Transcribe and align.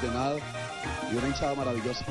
Ordenado 0.00 0.38
y 1.12 1.16
una 1.16 1.28
hinchada 1.28 1.54
maravillosa. 1.54 2.04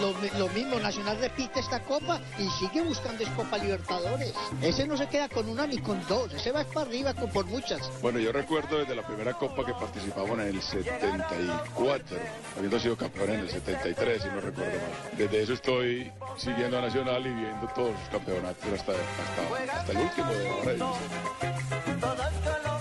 Lo, 0.00 0.38
lo 0.38 0.48
mismo, 0.52 0.78
Nacional 0.78 1.18
repite 1.18 1.60
esta 1.60 1.80
copa 1.80 2.20
y 2.38 2.48
sigue 2.50 2.82
buscando 2.82 3.22
es 3.22 3.28
Copa 3.30 3.58
Libertadores. 3.58 4.32
Ese 4.62 4.86
no 4.86 4.96
se 4.96 5.08
queda 5.08 5.28
con 5.28 5.48
una 5.48 5.66
ni 5.66 5.78
con 5.78 6.04
dos, 6.06 6.32
ese 6.32 6.52
va 6.52 6.64
para 6.64 6.86
arriba 6.86 7.14
con, 7.14 7.30
por 7.30 7.46
muchas. 7.46 7.90
Bueno, 8.00 8.18
yo 8.18 8.32
recuerdo 8.32 8.78
desde 8.78 8.94
la 8.94 9.06
primera 9.06 9.34
copa 9.34 9.64
que 9.64 9.72
participamos 9.72 10.38
en 10.38 10.46
el 10.46 10.62
74, 10.62 12.16
habiendo 12.56 12.80
sido 12.80 12.96
campeón 12.96 13.30
en 13.30 13.40
el 13.40 13.50
73, 13.50 14.22
si 14.22 14.28
no 14.28 14.40
recuerdo 14.40 14.72
mal. 14.72 15.18
Desde 15.18 15.42
eso 15.42 15.52
estoy 15.54 16.12
siguiendo 16.36 16.78
a 16.78 16.82
Nacional 16.82 17.26
y 17.26 17.30
viendo 17.30 17.66
todos 17.74 17.98
sus 18.00 18.08
campeonatos 18.10 18.72
hasta, 18.72 18.92
hasta, 18.92 19.80
hasta 19.80 19.92
el 19.92 19.98
último 19.98 20.32
de. 20.32 20.78
Todos 22.00 22.73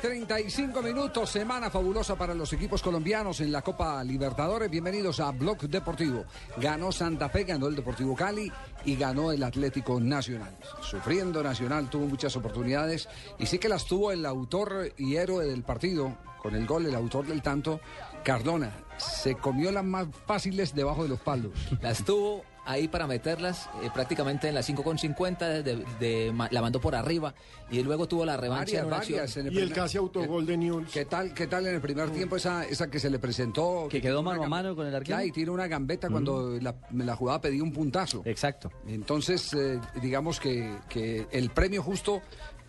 35 0.00 0.82
minutos. 0.82 1.30
Semana 1.30 1.70
fabulosa 1.70 2.16
para 2.16 2.34
los 2.34 2.52
equipos 2.52 2.82
colombianos 2.82 3.40
en 3.40 3.52
la 3.52 3.60
Copa 3.60 4.02
Libertadores. 4.02 4.70
Bienvenidos 4.70 5.20
a 5.20 5.30
Blog 5.30 5.58
Deportivo. 5.68 6.24
Ganó 6.56 6.90
Santa 6.90 7.28
Fe, 7.28 7.44
ganó 7.44 7.66
el 7.66 7.76
Deportivo 7.76 8.16
Cali 8.16 8.50
y 8.84 8.96
ganó 8.96 9.30
el 9.30 9.42
Atlético 9.42 10.00
Nacional. 10.00 10.56
Sufriendo 10.80 11.42
Nacional, 11.42 11.90
tuvo 11.90 12.06
muchas 12.06 12.34
oportunidades 12.36 13.08
y 13.38 13.46
sí 13.46 13.58
que 13.58 13.68
las 13.68 13.84
tuvo 13.84 14.10
el 14.10 14.24
autor 14.24 14.92
y 14.96 15.16
héroe 15.16 15.44
del 15.44 15.62
partido, 15.62 16.16
con 16.42 16.54
el 16.54 16.66
gol, 16.66 16.86
el 16.86 16.94
autor 16.94 17.26
del 17.26 17.42
tanto, 17.42 17.80
Cardona. 18.24 18.72
Se 18.96 19.34
comió 19.34 19.70
las 19.70 19.84
más 19.84 20.06
fáciles 20.26 20.74
debajo 20.74 21.02
de 21.02 21.10
los 21.10 21.20
palos. 21.20 21.52
Las 21.82 22.04
tuvo 22.04 22.44
ahí 22.70 22.88
para 22.88 23.06
meterlas 23.06 23.68
eh, 23.82 23.90
prácticamente 23.92 24.48
en 24.48 24.54
las 24.54 24.68
5,50, 24.68 25.62
de, 25.62 25.84
de, 25.98 26.48
la 26.50 26.60
mandó 26.60 26.80
por 26.80 26.94
arriba 26.94 27.34
y 27.70 27.82
luego 27.82 28.06
tuvo 28.06 28.24
la 28.24 28.36
revancha. 28.36 28.84
Varias, 28.84 29.36
en 29.36 29.44
varias. 29.44 29.54
Y 29.54 29.58
el 29.58 29.72
casi 29.72 29.98
autogol 29.98 30.46
de 30.46 30.56
Newell's. 30.56 30.92
¿Qué 30.92 31.04
tal, 31.04 31.34
¿Qué 31.34 31.46
tal 31.46 31.66
en 31.66 31.74
el 31.74 31.80
primer 31.80 32.10
tiempo 32.10 32.36
esa, 32.36 32.64
esa 32.64 32.90
que 32.90 33.00
se 33.00 33.10
le 33.10 33.18
presentó? 33.18 33.88
Que 33.90 34.00
quedó 34.00 34.22
mano 34.22 34.44
a 34.44 34.48
mano 34.48 34.76
con 34.76 34.86
el 34.86 34.94
arquero. 34.94 35.22
Y 35.22 35.32
tiene 35.32 35.50
una 35.50 35.66
gambeta 35.66 36.08
cuando 36.08 36.58
la, 36.60 36.74
la 36.94 37.16
jugada 37.16 37.40
pedía 37.40 37.62
un 37.62 37.72
puntazo. 37.72 38.22
Exacto. 38.24 38.70
Entonces, 38.86 39.52
eh, 39.54 39.80
digamos 40.00 40.40
que, 40.40 40.70
que 40.88 41.26
el 41.30 41.50
premio 41.50 41.82
justo, 41.82 42.22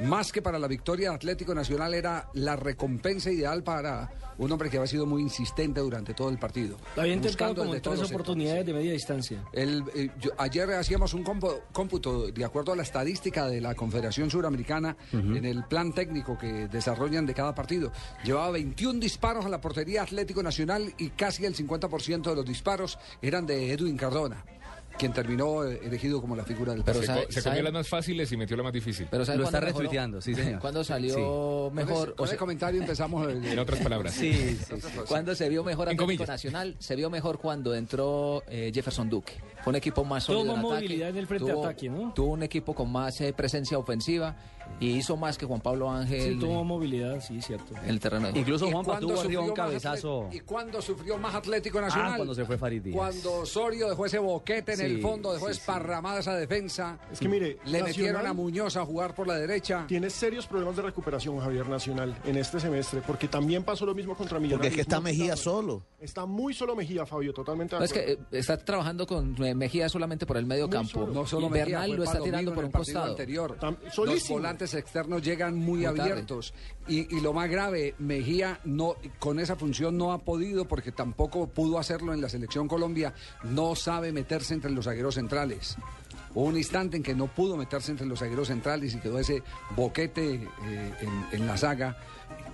más 0.04 0.32
que 0.32 0.42
para 0.42 0.58
la 0.60 0.68
victoria 0.68 1.10
de 1.10 1.16
Atlético 1.16 1.54
Nacional, 1.56 1.94
era 1.94 2.30
la 2.34 2.56
recompensa 2.56 3.32
ideal 3.32 3.64
para 3.64 4.10
un 4.38 4.52
hombre 4.52 4.70
que 4.70 4.78
había 4.78 4.88
sido 4.88 5.06
muy 5.06 5.22
insistente 5.22 5.82
durante 5.82 6.14
todo 6.14 6.30
el 6.30 6.40
partido. 6.40 6.78
Lo 6.96 7.02
había 7.04 7.14
intentado 7.14 7.50
como 7.56 7.76
en 7.76 7.82
tres 7.82 8.00
oportunidades 8.16 8.66
de 8.66 8.74
media 8.74 8.92
distancia. 8.94 9.44
El, 9.54 9.84
eh, 9.94 10.10
yo- 10.20 10.32
ayer 10.38 10.72
hacíamos 10.72 11.14
un 11.14 11.24
compo- 11.24 11.62
cómputo 11.72 12.28
de 12.32 12.46
acuerdo 12.46 12.72
a 12.72 12.76
la 12.76 12.84
estadística 12.84 13.48
de 13.48 13.62
la 13.62 13.76
Confederación 13.76 14.32
Suramericana 14.32 14.96
en 15.12 15.46
el 15.46 15.64
plan 15.66 15.94
técnico 15.94 16.38
que 16.38 16.68
desarrollan 16.68 17.26
de 17.26 17.34
cada 17.34 17.54
partido. 17.54 17.92
Llevaba 18.24 18.52
21 18.52 19.00
disparos 19.00 19.46
a 19.46 19.50
la 19.50 19.62
portería 19.62 20.02
Atlético 20.04 20.42
Nacional 20.42 20.94
y 20.98 21.10
casi 21.10 21.46
el 21.46 21.54
50% 21.56 22.30
de 22.32 22.36
los 22.36 22.46
disparos 22.46 22.98
eran 23.22 23.46
de 23.46 23.72
Edwin 23.74 23.98
Cardona, 23.98 24.44
quien 25.02 25.14
terminó 25.14 25.66
eh, 25.66 25.80
elegido 25.84 26.22
como 26.22 26.36
la 26.36 26.44
figura 26.46 26.74
del 26.74 26.84
Pero 26.84 27.02
sabe- 27.02 27.26
Se, 27.32 27.42
comió 27.42 27.64
las 27.64 27.74
más 27.74 27.88
fáciles 27.88 28.32
y 28.32 28.38
metió 28.38 28.56
la 28.56 28.62
más 28.62 28.72
difícil. 28.72 29.08
Pero 29.10 29.26
¿sabe 29.26 29.40
Lo 29.40 29.46
está 29.46 29.60
retuiteando, 29.60 30.22
sí, 30.22 30.36
señor. 30.36 30.60
¿Cuándo 30.62 30.84
salió 30.84 31.16
Sí. 31.16 31.20
Con 31.22 31.80
ese- 31.80 31.86
mejor? 31.92 32.16
con 32.16 32.24
o 32.24 32.26
ese 32.26 32.34
se- 32.36 32.38
comentario 32.38 32.80
empezamos. 32.82 33.28
eh, 33.28 33.42
En 33.52 33.58
otras 33.60 33.80
palabras. 33.80 34.14
Sí, 34.14 34.32
sí, 34.34 34.76
sí. 34.80 35.00
¿Cuándo 35.08 35.34
se 35.34 35.50
vio 35.50 35.64
mejor 35.64 35.90
En 35.90 36.00
Atlético. 36.00 36.26
Nacional? 36.28 36.76
Se 36.78 36.96
vio 36.96 37.10
mejor 37.10 37.40
cuando 37.40 37.74
entró 37.74 38.44
eh, 38.48 38.72
Jefferson 38.74 39.10
Duque. 39.10 39.34
Fue 39.64 39.72
un 39.72 39.76
equipo 39.78 40.04
más 40.06 40.26
Tuvo 40.28 40.38
sólido 40.38 40.56
más 40.56 40.64
en 40.66 40.70
ataque. 40.72 40.84
movilidad 40.86 41.10
en 41.10 41.18
el 41.18 41.28
frente 41.28 41.52
tuvo, 41.52 41.66
ataque, 41.66 41.90
¿no? 41.90 42.14
Tuvo 42.14 42.34
un 42.34 42.44
equipo 42.44 42.76
con 42.76 42.92
más 42.92 43.20
eh, 43.22 43.34
presencia 43.34 43.78
ofensiva 43.78 44.36
y 44.80 44.92
hizo 44.98 45.16
más 45.18 45.38
que 45.38 45.46
Juan 45.46 45.62
Pablo 45.62 45.90
Ángel 45.92 46.34
Sí, 46.34 46.40
tuvo 46.40 46.64
movilidad, 46.64 47.20
sí, 47.22 47.42
cierto. 47.42 47.74
en 47.84 47.90
el 47.90 48.00
terreno 48.00 48.32
de. 48.32 48.40
Incluso 48.40 48.68
¿Y 48.68 48.72
Juanpa 48.72 48.92
cuándo 49.00 49.08
tuvo 49.22 49.42
un 49.44 49.54
cabezazo. 49.54 50.30
¿Y 50.32 50.40
cuándo 50.42 50.82
sufrió 50.82 51.18
más 51.18 51.36
Atlético 51.36 51.82
Nacional? 51.82 52.14
Ah, 52.14 52.18
cuando 52.18 52.34
se 52.36 52.46
fue 52.46 52.58
Farid 52.58 52.82
Díaz. 52.82 52.96
Cuando 52.96 53.34
Osorio 53.42 53.90
dejó 53.90 54.06
ese 54.06 54.20
boquete 54.20 54.74
en 54.74 54.78
Sí, 54.80 54.84
el 54.86 55.02
fondo, 55.02 55.34
dejó 55.34 55.48
sí, 55.48 55.54
sí. 55.54 55.60
esparramada 55.60 56.20
esa 56.20 56.36
defensa. 56.36 56.98
Es 57.12 57.20
que 57.20 57.28
mire, 57.28 57.58
Le 57.66 57.80
Nacional 57.80 57.84
metieron 57.88 58.28
a 58.28 58.34
Muñoz 58.34 58.78
a 58.78 58.86
jugar 58.86 59.14
por 59.16 59.28
la 59.28 59.36
derecha. 59.36 59.86
Tiene 59.88 60.10
serios 60.10 60.48
problemas 60.48 60.76
de 60.76 60.82
recuperación 60.84 61.40
Javier 61.40 61.68
Nacional 61.70 62.16
en 62.26 62.38
este 62.38 62.60
semestre, 62.60 63.02
porque 63.06 63.28
también 63.28 63.64
pasó 63.64 63.86
lo 63.86 63.94
mismo 63.94 64.16
contra 64.16 64.40
Millonarios. 64.40 64.58
Porque 64.60 64.68
es 64.70 64.76
que 64.76 64.82
está 64.82 64.96
No 64.98 65.02
Mejía 65.04 65.36
solo. 65.36 65.84
Está 66.00 66.26
muy 66.26 66.54
solo 66.54 66.76
Mejía, 66.76 67.06
Fabio, 67.06 67.34
totalmente 67.34 67.76
No, 67.78 67.84
es 67.84 67.94
que 67.94 68.14
eh, 68.14 68.18
está 68.32 68.58
trabajando 68.58 69.06
con 69.06 69.36
eh, 69.44 69.54
Mejía 69.54 69.88
solamente 69.90 70.26
por 70.26 70.38
el 70.38 70.46
medio 70.46 70.68
Muy 70.68 70.74
campo. 70.78 70.92
solo. 71.02 71.14
No 71.14 71.26
solo 71.28 71.48
y 71.48 71.50
Mejía, 71.52 71.80
Bernal 71.80 71.96
lo 71.98 72.04
está 72.04 72.20
tirando 72.22 72.54
por 72.54 72.66
un 72.66 72.72
costado. 72.72 73.12
anterior. 73.12 73.58
Tam- 73.60 73.78
Los 73.84 73.94
solísimo. 73.94 74.40
Volantes 74.62 74.74
externos 74.74 75.22
llegan 75.22 75.58
muy, 75.58 75.86
abiertos. 75.86 76.54
Y, 76.88 77.16
y 77.16 77.22
lo 77.22 77.34
más 77.34 77.50
grave, 77.50 77.96
Mejía 78.00 78.60
no 78.64 78.96
con 79.20 79.40
esa 79.40 79.56
función 79.56 79.98
no 79.98 80.12
ha 80.12 80.20
podido, 80.20 80.66
porque 80.66 80.92
tampoco 80.92 81.48
pudo 81.48 81.80
hacerlo 81.80 82.14
en 82.14 82.22
la 82.22 82.30
selección 82.30 82.68
Colombia, 82.68 83.14
no 83.44 83.76
sabe 83.76 84.12
meterse 84.12 84.54
entre 84.54 84.72
los 84.72 84.86
zagueros 84.86 85.16
centrales. 85.16 85.78
Hubo 86.34 86.46
un 86.46 86.58
instante 86.58 86.98
en 86.98 87.04
que 87.04 87.14
no 87.16 87.28
pudo 87.28 87.58
meterse 87.58 87.92
entre 87.92 88.08
los 88.08 88.20
zagueros 88.20 88.48
centrales 88.48 88.94
y 88.94 89.00
quedó 89.00 89.20
ese 89.20 89.44
boquete 89.76 90.36
eh, 90.36 90.94
en, 91.02 91.26
en 91.40 91.48
la 91.48 91.58
saga. 91.58 91.98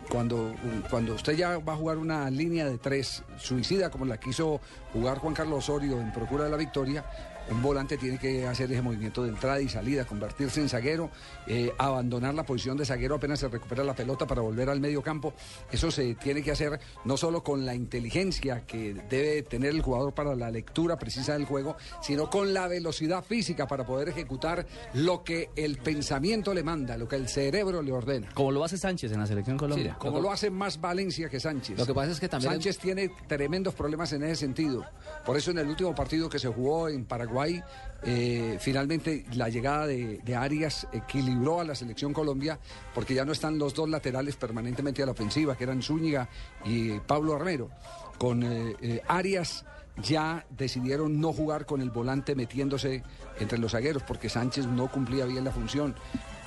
cuando, 0.09 0.55
cuando 0.89 1.13
usted 1.13 1.35
ya 1.35 1.57
va 1.59 1.73
a 1.73 1.75
jugar 1.75 1.97
una 1.97 2.29
línea 2.29 2.65
de 2.65 2.77
tres 2.77 3.23
suicida 3.37 3.89
como 3.89 4.05
la 4.05 4.17
quiso 4.17 4.61
jugar 4.93 5.19
Juan 5.19 5.33
Carlos 5.33 5.59
Osorio 5.59 5.99
en 5.99 6.11
procura 6.13 6.45
de 6.45 6.49
la 6.49 6.57
victoria, 6.57 7.05
un 7.49 7.61
volante 7.61 7.97
tiene 7.97 8.17
que 8.17 8.45
hacer 8.47 8.71
ese 8.71 8.81
movimiento 8.81 9.23
de 9.23 9.29
entrada 9.29 9.59
y 9.61 9.69
salida, 9.69 10.05
convertirse 10.05 10.59
en 10.61 10.69
zaguero, 10.69 11.09
eh, 11.47 11.71
abandonar 11.77 12.33
la 12.33 12.43
posición 12.45 12.77
de 12.77 12.85
zaguero 12.85 13.15
apenas 13.15 13.39
se 13.39 13.47
recupera 13.47 13.83
la 13.83 13.95
pelota 13.95 14.25
para 14.27 14.41
volver 14.41 14.69
al 14.69 14.79
medio 14.79 15.01
campo. 15.01 15.33
Eso 15.71 15.89
se 15.91 16.15
tiene 16.15 16.41
que 16.43 16.51
hacer 16.51 16.79
no 17.05 17.15
solo 17.17 17.43
con 17.43 17.65
la 17.65 17.73
inteligencia 17.75 18.65
que 18.65 18.93
debe 19.09 19.43
tener 19.43 19.71
el 19.71 19.81
jugador 19.81 20.13
para 20.13 20.35
la 20.35 20.51
lectura 20.51 20.97
precisa 20.97 21.33
del 21.33 21.45
juego, 21.45 21.77
sino 22.01 22.29
con 22.29 22.53
la 22.53 22.67
velocidad 22.67 23.23
física 23.23 23.67
para 23.67 23.85
poder 23.85 24.09
ejecutar 24.09 24.65
lo 24.93 25.23
que 25.23 25.49
el 25.55 25.77
pensamiento 25.77 26.53
le 26.53 26.63
manda, 26.63 26.97
lo 26.97 27.07
que 27.07 27.15
el 27.15 27.27
cerebro 27.29 27.81
le 27.81 27.91
ordena. 27.91 28.29
Como 28.33 28.51
lo 28.51 28.63
hace 28.63 28.77
Sánchez 28.77 29.11
en 29.11 29.19
la 29.19 29.27
selección 29.27 29.57
Colombia. 29.57 29.95
Como 29.99 30.19
lo 30.19 30.31
hace 30.31 30.49
más 30.49 30.79
Valencia 30.81 31.29
que 31.29 31.39
Sánchez. 31.39 31.77
Lo 31.77 31.85
que 31.85 31.93
pasa 31.93 32.11
es 32.11 32.19
que 32.19 32.27
también- 32.27 32.51
Sánchez 32.53 32.77
tiene 32.79 33.09
tremendos 33.27 33.73
problemas 33.73 34.11
en 34.13 34.23
ese 34.23 34.35
sentido. 34.35 34.85
Por 35.25 35.37
eso 35.37 35.51
en 35.51 35.59
el 35.59 35.67
último 35.67 35.93
partido 35.95 36.29
que 36.29 36.39
se 36.39 36.47
jugó 36.47 36.89
en 36.89 37.05
Paraguay, 37.05 37.36
eh, 38.03 38.57
finalmente 38.59 39.25
la 39.33 39.49
llegada 39.49 39.87
de, 39.87 40.35
Arias 40.35 40.87
equilibró 40.91 41.59
a 41.59 41.63
la 41.63 41.75
selección 41.75 42.13
Colombia 42.13 42.59
porque 42.93 43.13
ya 43.13 43.25
no 43.25 43.31
están 43.31 43.57
los 43.57 43.73
dos 43.73 43.89
laterales 43.89 44.35
permanentemente 44.35 45.01
a 45.01 45.05
la 45.05 45.13
ofensiva, 45.13 45.57
que 45.57 45.63
eran 45.63 45.81
Zúñiga 45.81 46.29
y 46.65 46.99
Pablo 46.99 47.35
Armero. 47.35 47.69
Con 48.17 48.43
eh, 48.43 48.75
eh, 48.81 49.01
Arias 49.07 49.65
ya 50.01 50.45
decidieron 50.49 51.19
no 51.19 51.33
jugar 51.33 51.65
con 51.65 51.81
el 51.81 51.89
volante 51.89 52.35
metiéndose 52.35 53.03
entre 53.39 53.57
los 53.57 53.71
zagueros 53.71 54.03
porque 54.03 54.29
Sánchez 54.29 54.67
no 54.67 54.91
cumplía 54.91 55.25
bien 55.25 55.43
la 55.43 55.51
función. 55.51 55.95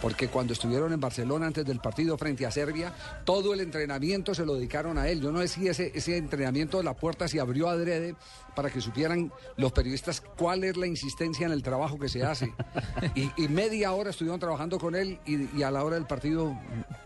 Porque 0.00 0.28
cuando 0.28 0.52
estuvieron 0.52 0.92
en 0.92 1.00
Barcelona 1.00 1.46
antes 1.46 1.64
del 1.64 1.80
partido 1.80 2.16
frente 2.16 2.46
a 2.46 2.50
Serbia, 2.50 2.92
todo 3.24 3.52
el 3.54 3.60
entrenamiento 3.60 4.34
se 4.34 4.46
lo 4.46 4.54
dedicaron 4.54 4.98
a 4.98 5.08
él. 5.08 5.20
Yo 5.20 5.32
no 5.32 5.40
sé 5.40 5.48
si 5.48 5.68
ese, 5.68 5.92
ese 5.94 6.16
entrenamiento 6.16 6.78
de 6.78 6.84
la 6.84 6.94
puerta 6.94 7.28
se 7.28 7.40
abrió 7.40 7.68
adrede 7.68 8.14
para 8.54 8.70
que 8.70 8.80
supieran 8.80 9.32
los 9.56 9.72
periodistas 9.72 10.20
cuál 10.20 10.64
es 10.64 10.76
la 10.76 10.86
insistencia 10.86 11.46
en 11.46 11.52
el 11.52 11.62
trabajo 11.62 11.98
que 11.98 12.08
se 12.08 12.24
hace. 12.24 12.52
Y, 13.14 13.30
y 13.36 13.48
media 13.48 13.92
hora 13.92 14.10
estuvieron 14.10 14.38
trabajando 14.38 14.78
con 14.78 14.94
él 14.94 15.18
y, 15.26 15.58
y 15.58 15.62
a 15.62 15.70
la 15.70 15.84
hora 15.84 15.96
del 15.96 16.06
partido 16.06 16.56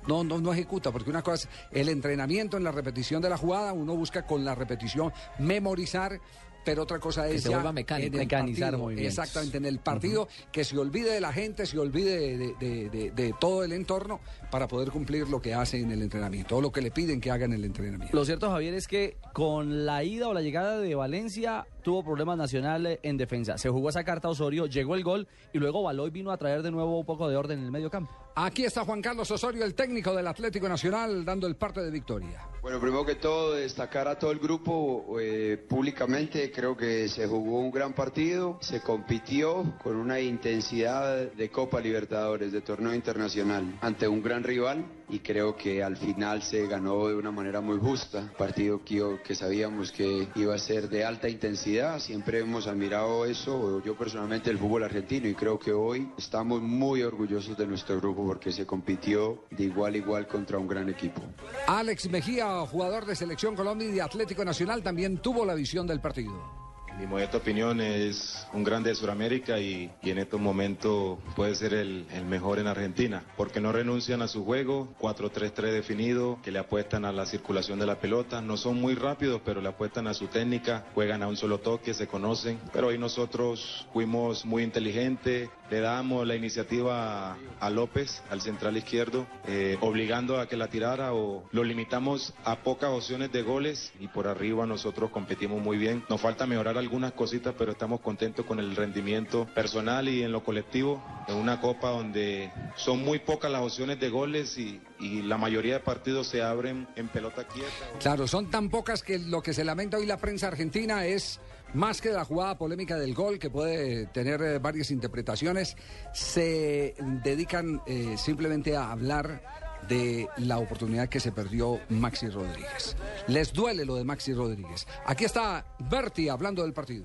no, 0.07 0.25
no, 0.25 0.41
no 0.41 0.53
ejecuta, 0.53 0.93
porque 0.93 1.11
una 1.11 1.23
cosa 1.23 1.49
es 1.49 1.49
el 1.73 1.89
entrenamiento 1.89 2.57
en 2.57 2.65
la 2.65 2.73
repetición 2.73 3.23
de 3.23 3.31
la 3.31 3.37
jugada, 3.37 3.73
uno 3.73 3.97
busca 3.97 4.27
con 4.27 4.45
la 4.45 4.55
repetición 4.55 5.13
memorizar. 5.39 6.21
Pero 6.65 6.83
otra 6.85 6.99
cosa 6.99 7.27
Que 7.29 7.35
es 7.37 7.43
se 7.43 7.51
ya 7.51 7.57
vuelva 7.57 7.73
mecánico. 7.73 8.07
en 8.09 8.15
el 8.15 8.21
Mecanizar 8.21 8.61
partido, 8.71 8.79
movimientos. 8.85 9.19
Exactamente, 9.19 9.59
en 9.59 9.65
el 9.67 9.79
partido 9.81 10.29
que 10.51 10.65
se 10.65 10.79
olvide 10.79 11.11
de 11.13 11.21
la 11.21 11.33
gente, 11.33 11.67
se 11.67 11.79
olvide 11.79 12.37
de, 12.39 12.55
de- 12.59 12.91
de- 12.91 13.11
de 13.11 13.35
todo 13.39 13.65
el 13.65 13.73
entorno 13.73 14.21
para 14.55 14.69
poder 14.69 14.93
cumplir 14.93 15.29
lo 15.29 15.43
que 15.43 15.53
hace 15.53 15.81
en 15.81 15.91
el 15.91 16.01
entrenamiento, 16.01 16.59
o 16.59 16.61
lo 16.61 16.71
que 16.71 16.81
le 16.81 16.93
piden 16.93 17.21
que 17.21 17.29
haga 17.33 17.45
en 17.45 17.55
el 17.55 17.65
entrenamiento. 17.65 18.17
Lo 18.17 18.25
cierto, 18.25 18.49
Javier, 18.51 18.73
es 18.75 18.87
que 18.87 19.17
con 19.33 19.85
la 19.85 20.05
ida 20.05 20.29
o 20.29 20.33
la 20.33 20.43
llegada 20.43 20.79
de 20.79 20.95
Valencia 20.95 21.67
tuvo 21.83 22.05
problemas 22.05 22.39
nacionales 22.39 23.01
en 23.03 23.17
defensa. 23.17 23.59
Se 23.59 23.69
jugó 23.69 23.89
esa 23.89 24.05
carta 24.05 24.29
a 24.29 24.31
Osorio, 24.31 24.67
llegó 24.67 24.95
el 24.95 25.03
gol 25.03 25.27
y 25.53 25.59
luego 25.59 25.83
Baloy 25.83 26.11
vino 26.11 26.31
a 26.31 26.37
traer 26.37 26.63
de 26.63 26.71
nuevo 26.71 27.01
un 27.01 27.05
poco 27.05 27.29
de 27.29 27.37
orden 27.37 27.59
en 27.59 27.65
el 27.65 27.73
medio 27.73 27.91
campo. 27.91 28.13
Aquí 28.37 28.65
está 28.65 28.85
Juan 28.85 29.01
Carlos 29.01 29.31
Osorio, 29.31 29.65
el 29.65 29.75
técnico 29.75 30.13
del 30.13 30.27
Atlético 30.27 30.69
Nacional, 30.69 31.25
dando 31.25 31.47
el 31.47 31.55
parte 31.55 31.83
de 31.83 31.91
victoria. 31.91 32.49
Bueno, 32.63 32.81
primero 32.81 33.05
que 33.05 33.15
todo, 33.17 33.53
destacar 33.53 34.09
a 34.09 34.19
todo 34.19 34.33
el 34.33 34.41
grupo 34.41 35.21
eh, 35.21 35.57
públicamente. 35.69 36.51
Creo 36.51 36.77
que 36.77 37.09
se 37.09 37.27
jugó 37.27 37.61
un 37.61 37.71
gran 37.71 37.93
partido, 37.93 38.59
se 38.61 38.81
compitió 38.81 39.75
con 39.83 39.97
una 39.97 40.19
intensidad 40.19 41.33
de 41.33 41.51
Copa 41.51 41.81
Libertadores, 41.81 42.51
de 42.51 42.61
torneo 42.63 42.95
internacional, 42.95 43.79
ante 43.83 44.09
un 44.09 44.23
gran 44.23 44.43
rival 44.45 44.85
y 45.09 45.19
creo 45.19 45.57
que 45.57 45.83
al 45.83 45.97
final 45.97 46.43
se 46.43 46.67
ganó 46.67 47.09
de 47.09 47.15
una 47.15 47.31
manera 47.31 47.61
muy 47.61 47.79
justa. 47.79 48.33
Partido 48.39 48.85
que, 48.85 49.19
que 49.25 49.35
sabíamos 49.35 49.91
que 49.91 50.29
iba 50.37 50.55
a 50.55 50.59
ser 50.59 50.89
de 50.89 51.05
alta 51.05 51.29
intensidad. 51.29 51.99
Siempre 51.99 52.41
hemos 52.41 52.67
admirado 52.67 53.25
eso, 53.27 53.83
yo 53.85 53.97
personalmente, 53.97 54.51
el 54.51 54.59
fútbol 54.59 54.85
argentino 54.85 55.29
y 55.29 55.35
creo 55.35 55.59
que 55.59 55.73
hoy 55.73 56.09
estamos 56.17 56.63
muy 56.63 57.03
orgullosos 57.03 57.57
de 57.57 57.67
nuestro 57.67 58.01
grupo 58.01 58.25
porque 58.25 58.53
se 58.53 58.67
compitió 58.67 59.45
de 59.51 59.65
igual 59.65 59.95
a 59.95 59.99
igual 59.99 60.27
contra 60.27 60.59
un 60.59 60.69
gran 60.69 60.89
equipo. 60.89 61.23
Alex 61.67 62.09
Mejía, 62.11 62.61
jugador 62.67 63.07
de 63.07 63.17
Selección 63.17 63.57
Colombia 63.57 63.89
y 63.89 63.93
de 63.93 64.03
Atlético 64.03 64.45
Nacional, 64.45 64.83
también 64.83 65.19
tuvo 65.19 65.45
la 65.45 65.55
visión 65.55 65.87
del 65.87 66.01
partido. 66.01 66.65
Mi 66.99 67.09
modesta 67.09 67.39
opinión 67.39 67.81
es 67.81 68.47
un 68.53 68.63
grande 68.63 68.91
de 68.91 68.95
Sudamérica 68.95 69.59
y, 69.59 69.91
y 70.01 70.11
en 70.11 70.19
estos 70.19 70.41
momentos 70.41 71.19
puede 71.35 71.57
ser 71.57 71.75
el, 71.75 72.07
el 72.13 72.25
mejor 72.25 72.61
en 72.61 72.69
Argentina, 72.69 73.25
porque 73.37 73.61
no 73.61 73.73
renuncian 73.73 74.23
a 74.23 74.29
su 74.29 74.45
juego, 74.45 74.95
4-3-3 75.01 75.73
definido, 75.73 76.39
que 76.45 76.53
le 76.53 76.61
apuestan 76.61 77.05
a 77.05 77.11
la 77.11 77.27
circulación 77.27 77.81
de 77.81 77.87
la 77.87 77.99
pelota, 77.99 78.41
no 78.41 78.57
son 78.57 78.81
muy 78.81 78.95
rápidos, 78.95 79.43
pero 79.45 79.61
le 79.61 79.71
apuestan 79.71 80.07
a 80.07 80.15
su 80.15 80.29
técnica, 80.29 80.87
juegan 80.95 81.25
a 81.25 81.27
un 81.27 81.37
solo 81.37 81.59
toque, 81.59 81.95
se 81.95 82.07
conocen, 82.07 82.61
pero 82.73 82.87
hoy 82.87 82.99
nosotros 82.99 83.89
fuimos 83.93 84.45
muy 84.45 84.63
inteligentes, 84.63 85.51
le 85.71 85.81
damos 85.81 86.25
la 86.25 86.37
iniciativa 86.37 87.37
a, 87.59 87.71
López, 87.71 88.23
al 88.31 88.41
central 88.41 88.77
izquierdo, 88.77 89.27
eh, 89.49 89.77
obligando 89.81 90.39
a 90.39 90.47
que 90.47 90.57
la 90.57 90.69
tirara 90.69 91.13
o 91.13 91.43
lo 91.51 91.65
limitamos 91.65 92.35
a 92.45 92.57
pocas 92.57 92.91
opciones 92.91 93.33
de 93.33 93.43
goles 93.43 93.93
y 93.99 94.07
por 94.07 94.29
arriba 94.29 94.67
nosotros 94.67 95.11
competimos 95.11 95.61
muy 95.61 95.77
bien. 95.77 96.05
Nos 96.09 96.21
falta 96.21 96.47
mejorar 96.47 96.77
algunas 96.85 97.13
cositas, 97.13 97.55
pero 97.59 97.73
estamos 97.73 98.01
contentos 98.01 98.47
con 98.47 98.59
el 98.59 98.75
rendimiento 98.77 99.47
personal 99.55 100.09
y 100.09 100.23
en 100.23 100.33
lo 100.33 100.45
colectivo 100.45 101.03
en 101.29 101.37
una 101.37 101.61
copa 101.61 101.91
donde 101.91 102.53
son 102.77 103.03
muy 103.03 103.19
pocas 103.19 103.51
las 103.51 103.63
opciones 103.63 103.99
de 104.01 104.09
goles 104.09 104.57
y, 104.59 104.81
y 105.01 105.23
la 105.23 105.37
mayoría 105.37 105.75
de 105.75 105.81
partidos 105.81 106.29
se 106.29 106.43
abren 106.43 106.87
en 106.97 107.09
pelota 107.09 107.45
quieta. 107.45 107.69
Claro, 108.01 108.27
son 108.27 108.51
tan 108.51 108.69
pocas 108.69 109.03
que 109.03 109.19
lo 109.19 109.43
que 109.43 109.53
se 109.53 109.65
lamenta 109.65 109.97
hoy 109.97 110.07
la 110.07 110.19
prensa 110.19 110.49
argentina 110.49 111.07
es 111.07 111.41
más 111.75 112.01
que 112.01 112.11
la 112.11 112.25
jugada 112.25 112.57
polémica 112.57 112.97
del 112.97 113.15
gol, 113.15 113.39
que 113.39 113.51
puede 113.51 114.07
tener 114.07 114.41
eh, 114.43 114.59
varias 114.59 114.91
interpretaciones, 114.91 115.77
se 116.13 116.95
dedican 117.25 117.83
eh, 117.87 118.15
simplemente 118.17 118.77
a 118.77 118.93
hablar 118.93 119.43
de 119.89 120.29
la 120.39 120.59
oportunidad 120.59 121.09
que 121.09 121.21
se 121.21 121.33
perdió 121.33 121.81
Maxi 121.89 122.29
Rodríguez. 122.29 122.97
Les 123.29 123.53
duele 123.53 123.85
lo 123.85 123.97
de 123.97 124.05
Maxi 124.05 124.33
Rodríguez. 124.33 124.87
Aquí 125.07 125.25
está 125.25 125.65
Berti 125.79 126.29
hablando 126.29 126.63
del 126.63 126.73
partido. 126.73 127.05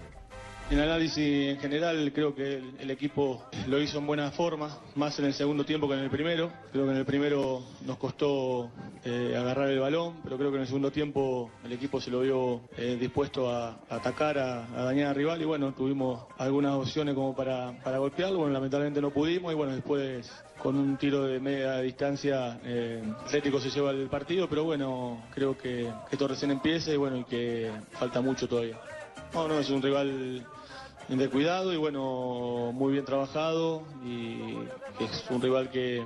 En 0.70 0.80
análisis 0.80 1.50
en 1.50 1.60
general 1.60 2.12
creo 2.14 2.36
que 2.36 2.58
el, 2.58 2.76
el 2.80 2.92
equipo 2.92 3.44
lo 3.68 3.82
hizo 3.82 3.98
en 3.98 4.06
buena 4.06 4.30
forma, 4.30 4.78
más 4.96 5.18
en 5.18 5.26
el 5.26 5.34
segundo 5.34 5.66
tiempo 5.66 5.88
que 5.88 5.96
en 5.96 6.02
el 6.02 6.12
primero. 6.12 6.52
Creo 6.72 6.86
que 6.86 6.92
en 6.92 6.98
el 6.98 7.06
primero 7.06 7.64
nos 7.88 7.98
costó 7.98 8.70
eh, 9.06 9.36
agarrar 9.38 9.70
el 9.70 9.80
balón, 9.80 10.16
pero 10.24 10.38
creo 10.38 10.50
que 10.50 10.58
en 10.58 10.62
el 10.62 10.68
segundo 10.68 10.92
tiempo 10.92 11.50
el 11.64 11.72
equipo 11.72 12.02
se 12.02 12.12
lo 12.12 12.20
vio 12.20 12.62
eh, 12.78 12.98
dispuesto 13.00 13.50
a, 13.50 13.80
atacar, 13.90 14.38
a, 14.38 14.68
dañar 14.84 15.08
al 15.10 15.16
rival. 15.16 15.42
Y 15.42 15.46
bueno, 15.46 15.74
tuvimos 15.74 16.26
algunas 16.38 16.74
opciones 16.74 17.16
como 17.16 17.36
para, 17.36 17.80
para 17.84 18.00
golpearlo, 18.00 18.40
bueno, 18.40 18.54
lamentablemente 18.54 19.02
no 19.02 19.12
pudimos 19.12 19.54
y 19.54 19.56
bueno, 19.56 19.74
después 19.74 20.30
con 20.58 20.76
un 20.76 20.98
tiro 20.98 21.24
de 21.24 21.40
media 21.40 21.80
distancia 21.80 22.60
eh, 22.66 23.02
Atlético 23.26 23.62
se 23.62 23.70
lleva 23.70 23.92
el 23.92 24.10
partido, 24.10 24.50
pero 24.50 24.66
bueno, 24.66 25.24
creo 25.34 25.58
que, 25.58 25.90
que 26.10 26.16
esto 26.16 26.28
recién 26.28 26.52
empieza 26.52 26.92
y 26.92 26.98
bueno, 26.98 27.18
y 27.18 27.24
que 27.24 27.72
falta 27.92 28.20
mucho 28.20 28.50
todavía. 28.50 28.78
No, 29.34 29.48
no, 29.48 29.60
es 29.60 29.70
un 29.70 29.82
rival 29.82 30.46
de 31.08 31.30
cuidado 31.30 31.74
y 31.74 31.78
bueno, 31.78 32.72
muy 32.74 32.92
bien 32.94 33.06
trabajado 33.06 33.84
y 34.04 34.58
es 35.00 35.26
un 35.30 35.42
rival 35.42 35.70
que, 35.70 36.04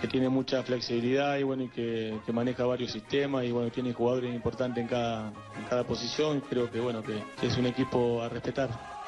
que 0.00 0.08
tiene 0.08 0.28
mucha 0.28 0.62
flexibilidad 0.62 1.36
y 1.36 1.42
bueno, 1.42 1.64
y 1.64 1.68
que, 1.68 2.20
maneja 2.32 2.64
varios 2.64 2.92
sistemas 2.92 3.44
y 3.44 3.50
bueno, 3.50 3.70
tiene 3.70 3.92
jugadores 3.92 4.34
importantes 4.34 4.82
en 4.82 4.88
cada, 4.88 5.28
en 5.28 5.64
cada 5.68 5.84
posición. 5.84 6.40
Creo 6.48 6.70
que 6.70 6.80
bueno, 6.80 7.02
que 7.02 7.46
es 7.46 7.56
un 7.56 7.66
equipo 7.66 8.22
a 8.22 8.28
respetar. 8.28 8.99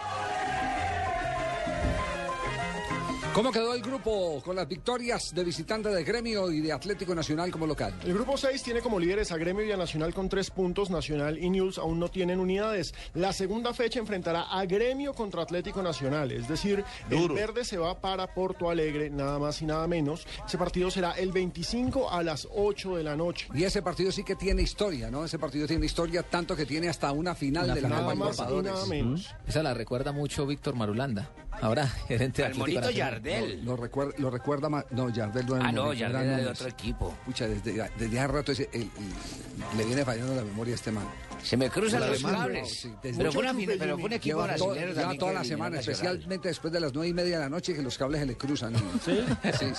¿Cómo 3.35 3.51
quedó 3.51 3.73
el 3.75 3.81
grupo 3.81 4.43
con 4.45 4.57
las 4.57 4.69
victorias 4.69 5.35
de 5.35 5.43
visitante 5.43 5.89
de 5.89 6.05
Gremio 6.05 6.53
y 6.53 6.61
de 6.61 6.71
Atlético 6.71 7.15
Nacional 7.15 7.51
como 7.51 7.67
local? 7.67 7.95
El 8.05 8.13
grupo 8.13 8.37
6 8.37 8.63
tiene 8.63 8.83
como 8.83 9.01
líderes 9.01 9.33
a 9.33 9.39
Gremio 9.39 9.65
y 9.65 9.73
a 9.73 9.77
Nacional 9.79 10.13
con 10.13 10.29
tres 10.29 10.51
puntos. 10.51 10.91
Nacional 10.91 11.39
y 11.39 11.49
News 11.49 11.79
aún 11.79 11.99
no 11.99 12.09
tienen 12.11 12.39
unidades. 12.41 12.93
La 13.15 13.33
segunda 13.33 13.73
fecha 13.73 14.01
enfrentará 14.01 14.43
a 14.43 14.67
Gremio 14.67 15.15
contra 15.15 15.41
Atlético 15.43 15.83
Nacional. 15.83 16.31
Es 16.31 16.47
decir, 16.47 16.85
Duro. 17.09 17.35
el 17.35 17.41
verde 17.41 17.65
se 17.65 17.79
va 17.79 17.99
para 17.99 18.27
Porto 18.35 18.69
Alegre, 18.69 19.09
nada 19.09 19.39
más 19.39 19.63
y 19.63 19.65
nada 19.65 19.87
menos. 19.87 20.27
Ese 20.47 20.59
partido 20.59 20.91
será 20.91 21.13
el 21.13 21.33
25 21.33 22.11
a 22.11 22.23
las 22.23 22.47
8 22.55 22.97
de 22.97 23.03
la 23.03 23.17
noche. 23.17 23.49
Y 23.55 23.65
ese 23.65 23.81
partido 23.81 24.13
sí 24.13 24.25
que 24.25 24.37
tiene 24.37 24.61
historia, 24.61 25.11
¿no? 25.11 25.25
Ese 25.25 25.39
partido 25.39 25.67
tiene 25.67 25.87
historia 25.87 26.23
tanto 26.23 26.55
que 26.55 26.67
tiene 26.67 26.91
hasta 26.91 27.11
una 27.13 27.35
final 27.35 27.65
Una 27.65 27.75
de 27.77 27.81
la 27.81 27.89
final. 27.89 28.03
Copa 28.05 28.15
Nada 28.15 28.27
más 28.27 28.37
y 28.37 28.41
Libertadores. 28.43 28.73
nada 28.75 28.87
menos. 28.87 29.35
Esa 29.49 29.63
la 29.63 29.73
recuerda 29.73 30.13
mucho 30.13 30.47
Víctor 30.47 30.75
Marulanda, 30.75 31.31
ahora 31.63 31.87
gerente 32.09 32.43
de 32.43 32.49
Atlético 32.49 32.81
Nacional. 32.83 33.22
Yardel. 33.23 33.65
lo 33.65 33.77
recuerda, 33.77 34.15
lo 34.19 34.31
recuerda 34.31 34.69
más. 34.69 34.85
No, 34.91 35.09
Yardel 35.11 35.47
no 35.47 35.57
era 35.57 35.67
Ah, 35.69 35.73
no, 35.73 35.93
Yardel 35.93 36.23
era 36.27 36.37
de 36.39 36.47
otro 36.49 36.69
equipo. 36.69 37.15
Pucha, 37.25 37.47
desde, 37.49 37.73
desde 37.99 38.19
hace 38.21 38.29
rato 38.33 38.53
ese- 38.53 38.69
el- 38.73 38.83
el- 38.83 39.79
le 39.79 39.85
viene 39.85 40.05
fallando 40.05 40.35
la 40.35 40.43
memoria 40.43 40.73
a 40.73 40.77
este 40.77 40.91
man. 40.91 41.05
Se 41.43 41.57
me 41.57 41.69
cruzan 41.71 42.01
La 42.01 42.07
los 42.09 42.23
cables. 42.23 42.71
Sí, 42.73 42.93
pero, 43.03 43.33
fue 43.33 43.43
una 43.43 43.53
fina- 43.55 43.73
pero 43.77 43.97
fue 43.97 44.05
un 44.07 44.13
equipo 44.13 44.37
Lleva 44.37 44.47
brasileño 44.47 44.75
lleva 44.75 44.95
también 45.01 45.19
toda 45.19 45.33
que 45.33 45.39
la 45.39 45.45
semana, 45.45 45.77
Nacional. 45.77 45.95
especialmente 45.97 46.49
después 46.49 46.73
de 46.73 46.81
las 46.81 46.95
nueve 46.95 47.09
y 47.09 47.15
media 47.15 47.37
de 47.39 47.43
la 47.45 47.49
noche, 47.49 47.75
que 47.75 47.83
los 47.83 47.99
cables 47.99 48.21
se 48.21 48.27
le 48.27 48.37
cruzan. 48.37 48.75
¿Sí? 49.05 49.25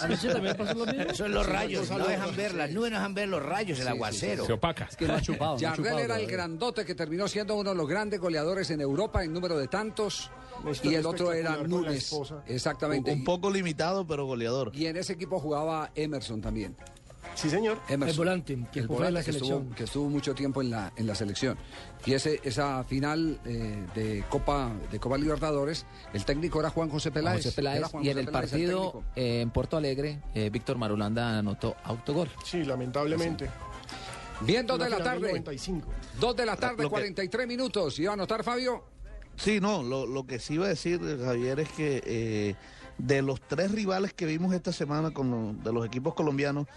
¿Anoche 0.01 0.29
también 0.29 0.57
pasó 0.57 0.73
lo 0.73 0.85
mismo? 0.85 1.13
Son 1.13 1.31
los 1.33 1.45
rayos, 1.45 1.89
no 1.89 2.05
dejan 2.05 2.35
ver, 2.35 2.53
las 2.55 2.69
nubes 2.71 2.91
no 2.91 2.97
dejan 2.97 3.13
ver 3.13 3.29
los 3.29 3.43
rayos, 3.43 3.79
el 3.79 3.88
aguacero. 3.88 4.45
Jardel 5.59 6.00
era 6.00 6.19
el 6.19 6.27
grandote 6.27 6.85
que 6.85 6.95
terminó 6.95 7.27
siendo 7.29 7.55
uno 7.55 7.69
de 7.71 7.75
los 7.77 7.88
grandes 7.88 8.19
goleadores 8.19 8.69
en 8.71 8.81
Europa 8.81 9.23
en 9.23 9.31
número 9.33 9.57
de 9.57 9.67
tantos. 9.67 10.29
Está 10.69 10.88
y 10.88 10.95
el 10.95 11.05
otro 11.05 11.33
era 11.33 11.57
Núñez. 11.57 12.12
Exactamente. 12.48 13.12
Un 13.12 13.24
poco 13.24 13.50
limitado, 13.51 14.05
pero 14.07 14.25
goleador. 14.25 14.72
Y 14.74 14.86
en 14.86 14.98
ese 14.98 15.13
equipo 15.13 15.39
jugaba 15.39 15.91
Emerson 15.95 16.41
también. 16.41 16.75
Sí, 17.36 17.50
señor. 17.50 17.79
Emerson. 17.89 18.10
El 18.10 18.17
volante, 18.17 18.57
que 18.72 18.79
El 18.81 18.88
volante 18.88 19.07
en 19.07 19.13
la 19.15 19.24
que 19.24 19.31
estuvo- 19.31 19.48
selección. 19.48 19.75
que 19.75 19.83
estuvo 19.86 20.10
mucho 20.10 20.36
tiempo 20.36 20.62
en 20.62 20.69
la, 20.69 20.93
en 20.95 21.07
la 21.07 21.15
selección. 21.15 21.57
Y 22.05 22.13
ese, 22.13 22.39
esa 22.43 22.83
final 22.83 23.39
eh, 23.45 23.83
de 23.95 24.24
Copa 24.29 24.72
de 24.91 25.00
Copa 25.00 25.17
Libertadores, 25.17 25.86
el 26.13 26.25
técnico 26.25 26.60
era 26.60 26.69
Juan 26.69 26.89
José 26.89 27.10
Peláez. 27.12 27.38
José 27.43 27.55
Peláez, 27.55 27.83
Juan 27.86 28.03
y 28.03 28.10
en 28.10 28.13
José 28.13 28.19
el 28.19 28.25
Peláez 28.27 28.51
partido 28.51 28.79
técnico. 28.91 29.03
eh, 29.15 29.41
en 29.41 29.50
Porto 29.50 29.77
Alegre, 29.77 30.22
eh, 30.36 30.50
Víctor 30.51 30.77
Marulanda 30.77 31.39
anotó 31.39 31.75
autogol. 31.83 32.29
Sí, 32.45 32.63
lamentablemente. 32.63 33.50
Bien, 34.41 34.67
dos 34.67 34.75
Una 34.75 34.86
de 34.86 34.91
la 34.91 35.03
tarde. 35.03 35.19
95. 35.29 35.88
Dos 36.19 36.36
de 36.36 36.45
la 36.45 36.55
tarde, 36.57 36.83
Lo 36.83 36.89
que- 36.89 36.93
43 36.93 37.48
minutos. 37.48 37.98
¿Iba 38.00 38.12
a 38.12 38.13
anotar 38.13 38.43
Fabio? 38.43 38.83
Sí, 39.35 39.59
no, 39.59 39.83
lo, 39.83 40.05
lo 40.05 40.25
que 40.25 40.39
sí 40.39 40.55
iba 40.55 40.65
a 40.65 40.69
decir, 40.69 40.99
Javier, 41.23 41.59
es 41.59 41.69
que 41.69 42.01
eh, 42.05 42.55
de 42.97 43.21
los 43.21 43.41
tres 43.41 43.71
rivales 43.71 44.13
que 44.13 44.25
vimos 44.25 44.53
esta 44.53 44.71
semana 44.71 45.11
con 45.11 45.31
los- 45.31 45.63
de 45.63 45.73
los 45.73 45.85
equipos 45.85 46.13
colombianos, 46.13 46.67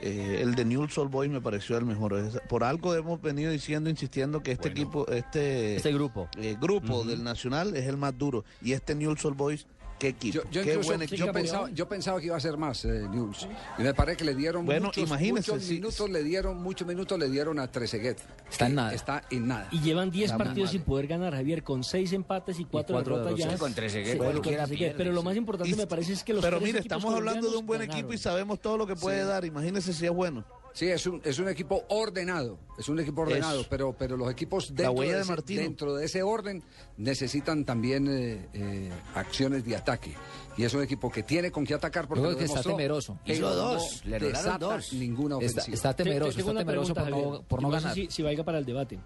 eh, 0.00 0.40
el 0.42 0.54
de 0.54 0.64
Newell's 0.64 0.96
Old 0.98 1.10
Boys 1.10 1.30
me 1.30 1.40
pareció 1.40 1.76
el 1.76 1.84
mejor. 1.84 2.14
Es- 2.14 2.40
por 2.48 2.64
algo 2.64 2.94
hemos 2.94 3.20
venido 3.22 3.52
diciendo, 3.52 3.88
insistiendo 3.90 4.42
que 4.42 4.52
este 4.52 4.68
equipo, 4.68 5.06
este, 5.08 5.76
Este 5.76 5.92
grupo. 5.92 6.28
eh, 6.38 6.56
grupo 6.60 7.04
del 7.04 7.22
Nacional 7.22 7.76
es 7.76 7.86
el 7.86 7.96
más 7.96 8.16
duro. 8.18 8.44
Y 8.62 8.72
este 8.72 8.94
Newell's 8.94 9.24
Old 9.24 9.36
Boys, 9.36 9.66
qué 10.00 10.08
equipo. 10.08 10.42
Yo, 10.50 10.62
qué 10.62 10.70
incluso- 10.72 10.88
buen 10.96 11.06
yo 11.06 11.32
pensaba, 11.32 11.70
yo 11.70 11.88
pensaba 11.88 12.18
que 12.18 12.26
iba 12.26 12.36
a 12.36 12.40
ser 12.40 12.56
más, 12.56 12.84
eh, 12.84 13.06
News. 13.10 13.46
Y 13.78 13.82
me 13.82 13.94
parece 13.94 14.16
que 14.16 14.24
le 14.24 14.34
dieron 14.34 14.64
Bueno, 14.66 14.86
muchos, 14.86 15.08
muchos 15.08 15.62
si- 15.62 15.74
minutos, 15.74 16.10
le 16.10 16.24
dieron, 16.24 16.60
muchos 16.60 16.88
minutos 16.88 17.18
le 17.18 17.28
dieron 17.28 17.58
a 17.60 17.70
Trezeguet. 17.70 18.18
Está 18.50 18.66
en 18.66 18.74
nada. 18.74 18.94
Está 18.94 19.22
en 19.30 19.46
nada. 19.46 19.68
Y 19.70 19.80
llevan 19.80 20.10
10 20.10 20.24
Está 20.32 20.38
muy 20.38 20.46
partidos 20.46 20.70
sin 20.70 20.82
poder 20.82 21.06
ganar, 21.06 21.34
Javier, 21.34 21.62
con 21.62 21.84
6 21.84 22.12
empates 22.14 22.58
y 22.58 22.64
4 22.64 22.94
cuatro 22.96 23.18
derrotas 23.18 23.38
ya. 23.38 23.56
Con 23.58 23.74
Trezeguet, 23.74 24.12
Sí, 24.12 24.18
cualquiera 24.18 24.62
con 24.62 24.68
Trezeguet. 24.70 24.96
Pero 24.96 25.12
lo 25.12 25.20
sí. 25.20 25.24
más 25.26 25.36
importante 25.36 25.70
Y- 25.70 25.76
me 25.76 25.86
parece 25.86 26.14
es 26.14 26.24
que 26.24 26.32
los 26.32 26.42
Pero 26.42 26.60
mire, 26.60 26.78
estamos 26.80 27.14
hablando 27.14 27.50
de 27.50 27.56
un 27.58 27.66
buen 27.66 27.80
ganaron. 27.80 27.98
equipo 28.00 28.14
y 28.14 28.18
sabemos 28.18 28.58
todo 28.60 28.76
lo 28.78 28.86
que 28.86 28.96
puede 28.96 29.20
Sí. 29.20 29.28
dar. 29.28 29.44
Imagínese 29.44 29.92
si 29.92 30.06
es 30.06 30.10
bueno. 30.12 30.44
Sí, 30.72 30.86
es 30.86 31.04
un, 31.06 31.20
es 31.24 31.38
un 31.40 31.48
equipo 31.48 31.82
ordenado, 31.88 32.58
es 32.78 32.88
un 32.88 33.00
equipo 33.00 33.22
ordenado, 33.22 33.64
pero, 33.68 33.92
pero 33.92 34.16
los 34.16 34.30
equipos 34.30 34.72
dentro, 34.74 35.02
de 35.02 35.20
ese, 35.20 35.54
dentro 35.54 35.94
de 35.96 36.04
ese 36.06 36.22
orden 36.22 36.62
necesitan 36.96 37.64
también 37.64 38.06
eh, 38.08 38.48
eh, 38.54 38.90
acciones 39.14 39.64
de 39.64 39.76
ataque. 39.76 40.14
Y 40.56 40.62
es 40.64 40.72
un 40.74 40.82
equipo 40.82 41.10
que 41.10 41.22
tiene 41.24 41.50
con 41.50 41.64
qué 41.64 41.74
atacar 41.74 42.06
porque 42.06 42.20
creo 42.20 42.32
lo 42.32 42.38
que 42.38 42.44
está 42.44 42.54
demostró, 42.60 42.76
temeroso. 42.76 43.18
pero 43.24 43.34
Hizo 43.38 43.48
no 43.48 43.54
dos, 43.56 44.04
le 44.04 44.16
anularon 44.16 44.42
desata 44.44 44.58
dos. 44.76 44.92
ninguna 44.92 45.36
Está, 45.38 45.46
ofensiva. 45.60 45.74
está 45.74 45.96
temeroso, 45.96 46.38
está 46.38 46.54
temeroso 46.58 46.94
por 46.94 47.02
pregunta, 47.04 47.20
no, 47.20 47.30
Javier, 47.32 47.48
por 47.48 47.60
y 47.60 47.62
no 47.62 47.68
no 47.70 47.76
sé 47.76 47.82
ganar. 47.82 47.94
Si, 47.94 48.06
si 48.10 48.22
valga 48.22 48.44
para 48.44 48.58
el 48.58 48.64
debate. 48.64 48.98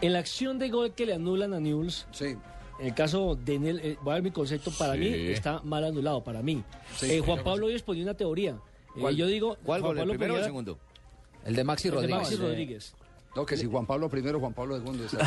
En 0.00 0.12
la 0.12 0.18
acción 0.18 0.58
de 0.58 0.68
gol 0.68 0.92
que 0.94 1.06
le 1.06 1.14
anulan 1.14 1.54
a 1.54 1.60
Newell's, 1.60 2.06
Sí. 2.12 2.36
en 2.80 2.86
el 2.86 2.94
caso 2.94 3.34
de 3.34 3.58
Nel, 3.58 3.80
eh, 3.80 3.96
voy 4.02 4.10
a 4.10 4.14
dar 4.14 4.22
mi 4.22 4.30
concepto, 4.30 4.70
para 4.72 4.92
Sí. 4.94 4.98
mí 5.00 5.06
está 5.28 5.60
mal 5.62 5.84
anulado, 5.84 6.22
para 6.22 6.42
mí. 6.42 6.62
Sí. 6.96 7.12
Eh, 7.12 7.20
Juan 7.24 7.42
Pablo 7.42 7.66
hoy 7.66 7.72
exponía 7.74 8.02
una 8.02 8.14
teoría. 8.14 8.52
Eh, 8.96 9.00
¿Cuál? 9.00 9.16
yo 9.16 9.26
digo, 9.26 9.56
¿Cuál 9.64 9.80
Juan 9.80 9.90
gol, 9.90 9.96
el 9.96 10.00
Pablo 10.02 10.12
primero 10.14 10.34
o 10.34 10.38
el 10.38 10.44
segundo? 10.44 10.78
El 11.44 11.54
de 11.56 11.64
Maxi 11.64 11.88
el 11.88 11.92
de 11.94 12.00
Rodríguez. 12.00 12.18
Maxi 12.22 12.34
eh, 12.34 12.38
Rodríguez. 12.38 12.94
No, 13.36 13.46
que 13.46 13.56
si 13.56 13.66
Juan 13.66 13.86
Pablo 13.86 14.08
primero, 14.08 14.40
Juan 14.40 14.52
Pablo 14.54 14.76
segundo. 14.76 15.04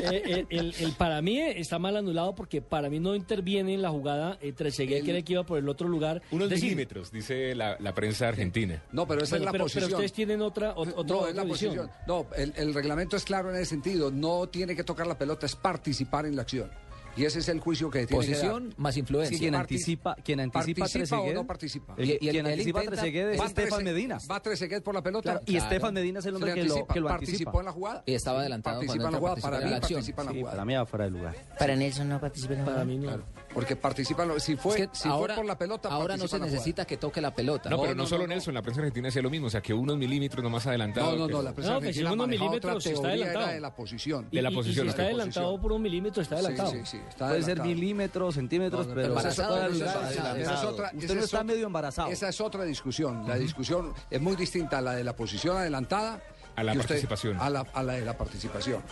Eh, 0.00 0.46
el, 0.48 0.58
el- 0.58 0.74
el 0.78 0.92
para 0.92 1.20
mí 1.20 1.38
está 1.40 1.78
mal 1.78 1.96
anulado 1.96 2.34
porque 2.34 2.62
para 2.62 2.88
mí 2.88 2.98
no 3.00 3.14
interviene 3.14 3.74
en 3.74 3.82
la 3.82 3.90
jugada 3.90 4.38
eh, 4.40 4.52
Trezeguet, 4.52 5.02
que 5.04 5.10
era 5.10 5.18
el 5.18 5.24
que 5.24 5.32
iba 5.34 5.44
por 5.44 5.58
el 5.58 5.68
otro 5.68 5.88
lugar. 5.88 6.22
Unos 6.30 6.48
decir, 6.48 6.64
milímetros, 6.66 7.10
dice 7.10 7.54
la, 7.54 7.76
la 7.80 7.94
prensa 7.94 8.28
argentina. 8.28 8.82
No, 8.92 9.06
pero 9.06 9.22
esa 9.24 9.36
es 9.36 9.42
la 9.42 9.52
pero, 9.52 9.64
pero 9.66 9.74
posición. 9.74 9.92
ustedes 9.92 10.12
tienen 10.12 10.40
otra, 10.40 10.74
ot- 10.76 10.94
otra, 10.96 11.16
no, 11.16 11.26
es 11.26 11.34
la 11.34 11.44
posición. 11.44 11.90
No, 12.06 12.26
el, 12.36 12.54
el 12.56 12.72
reglamento 12.72 13.16
es 13.16 13.24
claro 13.24 13.50
en 13.50 13.56
ese 13.56 13.66
sentido. 13.66 14.10
No 14.10 14.48
tiene 14.48 14.74
que 14.76 14.84
tocar 14.84 15.06
la 15.06 15.18
pelota, 15.18 15.44
es 15.46 15.56
participar 15.56 16.24
en 16.24 16.36
la 16.36 16.42
acción. 16.42 16.70
Y 17.18 17.24
ese 17.24 17.40
es 17.40 17.48
el 17.48 17.58
juicio 17.60 17.90
que 17.90 18.06
tiene 18.06 18.24
que 18.24 18.30
Posición 18.32 18.68
dar. 18.70 18.78
más 18.78 18.96
influencia. 18.96 19.36
Sí, 19.36 19.40
quien 19.42 19.54
anticipa, 19.54 20.14
quien 20.16 20.40
anticipa 20.40 20.84
¿Participa 20.84 21.20
o 21.20 21.32
no 21.32 21.46
participa? 21.46 21.94
El- 21.96 22.10
Y- 22.10 22.12
y 22.14 22.18
quien 22.18 22.46
él 22.46 22.52
anticipa 22.52 22.82
Trezeguet 22.82 23.34
es 23.34 23.40
Va 23.40 23.46
Estefan 23.46 23.84
Medina. 23.84 24.18
Va 24.30 24.40
Trezeguet 24.40 24.82
por 24.82 24.94
la 24.94 25.02
pelota. 25.02 25.22
Claro, 25.22 25.40
y 25.46 25.52
Claro. 25.52 25.64
Estefan 25.64 25.94
Medina 25.94 26.18
es 26.20 26.26
el 26.26 26.34
hombre 26.36 26.54
que 26.54 26.64
lo, 26.64 26.86
que 26.86 27.00
lo 27.00 27.08
participó 27.08 27.50
anticipa. 27.50 27.58
en 27.58 27.64
la 27.66 27.72
jugada. 27.72 28.02
Y 28.06 28.14
estaba 28.14 28.40
adelantado 28.40 28.80
Participa 28.80 29.04
en 29.06 29.12
la 29.12 29.18
jugada. 29.18 29.36
Para 29.36 29.58
mí 29.60 29.70
participa 29.70 30.22
en 30.22 30.26
la 30.28 30.32
jugada. 30.32 30.50
para 30.52 30.64
mí 30.64 30.74
va 30.74 30.86
fuera 30.86 31.04
de 31.06 31.10
lugar. 31.10 31.34
Para 31.58 31.76
Nelson 31.76 32.08
no 32.08 32.20
participa 32.20 32.52
en 32.54 32.58
la 32.60 32.64
Para 32.64 32.84
jugada. 32.84 32.98
mí 32.98 33.06
no. 33.06 33.22
Porque 33.54 33.76
participan, 33.76 34.28
los- 34.28 34.42
si 34.42 34.56
fue, 34.56 34.80
Es 34.82 34.88
que 34.88 34.96
si 34.96 35.08
ahora, 35.08 35.34
fue 35.34 35.42
por 35.42 35.46
la 35.48 35.58
pelota, 35.58 35.88
ahora 35.88 36.16
no 36.16 36.28
se 36.28 36.36
en 36.36 36.42
necesita 36.42 36.84
que 36.84 36.96
toque 36.96 37.20
la 37.20 37.34
pelota. 37.34 37.70
No, 37.70 37.76
No, 37.76 37.82
pero 37.82 37.94
no, 37.94 38.02
no, 38.02 38.08
solo 38.08 38.22
no, 38.22 38.28
no. 38.28 38.34
Nelson, 38.34 38.54
la 38.54 38.62
prensa 38.62 38.80
argentina 38.82 39.08
decía 39.08 39.22
lo 39.22 39.30
mismo, 39.30 39.46
o 39.46 39.50
sea, 39.50 39.60
que 39.60 39.72
unos 39.74 39.96
milímetros 39.96 40.42
nomás 40.44 40.66
adelantado. 40.66 41.12
No, 41.12 41.26
no, 41.26 41.28
no, 41.28 41.42
la 41.42 41.52
prensa 41.54 41.72
si 41.72 41.76
argentina 41.78 42.12
unos 42.12 42.28
milímetros 42.28 42.76
otra 42.76 42.76
está 42.78 42.90
teoría, 43.02 43.08
adelantado. 43.10 43.44
era 43.46 43.54
de 43.54 43.60
la 43.60 43.74
posición. 43.74 44.28
Y- 44.30 44.36
De 44.36 44.42
la 44.42 44.50
y- 44.50 44.52
y 44.52 44.56
posición, 44.56 44.84
si 44.86 44.90
está 44.90 45.02
De 45.02 45.08
adelantado 45.08 45.46
posición. 45.46 45.62
por 45.62 45.72
un 45.72 45.82
milímetro, 45.82 46.22
está 46.22 46.36
Sí, 46.36 46.44
adelantado. 46.44 46.70
sí, 46.72 46.80
sí, 46.84 47.00
está 47.08 47.28
Puede 47.28 47.42
ser 47.42 47.62
milímetros, 47.62 48.34
centímetros, 48.34 48.86
No, 48.86 48.88
no, 48.88 48.94
pero 48.94 49.00
es 49.00 49.08
Embarazado, 49.08 49.66
esa 49.66 50.36
es- 50.54 50.64
otra- 50.64 50.92
Usted 50.94 51.14
no 51.14 51.24
está 51.24 51.44
medio 51.44 51.66
embarazado. 51.66 52.08
Esa 52.10 52.28
es 52.28 52.40
otra 52.40 52.64
discusión. 52.64 53.26
La 53.26 53.36
discusión 53.36 53.92
es 54.10 54.20
muy 54.20 54.36
distinta 54.36 54.78
a 54.78 54.82
la 54.82 54.92
de 54.94 55.04
la 55.04 55.16
posición 55.16 55.56
adelantada. 55.56 56.20
A 56.60 56.62
la 56.64 56.72
usted- 56.72 56.86
participación. 56.88 57.36
a, 57.40 57.50
la, 57.50 57.60
a 57.72 57.82
la 57.82 57.92
de 57.94 58.04
la 58.04 58.16
participación. 58.16 58.82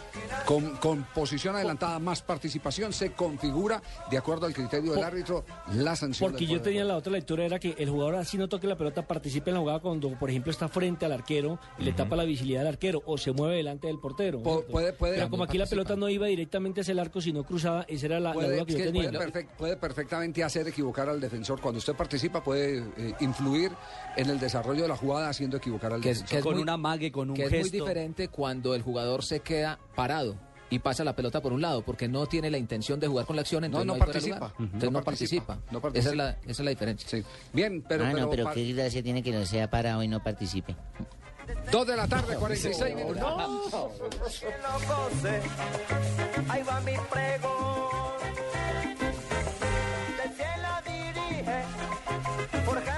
Con, 0.44 0.76
con 0.76 1.04
posición 1.14 1.56
adelantada 1.56 1.98
más 1.98 2.22
participación 2.22 2.92
se 2.92 3.12
configura, 3.12 3.82
de 4.10 4.18
acuerdo 4.18 4.46
al 4.46 4.54
criterio 4.54 4.90
del 4.92 5.00
Por- 5.00 5.04
árbitro, 5.04 5.44
la 5.74 5.96
sanción. 5.96 6.30
Porque 6.30 6.46
yo 6.46 6.60
tenía 6.62 6.84
la 6.84 6.96
otra 6.96 7.12
lectura, 7.12 7.44
era 7.44 7.58
que 7.58 7.74
el 7.78 7.90
jugador 7.90 8.16
así 8.16 8.38
no 8.38 8.48
toque 8.48 8.66
la 8.66 8.76
pelota, 8.76 9.06
participe 9.06 9.50
en 9.50 9.54
la 9.54 9.60
jugada 9.60 9.80
cuando, 9.80 10.10
por 10.18 10.30
ejemplo, 10.30 10.50
está 10.52 10.68
frente 10.68 11.04
al 11.06 11.12
arquero 11.12 11.58
y 11.78 11.84
le 11.84 11.92
tapa 11.92 12.16
la 12.16 12.24
visibilidad 12.24 12.62
al 12.62 12.68
arquero 12.68 13.02
o 13.06 13.18
se 13.18 13.32
mueve 13.32 13.56
delante 13.56 13.86
del 13.88 13.98
portero. 13.98 14.42
Po- 14.42 14.62
puede- 14.64 14.92
puede- 14.92 15.14
Pero 15.16 15.30
como 15.30 15.44
aquí 15.44 15.58
la 15.58 15.66
pelota 15.66 15.96
no 15.96 16.08
iba 16.08 16.26
directamente 16.26 16.80
hacia 16.82 16.92
el 16.92 16.98
arco, 17.00 17.20
sino 17.20 17.44
cruzada, 17.44 17.84
esa 17.88 18.06
era 18.06 18.20
la, 18.20 18.28
la 18.30 18.34
Puede, 18.34 18.54
duda 18.56 18.66
que 18.66 18.72
yo 18.72 18.78
que 18.78 18.84
tenía. 18.84 19.10
puede 19.10 19.32
perfec- 19.32 19.48
puede 19.56 19.76
perfectamente 19.76 20.44
hacer 20.44 20.68
equivocar 20.68 21.08
al 21.08 21.20
defensor. 21.20 21.60
Cuando 21.60 21.78
usted 21.78 21.94
participa 21.94 22.42
puede 22.44 22.78
eh, 22.96 23.14
influir 23.20 23.72
en 24.16 24.30
el 24.30 24.38
desarrollo 24.38 24.82
de 24.82 24.88
la 24.88 24.96
jugada 24.96 25.28
haciendo 25.28 25.56
equivocar 25.56 25.92
al 25.92 26.00
Que 26.00 26.10
es- 26.10 26.18
defensor. 26.18 26.30
que 26.34 26.38
es 26.38 26.44
con 26.44 26.54
muy- 26.54 26.62
un 26.62 26.68
amague, 26.70 27.10
con 27.12 27.30
un 27.30 27.36
es 27.60 27.72
muy 27.72 27.80
diferente 27.80 28.28
cuando 28.28 28.74
el 28.74 28.82
jugador 28.82 29.24
se 29.24 29.40
queda 29.40 29.78
parado 29.94 30.36
y 30.68 30.80
pasa 30.80 31.04
la 31.04 31.14
pelota 31.14 31.40
por 31.40 31.52
un 31.52 31.62
lado 31.62 31.82
porque 31.82 32.08
no 32.08 32.26
tiene 32.26 32.50
la 32.50 32.58
intención 32.58 32.98
de 32.98 33.06
jugar 33.06 33.24
con 33.24 33.36
la 33.36 33.42
acción 33.42 33.62
entonces 33.64 33.86
no 33.86 33.94
fuera 33.94 34.06
de 34.12 34.12
participa. 34.12 34.52
entonces 34.58 34.90
No 34.90 34.98
no 34.98 35.04
participa. 35.04 35.46
participa, 35.46 35.80
No 35.90 35.98
Esa, 35.98 36.10
es 36.10 36.16
la, 36.16 36.30
esa 36.30 36.38
es 36.50 36.60
la 36.60 36.70
diferencia 36.70 37.08
Sí. 37.08 37.22
Bien, 37.52 37.84
pero, 37.86 38.04
ah, 38.04 38.08
pero 38.12 38.24
no, 38.24 38.30
pero 38.30 38.50
qué 38.52 38.72
gracia 38.72 39.02
tiene 39.02 39.22
que 39.22 39.30
no 39.32 39.46
sea 39.46 39.70
parado 39.70 40.02
y 40.02 40.08
no 40.08 40.22
participe. 40.22 40.74
dos 41.70 41.86
de 41.86 41.96
la 41.96 42.08
tarde, 42.08 42.34
46 42.36 42.94
minutos. 42.96 43.22
Ahí 46.48 46.62
va 46.62 46.80
mi 46.80 46.92
cielo 50.36 50.68
dirige. 50.84 51.85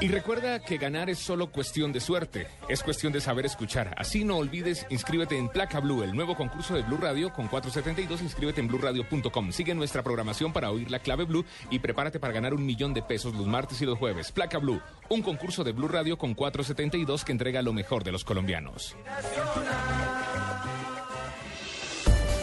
Y 0.01 0.07
recuerda 0.07 0.61
que 0.61 0.79
ganar 0.79 1.11
es 1.11 1.19
solo 1.19 1.51
cuestión 1.51 1.93
de 1.93 1.99
suerte, 1.99 2.47
es 2.69 2.85
cuestión 2.85 3.13
de 3.13 3.21
saber 3.21 3.47
escuchar. 3.47 3.97
Así 3.99 4.23
no 4.23 4.37
olvides, 4.37 4.87
inscríbete 4.91 5.37
en 5.37 5.49
Placa 5.49 5.81
Blue, 5.81 6.05
el 6.05 6.15
nuevo 6.15 6.37
concurso 6.37 6.75
de 6.75 6.83
Blue 6.83 6.99
Radio 6.99 7.33
con 7.33 7.49
472, 7.49 8.23
inscríbete 8.23 8.61
en 8.61 8.69
blueradio.com. 8.69 9.51
Sigue 9.51 9.75
nuestra 9.75 10.05
programación 10.05 10.53
para 10.53 10.71
oír 10.71 10.89
la 10.89 11.01
clave 11.01 11.25
Blue 11.25 11.45
y 11.69 11.81
prepárate 11.81 12.21
para 12.21 12.33
ganar 12.33 12.55
un 12.55 12.65
millón 12.65 12.95
de 12.95 13.03
pesos 13.03 13.35
los 13.35 13.49
martes 13.49 13.83
y 13.83 13.87
los 13.87 13.99
jueves. 13.99 14.31
Placa 14.31 14.59
Blue, 14.59 14.81
un 15.09 15.21
concurso 15.21 15.65
de 15.65 15.73
Blue 15.73 15.89
Radio 15.89 16.17
con 16.17 16.35
472 16.35 17.25
que 17.25 17.33
entrega 17.33 17.61
lo 17.61 17.73
mejor 17.73 18.05
de 18.05 18.13
los 18.13 18.23
colombianos. 18.23 18.95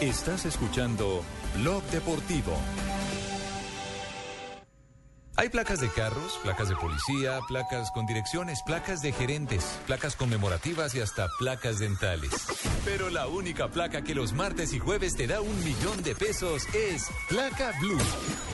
Estás 0.02 0.44
escuchando 0.44 1.22
Blog 1.56 1.82
Deportivo. 1.84 2.52
Hay 5.38 5.50
placas 5.50 5.80
de 5.80 5.90
carros, 5.90 6.38
placas 6.42 6.70
de 6.70 6.76
policía, 6.76 7.40
placas 7.46 7.90
con 7.90 8.06
direcciones, 8.06 8.62
placas 8.62 9.02
de 9.02 9.12
gerentes, 9.12 9.78
placas 9.86 10.16
conmemorativas 10.16 10.94
y 10.94 11.00
hasta 11.00 11.28
placas 11.38 11.78
dentales. 11.78 12.30
Pero 12.86 13.10
la 13.10 13.26
única 13.26 13.68
placa 13.68 14.00
que 14.00 14.14
los 14.14 14.32
martes 14.32 14.72
y 14.72 14.78
jueves 14.78 15.14
te 15.14 15.26
da 15.26 15.42
un 15.42 15.62
millón 15.62 16.02
de 16.02 16.14
pesos 16.14 16.66
es 16.74 17.10
Placa 17.28 17.72
Blue. 17.80 17.98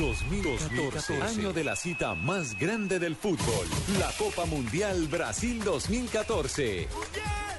2014, 0.00 1.20
año 1.20 1.52
de 1.52 1.62
la 1.62 1.76
cita 1.76 2.14
más 2.14 2.58
grande 2.58 2.98
del 2.98 3.14
fútbol, 3.14 3.66
la 3.98 4.10
Copa 4.16 4.46
Mundial 4.46 5.08
Brasil 5.08 5.62
2014. 5.62 6.88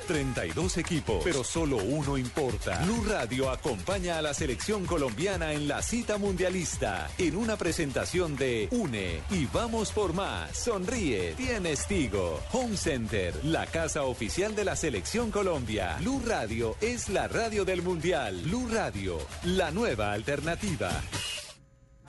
32 0.07 0.77
equipos, 0.77 1.21
pero 1.23 1.43
solo 1.43 1.77
uno 1.77 2.17
importa. 2.17 2.79
Blue 2.83 3.05
Radio 3.07 3.51
acompaña 3.51 4.17
a 4.17 4.23
la 4.23 4.33
selección 4.33 4.87
colombiana 4.87 5.53
en 5.53 5.67
la 5.67 5.83
cita 5.83 6.17
mundialista 6.17 7.11
en 7.19 7.37
una 7.37 7.57
presentación 7.57 8.35
de 8.35 8.67
Une 8.71 9.21
y 9.29 9.45
vamos 9.53 9.91
por 9.91 10.13
más. 10.13 10.57
Sonríe, 10.57 11.35
tienes 11.37 11.85
Tigo. 11.85 12.39
Home 12.53 12.75
Center, 12.75 13.35
la 13.45 13.67
casa 13.67 14.01
oficial 14.03 14.55
de 14.55 14.65
la 14.65 14.75
selección 14.75 15.29
Colombia. 15.29 15.97
Blue 15.99 16.23
Radio 16.25 16.75
es 16.81 17.07
la 17.07 17.27
radio 17.27 17.65
del 17.65 17.83
mundial. 17.83 18.41
Blue 18.45 18.67
Radio, 18.67 19.19
la 19.43 19.69
nueva 19.69 20.11
alternativa. 20.11 20.89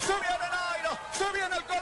¡Se 0.02 0.12
viene 0.14 0.49
Nairo! 0.50 0.99
¡Se 1.12 1.25
viene 1.32 1.56
el! 1.56 1.81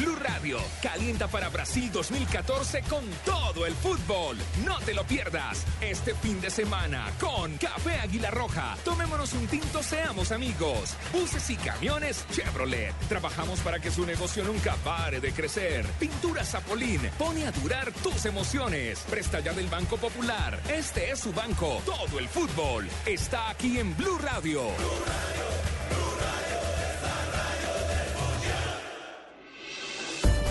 Blue 0.00 0.16
Radio 0.16 0.58
calienta 0.82 1.28
para 1.28 1.50
Brasil 1.50 1.90
2014 1.92 2.80
con 2.88 3.04
todo 3.22 3.66
el 3.66 3.74
fútbol. 3.74 4.38
No 4.64 4.78
te 4.80 4.94
lo 4.94 5.04
pierdas 5.04 5.66
este 5.82 6.14
fin 6.14 6.40
de 6.40 6.48
semana 6.48 7.06
con 7.20 7.58
Café 7.58 8.00
Águila 8.00 8.30
Roja. 8.30 8.78
Tomémonos 8.82 9.34
un 9.34 9.46
tinto, 9.46 9.82
seamos 9.82 10.32
amigos. 10.32 10.96
Buses 11.12 11.50
y 11.50 11.56
camiones 11.56 12.24
Chevrolet. 12.32 12.94
Trabajamos 13.10 13.60
para 13.60 13.78
que 13.78 13.90
su 13.90 14.06
negocio 14.06 14.42
nunca 14.42 14.74
pare 14.76 15.20
de 15.20 15.32
crecer. 15.32 15.84
Pintura 15.98 16.44
Zapolín 16.46 17.02
pone 17.18 17.46
a 17.46 17.52
durar 17.52 17.92
tus 17.92 18.24
emociones. 18.24 19.00
Presta 19.10 19.40
ya 19.40 19.52
del 19.52 19.68
Banco 19.68 19.98
Popular. 19.98 20.58
Este 20.72 21.10
es 21.10 21.20
su 21.20 21.32
banco. 21.34 21.82
Todo 21.84 22.18
el 22.18 22.28
fútbol 22.28 22.88
está 23.04 23.50
aquí 23.50 23.78
en 23.78 23.94
Blue 23.98 24.18
Radio. 24.18 24.62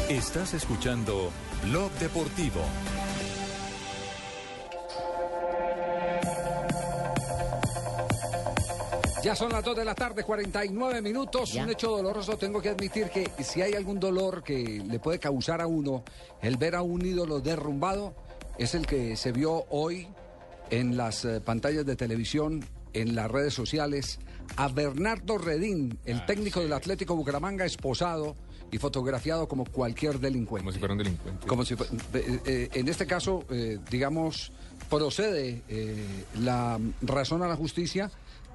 Estás 0.09 0.55
escuchando 0.55 1.29
Blog 1.65 1.91
Deportivo. 1.99 2.61
Ya 9.23 9.35
son 9.35 9.51
las 9.51 9.63
2 9.63 9.77
de 9.77 9.85
la 9.85 9.93
tarde, 9.93 10.23
49 10.23 11.03
minutos. 11.03 11.53
Un 11.53 11.69
hecho 11.69 11.91
doloroso. 11.91 12.39
Tengo 12.39 12.59
que 12.59 12.69
admitir 12.69 13.11
que 13.11 13.29
si 13.43 13.61
hay 13.61 13.75
algún 13.75 13.99
dolor 13.99 14.41
que 14.41 14.83
le 14.83 14.97
puede 14.97 15.19
causar 15.19 15.61
a 15.61 15.67
uno 15.67 16.03
el 16.41 16.57
ver 16.57 16.73
a 16.73 16.81
un 16.81 17.05
ídolo 17.05 17.39
derrumbado, 17.39 18.15
es 18.57 18.73
el 18.73 18.87
que 18.87 19.15
se 19.15 19.31
vio 19.31 19.65
hoy 19.69 20.07
en 20.71 20.97
las 20.97 21.23
eh, 21.23 21.39
pantallas 21.39 21.85
de 21.85 21.95
televisión, 21.95 22.65
en 22.93 23.13
las 23.13 23.29
redes 23.29 23.53
sociales, 23.53 24.17
a 24.55 24.69
Bernardo 24.69 25.37
Redín, 25.37 25.99
el 26.05 26.25
técnico 26.25 26.61
del 26.61 26.73
Atlético 26.73 27.15
Bucaramanga, 27.15 27.63
esposado 27.63 28.35
y 28.71 28.77
fotografiado 28.77 29.47
como 29.47 29.65
cualquier 29.65 30.19
delincuente. 30.19 30.63
Como 30.63 30.71
si 30.73 30.79
fuera 30.79 30.93
un 30.93 30.97
delincuente. 30.97 31.47
Como 31.47 31.65
si 31.65 31.73
eh, 31.73 32.39
eh, 32.45 32.69
en 32.73 32.87
este 32.87 33.05
caso, 33.05 33.43
eh, 33.49 33.79
digamos, 33.89 34.51
procede 34.89 35.63
la 36.39 36.79
razón 37.01 37.43
a 37.43 37.47
la 37.47 37.55
justicia 37.55 38.11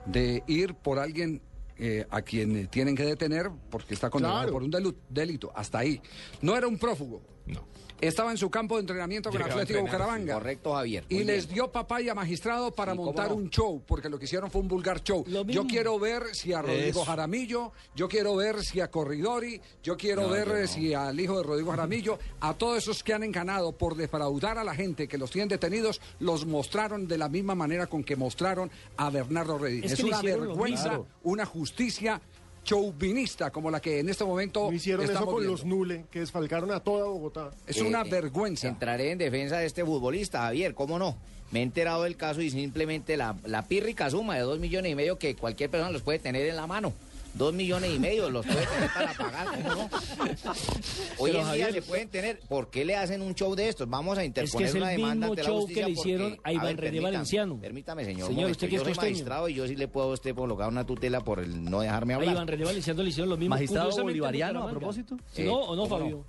de 0.07 0.43
ir 0.47 0.75
por 0.75 0.99
alguien 0.99 1.41
eh, 1.77 2.07
a 2.11 2.23
quien 2.23 2.69
tienen 2.69 2.95
que 2.95 3.05
detener 3.05 3.51
porque 3.71 3.95
está 3.95 4.09
condenado 4.11 4.43
Claro. 4.43 4.53
por 4.53 4.63
un 4.63 5.03
delito. 5.09 5.53
Hasta 5.57 5.79
ahí. 5.79 6.01
No 6.41 6.57
era 6.57 6.69
un 6.69 6.79
prófugo. 6.79 7.21
No. 7.47 7.65
Estaba 8.07 8.31
en 8.31 8.37
su 8.39 8.51
campo 8.51 8.77
de 8.77 8.81
entrenamiento 8.81 9.31
con 9.31 9.39
Llegaba 9.41 9.63
Atlético 9.63 9.85
Bucaramanga. 9.87 10.35
Correcto, 10.35 10.75
Javier. 10.75 11.05
Y 11.09 11.25
les 11.25 11.49
dio 11.49 11.71
papaya 11.71 12.15
magistrado 12.15 12.71
para 12.71 12.93
Sí, 12.93 12.99
montar 12.99 13.29
no. 13.31 13.37
un 13.37 13.51
show, 13.51 13.83
porque 13.87 14.09
lo 14.09 14.19
que 14.19 14.25
hicieron 14.27 14.51
fue 14.51 14.61
un 14.61 14.69
vulgar 14.69 15.03
show. 15.03 15.25
Yo 15.47 15.67
quiero 15.67 15.99
ver 15.99 16.35
si 16.35 16.53
a 16.53 16.63
Rodrigo 16.63 17.01
Eso. 17.01 17.05
Jaramillo, 17.05 17.73
yo 17.95 18.09
quiero 18.09 18.37
ver 18.37 18.63
si 18.63 18.81
a 18.81 18.91
Corridori, 18.91 19.61
yo 19.83 19.97
quiero 19.97 20.23
No, 20.23 20.29
ver 20.29 20.49
yo 20.49 20.61
no. 20.61 20.67
si 20.67 20.95
al 20.95 21.19
hijo 21.19 21.37
de 21.39 21.43
Rodrigo 21.45 21.71
Jaramillo, 21.71 22.19
a 22.41 22.55
todos 22.55 22.79
esos 22.79 23.03
que 23.03 23.13
han 23.15 23.23
enganado 23.23 23.73
por 23.73 23.97
defraudar 23.97 24.59
a 24.59 24.65
la 24.65 24.75
gente 24.75 25.09
que 25.09 25.19
los 25.19 25.31
tienen 25.31 25.49
detenidos, 25.49 26.01
los 26.21 26.47
mostraron 26.47 27.07
de 27.09 27.19
la 27.19 27.29
misma 27.29 27.55
manera 27.55 27.87
con 27.87 28.05
que 28.05 28.17
mostraron 28.17 28.71
a 28.97 29.11
Bernardo 29.11 29.59
Redín. 29.59 29.85
Es 29.85 29.93
Es, 29.93 29.97
que 29.99 30.03
le 30.05 30.09
una 30.11 30.23
vergüenza, 30.23 31.01
una 31.23 31.47
justicia 31.47 32.21
chauvinista 32.65 33.51
como 33.51 33.71
la 33.71 33.81
que 33.81 34.01
en 34.01 34.09
este 34.09 34.25
momento 34.25 34.69
No 34.69 34.73
hicieron 34.73 35.05
eso 35.05 35.25
con 35.25 35.37
viendo. 35.37 35.53
los 35.53 35.65
Nule, 35.65 36.07
que 36.11 36.21
desfalcaron 36.21 36.71
a 36.73 36.81
toda 36.81 37.05
Bogotá. 37.07 37.51
Es 37.67 37.77
Eh, 37.77 37.83
una 37.83 38.01
eh, 38.03 38.09
vergüenza. 38.11 38.67
Entraré 38.69 39.11
en 39.13 39.19
defensa 39.19 39.59
de 39.59 39.67
este 39.67 39.85
futbolista, 39.85 40.41
Javier, 40.41 40.75
¿cómo 40.75 40.99
no? 40.99 41.17
Me 41.53 41.61
he 41.61 41.63
enterado 41.63 42.03
del 42.03 42.17
caso 42.17 42.41
y 42.41 42.51
simplemente 42.51 43.17
la, 43.17 43.37
la 43.45 43.63
pírrica 43.63 44.11
suma 44.11 44.35
de 44.35 44.41
dos 44.41 44.59
millones 44.59 44.91
y 44.91 44.95
medio 44.97 45.19
que 45.19 45.37
cualquier 45.37 45.71
persona 45.71 45.93
los 45.93 46.03
puede 46.03 46.19
tener 46.19 46.47
en 46.49 46.57
la 46.57 46.67
mano. 46.67 46.93
Dos 47.35 47.53
millones 47.53 47.91
y 47.93 47.99
medio 47.99 48.31
los 48.31 48.47
puede 48.47 48.65
tener 48.65 48.91
para 48.95 49.13
pagar, 49.15 49.47
¿cómo 49.57 49.75
no? 49.75 49.89
Hoy 51.19 51.33
Pero, 51.33 51.49
en 51.49 51.53
día 51.55 51.73
se 51.73 51.83
pueden 51.83 52.09
tener. 52.09 52.39
¿Por 52.49 52.71
qué 52.71 52.85
le 52.85 52.95
hacen 52.95 53.23
un 53.23 53.35
show 53.35 53.57
de 53.57 53.69
estos? 53.69 53.89
Vamos 53.89 54.17
a 54.19 54.23
Es 54.23 54.29
interponer 54.29 54.59
que 54.59 54.69
es 54.69 54.75
el 54.77 54.83
una 54.83 54.91
demanda 54.91 55.15
mismo 55.27 55.33
ante 55.33 55.43
la 55.43 55.49
show 55.49 55.67
que 55.67 55.75
le 55.75 55.81
porque- 55.81 55.93
hicieron 55.93 56.39
a 56.45 56.53
Iván 56.53 56.77
René 56.77 57.01
Valenciano. 57.01 57.59
Permítame, 57.61 58.05
señor. 58.05 58.23
un 58.23 58.27
Señor, 58.29 58.43
momento. 58.43 58.53
¿usted 58.53 58.67
es 58.69 58.73
Yo 58.73 58.79
soy 58.85 58.93
costeño? 58.95 59.11
magistrado 59.13 59.49
y 59.49 59.55
yo 59.55 59.67
sí 59.67 59.75
le 59.75 59.89
puedo 59.89 60.11
a 60.11 60.13
usted 60.15 60.35
colocar 60.35 60.69
una 60.69 60.87
tutela 60.87 61.21
por 61.23 61.41
el 61.41 61.65
no 61.65 61.81
dejarme 61.81 62.15
A 62.15 62.17
hablar. 62.19 62.35
Iván 62.35 62.47
René 62.47 62.65
Valenciano 62.67 63.03
le 63.03 63.09
hicieron 63.09 63.31
lo 63.31 63.37
mismo. 63.37 63.55
Magistrado 63.55 63.91
bolivariano, 63.91 64.63
a 64.69 64.71
propósito. 64.71 65.17
¿Sí, 65.33 65.43
Eh, 65.43 65.47
¿No 65.47 65.55
o 65.57 65.75
no, 65.75 65.83
¿cómo 65.89 65.99
Fabio? 65.99 66.25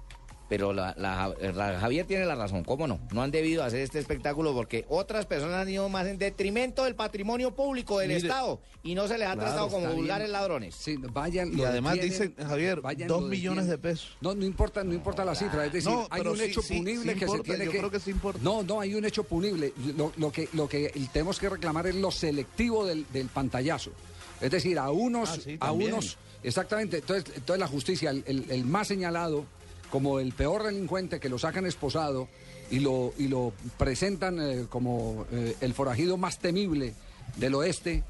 Pero 0.48 0.74
la, 0.74 0.94
la- 0.98 1.34
la- 1.54 1.80
Javier 1.80 2.06
tiene 2.06 2.24
la 2.26 2.36
razón, 2.36 2.64
¿cómo 2.64 2.86
no? 2.86 3.00
No 3.12 3.24
han 3.24 3.32
debido 3.32 3.64
hacer 3.64 3.80
este 3.80 3.98
espectáculo 3.98 4.54
porque 4.54 4.86
otras 4.90 5.26
personas 5.26 5.56
han 5.64 5.70
ido 5.70 5.90
más 5.90 6.06
en 6.06 6.20
detrimento 6.20 6.84
del 6.84 6.94
patrimonio 6.94 7.56
público 7.56 7.98
del 7.98 8.10
Mire, 8.10 8.20
Estado 8.20 8.60
y 8.84 8.94
no 8.94 9.08
se 9.08 9.18
les 9.18 9.28
ha 9.28 9.34
Claro, 9.34 9.48
tratado 9.50 9.70
como 9.70 9.92
vulgares 9.94 10.30
ladrones. 10.30 10.76
Sí, 10.76 10.98
vayan. 10.98 11.58
Y 11.58 11.64
además 11.64 11.96
detienen, 11.96 12.30
dicen, 12.36 12.48
Javier, 12.48 12.82
vayan, 12.82 13.08
dos 13.08 13.24
lo 13.24 13.28
millones 13.30 13.66
de 13.68 13.80
pesos. 13.80 14.16
No, 14.22 14.36
no 14.36 14.46
importa, 14.46 14.84
no 14.84 14.94
importa 14.94 15.26
la 15.26 15.34
cifra. 15.34 15.66
Es 15.66 15.74
decir, 15.74 15.90
No, 15.92 16.08
hay 16.12 16.22
un 16.22 16.38
sí- 16.38 16.44
hecho 16.44 16.62
sí- 16.62 16.78
punible 16.78 17.14
sí 17.14 17.20
que 17.20 17.26
importa, 17.26 17.44
se 17.44 17.50
tiene 17.50 17.66
yo 17.66 17.72
que. 17.72 17.78
creo 17.80 17.90
que 17.92 18.00
sí 18.00 18.12
importa. 18.12 18.40
No, 18.44 18.62
no, 18.62 18.80
hay 18.80 18.94
un 18.94 19.04
hecho 19.04 19.24
punible. 19.24 19.74
Lo, 19.98 20.12
lo 20.18 20.32
que, 20.32 20.48
lo 20.54 20.70
que 20.70 20.92
tenemos 21.12 21.40
que 21.40 21.50
reclamar 21.50 21.88
es 21.88 21.96
lo 21.96 22.12
selectivo 22.12 22.86
del, 22.86 23.06
del 23.12 23.30
pantallazo. 23.30 23.90
Es 24.42 24.52
decir, 24.52 24.78
a 24.78 24.92
unos, 24.92 25.30
Ah, 25.30 25.38
sí, 25.44 25.58
a 25.60 25.72
unos, 25.72 26.18
exactamente. 26.44 26.98
Entonces, 26.98 27.34
entonces 27.36 27.60
la 27.60 27.68
justicia, 27.68 28.12
el, 28.12 28.24
el- 28.28 28.46
el 28.52 28.64
más 28.66 28.88
señalado 28.90 29.46
como 29.96 30.20
el 30.20 30.34
peor 30.34 30.64
delincuente 30.64 31.22
que 31.22 31.30
lo 31.30 31.40
sacan 31.40 31.66
esposado 31.66 32.28
y 32.70 32.82
lo, 32.82 33.14
y 33.18 33.30
lo 33.30 33.54
presentan 33.78 34.42
eh, 34.42 34.66
como 34.68 35.26
eh, 35.32 35.56
el 35.62 35.74
forajido 35.74 36.18
más 36.18 36.38
temible 36.38 36.94
del 37.38 37.56
oeste. 37.56 38.04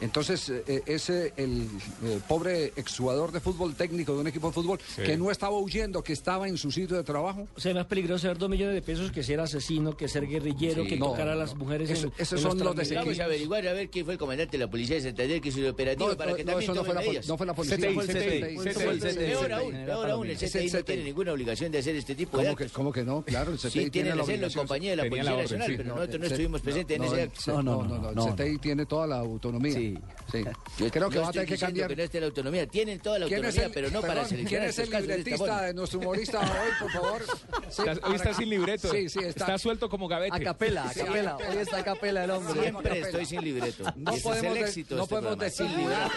Entonces, 0.00 0.48
eh, 0.66 0.82
es 0.86 1.10
eh, 1.10 1.32
el 1.36 1.62
eh, 2.04 2.20
pobre 2.26 2.72
exjugador 2.76 3.32
de 3.32 3.40
fútbol 3.40 3.74
técnico 3.74 4.14
de 4.14 4.20
un 4.20 4.26
equipo 4.28 4.46
de 4.48 4.52
fútbol 4.54 4.78
Sí. 4.96 5.02
que 5.02 5.16
no 5.16 5.30
estaba 5.30 5.56
huyendo, 5.58 6.02
que 6.02 6.12
estaba 6.12 6.48
en 6.48 6.56
su 6.56 6.70
sitio 6.70 6.96
de 6.96 7.04
trabajo. 7.04 7.46
O 7.54 7.60
sea, 7.60 7.72
es 7.72 7.76
más 7.76 7.86
peligroso 7.86 8.26
ser 8.26 8.38
dos 8.38 8.48
millones 8.48 8.74
de 8.74 8.82
pesos 8.82 9.12
que 9.12 9.22
ser 9.22 9.40
asesino, 9.40 9.96
que 9.96 10.08
ser 10.08 10.26
guerrillero, 10.26 10.82
Sí, 10.84 10.88
que 10.90 10.96
no, 10.96 11.10
tocar 11.10 11.28
a 11.28 11.34
las 11.34 11.54
mujeres 11.54 11.90
eso- 11.90 12.06
en, 12.06 12.12
esos 12.18 12.32
en 12.38 12.48
son 12.50 12.58
los 12.58 12.74
Transmigrantes. 12.74 12.94
Vamos 13.06 13.20
a 13.20 13.24
averiguar 13.24 13.68
a 13.68 13.72
ver 13.72 13.90
quién 13.90 14.04
fue 14.04 14.14
el 14.14 14.18
comandante 14.18 14.56
de 14.56 14.64
la 14.64 14.70
policía 14.70 14.96
de 14.96 15.02
Santander 15.02 15.40
que 15.40 15.48
hizo 15.50 15.58
el 15.60 15.68
operativo 15.68 16.08
No, 16.10 16.16
para 16.16 16.30
no, 16.30 16.36
que 16.36 16.44
también 16.44 16.62
eso 16.70 16.74
no 16.74 16.84
fue 16.84 16.94
la 16.94 17.00
no 17.26 17.36
fue 17.36 17.46
la 17.46 17.54
policía, 17.54 17.76
CTI, 17.76 17.94
fue 17.94 18.04
el 18.04 19.00
CTI. 19.00 19.14
Peor 19.16 19.52
aún, 19.52 19.72
peor 19.72 20.10
aún, 20.10 20.26
el 20.26 20.32
Es 20.32 20.50
CTI 20.52 20.70
no 20.70 20.84
tiene 20.84 21.04
ninguna 21.04 21.32
obligación 21.32 21.72
de 21.72 21.78
hacer 21.78 21.96
este 21.96 22.14
tipo 22.14 22.38
de 22.38 22.44
¿Cómo 22.44 22.52
actos. 22.52 22.66
que, 22.68 22.72
cómo 22.74 22.92
que 22.92 23.04
no? 23.04 23.22
Claro, 23.22 23.52
el 23.52 23.58
CTI 23.58 23.70
Sí, 23.70 23.90
tiene 23.90 24.08
la 24.14 24.22
hacerlo 24.22 24.32
en 24.32 24.38
obligación. 24.38 24.62
compañía 24.66 24.90
de 24.90 24.96
la 24.96 25.02
Policía 25.08 25.36
Nacional, 25.36 25.74
pero 25.76 25.88
No, 25.90 25.94
nosotros 25.96 26.20
no 26.20 26.26
estuvimos 26.26 26.60
presentes 26.62 26.96
en 26.96 27.04
ese 27.04 27.22
acto. 27.22 27.62
No, 27.62 27.82
no, 27.84 28.12
no, 28.12 28.26
el 28.28 28.34
CTI 28.34 28.58
tiene 28.58 28.86
toda 28.86 29.06
la 29.06 29.18
autonomía. 29.18 29.89
Sí. 30.30 30.44
Yo 30.78 30.90
Creo 30.90 31.10
que 31.10 31.16
no 31.16 31.22
va 31.22 31.28
a 31.28 31.32
tener 31.32 31.46
que 31.48 31.54
diciendo 31.54 31.66
cambiar. 31.66 31.88
que 31.88 31.96
no 31.96 32.02
esté 32.02 32.20
la 32.20 32.26
autonomía. 32.26 32.66
Tienen 32.66 33.00
toda 33.00 33.18
la 33.18 33.26
¿Quién 33.26 33.40
es 33.40 33.46
autonomía, 33.46 33.66
el- 33.66 33.72
pero 33.72 33.90
no 33.90 34.00
para 34.00 34.14
perdón, 34.14 34.28
seleccionar 34.28 34.70
¿Quién 34.70 34.70
es 34.70 34.78
el 34.94 35.00
libretista 35.06 35.62
de 35.62 35.74
nuestro 35.74 35.98
humorista 36.00 36.40
hoy, 36.40 36.70
por 36.80 36.90
favor? 36.92 37.22
Sí, 37.70 37.82
Está- 37.86 38.08
hoy 38.08 38.16
está 38.16 38.34
sin 38.34 38.48
libreto. 38.50 38.90
Sí, 38.90 39.08
sí, 39.08 39.20
está. 39.20 39.44
Está 39.44 39.58
suelto 39.58 39.88
como 39.88 40.08
gavete. 40.08 40.34
A 40.36 40.40
capela, 40.40 40.84
a 40.88 40.92
Sí, 40.92 41.00
capela. 41.00 41.36
Hoy 41.36 41.56
está 41.58 41.78
a 41.78 41.84
capela 41.84 42.24
el 42.24 42.30
hombre. 42.32 42.60
Siempre 42.60 42.98
estoy 43.00 43.26
sin 43.26 43.42
libreto. 43.44 43.84
No 43.94 44.10
Ese 44.10 44.18
es 44.18 44.22
podemos, 44.24 44.56
el 44.56 44.62
de- 44.62 44.68
éxito 44.68 44.96
no 44.96 45.02
este 45.04 45.14
podemos 45.14 45.52
sin 45.52 45.66
desfigurar. 45.68 46.10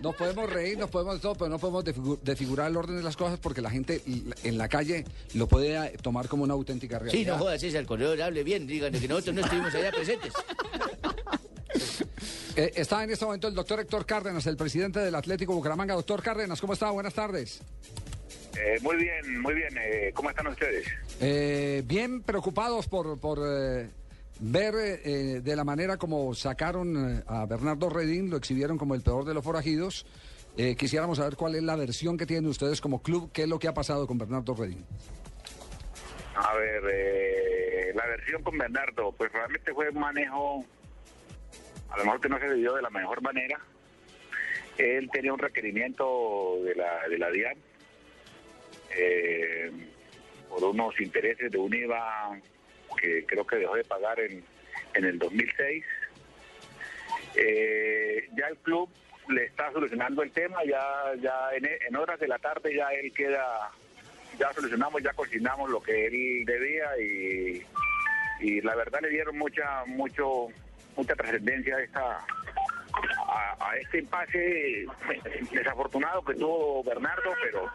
Nos 0.00 0.14
podemos 0.16 0.50
reír, 0.50 0.78
nos 0.78 0.88
podemos 0.88 1.20
todo, 1.20 1.34
pero 1.34 1.50
no 1.50 1.58
podemos 1.58 1.84
desfigu- 1.84 2.18
desfigurar 2.22 2.70
el 2.70 2.76
orden 2.78 2.96
de 2.96 3.02
las 3.02 3.16
cosas 3.16 3.38
porque 3.38 3.60
la 3.60 3.68
gente 3.70 4.00
en 4.06 4.56
la 4.56 4.68
calle 4.68 5.04
lo 5.34 5.46
puede 5.46 5.90
tomar 5.98 6.28
como 6.28 6.44
una 6.44 6.54
auténtica 6.54 6.98
Sí, 6.98 7.04
realidad. 7.04 7.32
no 7.34 7.38
jodas, 7.40 7.62
ese 7.62 7.76
al 7.76 7.84
corredor, 7.86 8.22
hable 8.22 8.42
bien, 8.42 8.66
díganle 8.66 8.98
que 8.98 9.08
nosotros 9.08 9.34
no 9.34 9.42
estuvimos 9.42 9.74
allá 9.74 9.90
presentes. 9.92 10.32
Eh, 12.56 12.72
está 12.76 13.02
en 13.04 13.10
este 13.10 13.24
momento 13.24 13.48
el 13.48 13.54
doctor 13.54 13.80
Héctor 13.80 14.04
Cárdenas, 14.06 14.46
el 14.46 14.56
presidente 14.56 15.00
del 15.00 15.14
Atlético 15.14 15.54
Bucaramanga. 15.54 15.94
Doctor 15.94 16.22
Cárdenas, 16.22 16.60
¿cómo 16.60 16.72
está? 16.72 16.90
Buenas 16.90 17.14
tardes. 17.14 17.62
Eh, 18.58 18.78
muy 18.82 18.96
bien, 18.96 19.40
muy 19.40 19.54
bien. 19.54 19.76
Eh, 19.78 20.10
¿Cómo 20.14 20.30
están 20.30 20.48
ustedes? 20.48 20.86
Eh, 21.20 21.82
bien 21.86 22.22
preocupados 22.22 22.88
por, 22.88 23.18
por 23.18 23.38
ver 24.40 24.74
eh, 24.74 25.40
de 25.42 25.56
la 25.56 25.64
manera 25.64 25.96
como 25.96 26.34
sacaron 26.34 27.22
a 27.26 27.46
Bernardo 27.46 27.88
Redín, 27.90 28.30
lo 28.30 28.36
exhibieron 28.36 28.78
como 28.78 28.94
el 28.94 29.02
peor 29.02 29.24
de 29.24 29.34
los 29.34 29.44
forajidos. 29.44 30.06
Eh, 30.56 30.74
quisiéramos 30.76 31.18
saber 31.18 31.36
cuál 31.36 31.54
es 31.54 31.62
la 31.62 31.76
versión 31.76 32.16
que 32.18 32.26
tienen 32.26 32.50
ustedes 32.50 32.80
como 32.80 33.02
club, 33.02 33.30
qué 33.32 33.42
es 33.42 33.48
lo 33.48 33.58
que 33.58 33.68
ha 33.68 33.74
pasado 33.74 34.06
con 34.06 34.18
Bernardo 34.18 34.54
Redín. 34.54 34.84
A 36.34 36.54
ver, 36.54 36.82
eh, 36.92 37.92
la 37.94 38.06
versión 38.06 38.42
con 38.42 38.58
Bernardo, 38.58 39.12
pues 39.12 39.30
realmente 39.32 39.72
fue 39.72 39.90
un 39.90 40.00
manejo, 40.00 40.64
a 41.90 41.96
lo 41.98 42.04
mejor 42.04 42.20
que 42.20 42.28
no 42.28 42.38
se 42.38 42.54
dio 42.54 42.74
de 42.74 42.82
la 42.82 42.90
mejor 42.90 43.22
manera. 43.22 43.58
Él 44.78 45.10
tenía 45.12 45.32
un 45.32 45.38
requerimiento 45.38 46.58
de 46.64 46.74
la, 46.74 47.08
de 47.08 47.18
la 47.18 47.30
DIAN 47.30 47.56
eh, 48.96 49.70
por 50.48 50.64
unos 50.64 50.98
intereses 51.00 51.50
de 51.50 51.58
un 51.58 51.74
IVA 51.74 52.40
que 53.00 53.24
creo 53.26 53.46
que 53.46 53.56
dejó 53.56 53.76
de 53.76 53.84
pagar 53.84 54.20
en, 54.20 54.42
en 54.94 55.04
el 55.04 55.18
2006. 55.18 55.84
Eh, 57.36 58.28
ya 58.36 58.46
el 58.48 58.56
club 58.58 58.88
le 59.28 59.44
está 59.44 59.70
solucionando 59.72 60.22
el 60.22 60.32
tema, 60.32 60.64
ya, 60.64 60.80
ya 61.20 61.50
en, 61.54 61.68
en 61.86 61.96
horas 61.96 62.18
de 62.18 62.28
la 62.28 62.38
tarde 62.38 62.74
ya 62.74 62.88
él 62.88 63.12
queda 63.12 63.70
ya 64.38 64.52
solucionamos, 64.54 65.02
ya 65.02 65.12
cocinamos 65.12 65.70
lo 65.70 65.82
que 65.82 66.06
él 66.06 66.44
debía 66.46 66.86
y, 66.98 67.62
y 68.40 68.60
la 68.62 68.74
verdad 68.74 69.00
le 69.02 69.10
dieron 69.10 69.36
mucha 69.36 69.84
mucho 69.86 70.48
mucha 70.96 71.14
trascendencia 71.14 71.76
a 71.76 71.82
esta 71.82 72.26
a, 73.60 73.76
este 73.76 73.98
impasse 73.98 74.86
desafortunado 75.52 76.22
que 76.24 76.34
tuvo 76.34 76.82
Bernardo, 76.84 77.30
pero 77.42 77.66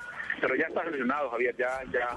pero 0.41 0.53
ya 0.53 0.65
está 0.65 0.83
solucionado, 0.83 1.29
Javier, 1.29 1.55
ya 1.57 1.81
ya 1.93 2.09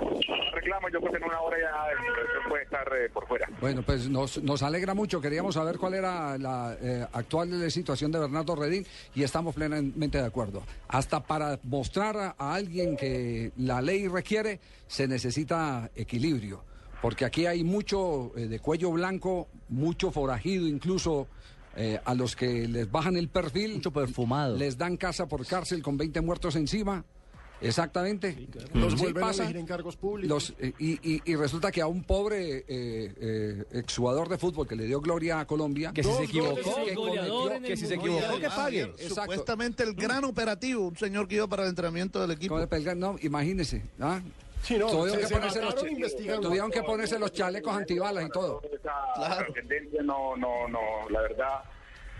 reclamo, 0.53 0.89
yo 0.89 1.01
creo 1.01 1.13
que 1.13 1.19
en 1.19 1.25
una 1.25 1.41
hora 1.41 1.57
ya 1.59 2.49
puede 2.49 2.65
estar 2.65 2.93
eh, 2.97 3.09
por 3.11 3.27
fuera. 3.29 3.49
Bueno, 3.61 3.83
pues 3.83 4.09
nos, 4.09 4.43
nos 4.43 4.63
alegra 4.65 4.93
mucho. 4.93 5.21
Queríamos 5.21 5.55
saber 5.55 5.79
cuál 5.79 5.95
era 5.95 6.37
la 6.37 6.77
eh, 6.83 7.07
actual 7.13 7.71
situación 7.71 8.11
de 8.11 8.19
Bernardo 8.19 8.57
Redín 8.57 8.85
y 9.15 9.23
estamos 9.23 9.55
plenamente 9.55 10.19
de 10.19 10.27
acuerdo. 10.27 10.65
Hasta 10.89 11.21
para 11.21 11.61
mostrar 11.63 12.35
a 12.37 12.55
alguien 12.55 12.97
que 12.97 13.53
la 13.57 13.81
ley 13.81 14.09
requiere, 14.09 14.59
se 14.89 15.07
necesita 15.07 15.89
equilibrio. 15.95 16.68
Porque 17.03 17.25
aquí 17.25 17.47
hay 17.47 17.63
mucho 17.65 18.33
eh, 18.37 18.47
de 18.49 18.59
cuello 18.59 18.91
blanco, 18.91 19.49
mucho 19.69 20.11
forajido, 20.11 20.67
incluso 20.67 21.29
eh, 21.77 22.01
a 22.05 22.15
los 22.15 22.35
que 22.35 22.67
les 22.67 22.91
bajan 22.91 23.17
el 23.17 23.29
perfil. 23.29 23.75
Mucho 23.75 23.93
perfumado. 23.93 24.57
Les 24.57 24.77
dan 24.77 24.97
casa 24.97 25.27
por 25.27 25.47
cárcel 25.47 25.83
con 25.83 25.97
20 25.97 26.21
muertos 26.21 26.57
encima. 26.57 27.05
Exactamente. 27.61 28.47
Los 28.73 28.93
Sí, 28.93 28.99
vuelven 29.01 29.21
pasa. 29.21 29.43
a 29.43 29.47
elegir 29.47 29.61
en 29.61 29.67
cargos 29.67 29.97
públicos. 29.97 30.29
Los, 30.29 30.55
eh, 30.65 30.73
y, 30.79 30.93
y- 31.17 31.23
y 31.25 31.35
resulta 31.35 31.73
que 31.73 31.81
a 31.81 31.89
un 31.89 32.05
pobre 32.05 32.59
eh, 32.59 32.65
eh, 32.69 33.65
exjugador 33.73 34.29
de 34.29 34.39
fútbol 34.39 34.67
que 34.69 34.77
le 34.77 34.85
dio 34.87 35.01
gloria 35.01 35.41
a 35.41 35.47
Colombia. 35.47 35.93
Que 35.93 36.05
si 36.05 36.13
se 36.13 36.25
equivocó, 36.25 36.85
que 36.85 36.95
cometió- 36.95 37.63
Que 37.63 37.77
si 37.77 37.87
se 37.87 37.95
equivocó, 37.97 38.39
que 38.39 38.49
pague. 38.49 38.83
Exacto. 38.83 39.23
Supuestamente 39.23 39.83
el 39.83 39.95
gran 39.95 40.25
operativo, 40.25 40.87
un 40.87 40.97
señor 40.97 41.27
que 41.27 41.37
iba 41.37 41.49
para 41.49 41.65
el 41.65 41.71
entrenamiento 41.71 42.21
del 42.21 42.31
equipo. 42.31 42.59
No, 42.97 43.17
imagínese. 43.23 43.83
¿ah? 44.01 44.21
Sí, 44.63 44.77
no, 44.77 44.87
tuvieron, 44.89 45.11
se- 45.11 45.21
que 45.21 45.27
se 45.27 45.35
ponerse 45.35 45.63
los, 45.63 45.75
tuvieron 46.41 46.71
que 46.71 46.83
ponerse 46.83 47.19
los 47.19 47.33
chalecos 47.33 47.77
antibalas 47.77 48.25
y 48.27 48.31
todo. 48.31 48.61
no, 50.03 50.37
no, 50.37 50.69
no, 50.69 50.81
la 51.11 51.21
verdad, 51.23 51.63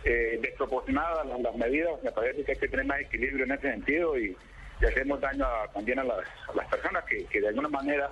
eh, 0.05 0.39
desproporcionada 0.41 1.25
las, 1.25 1.41
las 1.41 1.55
medidas, 1.57 2.03
me 2.03 2.13
parece 2.13 2.45
que 2.45 2.53
hay 2.53 2.59
que 2.59 2.69
tener 2.69 2.87
más 2.87 3.01
equilibrio 3.01 3.45
en 3.45 3.53
ese 3.53 3.71
sentido 3.71 4.17
y, 4.19 4.37
y 4.81 4.85
hacemos 4.87 5.21
daño 5.21 5.45
a- 5.45 5.67
también 5.73 5.99
a 5.99 6.05
las, 6.05 6.19
a 6.49 6.55
las 6.55 6.67
personas 6.69 7.05
que, 7.05 7.25
que 7.27 7.41
de 7.41 7.49
alguna 7.49 7.69
manera 7.69 8.09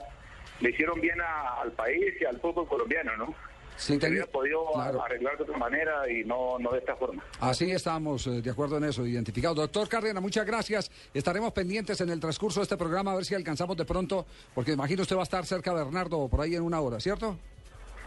le 0.60 0.70
hicieron 0.70 1.00
bien 1.00 1.20
a- 1.20 1.60
al 1.62 1.72
país 1.72 2.14
y 2.20 2.24
al 2.24 2.40
fútbol 2.40 2.66
colombiano, 2.68 3.16
¿no? 3.16 3.34
Se 3.76 3.96
hubiera 3.96 4.26
podido 4.26 4.64
claro. 4.72 5.02
arreglar 5.02 5.36
de 5.36 5.42
otra 5.44 5.58
manera 5.58 6.10
y 6.10 6.24
no, 6.24 6.58
no 6.58 6.72
de 6.72 6.78
esta 6.78 6.96
forma. 6.96 7.22
Así 7.40 7.70
estamos 7.70 8.26
eh, 8.26 8.42
de 8.42 8.50
acuerdo 8.50 8.78
en 8.78 8.84
eso, 8.84 9.06
identificados. 9.06 9.56
Doctor 9.56 9.88
Cárdenas, 9.88 10.22
muchas 10.22 10.46
gracias. 10.46 10.90
Estaremos 11.12 11.52
pendientes 11.52 12.00
en 12.00 12.10
el 12.10 12.20
transcurso 12.20 12.60
de 12.60 12.64
este 12.64 12.76
programa 12.76 13.12
a 13.12 13.16
ver 13.16 13.24
si 13.24 13.34
alcanzamos 13.34 13.76
de 13.76 13.84
pronto, 13.84 14.26
porque 14.54 14.72
imagino 14.72 15.02
usted 15.02 15.16
va 15.16 15.20
a 15.20 15.24
estar 15.24 15.44
cerca 15.44 15.72
de 15.72 15.84
Bernardo 15.84 16.28
por 16.28 16.40
ahí 16.40 16.54
en 16.54 16.62
una 16.62 16.80
hora, 16.80 17.00
¿cierto? 17.00 17.36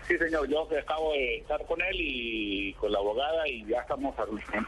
Sí, 0.08 0.17
señor, 0.17 0.47
yo 0.49 0.67
acabo 0.82 1.13
de 1.13 1.38
estar 1.38 1.63
con 1.67 1.79
él 1.82 1.95
y 1.99 2.73
con 2.73 2.91
la 2.91 2.97
abogada 2.97 3.47
y 3.47 3.63
ya 3.67 3.82
estamos 3.82 4.15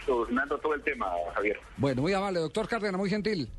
solucionando 0.05 0.55
todo 0.59 0.75
el 0.75 0.83
tema, 0.83 1.11
Javier. 1.33 1.59
Bueno, 1.77 2.03
muy 2.03 2.13
amable, 2.13 2.39
doctor 2.39 2.67
Cárdenas, 2.67 2.99
muy 2.99 3.09
gentil. 3.09 3.49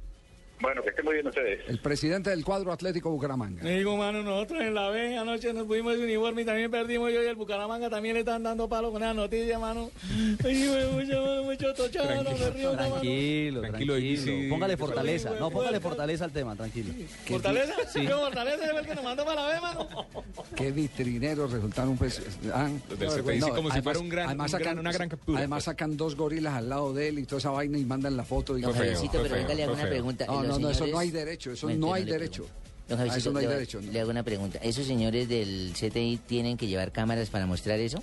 Bueno, 0.63 0.81
que 0.83 0.91
estén 0.91 1.05
muy 1.05 1.15
bien 1.15 1.27
ustedes. 1.27 1.61
El 1.69 1.79
presidente 1.81 2.31
del 2.31 2.45
cuadro 2.45 2.73
Atlético 2.73 3.11
Bucaramanga. 3.11 3.65
Le 3.65 3.79
digo, 3.79 3.97
mano, 3.97 4.23
nosotros 4.23 4.61
en 4.61 4.75
la 4.75 4.91
B 4.91 5.17
anoche 5.19 5.53
nos 5.53 5.67
fuimos 5.67 5.97
de 5.99 6.05
uniforme 6.05 6.43
y 6.43 6.45
también 6.45 6.71
perdimos. 6.71 7.13
Yo 7.13 7.21
y 7.23 7.27
el 7.27 7.35
Bucaramanga 7.35 7.91
también 7.91 8.15
le 8.15 8.21
están 8.21 8.45
dando 8.45 8.69
palo 8.69 8.93
con 8.93 9.01
la 9.03 9.13
noticia, 9.13 9.59
mano. 9.59 9.91
Ay, 10.45 10.89
mucho, 10.93 11.21
mano, 11.21 11.43
mucho 11.43 11.75
tochado, 11.75 12.23
no 12.23 12.31
me 12.31 12.51
río, 12.51 12.71
no, 12.71 12.77
mano. 12.77 12.91
Tranquilo, 12.93 13.61
Tranquilo, 13.63 13.95
tranquilo. 13.95 14.49
Póngale 14.51 14.77
fortaleza. 14.77 15.31
No, 15.41 15.51
póngale 15.51 15.81
fortaleza 15.81 16.25
al 16.27 16.33
tema, 16.33 16.55
tranquilo. 16.55 16.95
¿Fortaleza? 17.27 17.75
Sí. 17.93 18.01
¿Qué 18.07 18.09
Fortaleza 18.09 18.65
es 18.65 18.79
el 18.79 18.87
que 18.87 18.95
nos 18.95 19.05
mandó 19.05 19.25
para 19.25 19.43
la 19.49 19.55
B, 19.55 19.61
mano? 19.61 19.89
Qué 20.55 20.71
vitrineros 20.71 21.51
resultaron 21.51 21.97
pues. 21.97 22.23
ah, 22.55 22.71
Los 22.89 22.99
del 22.99 23.09
no, 23.09 23.15
CPI, 23.17 23.41
como 23.57 23.71
si 23.71 23.79
además- 23.79 23.83
fuera 23.83 23.99
un 23.99 24.09
gran- 24.09 24.27
además 24.29 24.53
un 24.53 24.59
gran- 24.61 24.79
una 24.79 24.93
gran 24.93 25.09
captura, 25.09 25.39
Además 25.39 25.65
sacan 25.65 25.97
dos 25.97 26.15
gorilas 26.15 26.55
al 26.55 26.69
lado 26.69 26.93
de 26.95 27.09
él 27.09 27.19
y 27.19 27.25
toda 27.25 27.39
esa 27.39 27.51
vaina 27.51 27.79
y 27.79 27.85
mandan 27.85 28.17
la 28.17 28.25
foto. 28.25 28.57
Y 28.57 28.63
Javiercito, 28.63 29.13
qué 29.13 29.19
pero 29.23 29.35
feo, 29.35 29.37
venga, 29.43 29.55
le 29.55 29.63
hago 29.65 29.73
una 29.75 29.87
pregunta. 29.89 30.27
No, 30.27 30.52
no, 30.59 30.69
no, 30.69 30.71
eso 30.71 30.87
no 30.87 30.99
hay 30.99 31.11
derecho, 31.11 31.53
eso 31.53 31.69
no 31.71 31.93
hay 31.95 32.05
derecho. 32.05 32.47
Don 32.89 33.01
eso 33.01 33.31
no 33.33 33.39
hay 33.39 33.47
le, 33.47 33.53
derecho. 33.55 33.81
no. 33.81 33.91
le 33.93 34.01
hago 34.01 34.11
una 34.11 34.23
pregunta. 34.23 34.59
¿Esos 34.63 34.87
señores 34.87 35.29
del 35.29 35.73
CTI 35.73 36.19
tienen 36.27 36.57
que 36.57 36.67
llevar 36.67 36.93
cámaras 36.93 37.31
para 37.31 37.47
mostrar 37.47 37.79
eso? 37.81 38.03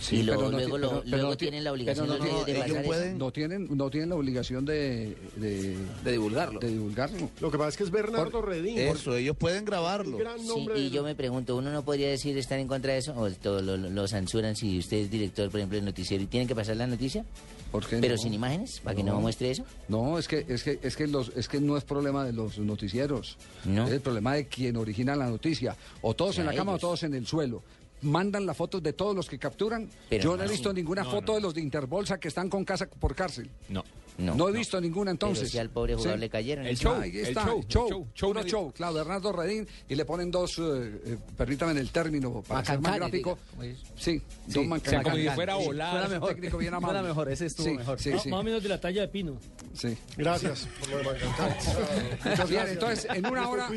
Sí, 0.00 0.16
y 0.16 0.22
luego, 0.22 0.46
pero 0.46 0.52
no 0.52 0.58
luego, 0.58 0.76
ti- 0.76 0.80
lo- 0.80 1.02
pero- 1.02 1.16
luego 1.18 1.30
ti- 1.36 1.44
tienen 1.44 1.62
la 1.62 1.72
obligación 1.72 2.06
no, 2.08 2.14
de, 2.14 2.20
no, 2.20 2.44
de 2.44 2.52
ellos 2.52 2.62
pasar 2.64 2.76
eso. 2.80 2.84
pueden- 2.86 3.18
no 3.18 3.30
tienen 3.30 3.68
no 3.76 3.90
tienen 3.90 4.08
la 4.08 4.14
obligación 4.16 4.64
de 4.64 5.14
de, 5.36 5.76
divulgarlo 6.10 6.58
de 6.58 6.68
divulgarlo 6.68 7.28
Lo 7.38 7.50
que 7.50 7.58
pasa 7.58 7.68
es 7.68 7.76
que 7.76 7.82
es 7.84 7.90
Bernardo 7.90 8.40
Redín. 8.40 8.78
Eso, 8.78 9.14
ellos 9.14 9.36
pueden 9.36 9.66
grabarlo. 9.66 10.16
Sí, 10.38 10.46
nombre 10.48 10.78
y 10.78 10.84
del- 10.84 10.90
yo 10.92 11.02
me 11.02 11.14
pregunto, 11.14 11.54
¿uno 11.54 11.70
no 11.70 11.84
podría 11.84 12.08
decir 12.08 12.36
estar 12.38 12.58
en 12.58 12.66
contra 12.66 12.94
de 12.94 12.98
eso? 13.00 13.12
¿O 13.14 13.30
todo 13.30 13.60
lo, 13.60 13.76
lo- 13.76 13.90
lo 13.90 14.08
censuran 14.08 14.56
si 14.56 14.78
usted 14.78 14.96
es 14.96 15.10
director, 15.10 15.50
por 15.50 15.60
ejemplo, 15.60 15.76
del 15.76 15.84
noticiero 15.84 16.24
y 16.24 16.26
tienen 16.26 16.48
que 16.48 16.54
pasar 16.54 16.76
la 16.76 16.86
noticia? 16.86 17.24
¿Por 17.70 17.86
qué 17.86 17.98
Pero 17.98 18.16
no? 18.16 18.20
sin 18.22 18.34
imágenes, 18.34 18.80
para 18.80 18.96
que 18.96 19.02
no 19.04 19.20
muestre 19.20 19.50
eso. 19.52 19.64
No, 19.88 20.18
es 20.18 20.26
que 20.26 20.44
es 20.48 20.62
que 20.64 20.78
es 20.82 20.96
que 20.96 21.06
los 21.06 21.30
es 21.36 21.46
que 21.48 21.60
no 21.60 21.76
es 21.76 21.84
problema 21.84 22.24
de 22.24 22.32
los 22.32 22.58
noticieros. 22.58 23.36
No. 23.64 23.86
Es 23.86 23.92
el 23.92 24.00
problema 24.00 24.34
de 24.34 24.46
quien 24.46 24.76
origina 24.76 25.14
la 25.14 25.28
noticia. 25.28 25.76
O 26.02 26.14
todos 26.14 26.38
en 26.38 26.46
la 26.46 26.54
cama 26.54 26.72
o 26.72 26.78
todos 26.78 27.02
en 27.04 27.14
el 27.14 27.26
suelo. 27.26 27.62
Mandan 28.02 28.46
las 28.46 28.56
fotos 28.56 28.82
de 28.82 28.94
todos 28.94 29.14
los 29.14 29.28
que 29.28 29.38
capturan. 29.38 29.88
Pero 30.08 30.24
Yo 30.24 30.30
no, 30.30 30.38
no, 30.38 30.44
he 30.44 30.48
visto 30.48 30.70
sí. 30.70 30.76
ninguna 30.76 31.02
No, 31.04 31.10
foto 31.10 31.32
no. 31.32 31.34
de 31.34 31.40
los 31.42 31.54
de 31.54 31.60
Interbolsa 31.60 32.18
que 32.18 32.28
están 32.28 32.48
con 32.48 32.64
casa 32.64 32.86
por 32.88 33.14
cárcel. 33.14 33.50
No. 33.68 33.84
No, 34.18 34.34
No, 34.34 34.48
he 34.48 34.52
visto 34.52 34.80
ninguna 34.80 35.10
entonces. 35.10 35.40
Pero 35.44 35.50
si 35.52 35.58
al 35.58 35.70
pobre 35.70 35.94
jugador 35.94 36.16
Sí. 36.16 36.20
le 36.20 36.30
cayeron. 36.30 36.66
El 36.66 36.76
show, 36.76 36.94
Ahí 37.00 37.10
el 37.10 37.26
está, 37.26 37.44
show, 37.46 37.58
el 37.60 37.66
show, 37.68 37.84
el 37.86 37.90
show, 37.92 38.08
show 38.14 38.28
puro 38.32 38.42
show, 38.44 38.72
claro, 38.72 38.94
Bernardo 38.94 39.32
Redín, 39.32 39.66
y 39.88 39.94
le 39.94 40.04
ponen 40.04 40.30
dos, 40.30 40.58
eh, 40.58 41.00
eh, 41.06 41.18
permítame 41.36 41.78
el 41.80 41.90
término, 41.90 42.42
para 42.46 42.64
ser 42.64 42.80
más 42.80 42.96
gráfico. 42.96 43.38
Sí, 43.60 43.74
Sí, 43.96 44.22
dos 44.46 44.48
O 44.48 44.60
sea, 44.60 44.62
mancanes. 44.68 45.02
como 45.04 45.16
si 45.16 45.28
fuera 45.30 45.56
Sí, 45.58 45.64
volada. 45.64 45.90
suena 45.92 46.08
mejor. 46.08 46.28
técnico 46.34 46.58
bien 46.58 46.74
amable. 46.74 47.02
mejor, 47.02 47.28
ese 47.30 47.46
estuvo 47.46 47.66
Sí, 47.66 47.74
mejor. 47.74 47.98
sí, 48.00 48.10
No, 48.10 48.18
sí, 48.18 48.28
Más 48.30 48.40
o 48.40 48.42
menos 48.42 48.62
de 48.62 48.68
la 48.68 48.80
talla 48.80 49.00
de 49.02 49.08
Pino. 49.08 49.38
sí. 49.74 49.96
Gracias 50.16 50.68
por 50.80 50.88
lo 51.04 51.12
de 51.12 52.46
Bien, 52.48 52.68
entonces 52.68 53.06
en 53.14 53.26
una 53.26 53.48
hora, 53.48 53.68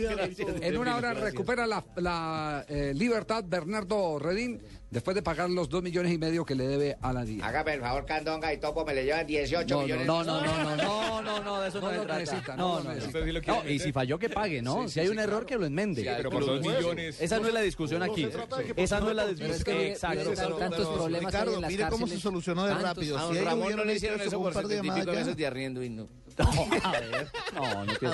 en 0.61 0.77
una 0.77 0.95
hora 0.97 1.13
recupera 1.13 1.65
la, 1.67 1.83
la, 1.97 2.65
eh, 2.67 2.91
libertad 2.95 3.43
Bernardo 3.47 4.19
Redín 4.19 4.61
después 4.93 5.15
de 5.15 5.21
pagar 5.23 5.49
los 5.49 5.67
dos 5.67 5.81
millones 5.83 6.13
y 6.13 6.17
medio 6.17 6.45
que 6.45 6.55
le 6.55 6.67
debe 6.67 6.97
a 7.01 7.11
la 7.11 7.25
DIA. 7.25 7.45
Hágame 7.45 7.73
el 7.73 7.81
favor, 7.81 8.05
Candonga 8.05 8.53
y 8.53 8.57
Topo, 8.59 8.85
me 8.85 8.93
le 8.93 9.03
llevan 9.03 9.25
18 9.27 9.65
No, 9.67 9.75
no, 9.75 9.83
millones. 9.83 10.07
No, 10.07 10.23
no, 10.23 10.41
no, 10.41 10.55
no, 10.57 10.75
no, 10.75 11.21
no, 11.21 11.43
no, 11.43 11.61
de 11.61 11.67
eso 11.69 11.81
no, 11.81 11.87
No 11.87 11.91
se 11.91 11.97
lo 11.97 12.03
trata. 12.03 12.19
necesita, 12.19 12.55
no 12.55 12.67
no, 12.77 12.83
no, 12.83 12.89
necesita. 12.93 13.19
Sí 13.23 13.31
no. 13.47 13.63
No, 13.63 13.69
y 13.69 13.79
si 13.79 13.91
falló, 13.91 14.19
que 14.19 14.29
pague, 14.29 14.61
¿no? 14.61 14.87
si 14.87 14.99
hay 14.99 15.07
un 15.09 15.19
error, 15.19 15.45
que 15.45 15.57
lo 15.57 15.65
enmende. 15.65 16.03
Pero 16.03 16.29
por 16.29 16.45
dos 16.45 16.61
millones. 16.61 17.19
Esa 17.19 17.39
no 17.39 17.47
es 17.47 17.53
la 17.53 17.61
discusión 17.61 17.99
No 17.99 18.05
aquí. 18.05 18.29
Esa 18.75 18.99
no 18.99 19.09
es 19.09 19.15
la 19.15 19.25
discusión. 19.27 19.55
es 19.55 19.63
que 19.63 19.91
Exacto. 19.91 20.31
tantos 20.57 20.87
problemas 20.89 21.33
Ricardo, 21.33 21.55
en 21.55 21.61
las 21.61 21.71
mire 21.71 21.87
cómo 21.89 22.07
se 22.07 22.19
solucionó 22.19 22.65
de 22.65 22.73
rápido. 22.75 23.17
A 23.17 23.23
don 23.23 23.43
Ramón 23.43 23.75
no 23.75 23.83
le 23.83 23.95
hicieron 23.95 24.21
eso 24.21 24.37
por 24.37 24.47
un 24.47 24.53
par 24.53 24.67
de 24.67 24.75
70 24.77 24.77
y 24.77 24.81
pico 24.99 24.99
llamadas 24.99 25.15
meses 25.15 25.33
ya. 25.33 25.35
de 25.35 25.47
arriendo 25.47 25.83
y 25.83 25.89
no. 25.89 26.07
A 26.83 26.91
ver, 26.91 27.27
no, 27.53 27.61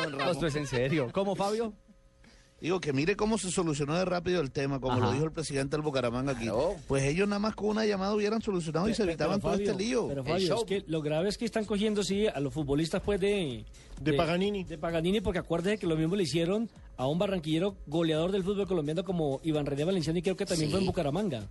no, 0.09 0.17
Ramón. 0.17 0.33
esto 0.33 0.47
es 0.47 0.55
en 0.55 0.67
serio. 0.67 1.09
¿Cómo, 1.11 1.35
Fabio? 1.35 1.73
Digo 2.61 2.79
que 2.81 2.91
mire 2.91 3.15
cómo 3.15 3.37
se 3.37 3.49
solucionó 3.51 3.97
de 3.97 4.03
rápido 4.03 4.41
el 4.41 4.51
tema, 4.51 4.79
como 4.81 4.93
Ajá. 4.97 5.05
lo 5.05 5.11
dijo 5.13 5.25
el 5.25 5.31
presidente 5.31 5.77
del 5.77 5.81
Bucaramanga 5.81 6.33
aquí. 6.33 6.43
Claro. 6.43 6.75
Pues 6.87 7.03
ellos 7.03 7.27
nada 7.27 7.39
más 7.39 7.55
con 7.55 7.69
una 7.69 7.85
llamada 7.85 8.13
hubieran 8.13 8.41
solucionado 8.41 8.89
y 8.89 8.93
se 8.93 9.03
Pero, 9.03 9.11
evitaban 9.11 9.39
todo 9.39 9.51
Fabio, 9.51 9.71
este 9.71 9.81
lío. 9.83 10.07
Pero 10.09 10.23
Fabio, 10.25 10.47
show. 10.47 10.57
es 10.59 10.63
que 10.65 10.83
lo 10.87 11.01
grave 11.01 11.29
es 11.29 11.37
que 11.37 11.45
están 11.45 11.63
cogiendo, 11.65 12.03
sí, 12.03 12.27
a 12.27 12.39
los 12.39 12.53
futbolistas 12.53 13.01
pues 13.01 13.19
de... 13.21 13.63
De 14.01 14.13
Paganini. 14.13 14.63
De 14.65 14.77
Paganini, 14.77 15.19
porque 15.21 15.39
acuérdese 15.39 15.77
que 15.77 15.87
lo 15.87 15.95
mismo 15.95 16.15
le 16.15 16.23
hicieron 16.23 16.69
a 16.97 17.07
un 17.07 17.17
barranquillero 17.17 17.75
goleador 17.87 18.31
del 18.31 18.43
fútbol 18.43 18.67
colombiano 18.67 19.03
como 19.03 19.39
Iván 19.43 19.65
René 19.65 19.83
Valenciano 19.85 20.19
y 20.19 20.21
creo 20.21 20.35
que 20.37 20.45
también 20.45 20.69
Sí. 20.69 20.71
fue 20.71 20.79
en 20.81 20.85
Bucaramanga. 20.85 21.43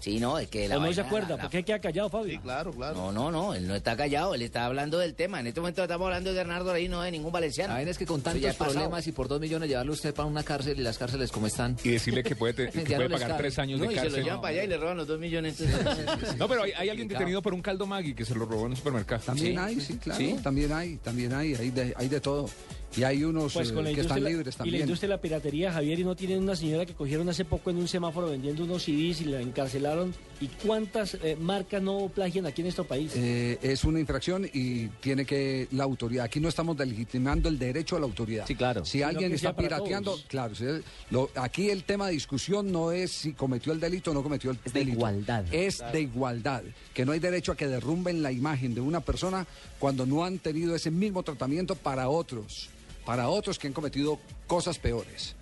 Sí, 0.00 0.20
no, 0.20 0.38
es 0.38 0.48
que 0.48 0.68
la 0.68 0.76
¿O 0.78 0.80
no 0.80 0.92
se 0.92 1.00
acuerda? 1.00 1.30
la- 1.30 1.36
la- 1.36 1.42
¿Por 1.42 1.50
qué 1.50 1.64
queda 1.64 1.78
callado, 1.80 2.08
Fabio? 2.08 2.32
Sí, 2.32 2.38
claro, 2.38 2.70
claro. 2.72 2.94
No, 2.94 3.12
no, 3.12 3.30
no, 3.32 3.54
él 3.54 3.66
no 3.66 3.74
está 3.74 3.96
callado, 3.96 4.34
él 4.34 4.42
está 4.42 4.64
hablando 4.66 4.98
del 4.98 5.14
tema. 5.14 5.40
En 5.40 5.46
este 5.48 5.60
momento 5.60 5.82
estamos 5.82 6.04
hablando 6.06 6.30
de 6.30 6.36
Bernardo 6.36 6.72
Rey, 6.72 6.88
no 6.88 7.02
de 7.02 7.10
ningún 7.10 7.32
valenciano. 7.32 7.70
La 7.72 7.78
vaina 7.78 7.90
es 7.90 7.98
que 7.98 8.06
con 8.06 8.20
tantos 8.22 8.54
problemas 8.56 9.06
y 9.06 9.12
por 9.12 9.26
dos 9.28 9.40
millones 9.40 9.68
llevarlo 9.68 9.92
usted 9.92 10.14
para 10.14 10.28
una 10.28 10.42
cárcel 10.44 10.78
y 10.78 10.82
las 10.82 10.98
cárceles 10.98 11.32
como 11.32 11.46
están. 11.46 11.76
Y 11.82 11.90
decirle 11.90 12.22
que 12.22 12.36
puede, 12.36 12.52
te- 12.54 12.70
que 12.70 12.80
puede 12.94 13.08
no 13.08 13.14
pagar 13.14 13.28
cabe. 13.30 13.42
tres 13.42 13.58
años 13.58 13.80
No, 13.80 13.86
de 13.86 13.92
y 13.92 13.96
se 13.96 14.02
lo 14.04 14.08
cárcel. 14.10 14.24
llevan 14.24 14.40
para 14.40 14.52
allá 14.52 14.64
y 14.64 14.66
le 14.68 14.76
roban 14.76 14.96
los 14.96 15.06
dos 15.06 15.18
millones. 15.18 15.60
entonces- 15.60 16.36
No, 16.36 16.48
pero 16.48 16.62
hay, 16.62 16.72
hay 16.72 16.88
alguien 16.90 17.08
detenido 17.08 17.42
por 17.42 17.52
un 17.54 17.62
caldo 17.62 17.86
Maggi 17.86 18.14
que 18.14 18.24
se 18.24 18.34
lo 18.34 18.44
robó 18.46 18.66
en 18.66 18.72
un 18.72 18.76
supermercado. 18.76 19.22
También 19.26 19.58
hay, 19.58 19.80
sí, 19.80 19.96
claro. 19.98 20.18
¿Sí? 20.20 20.36
También 20.42 20.72
hay, 20.72 20.96
también 20.98 21.34
hay, 21.34 21.54
hay 21.54 21.70
de, 21.70 21.94
hay 21.96 22.08
de 22.08 22.20
todo. 22.20 22.48
Y 22.96 23.02
hay 23.02 23.24
unos 23.24 23.52
Pues 23.52 23.70
eh, 23.70 23.74
con 23.74 23.84
que 23.84 24.00
están 24.00 24.22
libres 24.24 24.54
y 24.54 24.58
la 24.58 24.64
también. 24.64 24.82
industria 24.82 25.08
de 25.08 25.14
la 25.16 25.20
piratería, 25.20 25.72
Javier, 25.72 25.98
y 26.00 26.04
no 26.04 26.14
tienen 26.16 26.38
una 26.42 26.56
señora 26.56 26.86
que 26.86 26.94
cogieron 26.94 27.28
hace 27.28 27.44
poco 27.44 27.70
en 27.70 27.76
un 27.76 27.88
semáforo 27.88 28.30
vendiendo 28.30 28.64
unos 28.64 28.84
CDs 28.84 29.20
y 29.20 29.24
la 29.26 29.40
encarcelaron. 29.40 30.14
¿Y 30.40 30.46
cuántas 30.48 31.14
eh, 31.14 31.36
marcas 31.40 31.82
no 31.82 32.10
plagian 32.14 32.46
aquí 32.46 32.60
en 32.62 32.66
nuestro 32.66 32.84
país? 32.84 33.12
Eh, 33.14 33.58
es 33.62 33.84
una 33.84 34.00
infracción 34.00 34.48
y 34.52 34.86
tiene 35.00 35.24
que 35.26 35.68
la 35.72 35.84
autoridad. 35.84 36.24
Aquí 36.26 36.40
no 36.40 36.48
estamos 36.48 36.76
delegitimando 36.76 37.48
el 37.48 37.58
derecho 37.58 37.96
a 37.96 38.00
la 38.00 38.06
autoridad. 38.06 38.46
Sí, 38.46 38.54
claro. 38.54 38.84
Si 38.84 38.92
Sino 38.92 39.08
alguien 39.08 39.32
está 39.32 39.54
pirateando, 39.56 40.12
todos. 40.12 40.24
claro. 40.28 40.54
si 40.54 40.64
es- 40.64 40.82
lo- 41.10 41.30
aquí 41.34 41.70
el 41.70 41.84
tema 41.84 42.06
de 42.06 42.12
discusión 42.12 42.70
no 42.72 42.92
es 42.92 43.10
si 43.12 43.32
cometió 43.32 43.72
el 43.72 43.80
delito 43.80 44.10
o 44.10 44.14
no 44.14 44.22
cometió 44.22 44.50
el 44.52 44.58
Es 44.64 44.72
de 44.72 44.80
delito. 44.80 44.96
igualdad. 44.98 45.44
Es 45.52 45.76
Claro. 45.78 45.92
de 45.92 46.00
igualdad. 46.00 46.62
Que 46.94 47.04
no 47.04 47.12
hay 47.12 47.18
derecho 47.18 47.52
a 47.52 47.56
que 47.56 47.66
derrumben 47.66 48.22
la 48.22 48.32
imagen 48.32 48.74
de 48.74 48.80
una 48.80 49.00
persona 49.00 49.46
cuando 49.78 50.06
no 50.06 50.24
han 50.24 50.38
tenido 50.38 50.74
ese 50.74 50.90
mismo 50.90 51.22
tratamiento 51.22 51.74
para 51.74 52.08
otros. 52.08 52.70
Para 53.06 53.28
otros 53.30 53.58
que 53.58 53.68
han 53.68 53.72
cometido 53.72 54.18
cosas 54.46 54.78
peores. 54.78 55.34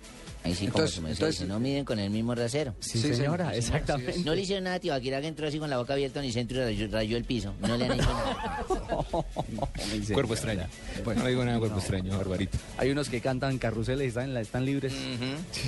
Ahí 0.43 0.53
sí, 0.53 0.65
Entonces- 0.67 0.97
como 0.97 1.07
entonces- 1.07 1.39
dice, 1.39 1.47
no 1.51 1.59
miden 1.59 1.83
con 1.85 1.97
el 1.97 2.11
mismo 2.11 2.35
rasero. 2.35 2.75
Sí, 2.79 2.99
Sí, 3.01 3.15
señora, 3.15 3.55
exactamente. 3.55 4.19
No 4.23 4.35
le 4.35 4.41
hicieron 4.41 4.65
nada 4.65 4.75
a 4.75 4.79
Tibaquirá 4.79 5.19
que 5.19 5.25
entró 5.27 5.47
así 5.47 5.57
con 5.57 5.71
la 5.71 5.77
boca 5.79 5.93
abierta 5.93 6.19
en 6.19 6.25
el 6.27 6.33
centro 6.33 6.57
y 6.57 6.63
rayó, 6.63 6.87
rayó 6.91 7.17
el 7.17 7.23
piso. 7.25 7.55
No 7.61 7.75
le 7.75 7.85
han 7.85 7.93
hecho 7.93 8.03
nada. 8.13 8.63
Cuerpo 10.13 10.33
extraño. 10.35 10.67
Bueno, 11.03 11.23
no 11.23 11.29
digo 11.29 11.41
nada 11.41 11.53
de 11.55 11.59
cuerpo 11.59 11.79
extraño, 11.79 12.15
Barbarito. 12.15 12.59
Hay 12.77 12.91
unos 12.91 13.09
que 13.09 13.21
cantan 13.21 13.57
carruseles 13.57 14.05
y 14.05 14.07
están, 14.09 14.25
en 14.25 14.33
la- 14.35 14.41
están 14.41 14.65
libres. 14.65 14.93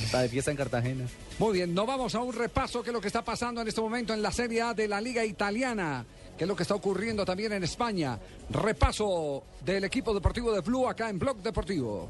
Está 0.04 0.22
de 0.22 0.30
fiesta 0.30 0.52
en 0.52 0.58
Cartagena. 0.58 1.06
Muy 1.40 1.54
bien, 1.54 1.74
nos 1.74 1.88
vamos 1.88 2.14
a 2.14 2.20
un 2.20 2.34
repaso 2.34 2.84
que 2.84 2.92
es 2.92 2.94
lo 2.94 3.02
que 3.02 3.08
está 3.08 3.24
pasando 3.26 3.62
en 3.62 3.68
este 3.68 3.82
momento 3.82 4.14
en 4.14 4.22
la 4.22 4.32
Serie 4.32 4.62
A 4.62 4.74
de 4.76 4.88
la 4.88 5.02
Liga 5.02 5.26
Italiana, 5.26 6.06
que 6.38 6.44
es 6.44 6.48
lo 6.48 6.56
que 6.56 6.64
está 6.64 6.76
ocurriendo 6.76 7.26
también 7.26 7.52
en 7.54 7.64
España. 7.64 8.20
Repaso 8.50 9.44
del 9.66 9.84
equipo 9.86 10.14
deportivo 10.14 10.52
de 10.52 10.62
Blue 10.62 10.88
acá 10.88 11.10
en 11.10 11.18
Blog 11.18 11.38
Deportivo. 11.38 12.08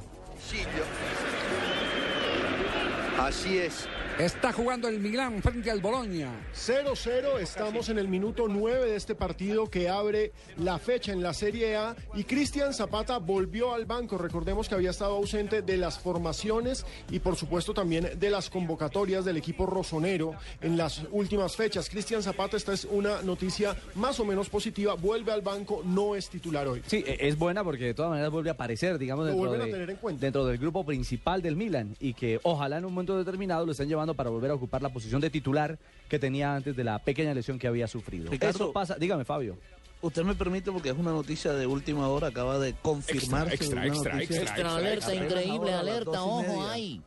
Así 3.18 3.58
es. 3.58 3.88
Está 4.19 4.51
jugando 4.51 4.88
el 4.88 4.99
Milán 4.99 5.43
frente 5.43 5.69
al 5.69 5.80
Boloña. 5.80 6.32
0-0, 6.56 7.39
estamos 7.39 7.88
en 7.89 7.99
el 7.99 8.08
minuto 8.08 8.47
9 8.47 8.86
de 8.89 8.95
este 8.95 9.13
partido 9.13 9.69
que 9.69 9.89
abre 9.89 10.32
la 10.58 10.80
fecha 10.80 11.12
en 11.12 11.21
la 11.21 11.36
Serie 11.36 11.75
A 11.75 11.95
y 12.15 12.23
Cristian 12.23 12.73
Zapata 12.73 13.19
volvió 13.19 13.75
al 13.75 13.86
banco. 13.86 14.17
Recordemos 14.17 14.67
que 14.67 14.73
había 14.73 14.89
estado 14.89 15.15
ausente 15.17 15.62
de 15.62 15.77
las 15.77 15.99
formaciones 15.99 16.84
y 17.12 17.19
por 17.19 17.36
supuesto 17.36 17.75
también 17.75 18.10
de 18.19 18.30
las 18.32 18.49
convocatorias 18.49 19.23
del 19.23 19.38
equipo 19.38 19.67
rosonero 19.67 20.34
en 20.62 20.77
las 20.77 21.03
últimas 21.12 21.56
fechas. 21.56 21.88
Cristian 21.88 22.23
Zapata, 22.23 22.58
esta 22.58 22.73
es 22.73 22.86
una 22.86 23.21
noticia 23.21 23.75
más 23.93 24.19
o 24.19 24.25
menos 24.25 24.49
positiva, 24.49 24.95
vuelve 24.95 25.32
al 25.32 25.41
banco, 25.43 25.84
no 25.86 26.15
es 26.15 26.27
titular 26.27 26.67
hoy. 26.67 26.82
Sí, 26.88 27.03
e- 27.06 27.27
es 27.27 27.38
buena 27.38 27.63
porque 27.63 27.86
de 27.86 27.93
todas 27.93 28.10
maneras 28.10 28.32
vuelve 28.32 28.49
a 28.49 28.53
aparecer, 28.53 28.97
digamos, 28.97 29.27
dentro, 29.27 29.51
de- 29.51 29.97
dentro 30.17 30.45
del 30.47 30.58
grupo 30.58 30.84
principal 30.84 31.43
del 31.43 31.56
Milan 31.56 31.95
y 31.99 32.15
que 32.15 32.39
ojalá 32.41 32.80
en 32.80 32.86
un 32.86 32.93
momento 32.93 33.15
determinado 33.15 33.63
lo 33.63 33.73
estén 33.73 33.88
llevando 33.88 34.07
para 34.13 34.30
volver 34.30 34.52
a 34.52 34.54
ocupar 34.56 34.82
la 34.82 34.89
posición 34.89 35.22
de 35.22 35.30
titular 35.30 35.78
que 36.10 36.20
tenía 36.20 36.56
antes 36.56 36.76
de 36.76 36.84
la 36.84 37.00
pequeña 37.00 37.34
lesión 37.34 37.58
que 37.60 37.67
había 37.67 37.88
sufrido. 37.88 38.30
Ricardo- 38.32 38.56
Eso 38.65 38.74
pasa, 38.74 38.96
dígame 39.00 39.26
Fabio. 39.26 39.58
Usted 40.02 40.24
me 40.24 40.36
permite 40.36 40.72
porque 40.72 40.89
es 40.89 40.98
una 40.98 41.12
noticia 41.12 41.54
de 41.54 41.65
última 41.65 42.08
hora, 42.08 42.28
acaba 42.28 42.60
de 42.60 42.74
confirmarse. 42.82 43.56
Extra, 43.56 43.80
una 43.82 43.88
extra, 43.88 44.13
noticia- 44.13 44.36
extra, 44.41 44.56
Extra, 44.58 44.76
alerta, 44.76 45.15
increíble, 45.15 45.74
alerta, 45.74 46.22
ojo, 46.24 46.67
ay. 46.70 47.02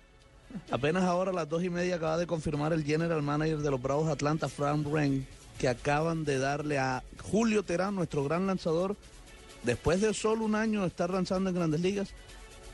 Apenas 0.71 1.05
ahora 1.05 1.31
a 1.31 1.35
las 1.35 1.49
dos 1.49 1.63
y 1.63 1.71
media 1.71 1.97
acaba 1.97 2.19
de 2.19 2.27
confirmar 2.27 2.73
el 2.73 2.83
general 2.85 3.23
manager 3.23 3.59
de 3.59 3.71
los 3.71 3.81
Bravos 3.81 4.09
Atlanta, 4.09 4.49
Frank 4.49 4.85
Wren, 4.89 5.25
que 5.59 5.69
acaban 5.69 6.25
de 6.25 6.39
darle 6.39 6.79
a 6.79 7.05
Julio 7.31 7.63
Terán, 7.63 7.95
nuestro 7.95 8.25
gran 8.25 8.49
lanzador, 8.49 8.97
después 9.63 10.01
de 10.01 10.13
solo 10.13 10.45
un 10.45 10.57
año 10.57 10.81
de 10.81 10.89
estar 10.89 11.11
lanzando 11.11 11.51
en 11.51 11.57
grandes 11.57 11.81
ligas, 11.81 12.09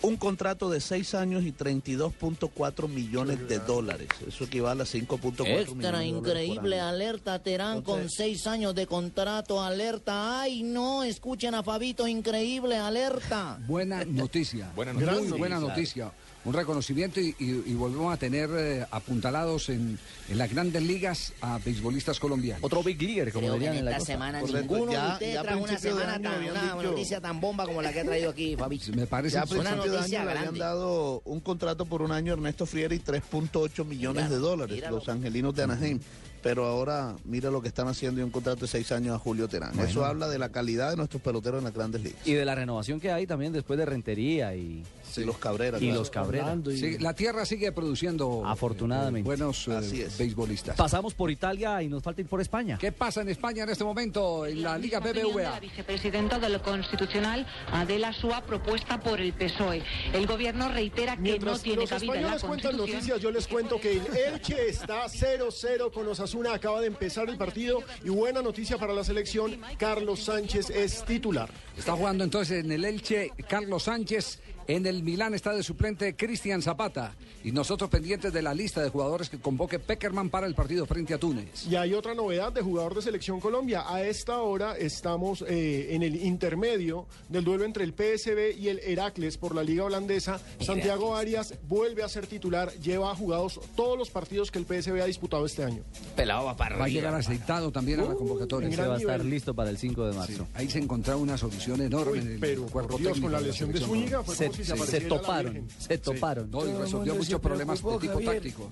un 0.03 0.17
contrato 0.17 0.71
de 0.71 0.81
seis 0.81 1.15
años 1.15 1.45
y 1.45 1.53
32.4 1.53 2.89
millones 2.89 3.49
de 3.49 3.59
dólares. 3.59 4.09
Eso 4.27 4.45
equivale 4.45 4.83
a 4.83 4.87
5.4 4.87 5.21
millones 5.41 5.47
de 5.47 5.63
Extra 5.63 6.05
increíble, 6.05 6.81
alerta 6.81 7.39
Terán 7.43 7.83
con 7.83 7.97
Entonces- 7.97 8.17
seis 8.17 8.47
años 8.47 8.75
de 8.75 8.87
contrato, 8.87 9.63
alerta. 9.63 10.41
Ay, 10.43 10.63
no, 10.63 11.03
escuchen 11.03 11.55
a 11.55 11.63
Fabito, 11.63 12.07
increíble, 12.07 12.77
alerta. 12.77 13.59
Buena 13.67 14.05
noticia. 14.05 14.71
Buena 14.77 14.93
Muy 14.93 15.05
noticia. 15.05 15.37
buena 15.37 15.57
Claro. 15.57 15.69
noticia. 15.69 16.13
Un 16.47 16.53
reconocimiento 16.55 17.21
y, 17.21 17.35
y- 17.39 17.63
y 17.67 17.75
volvemos 17.75 18.15
a 18.15 18.17
tener 18.17 18.49
eh, 18.57 18.87
apuntalados 18.91 19.69
en, 19.69 19.99
en 20.29 20.39
las 20.39 20.51
grandes 20.51 20.83
ligas 20.83 21.33
a 21.41 21.59
beisbolistas 21.59 22.19
colombianos. 22.21 22.63
Otro 22.65 22.83
big 22.83 23.03
leaguer, 23.03 23.33
Creo 23.33 23.59
que 23.59 23.67
en 23.67 23.89
esta 23.89 24.01
semana 24.01 24.41
ninguno 24.41 24.93
de 24.93 24.99
ustedes 25.13 25.43
trajo 25.43 25.63
una 25.63 25.79
semana 25.79 26.21
tan, 26.23 26.45
una 26.49 26.75
noticia 26.83 27.21
tan 27.21 27.41
bomba 27.41 27.67
como 27.67 27.83
la 27.83 27.93
que 27.93 28.01
ha 28.01 28.05
traído 28.05 28.31
aquí 28.31 28.57
Fabito. 28.57 28.93
Me 28.95 29.07
parece 29.07 29.35
Ya 29.35 29.43
a 29.43 29.45
una 29.45 29.53
principio 29.73 29.93
de 29.93 29.99
año 29.99 30.25
le 30.25 30.31
grande. 30.35 30.59
dado 30.61 31.21
un 31.25 31.41
contrato 31.41 31.85
por 31.85 32.01
un 32.03 32.13
año 32.13 32.33
a 32.33 32.37
Ernesto 32.37 32.65
Friera 32.65 32.95
y 32.95 33.01
3.8 33.01 33.85
millones 33.85 34.31
de 34.31 34.37
dólares, 34.37 34.77
míralo. 34.77 34.97
los 34.97 35.09
angelinos 35.09 35.55
de 35.55 35.63
Anaheim. 35.65 36.01
Pero 36.43 36.65
ahora 36.67 37.17
mira 37.25 37.51
lo 37.51 37.61
que 37.61 37.67
están 37.67 37.89
haciendo 37.89 38.21
y 38.21 38.23
un 38.25 38.31
contrato 38.31 38.61
de 38.61 38.69
seis 38.69 38.93
años 38.93 39.17
a 39.17 39.19
Julio 39.19 39.49
Terán. 39.49 39.73
Bueno. 39.75 39.91
Eso 39.91 40.05
habla 40.05 40.29
de 40.29 40.39
la 40.39 40.51
calidad 40.51 40.91
de 40.91 40.97
nuestros 40.97 41.21
peloteros 41.21 41.59
en 41.59 41.65
las 41.65 41.75
grandes 41.75 42.03
ligas. 42.03 42.21
Y 42.25 42.35
de 42.35 42.45
la 42.45 42.55
renovación 42.55 43.01
que 43.01 43.11
hay 43.11 43.27
también 43.27 43.53
después 43.53 43.77
de 43.81 43.85
Rentería 43.85 44.55
y, 44.55 44.85
y 45.19 45.25
los 45.25 45.39
Cabrera. 45.39 45.79
Y 45.79 45.83
claro. 45.83 45.99
los 45.99 46.11
Cabrera. 46.11 46.57
Sí, 46.71 46.99
la 46.99 47.15
tierra 47.15 47.45
sigue 47.45 47.73
produciendo 47.73 48.43
Afortunadamente. 48.45 49.21
eh, 49.21 49.23
buenos 49.23 49.69
eh, 49.69 50.09
beisbolistas. 50.19 50.77
Pasamos 50.77 51.15
por 51.15 51.31
Italia 51.31 51.83
y 51.83 51.89
nos 51.89 52.03
falta 52.03 52.21
ir 52.21 52.27
por 52.27 52.41
España. 52.41 52.79
¿Qué 52.79 52.93
pasa 52.93 53.21
en 53.23 53.29
España 53.29 53.65
en 53.65 53.71
este 53.71 53.85
momento 53.85 54.47
en 54.47 54.63
la 54.63 54.79
Liga 54.79 55.01
BBVA? 55.01 55.43
La 55.43 55.61
vicepresidenta 55.61 56.39
de 56.39 56.49
lo 56.49 56.63
Constitucional, 56.63 57.47
Adela 57.73 58.13
Súa, 58.13 58.43
propuesta 58.43 59.01
por 59.01 59.21
el 59.21 59.33
PSOE. 59.33 59.83
El 60.13 60.27
gobierno 60.27 60.69
reitera 60.69 61.17
que 61.17 61.23
Mientras 61.23 61.59
no 61.59 61.63
tiene 61.63 61.81
los 61.83 61.91
cabida 61.91 62.15
en 62.15 62.23
la 62.23 62.35
españoles 62.37 62.45
cuentan 62.45 62.71
Constitución. 62.73 62.97
noticias, 62.97 63.21
yo 63.21 63.31
les 63.31 63.47
cuento 63.47 63.81
que 63.81 63.93
el 63.99 64.03
Elche 64.17 64.69
está 64.69 65.07
0-0 65.07 65.93
con 65.93 66.07
Osasuna, 66.09 66.55
acaba 66.55 66.81
de 66.81 66.87
empezar 66.89 67.29
el 67.29 67.37
partido 67.37 67.83
y 68.05 68.09
buena 68.09 68.43
noticia 68.43 68.79
para 68.79 68.93
la 68.93 69.05
selección, 69.05 69.59
Carlos 69.79 70.21
Sánchez 70.25 70.71
es 70.71 71.05
titular. 71.05 71.51
Está 71.77 71.93
jugando 71.93 72.25
entonces 72.25 72.65
en 72.65 72.73
el 72.73 72.85
Elche 72.85 73.33
Carlos 73.49 73.85
Sánchez. 73.85 74.41
En 74.69 74.85
el 74.87 75.05
Milán 75.05 75.33
está 75.35 75.53
de 75.53 75.63
suplente 75.63 76.17
Cristian 76.17 76.61
Zapata. 76.61 77.15
Y 77.45 77.53
nosotros 77.53 77.89
pendientes 77.89 78.33
de 78.33 78.43
la 78.43 78.53
lista 78.53 78.83
de 78.83 78.89
jugadores 78.89 79.29
que 79.29 79.39
convoque 79.39 79.79
Peckerman 79.79 80.29
para 80.29 80.49
el 80.49 80.55
partido 80.57 80.87
frente 80.87 81.15
a 81.15 81.19
Túnez. 81.19 81.67
Y 81.71 81.77
hay 81.77 81.95
otra 81.95 82.15
novedad 82.15 82.53
de 82.53 82.63
jugador 82.63 82.97
de 82.97 83.03
Selección 83.03 83.39
Colombia. 83.39 83.85
A 83.87 84.03
esta 84.03 84.41
hora 84.41 84.77
estamos 84.77 85.45
eh, 85.47 85.95
en 85.95 86.03
el 86.03 86.17
intermedio 86.17 87.07
del 87.29 87.45
duelo 87.45 87.65
entre 87.65 87.85
el 87.85 87.93
PSB 87.93 88.59
y 88.59 88.69
el 88.69 88.81
Heracles 88.81 89.39
por 89.39 89.55
la 89.55 89.63
Liga 89.63 89.85
Holandesa. 89.85 90.41
Santiago 90.61 91.15
Arias 91.15 91.55
vuelve 91.69 92.03
a 92.03 92.09
ser 92.09 92.27
titular, 92.27 92.73
lleva 92.81 93.15
jugados 93.15 93.61
todos 93.77 93.97
los 93.97 94.11
partidos 94.11 94.51
que 94.51 94.59
el 94.59 94.65
PSB 94.65 95.01
ha 95.01 95.07
disputado 95.07 95.47
este 95.47 95.63
año. 95.63 95.85
Pelado 96.17 96.47
va 96.47 96.57
para 96.57 96.77
Va 96.77 96.87
a 96.87 96.89
llegar 96.89 97.15
aceitado 97.15 97.71
también 97.71 98.01
a 98.01 98.05
la 98.05 98.15
convocatoria. 98.15 98.69
Ese 98.69 98.85
va 98.85 98.97
a 98.97 98.99
estar 98.99 99.25
listo 99.25 99.55
para 99.55 99.71
el 99.71 99.79
5 99.79 100.09
de 100.09 100.17
marzo. 100.17 100.49
Ahí 100.55 100.69
se 100.69 100.81
encontraba 100.81 101.21
una 101.21 101.39
solución 101.39 101.81
enorme 101.81 102.19
en 102.19 102.33
el 102.33 102.39
pero, 102.41 102.67
por 102.67 102.89
Dios, 102.89 103.13
técnico 103.13 103.21
con 103.23 103.33
la 103.33 103.41
de 103.41 103.47
lesión 103.47 103.71
de 103.71 103.79
selección 103.79 104.01
Zúñiga 104.01 104.23
fue 104.25 104.35
se 104.65 104.65
se 104.67 104.73
apareciera 104.73 105.09
la 105.09 105.21
toparon, 105.21 105.69
se 105.79 105.99
toparon. 105.99 106.51
No, 106.51 106.67
y 106.67 106.73
resolvió 106.73 107.15
muchos 107.15 107.41
problemas 107.41 107.83
de 107.83 107.99
tipo 107.99 108.13
Javier. 108.15 108.35
táctico. 108.35 108.69
Todo 108.69 108.71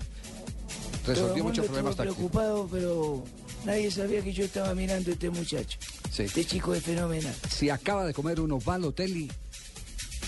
el 0.97 1.05
Resolvió 1.05 1.27
mundo 1.43 1.43
muchos 1.49 1.65
problemas 1.65 1.95
tácticos. 1.95 2.17
preocupado, 2.17 2.67
pero 2.71 3.23
nadie 3.63 3.91
sabía 3.91 4.21
que 4.23 4.33
yo 4.33 4.45
estaba 4.45 4.73
mirando 4.73 5.09
a 5.11 5.13
este 5.13 5.29
muchacho. 5.29 5.77
Sí. 6.11 6.23
Este 6.23 6.45
chico 6.45 6.73
es 6.73 6.83
fenomenal. 6.83 7.35
Si 7.49 7.69
acaba 7.69 8.05
de 8.05 8.13
comer 8.13 8.39
unos 8.39 8.63
Balotelli, 8.65 9.29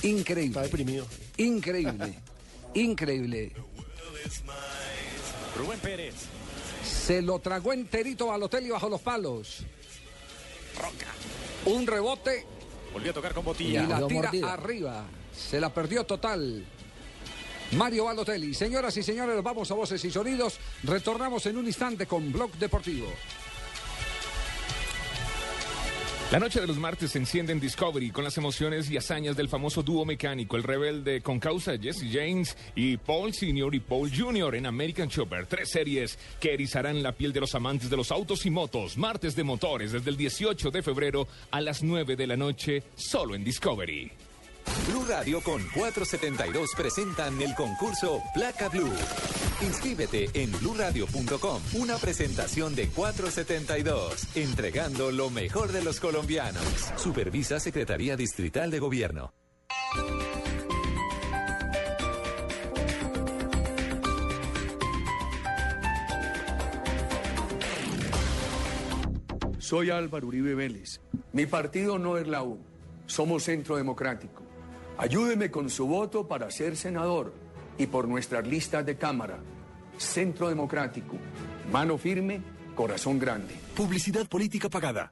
increíble. 0.04 0.48
Está 0.50 0.62
deprimido. 0.63 1.08
Increíble. 1.38 2.20
increíble. 2.74 3.54
Rubén 5.58 5.80
Pérez. 5.80 6.13
Se 6.84 7.22
lo 7.22 7.39
tragó 7.39 7.74
enterito 7.74 8.28
Balotelli 8.28 8.70
bajo 8.70 8.89
los 8.89 9.02
palos. 9.02 9.63
Un 11.65 11.88
rebote 11.88 12.46
Volvió 12.93 13.12
a 13.12 13.13
tocar 13.13 13.34
con 13.34 13.43
y 13.43 13.48
botilla. 13.48 13.84
la 13.88 14.08
tira 14.08 14.54
arriba. 14.54 15.06
Se 15.38 15.60
la 15.60 15.73
perdió 15.73 16.04
total. 16.06 16.65
Mario 17.73 18.06
Balotelli. 18.06 18.54
Señoras 18.54 18.95
y 18.97 19.04
señores, 19.04 19.41
vamos 19.43 19.69
a 19.71 19.76
voces 19.76 20.04
y 20.04 20.12
sonidos. 20.12 20.58
Retornamos 20.84 21.45
en 21.45 21.58
un 21.58 21.67
instante 21.67 22.06
con 22.06 22.32
Blog 22.32 22.52
Deportivo. 22.54 23.08
La 26.30 26.39
noche 26.39 26.60
de 26.60 26.67
los 26.67 26.78
martes 26.78 27.12
se 27.12 27.19
enciende 27.19 27.54
en 27.54 27.60
Discovery 27.62 28.12
con 28.12 28.26
las 28.26 28.38
emociones 28.38 28.91
y 28.91 28.97
hazañas 28.97 29.38
del 29.38 29.47
famoso 29.47 29.82
dúo 29.82 30.04
mecánico, 30.04 30.58
el 30.58 30.63
rebelde 30.63 31.21
con 31.21 31.39
causa 31.39 31.78
Jesse 31.78 32.04
James 32.12 32.58
y 32.76 32.97
Paul 32.97 33.34
Sr. 33.34 33.73
y 33.73 33.80
Paul 33.80 34.12
Jr. 34.13 34.56
en 34.56 34.65
American 34.65 35.08
Chopper. 35.08 35.45
Tres 35.45 35.69
series 35.69 36.19
que 36.41 36.54
erizarán 36.54 37.02
la 37.02 37.13
piel 37.13 37.32
de 37.32 37.39
los 37.39 37.56
amantes 37.56 37.89
de 37.89 37.95
los 37.95 38.12
autos 38.12 38.45
y 38.45 38.50
motos. 38.50 38.97
Martes 38.97 39.38
de 39.38 39.45
motores 39.45 39.93
desde 39.93 40.10
el 40.10 40.17
18 40.17 40.69
de 40.69 40.84
febrero 40.84 41.30
a 41.50 41.62
las 41.62 41.82
9 41.82 42.17
de 42.17 42.28
la 42.28 42.36
noche, 42.36 42.84
solo 42.97 43.34
en 43.34 43.45
Discovery. 43.45 44.27
Blue 44.88 45.06
Radio 45.08 45.41
con 45.41 45.62
472 45.73 46.71
presentan 46.75 47.41
el 47.41 47.53
concurso 47.56 48.21
Placa 48.34 48.69
Blue. 48.69 48.93
Inscríbete 49.62 50.30
en 50.34 50.51
bluradio.com. 50.51 51.62
Una 51.73 51.97
presentación 51.97 52.75
de 52.75 52.88
472, 52.89 54.36
entregando 54.36 55.12
lo 55.12 55.30
mejor 55.30 55.71
de 55.71 55.84
los 55.84 55.99
colombianos. 55.99 56.63
Supervisa 56.95 57.60
Secretaría 57.60 58.15
Distrital 58.15 58.71
de 58.71 58.80
Gobierno. 58.80 59.34
Soy 69.60 69.89
Álvaro 69.89 70.27
Uribe 70.27 70.56
Vélez. 70.56 71.01
Mi 71.34 71.45
partido 71.45 71.99
no 71.99 72.17
es 72.17 72.25
la 72.25 72.41
U. 72.41 72.58
Somos 73.06 73.43
Centro 73.43 73.75
Democrático. 73.75 74.47
Ayúdeme 74.98 75.52
con 75.52 75.70
su 75.70 75.86
voto 75.86 76.28
para 76.28 76.50
ser 76.50 76.76
senador 76.76 77.32
y 77.78 77.86
por 77.86 78.08
nuestras 78.08 78.48
listas 78.48 78.84
de 78.84 78.98
Cámara. 78.98 79.38
Centro 79.98 80.50
Democrático. 80.50 81.18
Mano 81.72 82.00
firme, 82.00 82.42
corazón 82.76 83.20
grande. 83.20 83.54
Publicidad 83.76 84.28
política 84.28 84.70
pagada. 84.70 85.12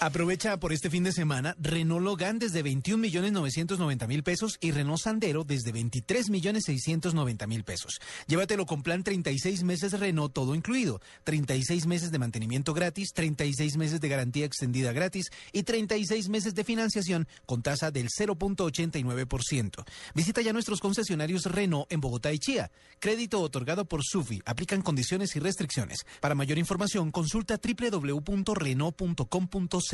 Aprovecha 0.00 0.58
por 0.58 0.72
este 0.72 0.90
fin 0.90 1.04
de 1.04 1.12
semana 1.12 1.54
Renault 1.58 2.04
Logan 2.04 2.38
desde 2.38 2.62
21 2.62 3.00
millones 3.00 3.32
990 3.32 4.06
mil 4.06 4.22
pesos 4.22 4.58
y 4.60 4.72
Renault 4.72 5.00
Sandero 5.00 5.44
desde 5.44 5.72
23 5.72 6.30
millones 6.30 6.64
690 6.66 7.46
mil 7.46 7.64
pesos. 7.64 8.00
Llévatelo 8.26 8.66
con 8.66 8.82
plan 8.82 9.04
36 9.04 9.62
meses 9.62 9.98
Renault 9.98 10.34
todo 10.34 10.54
incluido, 10.54 11.00
36 11.22 11.86
meses 11.86 12.10
de 12.10 12.18
mantenimiento 12.18 12.74
gratis, 12.74 13.12
36 13.14 13.76
meses 13.76 14.00
de 14.00 14.08
garantía 14.08 14.44
extendida 14.44 14.92
gratis 14.92 15.30
y 15.52 15.62
36 15.62 16.28
meses 16.28 16.54
de 16.54 16.64
financiación 16.64 17.28
con 17.46 17.62
tasa 17.62 17.90
del 17.90 18.08
0.89%. 18.08 19.84
Visita 20.14 20.40
ya 20.42 20.52
nuestros 20.52 20.80
concesionarios 20.80 21.46
Renault 21.46 21.90
en 21.90 22.00
Bogotá 22.00 22.32
y 22.32 22.38
Chía. 22.38 22.70
Crédito 22.98 23.40
otorgado 23.40 23.84
por 23.84 24.02
Sufi. 24.02 24.42
Aplican 24.44 24.82
condiciones 24.82 25.36
y 25.36 25.38
restricciones. 25.38 26.04
Para 26.20 26.34
mayor 26.34 26.58
información 26.58 27.12
consulta 27.12 27.60
www.renault.com.co. 27.62 29.93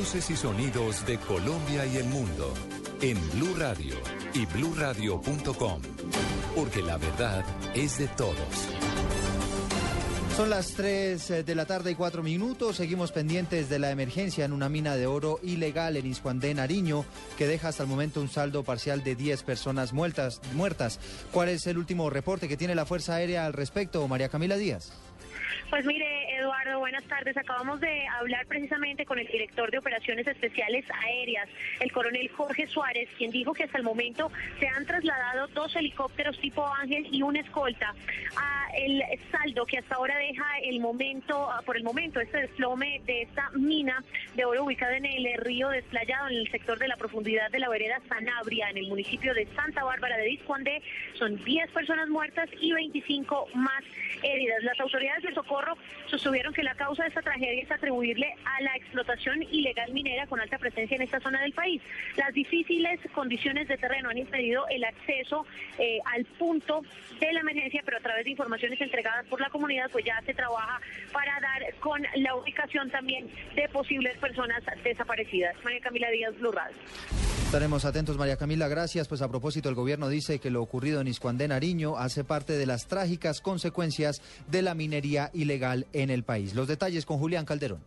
Y 0.00 0.04
sonidos 0.34 1.04
de 1.04 1.18
Colombia 1.18 1.84
y 1.84 1.98
el 1.98 2.06
mundo 2.06 2.54
en 3.02 3.18
Blue 3.32 3.54
Radio 3.58 3.94
y 4.32 4.46
bluradio.com, 4.46 5.82
porque 6.56 6.80
la 6.80 6.96
verdad 6.96 7.44
es 7.74 7.98
de 7.98 8.08
todos. 8.08 8.34
Son 10.38 10.48
las 10.48 10.68
3 10.68 11.44
de 11.44 11.54
la 11.54 11.66
tarde 11.66 11.90
y 11.90 11.94
4 11.96 12.22
minutos. 12.22 12.76
Seguimos 12.76 13.12
pendientes 13.12 13.68
de 13.68 13.78
la 13.78 13.90
emergencia 13.90 14.46
en 14.46 14.54
una 14.54 14.70
mina 14.70 14.96
de 14.96 15.06
oro 15.06 15.38
ilegal 15.42 15.98
en 15.98 16.06
Iscuandé, 16.06 16.54
Nariño, 16.54 17.04
que 17.36 17.46
deja 17.46 17.68
hasta 17.68 17.82
el 17.82 17.88
momento 17.90 18.22
un 18.22 18.30
saldo 18.30 18.64
parcial 18.64 19.04
de 19.04 19.16
10 19.16 19.42
personas 19.42 19.92
muertas. 19.92 20.40
muertas. 20.54 20.98
¿Cuál 21.30 21.50
es 21.50 21.66
el 21.66 21.76
último 21.76 22.08
reporte 22.08 22.48
que 22.48 22.56
tiene 22.56 22.74
la 22.74 22.86
Fuerza 22.86 23.16
Aérea 23.16 23.44
al 23.44 23.52
respecto, 23.52 24.08
María 24.08 24.30
Camila 24.30 24.56
Díaz? 24.56 24.92
Pues 25.70 25.86
mire, 25.86 26.36
Eduardo, 26.36 26.80
buenas 26.80 27.04
tardes. 27.04 27.36
Acabamos 27.36 27.80
de 27.80 28.04
hablar 28.08 28.44
precisamente 28.46 29.06
con 29.06 29.20
el 29.20 29.28
director 29.28 29.70
de 29.70 29.78
Operaciones 29.78 30.26
Especiales 30.26 30.84
Aéreas, 31.06 31.48
el 31.78 31.92
coronel 31.92 32.28
Jorge 32.28 32.66
Suárez, 32.66 33.08
quien 33.16 33.30
dijo 33.30 33.54
que 33.54 33.62
hasta 33.62 33.78
el 33.78 33.84
momento 33.84 34.32
se 34.58 34.66
han 34.66 34.84
trasladado 34.84 35.46
dos 35.54 35.76
helicópteros 35.76 36.36
tipo 36.40 36.66
Ángel 36.66 37.06
y 37.12 37.22
una 37.22 37.38
escolta. 37.38 37.94
A 38.36 38.68
el 38.76 39.00
saldo 39.30 39.64
que 39.64 39.78
hasta 39.78 39.94
ahora 39.94 40.18
deja 40.18 40.58
el 40.64 40.80
momento, 40.80 41.48
por 41.64 41.76
el 41.76 41.84
momento, 41.84 42.18
este 42.18 42.40
desplome 42.40 43.00
de 43.06 43.22
esta 43.22 43.50
mina 43.50 44.02
de 44.34 44.44
oro 44.44 44.64
ubicada 44.64 44.96
en 44.96 45.06
el 45.06 45.34
río 45.38 45.68
desplayado 45.68 46.28
en 46.28 46.36
el 46.36 46.50
sector 46.50 46.80
de 46.80 46.88
la 46.88 46.96
profundidad 46.96 47.48
de 47.50 47.60
la 47.60 47.68
vereda 47.68 48.00
Sanabria, 48.08 48.70
en 48.70 48.78
el 48.78 48.88
municipio 48.88 49.34
de 49.34 49.46
Santa 49.54 49.84
Bárbara 49.84 50.16
de 50.16 50.24
Discuandé, 50.24 50.82
son 51.14 51.42
10 51.44 51.70
personas 51.70 52.08
muertas 52.08 52.48
y 52.60 52.72
25 52.72 53.48
más 53.54 53.84
heridas. 54.22 54.62
Las 54.64 54.78
autoridades 54.80 55.22
de 55.22 55.34
socorro 55.34 55.59
sostuvieron 56.06 56.52
que 56.52 56.62
la 56.62 56.74
causa 56.74 57.04
de 57.04 57.08
esta 57.08 57.22
tragedia 57.22 57.62
es 57.62 57.70
atribuirle 57.70 58.34
a 58.44 58.62
la 58.62 58.76
explotación 58.76 59.42
ilegal 59.42 59.92
minera 59.92 60.26
con 60.26 60.40
alta 60.40 60.58
presencia 60.58 60.96
en 60.96 61.02
esta 61.02 61.20
zona 61.20 61.40
del 61.40 61.52
país. 61.52 61.80
Las 62.16 62.32
difíciles 62.34 63.00
condiciones 63.12 63.68
de 63.68 63.76
terreno 63.78 64.10
han 64.10 64.18
impedido 64.18 64.66
el 64.68 64.84
acceso 64.84 65.46
eh, 65.78 65.98
al 66.06 66.24
punto 66.24 66.82
de 67.18 67.32
la 67.32 67.40
emergencia, 67.40 67.82
pero 67.84 67.98
a 67.98 68.00
través 68.00 68.24
de 68.24 68.30
informaciones 68.30 68.80
entregadas 68.80 69.26
por 69.26 69.40
la 69.40 69.50
comunidad, 69.50 69.90
pues 69.90 70.04
ya 70.04 70.20
se 70.26 70.34
trabaja 70.34 70.80
para 71.12 71.40
dar 71.40 71.74
con 71.80 72.02
la 72.16 72.34
ubicación 72.34 72.90
también 72.90 73.30
de 73.54 73.68
posibles 73.68 74.16
personas 74.18 74.62
desaparecidas. 74.82 75.56
María 75.64 75.80
Camila 75.80 76.10
Díaz, 76.10 76.38
Blue. 76.38 76.50
Estaremos 77.50 77.84
atentos, 77.84 78.16
María 78.16 78.36
Camila. 78.36 78.68
Gracias. 78.68 79.08
Pues 79.08 79.22
a 79.22 79.28
propósito, 79.28 79.68
el 79.68 79.74
gobierno 79.74 80.08
dice 80.08 80.38
que 80.38 80.50
lo 80.50 80.62
ocurrido 80.62 81.00
en 81.00 81.08
Iscuandé, 81.08 81.48
Nariño, 81.48 81.96
hace 81.96 82.22
parte 82.22 82.52
de 82.52 82.64
las 82.64 82.86
trágicas 82.86 83.40
consecuencias 83.40 84.22
de 84.46 84.62
la 84.62 84.76
minería 84.76 85.32
ilegal 85.34 85.88
en 85.92 86.10
el 86.10 86.22
país. 86.22 86.54
Los 86.54 86.68
detalles 86.68 87.04
con 87.04 87.18
Julián 87.18 87.44
Calderón. 87.44 87.80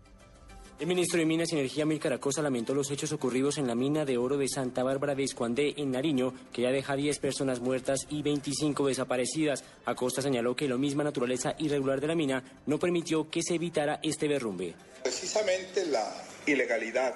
El 0.82 0.88
ministro 0.88 1.18
de 1.18 1.26
Minas 1.26 1.54
y 1.54 1.56
Energía, 1.56 1.86
Mil 1.86 2.02
Caracosa, 2.02 2.42
lamentó 2.42 2.76
los 2.76 2.92
hechos 2.92 3.14
ocurridos 3.14 3.58
en 3.58 3.68
la 3.68 3.74
mina 3.74 4.04
de 4.04 4.18
oro 4.18 4.36
de 4.36 4.50
Santa 4.50 4.84
Bárbara 4.84 5.16
de 5.16 5.24
Iscuandé, 5.24 5.76
en 5.78 5.92
Nariño, 5.92 6.34
que 6.52 6.64
ya 6.64 6.70
deja 6.70 6.98
10 6.98 7.20
personas 7.20 7.62
muertas 7.62 8.02
y 8.10 8.22
25 8.22 8.88
desaparecidas. 8.88 9.64
Acosta 9.86 10.22
señaló 10.22 10.58
que 10.58 10.68
la 10.68 10.76
misma 10.76 11.06
naturaleza 11.06 11.56
irregular 11.58 12.02
de 12.02 12.08
la 12.08 12.16
mina 12.16 12.44
no 12.66 12.78
permitió 12.78 13.30
que 13.30 13.42
se 13.42 13.56
evitara 13.56 14.02
este 14.04 14.28
derrumbe. 14.28 14.76
Precisamente 15.04 15.86
la 15.86 16.14
ilegalidad 16.46 17.16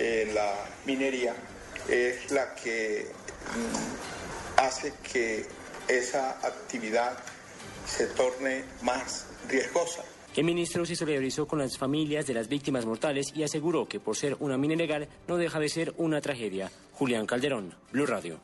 en 0.00 0.34
la 0.34 0.52
minería 0.84 1.36
es 1.90 2.30
la 2.30 2.54
que 2.54 3.06
mm, 3.56 4.60
hace 4.60 4.92
que 5.12 5.44
esa 5.88 6.30
actividad 6.46 7.18
se 7.86 8.06
torne 8.06 8.64
más 8.82 9.26
riesgosa. 9.48 10.02
El 10.36 10.44
ministro 10.44 10.86
se 10.86 10.94
solidarizó 10.94 11.48
con 11.48 11.58
las 11.58 11.76
familias 11.76 12.26
de 12.26 12.34
las 12.34 12.48
víctimas 12.48 12.86
mortales 12.86 13.32
y 13.34 13.42
aseguró 13.42 13.88
que 13.88 13.98
por 13.98 14.16
ser 14.16 14.36
una 14.38 14.56
mina 14.56 14.74
ilegal 14.74 15.08
no 15.26 15.36
deja 15.36 15.58
de 15.58 15.68
ser 15.68 15.92
una 15.96 16.20
tragedia. 16.20 16.70
Julián 16.92 17.26
Calderón, 17.26 17.74
Blue 17.90 18.06
Radio. 18.06 18.38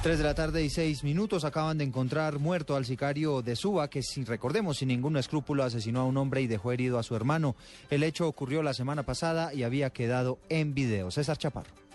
Tres 0.00 0.18
de 0.18 0.24
la 0.24 0.34
tarde 0.36 0.62
y 0.62 0.70
seis 0.70 1.02
minutos 1.02 1.44
acaban 1.44 1.78
de 1.78 1.84
encontrar 1.84 2.38
muerto 2.38 2.76
al 2.76 2.84
sicario 2.84 3.42
de 3.42 3.56
Suba, 3.56 3.90
que 3.90 4.04
si 4.04 4.22
recordemos 4.22 4.78
sin 4.78 4.88
ningún 4.88 5.16
escrúpulo 5.16 5.64
asesinó 5.64 6.02
a 6.02 6.04
un 6.04 6.16
hombre 6.16 6.42
y 6.42 6.46
dejó 6.46 6.70
herido 6.70 7.00
a 7.00 7.02
su 7.02 7.16
hermano. 7.16 7.56
El 7.90 8.04
hecho 8.04 8.28
ocurrió 8.28 8.62
la 8.62 8.74
semana 8.74 9.02
pasada 9.02 9.52
y 9.52 9.64
había 9.64 9.90
quedado 9.90 10.38
en 10.48 10.72
video. 10.72 11.10
César 11.10 11.36
Chaparro. 11.36 11.87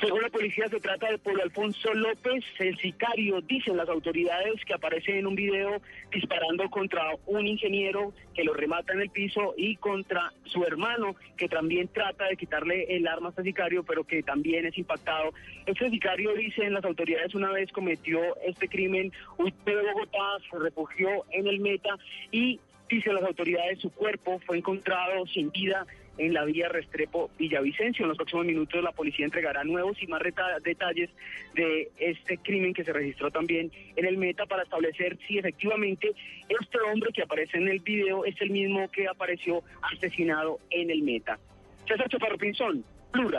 Según 0.00 0.22
la 0.22 0.28
policía, 0.28 0.68
se 0.68 0.80
trata 0.80 1.08
de 1.08 1.18
Pablo 1.18 1.44
Alfonso 1.44 1.94
López, 1.94 2.44
el 2.58 2.76
sicario, 2.78 3.40
dicen 3.42 3.76
las 3.76 3.88
autoridades, 3.88 4.64
que 4.66 4.74
aparece 4.74 5.18
en 5.18 5.26
un 5.26 5.36
video 5.36 5.80
disparando 6.10 6.68
contra 6.68 7.14
un 7.26 7.46
ingeniero 7.46 8.12
que 8.34 8.42
lo 8.42 8.54
remata 8.54 8.92
en 8.92 9.02
el 9.02 9.10
piso 9.10 9.54
y 9.56 9.76
contra 9.76 10.32
su 10.46 10.64
hermano, 10.64 11.14
que 11.36 11.48
también 11.48 11.88
trata 11.88 12.26
de 12.26 12.36
quitarle 12.36 12.96
el 12.96 13.06
arma 13.06 13.28
a 13.28 13.30
este 13.30 13.44
sicario, 13.44 13.84
pero 13.84 14.02
que 14.02 14.24
también 14.24 14.66
es 14.66 14.76
impactado. 14.76 15.32
Este 15.64 15.88
sicario, 15.88 16.34
dicen 16.34 16.74
las 16.74 16.84
autoridades, 16.84 17.34
una 17.34 17.52
vez 17.52 17.70
cometió 17.70 18.20
este 18.42 18.68
crimen, 18.68 19.12
un 19.38 19.54
de 19.64 19.76
Bogotá, 19.76 20.38
se 20.50 20.58
refugió 20.58 21.08
en 21.30 21.46
el 21.46 21.60
Meta 21.60 21.96
y, 22.32 22.58
dicen 22.88 23.14
las 23.14 23.24
autoridades, 23.24 23.78
su 23.78 23.90
cuerpo 23.90 24.40
fue 24.44 24.58
encontrado 24.58 25.24
sin 25.28 25.52
vida 25.52 25.86
en 26.18 26.32
la 26.34 26.44
vía 26.44 26.68
Restrepo 26.68 27.30
Villavicencio. 27.38 28.04
En 28.04 28.08
los 28.08 28.16
próximos 28.16 28.46
minutos 28.46 28.82
la 28.82 28.92
policía 28.92 29.24
entregará 29.24 29.64
nuevos 29.64 30.02
y 30.02 30.06
más 30.06 30.22
detalles 30.62 31.10
de 31.54 31.90
este 31.98 32.38
crimen 32.38 32.74
que 32.74 32.84
se 32.84 32.92
registró 32.92 33.30
también 33.30 33.70
en 33.96 34.04
el 34.04 34.16
Meta 34.16 34.46
para 34.46 34.62
establecer 34.62 35.18
si 35.26 35.38
efectivamente 35.38 36.12
este 36.48 36.78
hombre 36.80 37.10
que 37.12 37.22
aparece 37.22 37.58
en 37.58 37.68
el 37.68 37.80
video 37.80 38.24
es 38.24 38.40
el 38.40 38.50
mismo 38.50 38.88
que 38.90 39.08
apareció 39.08 39.62
asesinado 39.82 40.58
en 40.70 40.90
el 40.90 41.02
Meta. 41.02 41.38
César 41.86 42.08
Chaparro 42.08 42.38
Pinzón, 42.38 42.84
Blue. 43.12 43.30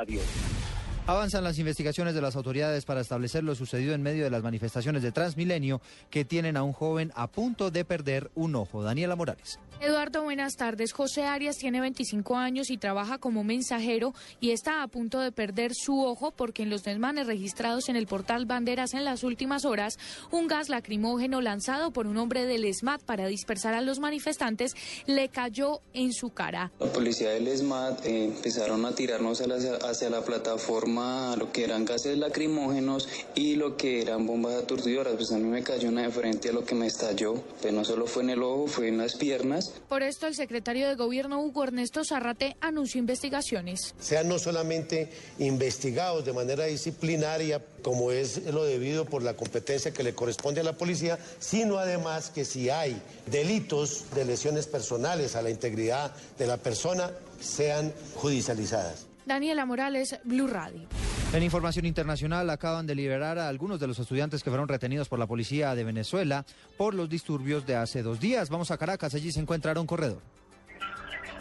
Avanzan 1.07 1.43
las 1.43 1.59
investigaciones 1.59 2.15
de 2.15 2.21
las 2.21 2.35
autoridades 2.35 2.83
para 2.83 3.01
establecer 3.01 3.43
lo 3.43 3.53
sucedido 3.53 3.93
en 3.93 4.01
medio 4.01 4.23
de 4.23 4.31
las 4.31 4.41
manifestaciones 4.41 5.03
de 5.03 5.11
Transmilenio 5.11 5.79
que 6.09 6.25
tienen 6.25 6.57
a 6.57 6.63
un 6.63 6.73
joven 6.73 7.11
a 7.15 7.27
punto 7.27 7.69
de 7.69 7.85
perder 7.85 8.31
un 8.33 8.55
ojo. 8.55 8.81
Daniela 8.81 9.15
Morales. 9.15 9.59
Eduardo, 9.81 10.23
buenas 10.23 10.55
tardes. 10.55 10.93
José 10.93 11.25
Arias 11.25 11.57
tiene 11.57 11.81
25 11.81 12.37
años 12.37 12.69
y 12.71 12.77
trabaja 12.77 13.17
como 13.19 13.43
mensajero 13.43 14.13
y 14.39 14.51
está 14.51 14.81
a 14.81 14.87
punto 14.87 15.19
de 15.19 15.33
perder 15.33 15.73
su 15.75 16.01
ojo 16.01 16.31
porque 16.31 16.63
en 16.63 16.69
los 16.69 16.83
desmanes 16.83 17.27
registrados 17.27 17.89
en 17.89 17.97
el 17.97 18.07
portal 18.07 18.45
Banderas 18.45 18.93
en 18.93 19.03
las 19.03 19.23
últimas 19.23 19.65
horas, 19.65 19.99
un 20.31 20.47
gas 20.47 20.69
lacrimógeno 20.69 21.41
lanzado 21.41 21.91
por 21.91 22.07
un 22.07 22.17
hombre 22.17 22.45
del 22.45 22.63
ESMAD 22.63 23.01
para 23.01 23.27
dispersar 23.27 23.73
a 23.75 23.81
los 23.81 23.99
manifestantes 23.99 24.73
le 25.07 25.27
cayó 25.27 25.81
en 25.93 26.13
su 26.13 26.29
cara. 26.29 26.71
La 26.79 26.87
policía 26.91 27.29
del 27.31 27.45
ESMAD 27.47 28.05
eh, 28.05 28.23
empezaron 28.23 28.85
a 28.85 28.95
tirarnos 28.95 29.45
la- 29.45 29.55
hacia 29.89 30.09
la 30.09 30.21
plataforma 30.23 30.94
lo 30.95 31.51
que 31.51 31.63
eran 31.63 31.83
gases 31.85 32.17
lacrimógenos 32.17 33.07
y 33.35 33.55
lo 33.55 33.75
que 33.75 34.01
eran 34.01 34.25
bombas 34.25 34.55
aturdidoras. 34.55 35.15
Pues 35.15 35.31
a 35.31 35.37
mí 35.37 35.43
me 35.43 35.63
cayó 35.63 35.89
una 35.89 36.03
de 36.03 36.09
frente 36.09 36.49
a 36.49 36.53
lo 36.53 36.63
que 36.63 36.75
me 36.75 36.87
estalló. 36.87 37.35
Pues 37.61 37.73
no 37.73 37.83
solo 37.83 38.07
fue 38.07 38.23
en 38.23 38.29
el 38.31 38.43
ojo, 38.43 38.67
fue 38.67 38.87
en 38.87 38.97
las 38.97 39.15
piernas. 39.15 39.73
Por 39.89 40.03
esto, 40.03 40.27
el 40.27 40.35
secretario 40.35 40.87
de 40.87 40.95
Gobierno, 40.95 41.41
Hugo 41.41 41.63
Ernesto 41.63 42.03
Zarrate, 42.05 42.55
anunció 42.61 42.99
investigaciones. 42.99 43.93
sean 43.99 44.27
no 44.27 44.39
solamente 44.39 45.09
investigados 45.39 46.25
de 46.25 46.33
manera 46.33 46.65
disciplinaria, 46.65 47.61
como 47.81 48.11
es 48.11 48.45
lo 48.45 48.63
debido 48.63 49.05
por 49.05 49.21
la 49.21 49.35
competencia 49.35 49.91
que 49.91 50.03
le 50.03 50.15
corresponde 50.15 50.61
a 50.61 50.63
la 50.63 50.77
policía, 50.77 51.19
sino 51.39 51.77
además 51.77 52.29
que 52.29 52.45
si 52.45 52.69
hay 52.69 53.01
delitos 53.27 54.05
de 54.15 54.25
lesiones 54.25 54.67
personales 54.67 55.35
a 55.35 55.41
la 55.41 55.49
integridad 55.49 56.15
de 56.37 56.47
la 56.47 56.57
persona, 56.57 57.11
sean 57.39 57.93
judicializadas. 58.15 59.14
Daniela 59.25 59.65
Morales, 59.65 60.19
Blue 60.23 60.47
Radio. 60.47 60.87
En 61.33 61.43
información 61.43 61.85
internacional 61.85 62.49
acaban 62.49 62.87
de 62.87 62.95
liberar 62.95 63.37
a 63.39 63.49
algunos 63.49 63.79
de 63.79 63.87
los 63.87 63.99
estudiantes 63.99 64.43
que 64.43 64.49
fueron 64.49 64.67
retenidos 64.67 65.09
por 65.09 65.19
la 65.19 65.27
policía 65.27 65.75
de 65.75 65.83
Venezuela 65.83 66.45
por 66.77 66.93
los 66.93 67.09
disturbios 67.09 67.65
de 67.65 67.75
hace 67.75 68.03
dos 68.03 68.19
días. 68.19 68.49
Vamos 68.49 68.71
a 68.71 68.77
Caracas, 68.77 69.13
allí 69.15 69.31
se 69.31 69.41
encuentra 69.41 69.77
un 69.79 69.87
corredor. 69.87 70.21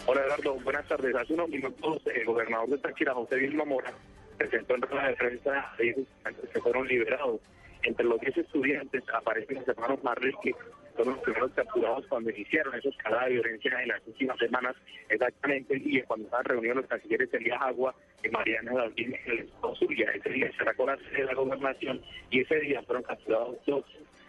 Hola 0.07 0.23
Eduardo, 0.23 0.55
buenas 0.65 0.87
tardes. 0.89 1.15
Hace 1.15 1.33
unos 1.35 1.49
minutos 1.49 2.03
el 2.07 2.27
gobernador 2.27 2.69
de 2.69 2.79
Táchira, 2.79 3.15
José 3.15 3.37
Vilma 3.37 3.65
Mora, 3.65 3.93
presentó 4.37 4.75
en 4.75 4.83
rueda 4.83 5.09
de 5.09 5.15
prensa 5.15 5.51
a 5.51 5.77
10 5.81 5.99
estudiantes 5.99 6.51
que 6.51 6.61
fueron 6.61 6.87
liberados. 6.89 7.41
Entre 7.83 8.05
los 8.05 8.21
10 8.21 8.39
estudiantes 8.39 9.03
aparecen 9.15 9.59
los 9.59 9.69
hermanos 9.69 10.03
Marrique, 10.03 10.55
son 10.97 11.09
los 11.09 11.19
primeros 11.19 11.53
capturados 11.53 12.07
cuando 12.09 12.31
iniciaron 12.31 12.75
esa 12.75 12.89
escalada 12.89 13.25
de 13.27 13.33
violencia 13.33 13.83
en 13.83 13.89
las 13.89 14.07
últimas 14.07 14.39
semanas, 14.39 14.77
exactamente 15.09 15.79
día 15.79 16.05
cuando 16.07 16.27
estaban 16.27 16.45
reunidos 16.45 16.77
los 16.77 16.87
cancilleres 16.87 17.33
Elías 17.35 17.61
Agua 17.61 17.95
y 18.23 18.29
Mariana 18.29 18.73
David 18.73 19.15
en 19.15 19.33
el 19.33 19.39
estado 19.41 19.75
Zulia. 19.77 20.11
Ese 20.13 20.31
día 20.31 20.51
se 20.57 20.65
sacó 20.65 20.87
la 20.87 20.97
sede 20.97 21.19
de 21.19 21.25
la 21.25 21.35
gobernación 21.35 22.01
y 22.31 22.41
ese 22.41 22.61
día 22.61 22.83
fueron 22.83 23.03
capturados 23.03 23.57
dos 23.67 23.85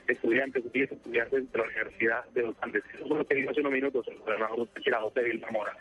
estudiantes, 0.08 0.72
10 0.72 0.92
estudiantes 0.92 1.52
de 1.52 1.58
la 1.58 1.64
Universidad 1.66 2.26
de 2.26 2.42
los 2.44 2.56
Andes. 2.62 2.84
Eso 2.94 3.08
fue 3.08 3.18
lo 3.18 3.28
que 3.28 3.36
dijo 3.36 3.50
hace 3.50 3.62
unos 3.62 3.72
minutos 3.72 4.08
el 4.08 4.18
gobernador 4.20 4.68
José 5.02 5.24
Vilma 5.24 5.48
Mora. 5.52 5.76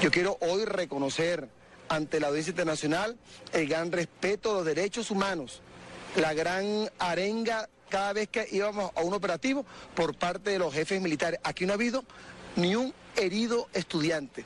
Yo 0.00 0.10
quiero 0.10 0.36
hoy 0.40 0.64
reconocer 0.64 1.48
ante 1.88 2.20
la 2.20 2.28
audiencia 2.28 2.50
internacional 2.50 3.16
el 3.52 3.68
gran 3.68 3.92
respeto 3.92 4.50
a 4.50 4.54
los 4.54 4.64
derechos 4.64 5.10
humanos, 5.10 5.62
la 6.16 6.32
gran 6.34 6.88
arenga 6.98 7.68
cada 7.94 8.12
vez 8.12 8.28
que 8.28 8.44
íbamos 8.50 8.90
a 8.96 9.02
un 9.02 9.14
operativo 9.14 9.64
por 9.94 10.16
parte 10.16 10.50
de 10.50 10.58
los 10.58 10.74
jefes 10.74 11.00
militares. 11.00 11.38
Aquí 11.44 11.64
no 11.64 11.74
ha 11.74 11.76
habido 11.76 12.02
ni 12.56 12.74
un 12.74 12.92
herido 13.16 13.68
estudiante. 13.72 14.44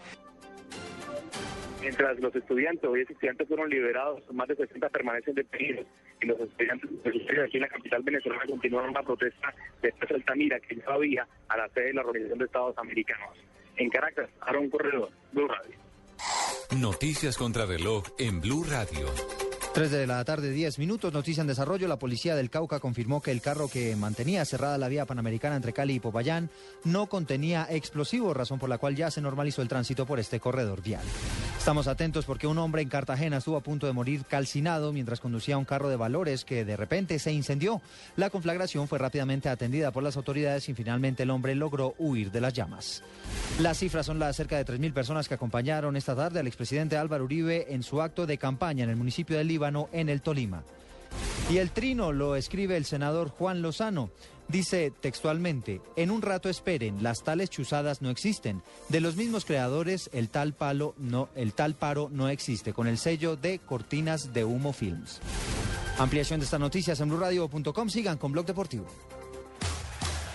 Mientras 1.81 2.19
los 2.21 2.37
estudiantes, 2.37 2.85
hoy 2.85 3.07
estudiantes 3.09 3.49
fueron 3.49 3.71
liberados, 3.71 4.21
más 4.35 4.49
de 4.49 4.57
60 4.57 4.91
permanecen 4.91 5.35
detenidos 5.35 5.87
y 6.21 6.27
los 6.27 6.39
estudiantes 6.41 6.91
de 7.03 7.43
aquí 7.43 7.57
en 7.57 7.63
la 7.63 7.69
capital 7.69 8.03
venezolana 8.03 8.43
continuaron 8.47 8.93
la 8.93 9.03
protesta 9.03 9.55
de 9.81 9.93
Plaza 9.93 10.15
Altamira 10.17 10.61
que 10.61 10.77
ya 10.77 10.83
había 10.87 11.27
a 11.49 11.57
la 11.57 11.71
sede 11.71 11.87
de 11.87 11.95
la 11.95 12.03
Organización 12.03 12.41
de 12.41 12.45
Estados 12.45 12.77
Americanos. 12.77 13.31
En 13.77 13.89
Caracas, 13.89 14.29
Aaron 14.43 14.69
Corredor, 14.69 15.09
Blue 15.33 15.49
Radio. 15.49 15.75
Noticias 16.79 17.39
contra 17.39 17.65
reloj 17.65 18.05
en 18.19 18.43
Blue 18.43 18.65
Radio. 18.65 19.48
3 19.79 19.93
de 19.93 20.09
la 20.09 20.25
tarde, 20.25 20.51
10 20.51 20.81
minutos. 20.81 21.13
Noticia 21.13 21.41
en 21.41 21.47
desarrollo. 21.47 21.87
La 21.87 22.01
policía 22.01 22.35
del 22.35 22.51
Cauca 22.51 22.81
confirmó 22.81 23.23
que 23.23 23.31
el 23.31 23.41
carro 23.41 23.69
que 23.69 23.95
mantenía 23.95 24.45
cerrada 24.45 24.77
la 24.77 24.89
vía 24.89 25.07
panamericana 25.07 25.55
entre 25.55 25.73
Cali 25.73 25.95
y 25.95 26.01
Popayán 26.01 26.51
no 26.83 27.07
contenía 27.07 27.65
explosivos, 27.71 28.37
razón 28.37 28.59
por 28.59 28.69
la 28.69 28.79
cual 28.79 28.97
ya 28.97 29.09
se 29.13 29.21
normalizó 29.21 29.63
el 29.63 29.69
tránsito 29.69 30.05
por 30.05 30.19
este 30.19 30.41
corredor 30.41 30.83
vial. 30.83 31.05
Estamos 31.57 31.87
atentos 31.87 32.25
porque 32.25 32.49
un 32.49 32.59
hombre 32.59 32.83
en 32.83 32.89
Cartagena 32.89 33.37
estuvo 33.37 33.57
a 33.57 33.63
punto 33.63 33.87
de 33.87 33.93
morir 33.93 34.25
calcinado 34.25 34.93
mientras 34.93 35.21
conducía 35.21 35.59
un 35.59 35.65
carro 35.65 35.89
de 35.89 35.97
valores 35.97 36.45
que 36.45 36.65
de 36.65 36.77
repente 36.77 37.21
se 37.21 37.31
incendió. 37.31 37.81
La 38.17 38.31
conflagración 38.31 38.89
fue 38.89 38.99
rápidamente 38.99 39.49
atendida 39.49 39.93
por 39.93 40.03
las 40.03 40.17
autoridades 40.17 40.69
y 40.69 40.75
finalmente 40.75 41.23
el 41.23 41.31
hombre 41.31 41.55
logró 41.55 41.95
huir 41.99 42.33
de 42.33 42.41
las 42.41 42.53
llamas. 42.55 43.05
Las 43.61 43.79
cifras 43.79 44.07
son 44.07 44.19
las 44.19 44.35
cerca 44.35 44.57
de 44.57 44.65
3.000 44.65 44.93
personas 44.93 45.29
que 45.29 45.35
acompañaron 45.35 45.97
esta 45.97 46.17
tarde 46.17 46.41
al 46.41 46.47
expresidente 46.47 46.97
Álvaro 46.97 47.25
Uribe 47.25 47.67
en 47.75 47.83
su 47.83 48.01
acto 48.01 48.27
de 48.27 48.39
campaña 48.39 48.85
en 48.85 48.91
el 48.91 48.97
municipio 48.97 49.37
de 49.37 49.45
Líbano, 49.45 49.68
en 49.93 50.09
el 50.09 50.23
Tolima. 50.23 50.65
Y 51.51 51.59
el 51.59 51.71
trino 51.71 52.13
lo 52.13 52.37
escribe 52.37 52.77
el 52.77 52.85
senador 52.85 53.31
Juan 53.31 53.63
Lozano. 53.63 54.11
Dice 54.49 54.93
textualmente, 55.01 55.81
en 55.97 56.11
un 56.11 56.23
rato 56.23 56.49
esperen, 56.49 57.03
las 57.03 57.23
tales 57.23 57.51
chuzadas 57.51 58.01
no 58.01 58.11
existen. 58.11 58.63
De 58.89 59.01
los 59.01 59.17
mismos 59.17 59.45
creadores, 59.45 60.09
el 60.13 60.31
tal 60.31 60.55
palo 60.55 60.95
no, 60.97 61.29
el 61.35 61.53
tal 61.53 61.75
paro 61.75 62.09
no 62.11 62.29
existe, 62.29 62.73
con 62.73 62.87
el 62.87 62.97
sello 62.97 63.37
de 63.37 63.59
Cortinas 63.59 64.33
de 64.33 64.45
Humo 64.45 64.73
Films. 64.73 65.21
Ampliación 65.99 66.41
de 66.41 66.45
estas 66.45 66.61
noticias 66.61 67.01
en 67.01 67.09
blurradio.com. 67.09 67.89
Sigan 67.89 68.19
con 68.19 68.33
Blog 68.33 68.47
Deportivo. 68.47 68.87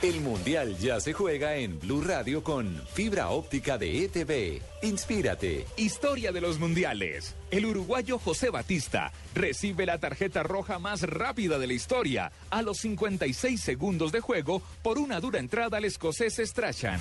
El 0.04 0.20
Mundial 0.20 0.78
ya 0.80 0.99
se 0.99 1.14
juega 1.14 1.56
en 1.56 1.80
Blue 1.80 2.01
Radio 2.01 2.43
con 2.43 2.78
fibra 2.93 3.30
óptica 3.30 3.78
de 3.78 4.04
ETV. 4.04 4.62
Inspírate. 4.82 5.66
Historia 5.78 6.34
de 6.34 6.41
los 6.41 6.60
mundiales. 6.60 7.36
El 7.51 7.66
uruguayo 7.66 8.20
José 8.20 8.49
Batista 8.49 9.14
recibe 9.34 9.86
la 9.86 9.99
tarjeta 9.99 10.43
roja 10.43 10.78
más 10.78 11.04
rápida 11.04 11.58
de 11.58 11.68
la 11.68 11.74
historia 11.74 12.34
a 12.49 12.62
los 12.62 12.80
56 12.80 13.62
segundos 13.62 14.12
de 14.12 14.20
juego 14.20 14.62
por 14.82 14.97
una 14.97 15.22
dura 15.22 15.39
entrada 15.39 15.78
al 15.78 15.86
escocés 15.86 16.36
Strachan. 16.36 16.99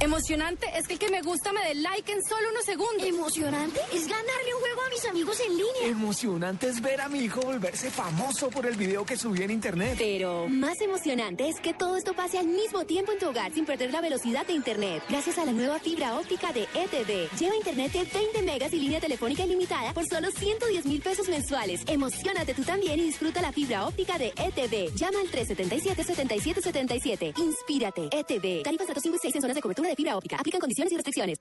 Emocionante 0.00 0.66
es 0.76 0.86
que 0.86 0.92
el 0.92 0.98
que 1.00 1.10
me 1.10 1.22
gusta 1.22 1.52
me 1.52 1.60
dé 1.60 1.74
like 1.74 2.12
en 2.12 2.22
solo 2.22 2.48
unos 2.52 2.64
segundos. 2.64 3.04
Emocionante 3.04 3.80
es 3.92 4.06
ganarle 4.06 4.54
un 4.54 4.60
juego 4.60 4.82
a 4.82 4.90
mis 4.90 5.04
amigos 5.06 5.40
en 5.40 5.56
línea. 5.56 5.86
Emocionante 5.86 6.68
es 6.68 6.80
ver 6.80 7.00
a 7.00 7.08
mi 7.08 7.18
hijo 7.18 7.40
volverse 7.40 7.90
famoso 7.90 8.48
por 8.48 8.64
el 8.66 8.76
video 8.76 9.04
que 9.04 9.16
subí 9.16 9.42
en 9.42 9.50
internet. 9.50 9.96
Pero 9.98 10.46
más 10.48 10.80
emocionante 10.80 11.48
es 11.48 11.58
que 11.58 11.74
todo 11.74 11.96
esto 11.96 12.14
pase 12.14 12.38
al 12.38 12.46
mismo 12.46 12.84
tiempo 12.84 13.10
en 13.10 13.18
tu 13.18 13.28
hogar 13.28 13.52
sin 13.52 13.66
perder 13.66 13.92
la 13.92 14.00
velocidad 14.00 14.46
de 14.46 14.52
internet. 14.52 15.02
Gracias 15.08 15.36
a 15.36 15.44
la 15.44 15.50
nueva 15.50 15.80
fibra 15.80 16.16
óptica 16.16 16.52
de 16.52 16.68
ETV. 16.74 17.28
Lleva 17.36 17.56
internet 17.56 17.90
de 17.92 18.04
20 18.04 18.42
megas 18.42 18.72
y 18.72 18.78
línea 18.78 19.00
telefónica 19.00 19.42
ilimitada 19.42 19.92
por 19.94 20.06
solo 20.06 20.30
110 20.30 20.86
mil 20.86 21.02
pesos 21.02 21.28
mensuales. 21.28 21.82
Emocionate 21.88 22.54
tú 22.54 22.62
también 22.62 23.00
y 23.00 23.02
disfruta 23.02 23.42
la 23.42 23.50
fibra 23.50 23.84
óptica 23.84 24.16
de 24.16 24.28
ETV. 24.28 24.94
Llama 24.94 25.18
al 25.20 25.30
377-7777. 25.32 27.36
Inspírate. 27.36 28.08
ETV. 28.12 28.62
Tarifas 28.62 28.86
datos 28.86 29.02
5 29.02 29.16
y 29.16 29.18
6 29.18 29.34
en 29.34 29.40
zonas 29.40 29.56
de 29.56 29.62
cobertura 29.62 29.87
de 29.88 29.96
fibra 29.96 30.16
óptica. 30.16 30.36
Aplican 30.36 30.60
condiciones 30.60 30.92
y 30.92 30.96
restricciones. 30.96 31.38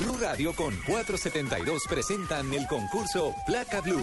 Blue 0.00 0.16
Radio 0.20 0.54
con 0.54 0.74
472 0.86 1.84
presentan 1.88 2.52
el 2.52 2.66
concurso 2.66 3.34
Placa 3.46 3.80
Blue. 3.80 4.02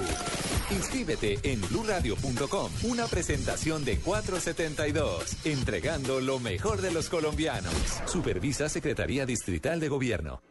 Inscríbete 0.71 1.39
en 1.43 1.59
bluradio.com. 1.61 2.71
Una 2.83 3.05
presentación 3.07 3.83
de 3.83 3.97
472, 3.99 5.45
entregando 5.45 6.21
lo 6.21 6.39
mejor 6.39 6.81
de 6.81 6.91
los 6.91 7.09
colombianos. 7.09 7.73
Supervisa 8.05 8.69
Secretaría 8.69 9.25
Distrital 9.25 9.79
de 9.79 9.89
Gobierno. 9.89 10.41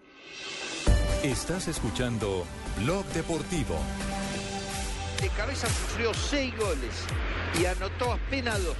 Estás 1.22 1.68
escuchando 1.68 2.44
Blog 2.78 3.04
Deportivo. 3.06 3.76
de 5.20 5.28
cabeza 5.30 5.66
sufrió 5.66 6.12
seis 6.14 6.56
goles 6.56 6.94
y 7.60 7.64
anotó 7.64 8.12
apenas 8.12 8.62
dos. 8.62 8.76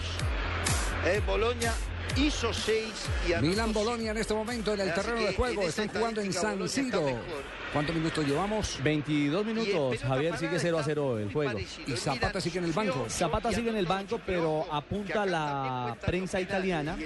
Eh, 1.07 1.21
Boloña 1.27 1.73
hizo 2.17 2.53
seis 2.53 2.93
y 3.29 3.41
Milan 3.43 3.73
Bolonia 3.73 4.11
en 4.11 4.19
este 4.19 4.35
momento 4.35 4.75
en 4.75 4.81
el 4.81 4.91
Así 4.91 5.01
terreno 5.01 5.27
de 5.27 5.35
juego. 5.35 5.63
Están 5.63 5.89
jugando 5.89 6.21
en 6.21 6.33
San 6.33 6.53
Bolonia 6.53 6.69
Siro. 6.69 7.19
¿Cuántos 7.73 7.95
minutos 7.95 8.27
llevamos? 8.27 8.79
22 8.83 9.45
minutos, 9.45 10.01
Javier 10.01 10.39
sigue 10.39 10.59
0 10.59 10.79
a 10.79 10.83
0 10.83 11.19
el 11.19 11.33
juego. 11.33 11.59
Y 11.87 11.97
Zapata 11.97 12.41
sigue 12.41 12.59
en 12.59 12.65
el 12.65 12.73
banco. 12.73 13.07
Zapata 13.09 13.53
sigue 13.53 13.71
en 13.71 13.77
el 13.77 13.87
banco, 13.87 14.21
pero 14.25 14.67
apunta 14.73 15.27
la 15.27 15.97
prensa 16.01 16.41
italiana 16.41 16.97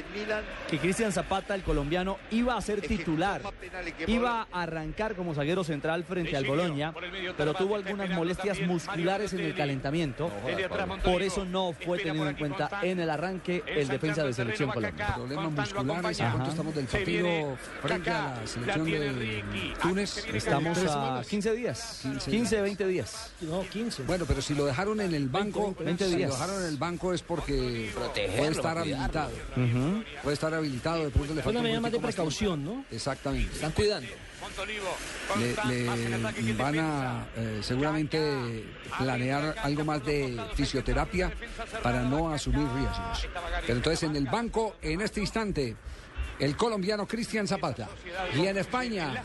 que 0.68 0.78
Cristian 0.78 1.12
Zapata, 1.12 1.54
el 1.54 1.62
colombiano, 1.62 2.18
iba 2.30 2.56
a 2.56 2.60
ser 2.60 2.80
titular. 2.80 3.42
Iba 4.06 4.46
a 4.52 4.62
arrancar 4.62 5.16
como 5.16 5.34
zaguero 5.34 5.64
central 5.64 6.04
frente 6.04 6.36
al 6.36 6.44
Boloña, 6.44 6.94
pero 7.36 7.54
tuvo 7.54 7.76
algunas 7.76 8.10
molestias 8.10 8.60
musculares 8.60 9.32
en 9.32 9.40
el 9.40 9.54
calentamiento. 9.54 10.30
Por 11.02 11.22
eso 11.22 11.44
no 11.44 11.72
fue 11.72 11.98
tenido 11.98 12.28
en 12.28 12.36
cuenta 12.36 12.70
en 12.82 13.00
el 13.00 13.10
arranque 13.10 13.64
el 13.66 13.88
defensa 13.88 14.24
de 14.24 14.32
selección 14.32 14.70
Colombia. 14.70 15.01
Problemas 15.14 15.52
musculares. 15.52 16.20
¿A 16.20 16.30
cuánto 16.32 16.50
estamos 16.50 16.74
del 16.74 16.86
partido 16.86 17.56
frente 17.82 18.10
a 18.10 18.40
la 18.40 18.46
selección 18.46 18.84
de 18.84 19.44
Túnez? 19.80 20.24
Estamos 20.32 20.78
a 20.78 20.88
semanas. 20.88 21.26
15 21.26 21.52
días, 21.52 21.98
15 22.02 22.30
15, 22.30 22.60
20 22.62 22.86
días. 22.86 23.30
No, 23.40 23.62
15. 23.62 24.02
Bueno, 24.04 24.24
pero 24.26 24.42
si 24.42 24.54
lo 24.54 24.66
dejaron 24.66 25.00
en 25.00 25.14
el 25.14 25.28
banco, 25.28 25.74
20 25.78 26.08
si 26.08 26.16
días. 26.16 26.30
lo 26.30 26.36
dejaron 26.36 26.62
en 26.62 26.68
el 26.68 26.76
banco 26.76 27.12
es 27.12 27.22
porque 27.22 27.90
Protegerlo, 27.94 28.36
puede 28.36 28.50
estar 28.52 28.78
habilitado. 28.78 29.30
Puede 30.22 30.34
estar 30.34 30.54
habilitado, 30.54 31.04
de 31.04 31.10
pronto 31.10 31.34
le 31.34 31.40
Una 31.40 31.42
falta 31.42 31.58
un 31.58 31.64
medida 31.64 31.80
más 31.80 31.92
de 31.92 32.00
precaución, 32.00 32.64
tiempo. 32.64 32.84
Exactamente. 32.90 33.54
Están 33.54 33.72
cuidando. 33.72 34.08
Le, 35.66 36.42
le 36.42 36.52
van 36.54 36.78
a 36.78 37.26
eh, 37.36 37.60
seguramente 37.62 38.64
planear 38.98 39.54
algo 39.62 39.84
más 39.84 40.04
de 40.04 40.40
fisioterapia 40.54 41.32
para 41.82 42.02
no 42.02 42.30
asumir 42.30 42.66
riesgos. 42.74 43.28
Pero 43.62 43.76
entonces 43.76 44.02
en 44.02 44.16
el 44.16 44.26
banco, 44.26 44.76
en 44.82 45.00
este 45.00 45.20
instante, 45.20 45.76
el 46.38 46.56
colombiano 46.56 47.06
Cristian 47.06 47.46
Zapata. 47.46 47.88
Y 48.34 48.46
en 48.46 48.58
España, 48.58 49.22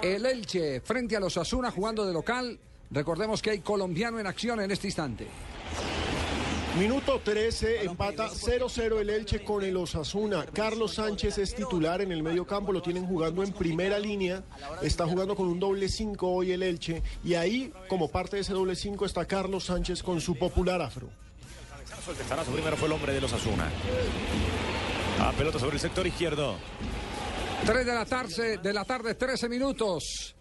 el 0.00 0.24
Elche 0.24 0.80
frente 0.80 1.16
a 1.16 1.20
los 1.20 1.36
Asuna 1.36 1.70
jugando 1.70 2.06
de 2.06 2.12
local. 2.12 2.58
Recordemos 2.90 3.40
que 3.42 3.50
hay 3.50 3.60
colombiano 3.60 4.20
en 4.20 4.26
acción 4.26 4.60
en 4.60 4.70
este 4.70 4.86
instante. 4.86 5.26
Minuto 6.78 7.20
13, 7.22 7.84
empata 7.84 8.30
0-0 8.30 8.98
el 8.98 9.10
Elche 9.10 9.44
con 9.44 9.62
el 9.62 9.76
Osasuna. 9.76 10.46
Carlos 10.46 10.94
Sánchez 10.94 11.36
es 11.36 11.54
titular 11.54 12.00
en 12.00 12.12
el 12.12 12.22
medio 12.22 12.46
campo, 12.46 12.72
lo 12.72 12.80
tienen 12.80 13.06
jugando 13.06 13.42
en 13.42 13.52
primera 13.52 13.98
línea. 13.98 14.42
Está 14.80 15.06
jugando 15.06 15.36
con 15.36 15.48
un 15.48 15.60
doble 15.60 15.90
5 15.90 16.26
hoy 16.26 16.52
el 16.52 16.62
Elche. 16.62 17.02
Y 17.22 17.34
ahí, 17.34 17.72
como 17.88 18.08
parte 18.08 18.36
de 18.36 18.42
ese 18.42 18.54
doble 18.54 18.74
5, 18.74 19.04
está 19.04 19.26
Carlos 19.26 19.64
Sánchez 19.64 20.02
con 20.02 20.20
su 20.22 20.34
popular 20.36 20.80
afro. 20.80 21.10
El 22.08 22.16
testarazo 22.16 22.50
primero 22.50 22.76
fue 22.78 22.86
el 22.86 22.92
hombre 22.92 23.12
de 23.12 23.20
los 23.20 23.32
Asuna. 23.34 23.70
A 25.20 25.32
pelota 25.32 25.58
sobre 25.58 25.74
el 25.74 25.80
sector 25.80 26.06
izquierdo. 26.06 26.56
3 27.66 27.86
de 27.86 27.94
la 27.94 28.06
tarde, 28.06 28.58
de 28.58 28.72
la 28.72 28.84
tarde, 28.84 29.14
13 29.14 29.48
minutos. 29.48 30.34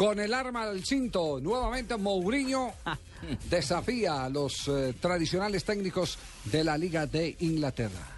Con 0.00 0.18
el 0.18 0.32
arma 0.32 0.62
al 0.62 0.82
cinto, 0.82 1.40
nuevamente 1.42 1.94
Mourinho 1.98 2.72
desafía 3.50 4.24
a 4.24 4.28
los 4.30 4.66
eh, 4.68 4.94
tradicionales 4.98 5.62
técnicos 5.64 6.16
de 6.44 6.64
la 6.64 6.78
Liga 6.78 7.06
de 7.06 7.36
Inglaterra. 7.40 8.16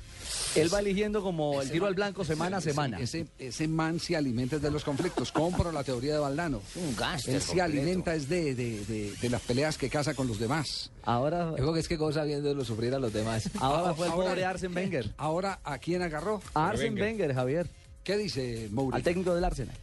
Él 0.55 0.73
va 0.73 0.81
eligiendo 0.81 1.23
como 1.23 1.61
el 1.63 1.71
tiro 1.71 1.87
al 1.87 1.95
blanco 1.95 2.25
semana 2.25 2.59
a 2.59 2.61
semana. 2.61 3.01
Ese, 3.01 3.27
ese 3.39 3.67
man 3.67 3.99
se 3.99 4.17
alimenta 4.17 4.59
de 4.59 4.71
los 4.71 4.85
conflictos. 4.85 5.33
Compro 5.33 5.73
la 5.73 5.83
teoría 5.83 6.13
de 6.13 6.19
Valdano. 6.21 6.61
Un 6.77 6.95
gángster 6.95 7.35
Él 7.35 7.41
se 7.41 7.47
completo. 7.49 7.65
alimenta 7.65 8.15
es 8.15 8.29
de, 8.29 8.55
de- 8.55 8.85
de- 8.85 9.13
de 9.21 9.31
las 9.31 9.41
peleas 9.43 9.77
que 9.79 9.89
casa 9.89 10.15
con 10.15 10.29
los 10.29 10.39
demás. 10.39 10.91
Ahora. 11.05 11.51
Yo 11.51 11.57
creo 11.57 11.73
que 11.73 11.81
es 11.81 11.89
que 11.89 11.97
goza 11.97 12.23
viéndolo 12.25 12.65
sufrir 12.65 12.95
a 12.95 12.99
los 12.99 13.13
demás. 13.13 13.49
Ahora 13.61 13.93
fue 13.95 14.07
el 14.07 14.13
pobre 14.13 14.45
Arsen 14.45 14.73
Wenger. 14.77 15.11
Ahora, 15.17 15.59
¿a 15.65 15.79
quién 15.79 16.03
agarró? 16.03 16.41
A 16.55 16.69
Arsen 16.69 16.95
Wenger, 16.95 17.35
Javier. 17.35 17.67
¿Qué 18.05 18.17
dice 18.19 18.69
Mourinho? 18.71 18.97
Al 18.97 19.03
técnico 19.03 19.35
del 19.35 19.45
Arsenal. 19.45 19.77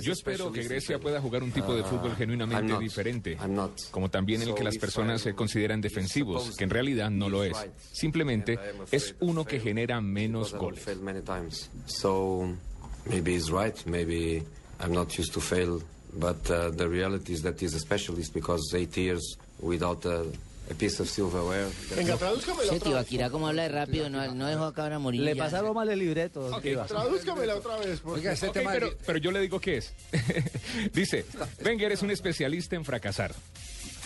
Yo 0.00 0.12
espero 0.12 0.52
que 0.52 0.62
Grecia 0.62 0.98
pueda 0.98 1.20
jugar 1.20 1.42
un 1.42 1.52
tipo 1.52 1.74
de 1.74 1.84
fútbol 1.84 2.16
genuinamente 2.16 2.78
diferente, 2.78 3.36
como 3.90 4.10
también 4.10 4.42
el 4.42 4.54
que 4.54 4.64
las 4.64 4.78
personas 4.78 5.22
se 5.22 5.34
consideran 5.34 5.80
defensivos, 5.80 6.56
que 6.56 6.64
en 6.64 6.70
realidad 6.70 7.10
no 7.10 7.28
lo 7.28 7.44
es. 7.44 7.56
Simplemente 7.92 8.58
es 8.90 9.14
uno 9.20 9.44
que 9.44 9.60
genera 9.60 10.00
menos 10.00 10.54
goles. 10.54 10.80
maybe 13.08 13.34
he's 13.34 13.50
right. 13.50 13.74
Maybe 13.86 14.42
I'm 14.80 14.92
not 14.92 15.18
used 15.18 15.32
to 15.34 15.40
fail. 15.40 15.82
But 16.12 16.50
uh, 16.50 16.70
the 16.70 16.88
reality 16.88 17.32
is 17.34 17.42
that 17.42 17.60
he's 17.60 17.74
a 17.74 17.80
specialist 17.80 18.32
because 18.32 18.74
eight 18.74 18.96
years 18.96 19.36
without 19.60 20.04
a, 20.06 20.24
a 20.70 20.74
piece 20.74 21.02
of 21.02 21.08
silverware. 21.08 21.68
Venga, 21.96 22.16
tradúzcamela 22.16 22.64
Ese 22.64 22.76
otra 22.76 23.02
vez. 23.02 23.30
Como 23.30 23.48
habla 23.48 23.62
de 23.62 23.68
rápido, 23.68 24.10
no, 24.10 24.34
no 24.34 24.46
dejó 24.46 24.64
acabar 24.64 24.92
a 24.92 24.98
morir. 24.98 25.22
Le 25.22 25.36
pasaron 25.36 25.74
mal 25.74 25.88
el 25.88 25.98
libreto. 25.98 26.46
Ok. 26.46 26.64
Iván. 26.64 26.86
Tradúzcamela 26.86 27.56
otra 27.56 27.76
vez. 27.78 28.00
por 28.00 28.14
Oiga, 28.18 28.32
este. 28.32 28.48
Ok, 28.48 28.58
pero, 28.70 28.90
pero 29.04 29.18
yo 29.18 29.30
le 29.30 29.40
digo 29.40 29.60
qué 29.60 29.78
es. 29.78 29.92
Dice, 30.92 31.24
Wenger 31.64 31.92
es 31.92 32.02
un 32.02 32.10
especialista 32.10 32.76
en 32.76 32.84
fracasar. 32.84 33.34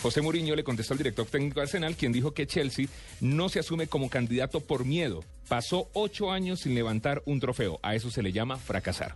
José 0.01 0.21
Mourinho 0.21 0.53
le 0.53 0.65
contestó 0.65 0.93
al 0.93 0.97
director 0.97 1.25
técnico 1.25 1.61
de 1.61 1.61
Arsenal, 1.61 1.95
quien 1.95 2.11
dijo 2.11 2.33
que 2.33 2.45
Chelsea 2.45 2.87
no 3.21 3.47
se 3.47 3.59
asume 3.59 3.87
como 3.87 4.09
candidato 4.09 4.59
por 4.59 4.83
miedo. 4.83 5.23
Pasó 5.47 5.89
ocho 5.93 6.29
años 6.29 6.59
sin 6.59 6.75
levantar 6.75 7.23
un 7.25 7.39
trofeo. 7.39 7.79
A 7.81 7.95
eso 7.95 8.11
se 8.11 8.21
le 8.21 8.33
llama 8.33 8.57
fracasar. 8.57 9.15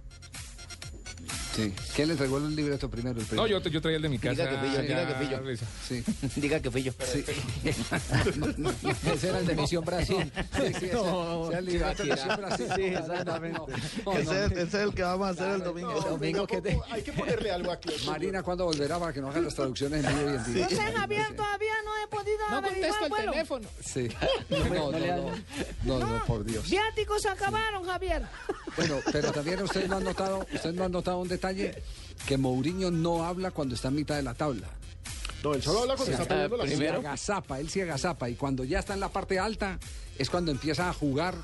Sí. 1.58 1.74
¿Quién 1.95 2.08
le 2.08 2.14
entregó 2.14 2.38
el 2.38 2.55
libreto 2.55 2.89
primero? 2.89 3.20
El 3.20 3.24
No, 3.24 3.28
primero? 3.43 3.47
yo, 3.60 3.70
yo 3.70 3.82
traía 3.82 3.97
el 3.97 4.03
de 4.03 4.10
mi 4.10 4.20
casa. 4.20 4.32
Diga 4.45 4.49
que 4.49 4.58
pillo, 4.68 4.82
diga 4.84 5.08
que 5.08 5.14
pillo. 5.26 5.68
Sí. 5.88 6.03
Diga 6.39 6.60
que 6.62 6.72
fui 6.72 6.84
yo. 6.84 6.91
Sí. 7.12 7.26
Ese 9.14 9.30
era 9.30 9.39
el 9.39 9.47
de 9.47 9.55
Misión 9.55 9.84
Brasil. 9.84 10.32
Sí, 10.55 10.62
sí, 10.80 10.86
ese- 10.86 10.86
ese 10.88 11.49
es 11.51 11.58
el 11.58 11.66
libreto 11.66 12.03
de 12.03 12.10
Misión 12.12 12.38
Brasil. 12.38 12.68
Sí, 12.76 12.82
exactamente. 12.84 13.60
No, 13.60 13.68
no, 14.05 14.18
Ese, 14.20 14.26
no. 14.26 14.32
es- 14.45 14.51
ese 14.51 14.62
es 14.64 14.74
el 14.76 14.93
que 14.93 15.03
vamos 15.03 15.28
a 15.28 15.32
hacer 15.32 15.49
el 15.49 15.64
domingo. 15.64 15.93
No, 15.93 15.99
domingo 16.01 16.47
que 16.47 16.62
te... 16.62 16.80
Hay 16.91 17.01
que 17.01 17.12
ponerle 17.14 17.51
algo 17.51 17.72
aquí. 17.72 17.89
Marina, 18.05 18.43
¿cuándo 18.43 18.66
volverá 18.66 18.99
para 18.99 19.14
que 19.14 19.22
no 19.22 19.30
hagan 19.30 19.43
las 19.45 19.55
traducciones 19.55 20.03
en 20.05 20.16
vivo 20.18 20.30
y 20.30 20.34
en 20.36 20.38
No 20.41 20.43
directo? 20.47 20.76
sé, 20.76 20.82
Javier, 20.93 21.36
todavía 21.36 21.74
no 21.86 21.91
he 22.03 22.08
podido 22.08 22.49
No 22.51 22.62
contesto 22.62 23.03
el 23.05 23.10
vuelo. 23.10 23.32
teléfono. 23.32 23.68
Sí. 23.84 24.08
No, 24.49 24.91
no, 24.91 24.99
no, 24.99 25.99
no, 25.99 25.99
no, 25.99 26.26
por 26.26 26.43
Dios. 26.43 26.70
Viáticos 26.70 27.22
se 27.22 27.30
acabaron, 27.30 27.84
Javier. 27.86 28.24
Bueno, 28.76 28.99
pero 29.12 29.32
también 29.32 29.62
ustedes 29.62 29.89
no 29.89 29.97
han 29.97 30.03
notado, 30.03 30.45
ustedes 30.53 30.76
no 30.76 30.84
han 30.86 30.91
notado 30.91 31.20
un 31.20 31.28
detalle 31.28 31.46
que 31.53 32.37
Mourinho 32.37 32.91
no 32.91 33.23
habla 33.25 33.51
cuando 33.51 33.75
está 33.75 33.87
en 33.89 33.95
mitad 33.95 34.15
de 34.15 34.23
la 34.23 34.33
tabla. 34.33 34.67
No, 35.43 35.53
él 35.53 35.61
solo 35.61 35.81
habla 35.81 35.95
cuando 35.95 36.13
está 36.13 36.25
poniendo 36.49 36.57
la 36.57 36.63
Él 36.63 36.77
se 36.77 36.89
agazapa, 36.89 37.59
él 37.59 37.69
se 37.69 37.81
agazapa 37.83 38.29
y 38.29 38.35
cuando 38.35 38.63
ya 38.63 38.79
está 38.79 38.95
en 38.95 38.99
la 38.99 39.09
parte 39.09 39.37
alta 39.39 39.79
es 40.17 40.29
cuando 40.29 40.51
empieza 40.51 40.89
a 40.89 40.93
jugar 40.93 41.35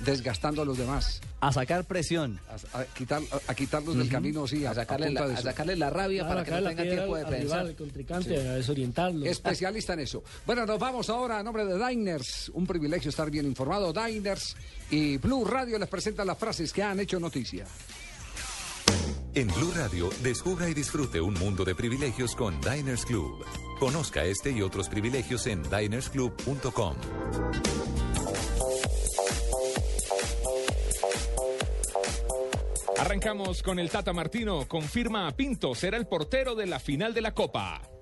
desgastando 0.00 0.62
a 0.62 0.64
los 0.64 0.78
demás. 0.78 1.20
A 1.40 1.52
sacar 1.52 1.84
presión. 1.84 2.40
A, 2.72 2.78
a 2.80 2.84
quitar, 2.86 3.20
a, 3.30 3.50
a 3.50 3.54
quitarlos 3.54 3.96
del 3.96 4.08
camino, 4.08 4.46
sí, 4.46 4.64
a, 4.64 4.70
A 4.70 4.74
sacarle, 4.74 5.10
la, 5.10 5.24
a 5.24 5.36
sacarle 5.36 5.76
la 5.76 5.90
rabia 5.90 6.26
para 6.26 6.42
que 6.42 6.50
no 6.52 6.62
tenga 6.68 6.82
tiempo 6.84 7.16
de 7.16 7.26
pensar. 7.26 7.58
al 7.60 7.76
contrincante, 7.76 8.36
a 8.48 8.54
desorientarlo. 8.54 9.26
Especialista 9.26 9.92
en 9.92 10.00
eso. 10.00 10.24
Bueno, 10.46 10.64
nos 10.64 10.78
vamos 10.78 11.10
ahora 11.10 11.38
a 11.38 11.42
nombre 11.42 11.66
de 11.66 11.86
Diners. 11.86 12.50
Un 12.54 12.66
privilegio 12.66 13.10
estar 13.10 13.30
bien 13.30 13.44
informado. 13.44 13.92
Diners 13.92 14.56
y 14.90 15.18
Blue 15.18 15.44
Radio 15.44 15.78
les 15.78 15.88
presentan 15.88 16.26
las 16.28 16.38
frases 16.38 16.72
que 16.72 16.82
han 16.82 16.98
hecho 17.00 17.20
noticia. 17.20 17.66
En 19.36 19.48
Blue 19.48 19.72
Radio, 19.74 20.10
descubra 20.22 20.68
y 20.68 20.74
disfrute 20.74 21.20
un 21.20 21.34
mundo 21.34 21.64
de 21.64 21.74
privilegios 21.74 22.36
con 22.36 22.60
Diners 22.60 23.04
Club. 23.04 23.44
Conozca 23.80 24.24
este 24.24 24.52
y 24.52 24.62
otros 24.62 24.88
privilegios 24.88 25.48
en 25.48 25.60
dinersclub.com. 25.64 26.94
Arrancamos 32.96 33.62
con 33.64 33.80
el 33.80 33.90
Tata 33.90 34.12
Martino. 34.12 34.68
Confirma 34.68 35.26
a 35.26 35.32
Pinto, 35.32 35.74
será 35.74 35.96
el 35.96 36.06
portero 36.06 36.54
de 36.54 36.66
la 36.66 36.78
final 36.78 37.12
de 37.12 37.20
la 37.20 37.34
Copa. 37.34 37.93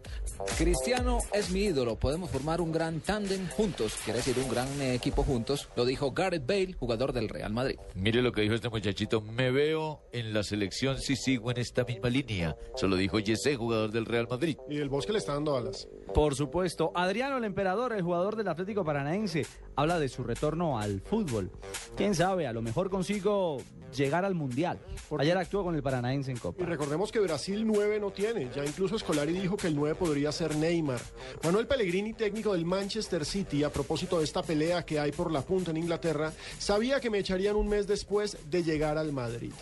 Cristiano 0.58 1.18
es 1.32 1.50
mi 1.50 1.60
ídolo, 1.64 1.96
podemos 1.96 2.30
formar 2.30 2.60
un 2.60 2.72
gran 2.72 3.00
tándem 3.00 3.48
juntos, 3.50 3.94
quiere 4.04 4.18
decir 4.18 4.36
un 4.42 4.50
gran 4.50 4.68
eh, 4.80 4.94
equipo 4.94 5.22
juntos, 5.22 5.68
lo 5.76 5.84
dijo 5.84 6.10
Gareth 6.12 6.46
Bale, 6.46 6.72
jugador 6.72 7.12
del 7.12 7.28
Real 7.28 7.52
Madrid. 7.52 7.76
Mire 7.94 8.22
lo 8.22 8.32
que 8.32 8.42
dijo 8.42 8.54
este 8.54 8.68
muchachito. 8.68 9.20
Me 9.20 9.50
veo 9.50 10.00
en 10.12 10.32
la 10.34 10.42
selección 10.42 10.98
si 10.98 11.16
sigo 11.16 11.50
en 11.50 11.58
esta 11.58 11.84
misma 11.84 12.08
línea. 12.10 12.56
Se 12.76 12.88
lo 12.88 12.96
dijo 12.96 13.18
Jesse, 13.18 13.56
jugador 13.56 13.90
del 13.92 14.06
Real 14.06 14.26
Madrid. 14.28 14.56
Y 14.68 14.78
el 14.78 14.88
bosque 14.88 15.12
le 15.12 15.18
está 15.18 15.34
dando 15.34 15.56
alas. 15.56 15.88
Por 16.14 16.34
supuesto. 16.34 16.90
Adriano 16.94 17.36
el 17.38 17.44
Emperador, 17.44 17.92
el 17.92 18.02
jugador 18.02 18.36
del 18.36 18.48
Atlético 18.48 18.84
Paranaense, 18.84 19.46
habla 19.76 19.98
de 19.98 20.08
su 20.08 20.24
retorno 20.24 20.78
al 20.78 21.00
fútbol. 21.00 21.50
Quién 21.96 22.14
sabe, 22.14 22.46
a 22.46 22.52
lo 22.52 22.62
mejor 22.62 22.90
consigo 22.90 23.58
llegar 23.94 24.24
al 24.24 24.34
Mundial. 24.34 24.78
Ayer 25.18 25.36
actuó 25.36 25.62
con 25.64 25.74
el 25.74 25.82
Paranaense 25.82 26.30
en 26.30 26.38
Y 26.38 26.40
Copa. 26.40 26.64
recordemos 26.64 27.12
que 27.12 27.20
Brasil 27.20 27.66
9 27.66 28.00
no 28.00 28.10
tiene. 28.10 28.48
Ya 28.54 28.64
incluso 28.64 28.98
Scolari 28.98 29.32
dijo 29.32 29.56
que 29.56 29.66
el 29.66 29.76
9 29.76 29.91
podría 29.94 30.32
ser 30.32 30.56
Neymar. 30.56 31.00
Manuel 31.42 31.66
Pellegrini, 31.66 32.12
técnico 32.12 32.52
del 32.52 32.64
Manchester 32.64 33.24
City, 33.24 33.64
a 33.64 33.72
propósito 33.72 34.18
de 34.18 34.24
esta 34.24 34.42
pelea 34.42 34.84
que 34.84 34.98
hay 34.98 35.12
por 35.12 35.30
la 35.30 35.42
punta 35.42 35.70
en 35.70 35.76
Inglaterra, 35.76 36.32
sabía 36.58 37.00
que 37.00 37.10
me 37.10 37.18
echarían 37.18 37.56
un 37.56 37.68
mes 37.68 37.86
después 37.86 38.36
de 38.50 38.62
llegar 38.62 38.98
al 38.98 39.12
Madrid. 39.12 39.52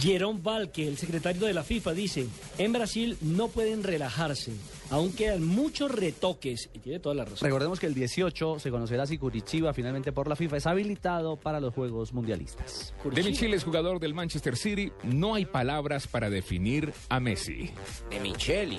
Jerome 0.00 0.40
Valque, 0.42 0.86
el 0.88 0.96
secretario 0.96 1.46
de 1.46 1.52
la 1.52 1.62
FIFA, 1.62 1.92
dice, 1.92 2.26
en 2.58 2.72
Brasil 2.72 3.16
no 3.20 3.48
pueden 3.48 3.82
relajarse, 3.82 4.52
aún 4.90 5.12
quedan 5.12 5.44
muchos 5.44 5.90
retoques, 5.90 6.70
y 6.72 6.78
tiene 6.78 7.00
toda 7.00 7.14
la 7.14 7.24
razón. 7.24 7.38
Recordemos 7.40 7.80
que 7.80 7.86
el 7.86 7.94
18 7.94 8.58
se 8.58 8.70
conocerá 8.70 9.06
si 9.06 9.18
Curitiba 9.18 9.72
finalmente 9.72 10.12
por 10.12 10.28
la 10.28 10.36
FIFA 10.36 10.56
es 10.56 10.66
habilitado 10.66 11.36
para 11.36 11.60
los 11.60 11.74
Juegos 11.74 12.12
Mundialistas. 12.12 12.94
De 13.04 13.22
Michele 13.22 13.56
es 13.56 13.64
jugador 13.64 14.00
del 14.00 14.14
Manchester 14.14 14.56
City. 14.56 14.92
No 15.02 15.34
hay 15.34 15.46
palabras 15.46 16.06
para 16.06 16.30
definir 16.30 16.92
a 17.08 17.20
Messi. 17.20 17.70
De 18.10 18.20
Micheli. 18.20 18.78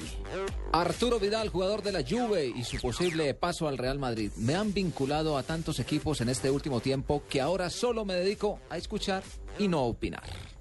Arturo 0.72 1.20
Vidal, 1.20 1.50
jugador 1.50 1.82
de 1.82 1.92
la 1.92 2.04
Juve 2.04 2.48
y 2.48 2.64
su 2.64 2.78
posible 2.78 3.34
paso 3.34 3.68
al 3.68 3.78
Real 3.78 4.00
Madrid. 4.00 4.32
Me 4.38 4.56
han 4.56 4.74
vinculado 4.74 5.38
a 5.38 5.44
tantos 5.44 5.80
equipos 5.80 6.22
en 6.22 6.30
este 6.30 6.50
último 6.50 6.80
tiempo 6.80 7.24
que 7.30 7.42
ahora 7.42 7.70
solo 7.70 8.06
me 8.06 8.16
dedico 8.16 8.60
a 8.70 8.78
escuchar 8.78 9.24
y 9.58 9.68
no 9.68 9.80
a 9.80 9.84
opinar. 9.84 10.55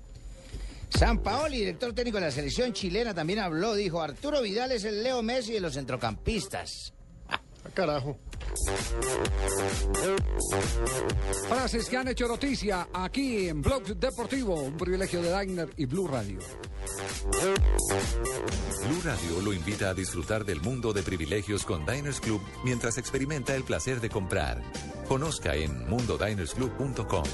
San 0.99 1.19
Paoli, 1.19 1.59
director 1.59 1.93
técnico 1.93 2.19
de 2.19 2.27
la 2.27 2.31
selección 2.31 2.73
chilena, 2.73 3.13
también 3.13 3.41
habló. 3.41 3.75
Dijo, 3.75 4.01
Arturo 4.01 4.41
Vidal 4.41 4.73
es 4.73 4.85
el 4.85 5.03
Leo 5.03 5.23
Messi 5.23 5.53
de 5.53 5.61
los 5.61 5.75
centrocampistas. 5.75 6.93
Ah, 7.29 7.41
carajo. 7.75 8.17
Frases 11.49 11.89
que 11.89 11.97
han 11.97 12.09
hecho 12.09 12.29
noticia 12.29 12.89
aquí 12.93 13.49
en 13.49 13.61
Blog 13.61 13.97
Deportivo. 13.97 14.55
Un 14.55 14.77
privilegio 14.77 15.21
de 15.21 15.37
Diner 15.41 15.69
y 15.77 15.87
Blue 15.87 16.07
Radio. 16.07 16.39
Blue 18.87 19.01
Radio 19.05 19.41
lo 19.43 19.53
invita 19.53 19.91
a 19.91 19.95
disfrutar 19.95 20.45
del 20.45 20.61
mundo 20.61 20.93
de 20.93 21.03
privilegios 21.03 21.65
con 21.65 21.85
Diners 21.85 22.21
Club 22.21 22.41
mientras 22.63 22.99
experimenta 22.99 23.57
el 23.57 23.65
placer 23.65 24.01
de 24.01 24.11
comprar. 24.11 24.63
Conozca 25.09 25.57
en 25.57 25.89
mundodinersclub.com. 25.89 27.25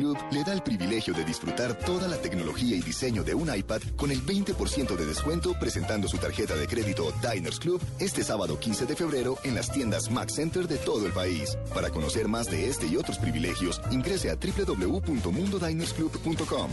Club 0.00 0.16
le 0.32 0.42
da 0.44 0.54
el 0.54 0.62
privilegio 0.62 1.12
de 1.12 1.26
disfrutar 1.26 1.74
toda 1.74 2.08
la 2.08 2.16
tecnología 2.16 2.74
y 2.74 2.80
diseño 2.80 3.22
de 3.22 3.34
un 3.34 3.54
iPad 3.54 3.82
con 3.96 4.10
el 4.10 4.24
20% 4.24 4.96
de 4.96 5.04
descuento 5.04 5.52
presentando 5.60 6.08
su 6.08 6.16
tarjeta 6.16 6.56
de 6.56 6.66
crédito 6.66 7.12
Diners 7.20 7.60
Club 7.60 7.82
este 7.98 8.24
sábado 8.24 8.58
15 8.58 8.86
de 8.86 8.96
febrero 8.96 9.36
en 9.44 9.54
las 9.54 9.70
tiendas 9.70 10.10
Mac 10.10 10.30
Center 10.30 10.66
de 10.66 10.78
todo 10.78 11.06
el 11.06 11.12
país. 11.12 11.58
Para 11.74 11.90
conocer 11.90 12.28
más 12.28 12.50
de 12.50 12.70
este 12.70 12.86
y 12.86 12.96
otros 12.96 13.18
privilegios, 13.18 13.78
ingrese 13.90 14.30
a 14.30 14.36
www.mundodinersclub.com. 14.36 16.70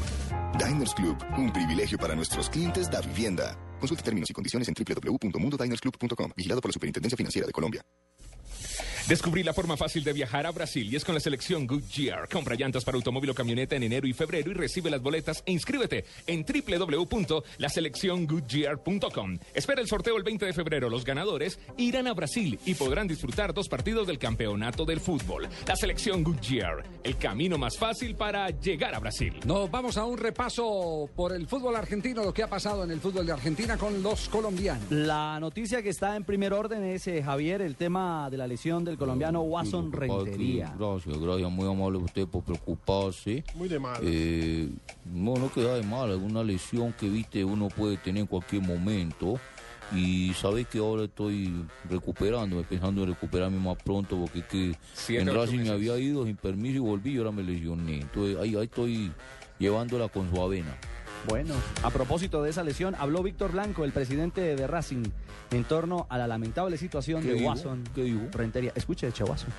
Diners 0.57 0.93
Club, 0.93 1.17
un 1.37 1.51
privilegio 1.51 1.97
para 1.97 2.15
nuestros 2.15 2.49
clientes 2.49 2.89
da 2.89 3.01
vivienda. 3.01 3.57
Consulte 3.81 4.03
términos 4.03 4.29
y 4.29 4.33
condiciones 4.33 4.69
en 4.69 4.73
www.mundodinersclub.com. 4.73 6.31
Vigilado 6.33 6.61
por 6.61 6.69
la 6.69 6.73
Superintendencia 6.73 7.17
Financiera 7.17 7.45
de 7.45 7.51
Colombia. 7.51 7.83
Descubrí 9.07 9.41
la 9.41 9.53
forma 9.53 9.77
fácil 9.77 10.03
de 10.03 10.11
viajar 10.11 10.45
a 10.45 10.51
Brasil 10.51 10.91
y 10.91 10.97
es 10.97 11.05
con 11.05 11.15
la 11.15 11.21
selección 11.21 11.65
Goodyear. 11.65 12.27
Compra 12.27 12.55
llantas 12.55 12.83
para 12.83 12.97
automóvil 12.97 13.29
o 13.29 13.33
camioneta 13.33 13.77
en 13.77 13.83
enero 13.83 14.05
y 14.05 14.11
febrero 14.11 14.51
y 14.51 14.53
recibe 14.53 14.89
las 14.89 15.01
boletas 15.01 15.41
e 15.45 15.53
inscríbete 15.53 16.03
en 16.25 16.43
www.laselecciongoodyear.com. 16.43 19.39
Espera 19.53 19.79
el 19.79 19.87
sorteo 19.87 20.17
el 20.17 20.23
20 20.23 20.47
de 20.47 20.51
febrero. 20.51 20.89
Los 20.89 21.05
ganadores 21.05 21.57
irán 21.77 22.07
a 22.07 22.13
Brasil 22.13 22.59
y 22.65 22.73
podrán 22.73 23.07
disfrutar 23.07 23.53
dos 23.53 23.69
partidos 23.69 24.07
del 24.07 24.19
campeonato 24.19 24.83
del 24.83 24.99
fútbol. 24.99 25.47
La 25.65 25.77
selección 25.77 26.21
Goodyear, 26.21 26.83
el 27.01 27.15
camino 27.15 27.57
más 27.57 27.77
fácil 27.77 28.15
para 28.15 28.49
llegar 28.49 28.93
a 28.93 28.99
Brasil. 28.99 29.39
Nos 29.45 29.71
vamos 29.71 29.95
a 29.95 30.03
un 30.03 30.17
repaso 30.17 31.09
por 31.15 31.31
el 31.31 31.47
fútbol 31.47 31.77
argentino, 31.77 32.25
lo 32.25 32.33
que 32.33 32.43
ha 32.43 32.49
pasado 32.49 32.83
en 32.83 32.91
el 32.91 32.99
fútbol 32.99 33.25
de 33.25 33.31
Argentina 33.31 33.77
con 33.77 34.03
los 34.03 34.27
colombianos. 34.27 34.91
La 34.91 35.39
noticia 35.39 35.81
que 35.81 35.91
está 35.91 36.17
en 36.17 36.25
primer 36.25 36.51
orden 36.51 36.83
es, 36.83 37.07
eh, 37.07 37.23
Javier, 37.23 37.61
el 37.61 37.77
tema 37.77 38.29
de 38.29 38.35
la 38.35 38.47
lesión 38.47 38.83
del 38.83 38.96
colombiano 38.97 39.41
Watson 39.41 39.91
Rentería. 39.91 40.75
Gracias, 40.77 41.17
gracias, 41.17 41.51
muy 41.51 41.67
amable 41.69 41.99
usted 41.99 42.27
por 42.27 42.43
preocuparse. 42.43 43.43
Muy 43.55 43.67
de 43.67 43.79
mal. 43.79 43.99
Eh, 44.03 44.69
no, 45.05 45.35
no 45.35 45.51
queda 45.51 45.75
de 45.75 45.83
mal, 45.83 46.11
alguna 46.11 46.43
lesión 46.43 46.93
que 46.93 47.09
viste 47.09 47.43
uno 47.45 47.69
puede 47.69 47.97
tener 47.97 48.21
en 48.21 48.27
cualquier 48.27 48.63
momento. 48.63 49.39
Y 49.95 50.33
sabes 50.33 50.67
que 50.67 50.79
ahora 50.79 51.05
estoy 51.05 51.65
recuperando, 51.89 52.61
pensando 52.63 53.03
en 53.03 53.09
recuperarme 53.09 53.57
más 53.57 53.77
pronto 53.81 54.17
porque 54.19 54.39
es 54.39 54.45
que 54.45 54.75
Siete, 54.93 55.21
en 55.21 55.33
Racing 55.33 55.59
me 55.59 55.69
había 55.69 55.97
ido 55.97 56.25
sin 56.25 56.35
permiso 56.35 56.75
y 56.75 56.79
volví 56.79 57.13
y 57.13 57.17
ahora 57.19 57.31
me 57.31 57.41
lesioné. 57.41 58.01
Entonces 58.01 58.37
ahí, 58.37 58.55
ahí 58.55 58.65
estoy 58.65 59.11
llevándola 59.59 60.09
con 60.09 60.29
su 60.29 60.41
avena. 60.41 60.77
Bueno, 61.25 61.55
a 61.83 61.89
propósito 61.89 62.41
de 62.41 62.51
esa 62.51 62.63
lesión, 62.63 62.95
habló 62.95 63.21
Víctor 63.21 63.51
Blanco, 63.51 63.83
el 63.83 63.91
presidente 63.91 64.55
de 64.55 64.67
Racing, 64.67 65.03
en 65.51 65.63
torno 65.65 66.05
a 66.09 66.17
la 66.17 66.27
lamentable 66.27 66.77
situación 66.77 67.21
¿Qué 67.21 67.29
de 67.29 67.33
dijo? 67.35 67.47
Watson 67.49 67.83
¿Qué? 67.93 68.29
Rentería. 68.31 68.71
Escuche, 68.75 69.11
Che 69.11 69.23
Watson. 69.23 69.49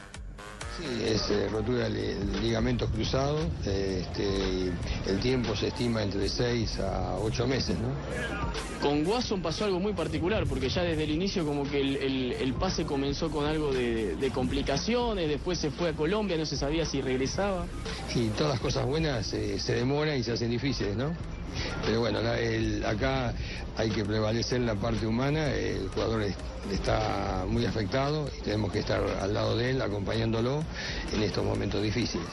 Sí, 0.79 1.03
es 1.05 1.29
eh, 1.31 1.49
rotura 1.51 1.89
de 1.89 1.91
li- 1.91 2.41
ligamentos 2.41 2.89
cruzados. 2.91 3.45
eh, 3.67 4.03
este, 4.07 4.71
el 5.11 5.19
tiempo 5.21 5.55
se 5.57 5.67
estima 5.69 6.03
entre 6.05 6.29
6 6.29 6.79
a 6.79 7.17
8 7.19 7.47
meses, 7.49 7.77
¿no? 7.81 7.89
Con 8.81 9.05
Watson 9.05 9.43
pasó 9.43 9.65
algo 9.65 9.81
muy 9.81 9.93
particular, 9.93 10.47
porque 10.47 10.69
ya 10.69 10.83
desde 10.83 11.03
el 11.03 11.11
inicio 11.11 11.45
como 11.45 11.65
que 11.69 11.81
el, 11.81 11.97
el- 11.97 12.33
el 12.33 12.55
pase 12.55 12.87
comenzó 12.87 13.29
con 13.29 13.45
algo 13.45 13.73
de, 13.73 14.15
de 14.17 14.31
complicaciones, 14.31 15.29
después 15.29 15.59
se 15.59 15.71
fue 15.73 15.89
a 15.91 15.93
Colombia, 15.95 16.37
no 16.39 16.47
se 16.47 16.57
sabía 16.57 16.87
si 16.87 17.01
regresaba. 17.03 17.67
Y 18.15 18.29
todas 18.29 18.53
las 18.53 18.61
cosas 18.61 18.87
buenas 18.87 19.33
eh, 19.35 19.59
se 19.59 19.75
demoran 19.75 20.17
y 20.17 20.23
se 20.23 20.33
hacen 20.33 20.49
difíciles, 20.51 20.97
¿no? 20.97 21.13
Pero 21.85 22.01
bueno, 22.01 22.21
la- 22.21 22.39
el- 22.39 22.85
acá 22.85 23.35
hay 23.77 23.91
que 23.91 24.05
prevalecer 24.05 24.61
la 24.61 24.75
parte 24.75 25.07
humana, 25.07 25.51
el 25.53 25.89
jugador 25.89 26.23
es- 26.23 26.37
está 26.73 27.45
muy 27.49 27.65
afectado 27.65 28.29
y 28.39 28.43
tenemos 28.43 28.73
que 28.73 28.81
estar 28.81 29.01
al 29.21 29.33
lado 29.33 29.57
de 29.57 29.71
él, 29.71 29.81
acompañándolo 29.83 30.63
en 31.13 31.23
estos 31.23 31.45
momentos 31.45 31.83
difíciles. 31.83 32.27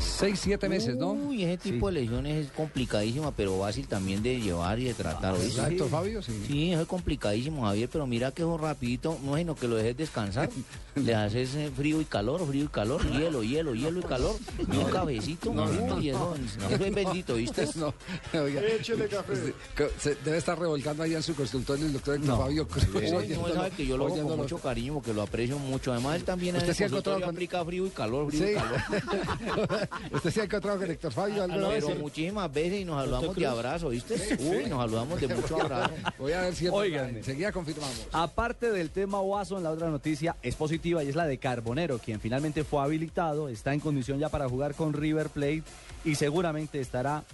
Seis, 0.00 0.38
siete 0.40 0.68
meses, 0.68 0.96
¿no? 0.96 1.10
Uy, 1.12 1.42
ese 1.44 1.56
tipo 1.58 1.88
de 1.88 2.00
lesiones 2.00 2.46
es 2.46 2.52
complicadísima, 2.52 3.32
pero 3.32 3.58
fácil 3.60 3.86
también 3.88 4.22
de 4.22 4.40
llevar 4.40 4.78
y 4.78 4.84
de 4.84 4.94
tratar. 4.94 5.34
¿oíste? 5.34 5.60
Exacto, 5.60 5.88
Fabio, 5.88 6.22
sí. 6.22 6.44
Sí, 6.46 6.72
eso 6.72 6.82
es 6.82 6.88
complicadísimo, 6.88 7.64
Javier, 7.66 7.88
pero 7.92 8.06
mira 8.06 8.30
que 8.32 8.42
eso 8.42 8.56
rapidito, 8.56 9.18
no 9.24 9.36
es 9.36 9.42
sino 9.42 9.54
que 9.54 9.66
lo 9.68 9.76
dejes 9.76 9.96
descansar. 9.96 10.48
Le 11.04 11.14
haces 11.14 11.54
eh, 11.54 11.70
frío 11.74 12.00
y 12.00 12.04
calor, 12.04 12.46
frío 12.46 12.64
y 12.64 12.68
calor, 12.68 13.02
hielo, 13.10 13.42
hielo, 13.42 13.74
hielo 13.74 14.00
y 14.00 14.02
calor. 14.02 14.34
Y 14.58 14.76
un 14.76 14.84
cabecito, 14.90 15.52
No, 15.52 15.66
no, 15.66 15.96
uy, 15.96 16.10
eso, 16.10 16.34
eso 16.70 16.84
es 16.84 16.94
bendito, 16.94 17.34
¿viste? 17.34 17.66
No, 17.76 17.94
oiga. 18.42 18.60
Échele 18.62 19.08
café. 19.08 19.54
Se 19.98 20.14
debe 20.16 20.38
estar 20.38 20.58
revolcando 20.58 21.02
allá 21.02 21.16
en 21.18 21.22
su 21.22 21.34
consultorio 21.34 21.86
el 21.86 21.92
doctor 21.92 22.16
Héctor 22.16 22.38
Fabio 22.38 22.66
Cruz. 22.68 22.88
No, 22.88 23.48
sabe 23.54 23.70
que 23.70 23.86
yo 23.86 23.96
lo 23.96 24.06
hago 24.06 24.28
con 24.28 24.36
mucho 24.38 24.58
cariño 24.58 24.94
porque 24.94 25.12
lo 25.12 25.22
aprecio 25.22 25.58
mucho. 25.58 25.92
Además, 25.92 26.16
él 26.16 26.24
también 26.24 26.54
en 26.56 26.60
¿Usted 26.62 26.70
el 26.70 26.76
se 26.76 26.84
ha 26.84 26.86
encontrado 26.88 27.20
consultorio 27.20 27.26
con- 27.26 27.34
aplica 27.36 27.64
frío 27.64 27.86
y 27.86 27.90
calor, 27.90 28.30
frío 28.30 28.44
Sí. 28.46 28.52
y 28.52 28.54
calor. 28.54 29.88
¿Usted 30.12 30.30
se 30.30 30.40
ha 30.40 30.44
encontrado 30.44 30.78
con 30.78 30.90
Héctor 30.90 31.12
Fabio 31.12 31.42
alguna 31.44 31.68
vez? 31.68 31.84
Pero 31.84 31.98
muchísimas 32.00 32.52
veces 32.52 32.80
y 32.80 32.84
nos 32.84 33.00
saludamos 33.02 33.36
de 33.36 33.46
abrazo, 33.46 33.88
¿viste? 33.90 34.14
Uy, 34.40 34.68
nos 34.68 34.80
saludamos 34.80 35.20
de 35.20 35.28
mucho 35.34 35.60
abrazo. 35.62 35.92
Voy 36.18 36.32
a 36.32 36.40
ver 36.42 36.54
si 36.54 36.66
enseguida 36.66 37.52
confirmamos. 37.52 38.06
Aparte 38.12 38.70
del 38.70 38.90
tema 38.90 39.20
Watson, 39.20 39.62
la 39.62 39.70
otra 39.70 39.88
noticia 39.90 40.36
es 40.42 40.54
y 40.88 41.08
es 41.08 41.16
la 41.16 41.26
de 41.26 41.38
Carbonero, 41.38 41.98
quien 41.98 42.20
finalmente 42.20 42.64
fue 42.64 42.82
habilitado, 42.82 43.48
está 43.48 43.74
en 43.74 43.80
condición 43.80 44.18
ya 44.18 44.30
para 44.30 44.48
jugar 44.48 44.74
con 44.74 44.94
River 44.94 45.28
Plate 45.28 45.64
y 46.04 46.14
seguramente 46.14 46.80
estará 46.80 47.24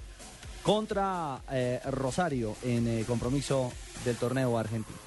contra 0.63 1.41
eh, 1.51 1.81
Rosario 1.91 2.57
en 2.65 2.89
eh, 2.89 3.05
compromiso 3.07 3.73
del 4.05 4.17
torneo 4.17 4.59
argentino. 4.59 4.99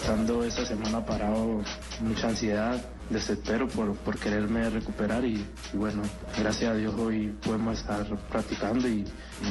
Estando 0.00 0.44
esa 0.44 0.64
semana 0.64 1.04
parado, 1.04 1.62
mucha 2.00 2.28
ansiedad, 2.28 2.80
desespero 3.10 3.68
por, 3.68 3.94
por 3.96 4.18
quererme 4.18 4.70
recuperar 4.70 5.24
y, 5.24 5.44
y 5.72 5.76
bueno, 5.76 6.02
gracias 6.38 6.70
a 6.70 6.74
Dios 6.74 6.94
hoy 6.94 7.34
podemos 7.44 7.78
estar 7.78 8.06
practicando 8.30 8.88
y 8.88 9.04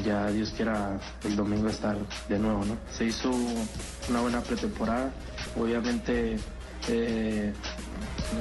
ya 0.03 0.31
Dios 0.31 0.51
quiera 0.55 0.99
el 1.23 1.35
domingo 1.35 1.67
estar 1.67 1.97
de 2.29 2.39
nuevo, 2.39 2.65
¿no? 2.65 2.77
Se 2.91 3.05
hizo 3.05 3.31
una 4.09 4.21
buena 4.21 4.41
pretemporada, 4.41 5.11
obviamente 5.59 6.37
eh, 6.89 7.53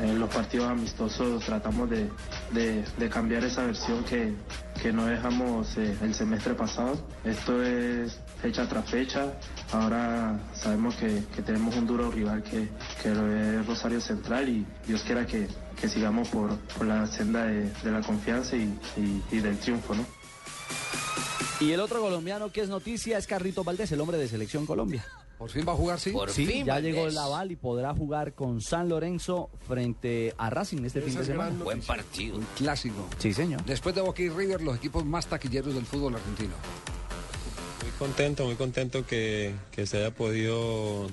en 0.03 0.19
los 0.19 0.29
partidos 0.29 0.69
amistosos 0.71 1.45
tratamos 1.45 1.89
de, 1.91 2.09
de- 2.53 2.85
cambiar 3.09 3.45
esa 3.45 3.65
versión 3.65 4.05
que, 4.05 4.35
que 4.83 4.93
no 4.93 5.07
dejamos 5.07 5.77
eh, 5.79 5.97
el 6.03 6.15
semestre 6.15 6.55
pasado. 6.55 6.99
Esto 7.25 7.63
es 7.63 8.19
fecha 8.43 8.69
tras 8.69 8.89
fecha. 8.91 9.33
Ahora 9.73 10.39
sabemos 10.55 10.95
que, 10.97 11.25
que 11.35 11.43
tenemos 11.43 11.75
un 11.77 11.87
duro 11.87 12.11
rival 12.11 12.43
que, 12.43 12.69
que 13.03 13.09
lo 13.11 13.33
es 13.33 13.67
Rosario 13.67 14.01
Central 14.01 14.49
y 14.49 14.67
Dios 14.87 15.03
quiera 15.03 15.27
que, 15.27 15.49
que 15.81 15.89
sigamos 15.89 16.29
por, 16.29 16.57
por 16.77 16.87
la 16.87 17.07
senda 17.07 17.45
de, 17.47 17.71
de 17.83 17.91
la 17.91 18.01
confianza 18.03 18.57
y, 18.57 18.79
y- 18.97 19.23
y 19.33 19.41
del 19.41 19.59
triunfo, 19.59 19.95
¿no? 19.95 20.05
Y 21.61 21.73
el 21.73 21.81
otro 21.81 22.01
colombiano 22.01 22.53
que 22.53 22.61
es 22.61 22.69
noticia 22.69 23.19
es 23.19 23.27
Carrito 23.27 23.65
Valdés, 23.65 23.91
el 23.91 24.01
hombre 24.01 24.17
de 24.17 24.29
Selección 24.29 24.65
Colombia. 24.65 25.05
Por 25.39 25.51
fin 25.51 25.65
va 25.67 25.73
a 25.73 25.77
jugar, 25.77 26.01
sí. 26.01 26.13
sí, 26.29 26.65
ya 26.65 26.81
llegó 26.81 27.07
el 27.07 27.17
aval 27.17 27.53
y 27.53 27.57
podrá 27.57 27.95
jugar 27.95 28.35
con 28.35 28.61
San 28.61 28.89
Lorenzo 28.89 29.51
frente 29.69 30.35
a 30.37 30.51
Racing 30.51 30.85
este 30.85 31.01
fin 31.01 31.15
de 31.15 31.25
semana. 31.25 31.63
Buen 31.63 31.81
partido. 31.81 32.39
Un 32.39 32.47
clásico. 32.57 33.07
Sí, 33.19 33.33
señor. 33.33 33.65
Después 33.65 33.95
de 33.95 34.01
Boca 34.01 34.21
y 34.21 34.31
River, 34.31 34.61
los 34.61 34.77
equipos 34.77 35.05
más 35.05 35.29
taquilleros 35.29 35.75
del 35.75 35.87
fútbol 35.87 36.17
argentino. 36.17 36.55
contento, 38.01 38.47
muy 38.47 38.57
contento 38.57 39.07
que, 39.07 39.55
que 39.71 39.87
se 39.87 39.99
haya 39.99 40.11
podido 40.11 41.07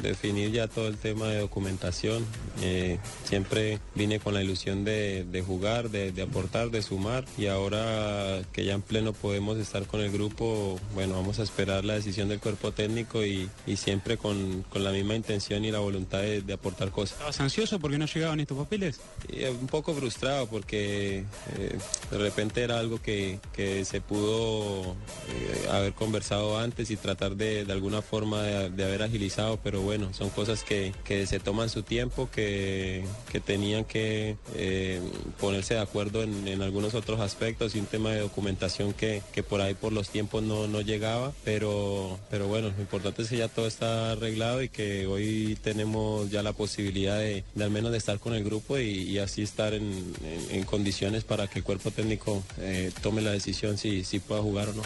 definir 0.00 0.50
ya 0.52 0.68
todo 0.68 0.88
el 0.88 0.96
tema 0.96 1.28
de 1.28 1.38
documentación. 1.40 2.24
Eh, 2.60 2.98
siempre 3.24 3.78
vine 3.94 4.20
con 4.20 4.34
la 4.34 4.42
ilusión 4.42 4.84
de, 4.84 5.24
de 5.24 5.42
jugar, 5.42 5.90
de, 5.90 6.12
de 6.12 6.22
aportar, 6.22 6.70
de 6.70 6.82
sumar 6.82 7.24
y 7.38 7.46
ahora 7.46 8.42
que 8.52 8.64
ya 8.64 8.74
en 8.74 8.82
pleno 8.82 9.12
podemos 9.12 9.58
estar 9.58 9.86
con 9.86 10.00
el 10.00 10.10
grupo, 10.10 10.78
bueno, 10.94 11.14
vamos 11.14 11.38
a 11.38 11.42
esperar 11.42 11.84
la 11.84 11.94
decisión 11.94 12.28
del 12.28 12.40
cuerpo 12.40 12.72
técnico 12.72 13.24
y, 13.24 13.48
y 13.66 13.76
siempre 13.76 14.16
con, 14.16 14.64
con 14.70 14.84
la 14.84 14.90
misma 14.90 15.14
intención 15.14 15.64
y 15.64 15.70
la 15.70 15.78
voluntad 15.78 16.20
de, 16.20 16.42
de 16.42 16.52
aportar 16.52 16.90
cosas. 16.90 17.14
¿Estabas 17.14 17.40
ansioso 17.40 17.78
porque 17.78 17.98
no 17.98 18.06
llegaban 18.06 18.40
estos 18.40 18.58
papeles? 18.58 19.00
Y, 19.32 19.42
eh, 19.42 19.50
un 19.50 19.66
poco 19.66 19.94
frustrado 19.94 20.46
porque 20.46 21.24
eh, 21.58 21.78
de 22.10 22.18
repente 22.18 22.62
era 22.62 22.78
algo 22.78 23.00
que, 23.00 23.38
que 23.54 23.84
se 23.84 24.00
pudo 24.00 24.82
eh, 25.28 25.68
haber 25.70 25.92
conversado 25.94 26.58
antes 26.58 26.90
y 26.90 26.96
tratar 26.96 27.36
de, 27.36 27.64
de 27.64 27.72
alguna 27.72 28.02
forma 28.02 28.42
de, 28.42 28.70
de 28.70 28.84
haber 28.84 29.02
agilizado, 29.02 29.58
pero 29.62 29.71
bueno, 29.80 30.12
son 30.12 30.28
cosas 30.30 30.62
que, 30.64 30.92
que 31.04 31.26
se 31.26 31.40
toman 31.40 31.70
su 31.70 31.82
tiempo, 31.82 32.28
que, 32.30 33.04
que 33.30 33.40
tenían 33.40 33.84
que 33.84 34.36
eh, 34.54 35.00
ponerse 35.40 35.74
de 35.74 35.80
acuerdo 35.80 36.22
en, 36.22 36.46
en 36.46 36.60
algunos 36.60 36.94
otros 36.94 37.20
aspectos 37.20 37.74
y 37.74 37.78
un 37.80 37.86
tema 37.86 38.10
de 38.10 38.20
documentación 38.20 38.92
que, 38.92 39.22
que 39.32 39.42
por 39.42 39.60
ahí 39.62 39.74
por 39.74 39.92
los 39.92 40.10
tiempos 40.10 40.42
no, 40.42 40.66
no 40.68 40.80
llegaba, 40.82 41.32
pero, 41.44 42.18
pero 42.30 42.48
bueno, 42.48 42.70
lo 42.76 42.80
importante 42.82 43.22
es 43.22 43.28
que 43.28 43.38
ya 43.38 43.48
todo 43.48 43.66
está 43.66 44.12
arreglado 44.12 44.62
y 44.62 44.68
que 44.68 45.06
hoy 45.06 45.56
tenemos 45.62 46.30
ya 46.30 46.42
la 46.42 46.52
posibilidad 46.52 47.18
de, 47.18 47.44
al 47.58 47.70
menos 47.70 47.92
de 47.92 47.98
estar 47.98 48.18
con 48.18 48.34
el 48.34 48.44
grupo 48.44 48.78
y, 48.78 49.18
así 49.18 49.42
estar 49.42 49.72
en, 49.72 49.82
en- 50.24 50.56
en 50.56 50.64
condiciones 50.64 51.22
para 51.24 51.46
que 51.46 51.60
el 51.60 51.64
cuerpo 51.64 51.90
técnico 51.92 52.42
eh, 52.58 52.90
tome 53.02 53.22
la 53.22 53.30
decisión 53.30 53.78
si, 53.78 54.02
si 54.04 54.18
pueda 54.18 54.42
jugar 54.42 54.68
o 54.70 54.72
no. 54.74 54.82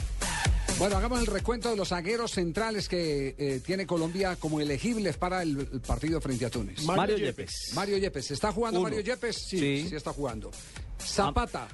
Bueno, 0.78 0.98
hagamos 0.98 1.20
el 1.20 1.26
recuento 1.26 1.70
de 1.70 1.76
los 1.76 1.88
zagueros 1.88 2.32
centrales 2.32 2.86
que 2.88 3.34
eh, 3.38 3.60
tiene 3.64 3.86
Colombia 3.86 4.36
como 4.36 4.60
elegibles 4.60 5.16
para 5.16 5.42
el, 5.42 5.58
el 5.72 5.80
partido 5.80 6.20
frente 6.20 6.44
a 6.44 6.50
Túnez. 6.50 6.82
Mario 6.82 6.96
Mario 6.96 7.16
Yepes. 7.16 7.50
Yepes. 7.50 7.74
Mario 7.74 7.96
Yepes. 7.98 8.30
¿Está 8.32 8.52
jugando 8.52 8.80
Uno. 8.80 8.88
Mario 8.90 9.00
Yepes? 9.02 9.36
Sí, 9.36 9.58
Sí. 9.58 9.86
sí, 9.88 9.96
está 9.96 10.12
jugando. 10.12 10.50
Zapata. 10.98 11.66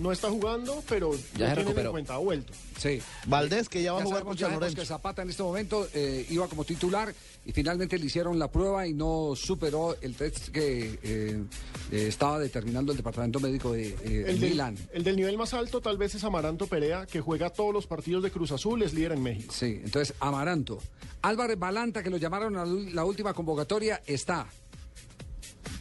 No 0.00 0.10
está 0.12 0.28
jugando, 0.30 0.82
pero 0.88 1.12
Ya 1.36 1.50
se 1.50 1.54
recuperó. 1.56 1.88
en 1.90 1.92
cuenta, 1.92 2.14
ha 2.14 2.18
vuelto. 2.18 2.52
Sí. 2.78 3.00
Valdés, 3.26 3.68
que 3.68 3.82
ya 3.82 3.92
va 3.92 4.00
a 4.00 4.04
jugar 4.04 4.24
con 4.24 4.36
San 4.36 4.52
Lorenzo. 4.52 4.76
que 4.76 4.86
Zapata 4.86 5.22
en 5.22 5.30
este 5.30 5.42
momento 5.42 5.86
eh, 5.94 6.26
iba 6.30 6.48
como 6.48 6.64
titular 6.64 7.14
y 7.46 7.52
finalmente 7.52 7.98
le 7.98 8.06
hicieron 8.06 8.38
la 8.38 8.50
prueba 8.50 8.86
y 8.86 8.94
no 8.94 9.34
superó 9.36 9.96
el 10.00 10.14
test 10.16 10.48
que 10.48 10.98
eh, 11.02 11.42
eh, 11.92 12.06
estaba 12.08 12.38
determinando 12.38 12.90
el 12.92 12.96
departamento 12.96 13.38
médico 13.38 13.72
de 13.72 13.88
eh, 13.88 14.24
El 14.28 14.40
del, 14.40 14.50
Milán. 14.50 14.76
el 14.92 15.04
del 15.04 15.16
nivel 15.16 15.36
más 15.38 15.54
alto 15.54 15.80
tal 15.80 15.96
vez 15.98 16.14
es 16.14 16.24
Amaranto 16.24 16.66
Perea, 16.66 17.06
que 17.06 17.20
juega 17.20 17.50
todos 17.50 17.72
los 17.72 17.86
partidos 17.86 18.22
de 18.22 18.30
Cruz 18.30 18.50
Azul, 18.50 18.82
es 18.82 18.94
líder 18.94 19.12
en 19.12 19.22
México. 19.22 19.52
Sí, 19.52 19.80
entonces 19.84 20.14
Amaranto. 20.20 20.78
Álvarez 21.22 21.58
Balanta, 21.58 22.02
que 22.02 22.10
lo 22.10 22.16
llamaron 22.18 22.56
a 22.56 22.66
la 22.66 23.04
última 23.04 23.32
convocatoria, 23.32 24.02
está. 24.06 24.46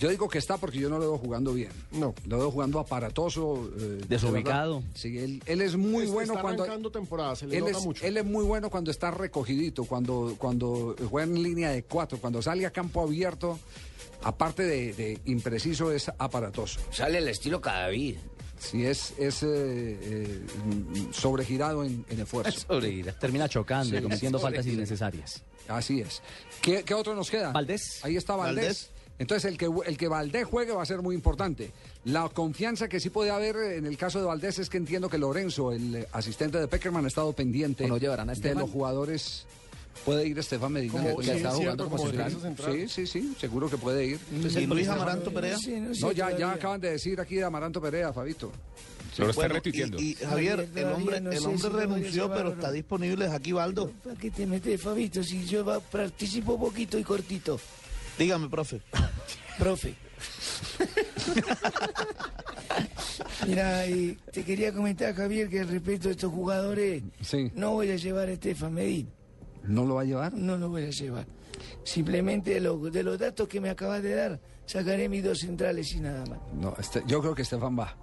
Yo 0.04 0.10
digo 0.10 0.28
que 0.28 0.38
está 0.38 0.58
porque 0.58 0.80
yo 0.80 0.90
no 0.90 1.00
lo 1.00 1.12
veo 1.12 1.18
jugando 1.18 1.54
bien. 1.54 1.72
No. 1.94 2.14
Lo 2.28 2.38
veo 2.38 2.52
jugando 2.52 2.78
aparatoso. 2.78 3.70
eh, 3.78 3.80
de 3.80 4.06
Desubicado. 4.06 4.84
Sí, 4.94 5.18
él, 5.18 5.42
él 5.46 5.62
es 5.62 5.78
muy 5.78 6.04
Es- 6.04 6.12
bueno 6.12 6.34
está 6.34 6.42
cuando. 6.42 6.64
arrancando 6.64 6.92
temporada, 6.92 7.38
se 7.38 7.48
le 7.48 7.58
él 7.58 7.68
es, 7.70 7.82
mucho. 7.86 8.06
él 8.06 8.18
es 8.18 8.26
muy 8.26 8.44
bueno 8.44 8.70
cuando 8.70 8.92
está 8.92 9.12
recogidito, 9.12 9.86
cuando, 9.86 10.36
cuando 10.38 10.94
juega 11.10 11.26
en 11.32 11.42
línea 11.42 11.70
de 11.70 11.84
cuatro, 11.84 12.18
cuando 12.18 12.42
sale 12.42 12.66
a 12.66 12.72
campo 12.72 13.02
abierto, 13.02 13.58
aparte 14.24 14.64
de, 14.64 14.92
de 14.92 15.20
impreciso, 15.24 15.90
es 15.94 16.12
aparatoso. 16.18 16.82
Sale 16.92 17.20
el 17.20 17.30
estilo 17.30 17.62
Cadavid. 17.62 18.18
Sí, 18.60 18.86
es, 18.86 19.14
es 19.18 19.42
eh, 19.44 19.48
eh, 20.02 20.42
sobregirado 21.12 21.86
en, 21.86 22.06
en 22.10 22.20
esfuerzo. 22.20 22.68
Termina 23.22 23.48
chocando 23.48 23.98
y 23.98 24.02
cometiendo 24.02 24.38
faltas 24.38 24.66
innecesarias. 24.68 25.44
Así 25.70 26.02
es. 26.02 26.22
¿Qué, 26.62 26.84
qué 26.84 26.94
otro 26.94 27.16
nos 27.16 27.30
queda? 27.30 27.52
Valdés. 27.54 28.00
Ahí 28.04 28.18
está 28.18 28.36
Valdés. 28.36 28.64
Valdés. 28.66 28.90
Entonces, 29.20 29.52
el 29.52 29.58
que, 29.58 29.70
el 29.86 29.98
que 29.98 30.08
Valdés 30.08 30.46
juegue 30.46 30.72
va 30.72 30.82
a 30.82 30.86
ser 30.86 31.02
muy 31.02 31.16
importante. 31.16 31.72
La 32.06 32.28
confianza 32.30 32.88
que 32.88 33.00
sí 33.00 33.10
puede 33.10 33.30
haber 33.30 33.56
en 33.56 33.86
el 33.86 33.98
caso 33.98 34.20
de 34.20 34.26
Valdés 34.26 34.60
es 34.60 34.70
que 34.70 34.78
entiendo 34.78 35.10
que 35.10 35.18
Lorenzo, 35.18 35.72
el 35.72 35.96
eh, 35.96 36.08
asistente 36.12 36.60
de 36.60 36.68
Peckerman, 36.68 37.06
ha 37.06 37.08
estado 37.08 37.32
pendiente 37.34 37.86
¿O 37.86 37.88
no 37.88 37.98
llevarán 37.98 38.30
a 38.30 38.34
de 38.34 38.56
los 38.56 38.70
jugadores. 38.70 39.46
Puede 40.06 40.28
ir 40.28 40.38
Estefan 40.38 40.74
Medina. 40.74 40.92
Como- 40.94 41.18
que 41.18 41.26
sí, 41.26 41.32
está 41.32 41.50
es 41.50 41.56
jugando 41.56 41.84
cierto, 41.86 41.90
como 41.90 42.58
como. 42.58 42.74
Sí, 42.74 42.90
sí, 42.90 43.08
sí, 43.08 43.36
seguro 43.40 43.70
que 43.70 43.78
puede 43.78 44.06
ir. 44.06 44.20
¿Y 44.32 44.66
Luis 44.66 44.88
Amaranto 44.88 45.32
Perea? 45.32 45.58
Sí, 45.58 45.80
no, 46.02 46.12
ya, 46.12 46.36
ya 46.36 46.52
acaban 46.52 46.82
de 46.82 46.92
decir 46.92 47.22
aquí 47.22 47.36
de 47.36 47.44
Amaranto 47.44 47.80
Perea, 47.80 48.12
Fabito. 48.12 48.52
Lo 49.18 49.30
está 49.30 49.42
Bueno, 49.42 49.54
retuiteando. 49.54 50.00
Y, 50.00 50.12
y, 50.12 50.16
Javier, 50.16 50.68
el 50.76 50.86
hombre, 50.86 51.22
no 51.22 51.32
el 51.32 51.46
hombre 51.46 51.58
si 51.60 51.70
renunció, 51.70 52.34
pero 52.34 52.50
está 52.54 52.72
disponible 52.72 53.28
aquí, 53.28 53.52
Baldo. 53.52 53.92
¿Para 54.04 54.16
qué 54.16 54.32
te 54.32 54.48
metes, 54.48 54.82
Fabito? 54.82 55.24
Si 55.24 55.46
yo 55.46 55.64
participo 55.92 56.60
poquito 56.60 56.98
y 56.98 57.04
cortito. 57.04 57.60
Dígame, 58.18 58.50
profe. 58.50 58.82
Profe. 59.58 59.94
Mira, 63.48 63.86
y 63.88 64.18
te 64.32 64.44
quería 64.44 64.74
comentar, 64.74 65.14
Javier, 65.14 65.50
que 65.50 65.64
respecto 65.64 66.10
a 66.10 66.12
estos 66.12 66.32
jugadores, 66.32 67.04
no 67.56 67.72
voy 67.72 67.92
a 67.92 67.96
llevar 67.98 68.30
a 68.30 68.34
Estefan 68.34 68.74
Medina. 68.74 69.10
¿No 69.64 69.86
lo 69.86 69.96
va 69.96 70.02
a 70.02 70.06
llevar? 70.06 70.34
No 70.34 70.58
lo 70.58 70.70
voy 70.70 70.84
a 70.86 70.90
llevar. 70.90 71.26
Simplemente 71.84 72.56
de 72.56 72.62
los, 72.62 72.92
de 72.92 73.04
los 73.04 73.20
datos 73.20 73.48
que 73.48 73.62
me 73.62 73.70
acabas 73.70 74.02
de 74.02 74.16
dar, 74.16 74.40
sacaré 74.66 75.08
mis 75.08 75.24
dos 75.24 75.40
centrales 75.40 75.94
y 75.94 76.00
nada 76.00 76.26
más. 76.26 76.40
No, 76.54 76.76
este- 76.80 77.04
yo 77.06 77.22
creo 77.22 77.36
que 77.36 77.44
Estefan 77.44 77.78
va. 77.78 77.96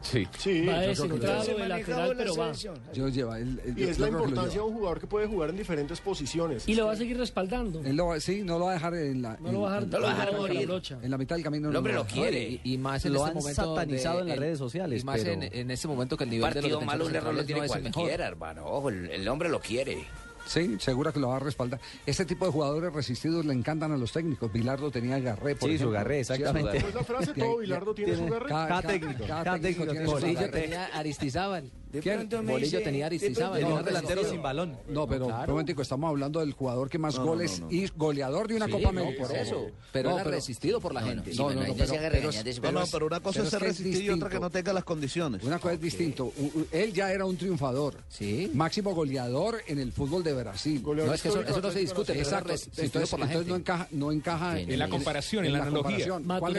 Sí. 0.00 0.26
Sí, 0.38 0.64
Va 0.64 0.78
de 0.80 0.94
yo 0.94 1.02
creo 1.06 1.14
que 1.16 1.26
central 1.26 1.44
sí. 1.44 1.50
o 1.52 1.58
de 1.58 1.68
lateral, 1.68 2.14
pero 2.16 2.36
va. 2.36 2.52
Yo 2.94 3.08
lleva. 3.08 3.38
él- 3.38 3.60
él- 3.64 3.74
Y 3.76 3.80
yo 3.82 3.88
es 3.90 3.98
la 3.98 4.06
lo 4.08 4.18
importancia 4.18 4.60
de 4.60 4.66
un 4.66 4.72
jugador 4.74 5.00
que 5.00 5.06
puede 5.08 5.26
jugar 5.26 5.50
en 5.50 5.56
diferentes 5.56 6.00
posiciones. 6.00 6.68
Y 6.68 6.74
lo 6.76 6.86
va 6.86 6.92
a 6.92 6.96
seguir 6.96 7.18
respaldando. 7.18 7.82
Él 7.84 7.96
lo 7.96 8.06
va- 8.06 8.20
sí, 8.20 8.42
no 8.44 8.58
lo 8.58 8.66
va 8.66 8.70
a 8.70 8.74
dejar 8.74 8.94
en 8.94 9.22
la. 9.22 9.36
No 9.40 9.50
lo 9.52 9.60
va 9.62 9.68
a 9.68 9.80
dejar- 9.80 9.82
en- 9.84 9.90
no 9.90 9.98
lo 9.98 10.04
va 10.06 10.10
a 10.10 10.14
dejar 10.14 10.28
en- 10.30 10.36
morir. 10.36 10.60
en 10.62 10.68
la- 10.68 11.04
En 11.04 11.10
la 11.10 11.18
mitad 11.18 11.34
del 11.36 11.44
camino. 11.44 11.68
El 11.68 11.72
no 11.72 11.78
hombre 11.78 11.92
va 11.94 11.98
lo 11.98 12.04
dejar. 12.04 12.18
quiere. 12.20 12.42
Y, 12.42 12.60
y 12.74 12.78
más 12.78 13.04
en 13.04 13.12
Lo 13.12 13.18
este 13.20 13.28
han 13.30 13.36
momento. 13.36 13.62
satanizado 13.74 14.18
donde 14.18 14.22
en 14.22 14.28
las 14.28 14.36
el- 14.36 14.42
redes 14.44 14.58
sociales, 14.58 15.02
Y 15.02 15.04
más 15.04 15.20
pero- 15.20 15.32
en, 15.32 15.42
en 15.42 15.70
este 15.70 15.88
momento 15.88 16.16
que 16.16 16.24
el 16.24 16.30
nivel 16.30 16.48
de 16.54 16.60
partido 16.60 16.80
malo, 16.82 17.06
un 17.06 17.14
error 17.16 17.34
lo 17.34 17.44
tiene 17.44 17.60
no 17.60 17.64
el 17.64 17.70
cualquiera, 17.92 18.26
hermano. 18.28 18.66
Ojo, 18.66 18.88
el, 18.90 19.10
el 19.10 19.28
hombre 19.28 19.48
lo 19.48 19.60
quiere. 19.60 20.04
Sí, 20.48 20.76
segura 20.80 21.12
que 21.12 21.20
lo 21.20 21.28
va 21.28 21.36
a 21.36 21.40
respaldar. 21.40 21.78
Este 22.06 22.24
tipo 22.24 22.46
de 22.46 22.52
jugadores 22.52 22.92
resistidos 22.92 23.44
le 23.44 23.52
encantan 23.52 23.92
a 23.92 23.96
los 23.98 24.10
técnicos. 24.12 24.50
Bilardo 24.50 24.90
tenía 24.90 25.18
garré, 25.20 25.54
por 25.54 25.68
Sí, 25.68 25.76
su 25.76 25.84
ejemplo. 25.84 25.90
garré, 25.92 26.24
Sí, 26.24 26.32
exactamente. 26.32 26.80
su 26.80 26.86
Esa 26.88 27.04
frase, 27.04 27.34
todo 27.34 27.58
Bilardo 27.58 27.94
tiene 27.94 28.16
su 28.16 28.26
garré. 28.26 28.48
Cada, 28.48 28.66
Cada 28.68 28.80
cada- 28.82 28.92
técnico, 28.94 29.24
cada 29.26 29.44
técnico 29.44 29.62
técnico 29.62 29.84
tiene 29.92 30.06
tiene 30.06 30.06
su 30.06 30.26
su 30.36 30.40
garré. 30.40 30.60
tenía 30.62 30.86
Aristizábal. 30.94 31.70
De 31.92 32.00
¿Quién? 32.00 32.16
pronto 32.16 32.42
me 32.42 32.52
Bolillo 32.52 32.70
dice- 32.78 32.84
tenía 32.84 33.06
Aristizábal. 33.06 33.60
No, 33.62 33.82
delantero 33.82 34.24
sin 34.24 34.42
balón. 34.42 34.76
No, 34.88 35.06
pero 35.06 35.26
Claro. 35.26 35.44
un 35.44 35.50
momentico, 35.52 35.82
estamos 35.82 36.08
hablando 36.10 36.40
del 36.40 36.52
jugador 36.52 36.90
que 36.90 36.98
más 36.98 37.16
No, 37.16 37.24
goles 37.24 37.60
no, 37.60 37.66
no. 37.66 37.72
y 37.72 37.88
goleador 37.96 38.46
de 38.48 38.56
una 38.56 38.66
Sí, 38.66 38.72
Copa 38.72 38.92
no, 38.92 39.00
América. 39.00 39.26
por 39.26 39.36
eso. 39.36 39.66
Pero 39.92 40.10
era 40.14 40.24
resistido 40.24 40.80
por 40.80 40.92
la 40.94 41.00
no, 41.00 41.06
gente. 41.06 41.34
No, 41.34 41.50
no, 41.50 41.54
no, 41.54 41.60
pero, 41.74 41.76
pero- 41.76 43.06
una 43.06 43.20
cosa 43.20 43.32
pero 43.32 43.44
es 43.44 43.50
ser 43.50 43.62
resistido 43.62 44.00
y 44.02 44.10
otra 44.10 44.28
que 44.28 44.40
no 44.40 44.50
tenga 44.50 44.72
las 44.72 44.84
condiciones. 44.84 45.42
Una 45.44 45.58
cosa 45.58 45.74
es 45.74 45.80
distinto. 45.80 46.26
U- 46.36 46.50
u- 46.60 46.66
Él 46.72 46.92
ya 46.92 47.12
era 47.12 47.24
un 47.24 47.36
triunfador. 47.36 47.96
Sí. 48.08 48.50
Máximo 48.54 48.94
goleador 48.94 49.60
en 49.66 49.78
el 49.78 49.92
fútbol 49.92 50.22
de 50.22 50.34
Brasil. 50.34 50.82
No, 50.84 51.12
es 51.14 51.22
que 51.22 51.28
eso, 51.28 51.42
eso 51.42 51.60
no 51.60 51.70
se 51.70 51.78
discute, 51.80 52.12
Exacto. 52.18 52.52
Entonces, 52.76 53.10
por 53.10 53.20
la 53.20 53.26
entonces 53.26 53.30
gente. 53.30 53.50
no 53.50 53.56
encaja, 53.56 53.88
no 53.92 54.12
encaja 54.12 54.58
en 54.60 54.78
la 54.78 54.88
comparación, 54.88 55.44
en 55.44 55.52
la 55.52 55.62
analogía. 55.62 56.06
¿Cuál, 56.38 56.56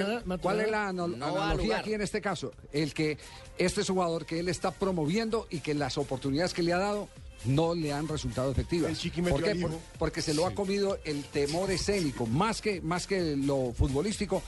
es, 0.60 0.72
la 0.72 0.88
analogía 0.88 1.80
aquí 1.80 1.94
en 1.94 2.02
este 2.02 2.22
caso? 2.22 2.52
El 2.72 2.94
que 2.94 3.18
este 3.60 3.82
es 3.82 3.90
un 3.90 3.98
jugador 3.98 4.26
que 4.26 4.40
él 4.40 4.50
está 4.50 4.72
promoviendo 4.72 5.46
y 5.50 5.60
que 5.60 5.74
las 5.74 5.98
oportunidades 5.98 6.54
que 6.54 6.64
le 6.64 6.74
ha 6.74 6.78
dado 6.78 7.10
no 7.46 7.74
le 7.76 7.94
han 7.94 8.08
resultado 8.08 8.52
efectivas. 8.52 8.92
El 9.06 9.24
¿Por 9.24 9.44
qué? 9.44 9.56
Por- 9.56 9.72
porque 9.98 10.22
se 10.22 10.34
lo 10.34 10.46
ha 10.46 10.52
comido 10.54 10.98
el 11.06 11.24
temor 11.24 11.72
escénico, 11.72 12.26
más 12.26 12.62
que, 12.62 12.82
más 12.82 13.08
que 13.08 13.36
lo 13.36 13.74
futbolístico. 13.74 14.42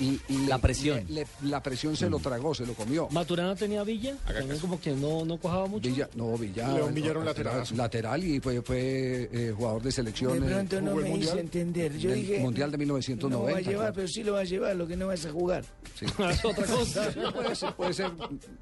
Y, 0.00 0.18
y 0.28 0.46
La 0.46 0.56
le- 0.56 0.62
presión. 0.62 1.04
le- 1.08 1.22
le- 1.22 1.26
la 1.50 1.62
presión 1.62 1.94
se 1.94 2.08
lo 2.08 2.18
tragó, 2.18 2.54
se 2.54 2.64
lo 2.66 2.72
comió. 2.74 3.06
Maturana 3.10 3.54
tenía 3.54 3.84
Villa, 3.84 4.16
también 4.26 4.58
como 4.58 4.80
que 4.80 4.92
no, 4.92 5.24
no 5.26 5.38
cojaba 5.38 5.66
mucho. 5.66 5.88
Villa, 5.88 6.08
no, 6.14 6.36
Villa. 6.38 6.68
León 6.72 6.94
Villa 6.94 7.10
era 7.10 7.18
un 7.18 7.24
no, 7.26 7.30
laterazo. 7.30 7.74
Lateral 7.76 8.24
y 8.24 8.40
fue, 8.40 8.62
fue 8.62 9.28
eh, 9.30 9.52
jugador 9.56 9.82
de 9.82 9.92
selección. 9.92 10.40
De 10.40 10.46
eh, 10.46 10.50
pronto 10.50 10.80
no 10.80 10.94
me 10.96 11.02
hice 11.02 11.10
Mundial 11.10 11.38
entender. 11.38 11.98
Yo 11.98 12.12
dije. 12.12 12.38
Mundial 12.40 12.70
de 12.70 12.78
No 12.78 12.94
va 12.94 12.98
a 12.98 13.00
1990. 13.00 13.60
llevar, 13.60 13.76
claro. 13.76 13.92
pero 13.94 14.08
sí 14.08 14.22
lo 14.24 14.32
va 14.32 14.40
a 14.40 14.44
llevar, 14.44 14.74
lo 14.74 14.86
que 14.86 14.96
no 14.96 15.06
vas 15.06 15.26
a 15.26 15.30
jugar. 15.32 15.64
Sí. 15.98 16.06
Es 16.30 16.44
otra 16.44 16.66
cosa. 16.66 17.12
puede 17.32 17.54
ser, 17.54 17.74
puede 17.74 17.92
ser. 17.94 18.10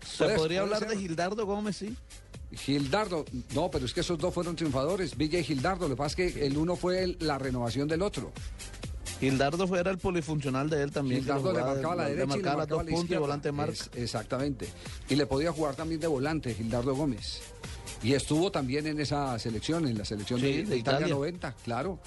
¿Se 0.04 0.24
podría 0.24 0.36
puede 0.36 0.58
hablar 0.58 0.78
ser. 0.80 0.88
de 0.88 0.96
Gildardo 0.98 1.46
Gómez, 1.46 1.76
sí? 1.76 1.96
Gildardo, 2.56 3.24
no, 3.54 3.70
pero 3.70 3.84
es 3.86 3.92
que 3.94 4.00
esos 4.00 4.18
dos 4.18 4.32
fueron 4.34 4.56
triunfadores, 4.56 5.16
Villa 5.16 5.38
y 5.38 5.44
Gildardo. 5.44 5.88
Lo 5.88 5.94
que 5.94 5.98
pasa 5.98 6.22
es 6.22 6.32
que 6.34 6.46
el 6.46 6.56
uno 6.56 6.76
fue 6.76 7.02
el- 7.02 7.16
la 7.20 7.38
renovación 7.38 7.88
del 7.88 8.02
otro. 8.02 8.32
Gildardo 9.20 9.76
era 9.76 9.90
el 9.90 9.98
polifuncional 9.98 10.68
de 10.68 10.82
él 10.82 10.90
también. 10.90 11.20
Gildardo 11.20 11.52
le 11.52 11.60
marcaba 11.60 11.94
la 11.94 12.04
le 12.08 12.10
derecha 12.16 12.24
y 12.24 12.26
le 12.38 12.42
marcaba 12.42 12.56
marcaba 12.58 12.66
dos 12.82 12.84
la 12.90 12.96
puntas 12.96 13.16
y 13.16 13.20
volante 13.20 13.52
marca. 13.52 13.72
Es- 13.72 13.90
exactamente. 13.94 14.68
Y 15.08 15.14
le 15.14 15.26
podía 15.26 15.52
jugar 15.52 15.76
también 15.76 16.00
de 16.00 16.06
volante, 16.08 16.54
Gildardo 16.54 16.94
Gómez. 16.94 17.40
Y 18.02 18.14
estuvo 18.14 18.50
también 18.50 18.86
en 18.88 19.00
esa 19.00 19.38
selección, 19.38 19.86
en 19.86 19.96
la 19.96 20.04
selección 20.04 20.40
Sí, 20.40 20.62
de, 20.62 20.76
Italia. 20.76 21.06
90, 21.06 21.54
claro. 21.64 22.00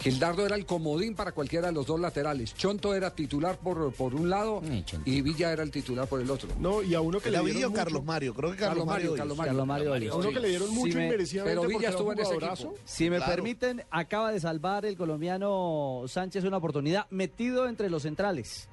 Gildardo 0.00 0.46
era 0.46 0.54
el 0.54 0.64
comodín 0.64 1.14
para 1.14 1.32
cualquiera 1.32 1.68
de 1.68 1.72
los 1.72 1.86
dos 1.86 1.98
laterales. 1.98 2.54
Chonto 2.54 2.94
era 2.94 3.14
titular 3.14 3.58
por, 3.58 3.92
por 3.92 4.14
un 4.14 4.30
lado 4.30 4.62
y 5.04 5.20
Villa 5.22 5.52
era 5.52 5.62
el 5.64 5.70
titular 5.70 6.06
por 6.06 6.20
el 6.20 6.30
otro. 6.30 6.48
No, 6.60 6.82
y 6.82 6.94
a 6.94 7.00
uno 7.00 7.18
que 7.20 7.28
¿Era 7.30 7.38
le 7.40 7.46
Villa 7.46 7.56
dieron 7.56 7.72
Carlos 7.72 8.04
Mario? 8.04 8.32
Creo 8.34 8.50
que 8.52 8.56
Carlos, 8.58 8.86
Mario. 8.86 9.14
Carlos. 9.16 9.36
Mario. 9.36 9.50
Carlos 9.50 9.66
Mario. 9.66 10.12
A 10.12 10.16
uno 10.16 10.30
que 10.30 10.40
le 10.40 10.48
dieron 10.48 10.70
mucho 10.74 10.92
Si 10.92 10.98
me- 10.98 11.44
pero 11.44 11.62
Villa 11.62 11.88
estuvo 11.90 12.12
en 12.12 12.20
ese 12.20 12.34
equipo. 12.34 12.74
Si 12.84 13.10
me 13.10 13.16
Claro. 13.16 13.32
permiten, 13.34 13.82
acaba 13.90 14.30
de 14.32 14.38
salvar 14.40 14.86
el 14.86 14.96
colombiano 14.96 16.02
Sánchez 16.06 16.44
una 16.44 16.58
oportunidad 16.58 17.06
metido 17.10 17.68
entre 17.68 17.90
los 17.90 18.02
centrales. 18.02 18.68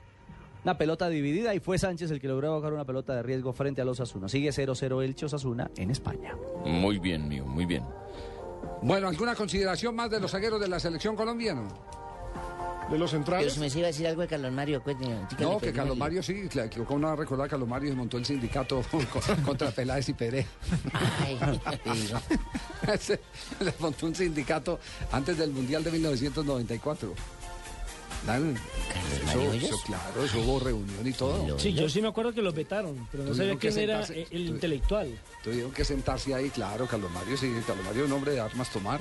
Una 0.64 0.78
pelota 0.78 1.10
dividida 1.10 1.54
y 1.54 1.60
fue 1.60 1.78
Sánchez 1.78 2.10
el 2.12 2.20
que 2.20 2.28
logró 2.28 2.56
bajar 2.60 2.74
una 2.74 2.86
pelota 2.86 3.14
de 3.16 3.22
riesgo 3.24 3.54
frente 3.54 3.82
a 3.82 3.86
los 3.86 4.00
Osasuna. 4.00 4.30
Sigue 4.30 4.50
0-0 4.52 5.04
Elche 5.04 5.26
Osasuna 5.28 5.70
en 5.78 5.92
España. 5.92 6.36
Muy 6.66 6.98
bien, 6.98 7.28
mío, 7.28 7.46
muy 7.46 7.66
bien. 7.66 7.84
Bueno, 8.82 9.08
¿alguna 9.08 9.36
consideración 9.36 9.96
más 9.96 10.10
de 10.10 10.20
los 10.20 10.32
zagueros 10.32 10.60
de 10.60 10.68
la 10.68 10.80
selección 10.80 11.16
colombiana? 11.16 11.62
De 12.90 13.00
los 13.00 13.10
Pero 13.10 13.24
centrales. 13.24 13.54
si 13.54 13.60
me 13.60 13.66
iba 13.68 13.80
a 13.86 13.88
decir 13.88 14.06
algo 14.06 14.22
de 14.22 14.28
Carlos 14.28 14.52
Mario, 14.52 14.84
cuénteme. 14.84 15.16
dígale, 15.16 15.42
No, 15.42 15.54
que 15.54 15.60
pues, 15.68 15.74
Carlos. 15.74 15.98
Mario 15.98 16.22
sí, 16.22 16.48
claro, 16.48 16.70
que 16.70 16.84
¿cómo 16.84 17.00
no 17.00 17.08
va 17.08 17.14
a 17.14 17.16
recordar 17.16 17.48
que 17.48 17.52
Carlos 17.52 17.68
Mario 17.68 17.90
desmontó 17.90 18.18
el 18.20 18.26
sindicato 18.26 18.84
con- 18.92 19.42
contra 19.44 19.72
Peláez 19.72 20.08
y 20.10 20.14
Pérez? 20.14 20.46
Ay, 20.94 21.40
Le 23.60 23.74
montó 23.80 24.06
un 24.06 24.14
sindicato 24.14 24.80
antes 25.12 25.36
del 25.36 25.50
Mundial 25.50 25.84
de 25.84 25.92
1994. 25.92 27.14
Dan- 28.26 28.56
Eso, 28.56 29.26
Mario 29.26 29.52
Hoyos? 29.52 29.64
eso, 29.64 29.82
claro, 29.86 30.24
eso 30.24 30.40
hubo 30.40 30.60
reunión 30.60 31.06
y 31.08 31.14
todo. 31.14 31.60
Sí, 31.60 31.74
yo 31.74 31.88
sí 31.90 32.02
me 32.02 32.08
acuerdo 32.08 32.34
que 32.34 32.42
los 32.42 32.54
vetaron, 32.56 33.08
pero 33.12 33.24
no 33.24 33.34
sabía 33.36 33.56
quién 33.58 33.78
era 33.78 34.04
sentarse- 34.06 34.28
el 34.36 34.48
tu- 34.48 34.54
intelectual. 34.54 35.20
Tuvieron 35.44 35.72
que 35.72 35.86
sentarse 35.86 36.34
ahí, 36.34 36.50
claro, 36.50 36.88
Carlos 36.88 37.12
Mario, 37.12 37.38
sí, 37.38 37.52
Carlos 37.68 37.86
Mario 37.86 38.04
es 38.06 38.08
un 38.10 38.14
hombre 38.18 38.32
de 38.32 38.40
armas 38.40 38.70
tomar. 38.72 39.00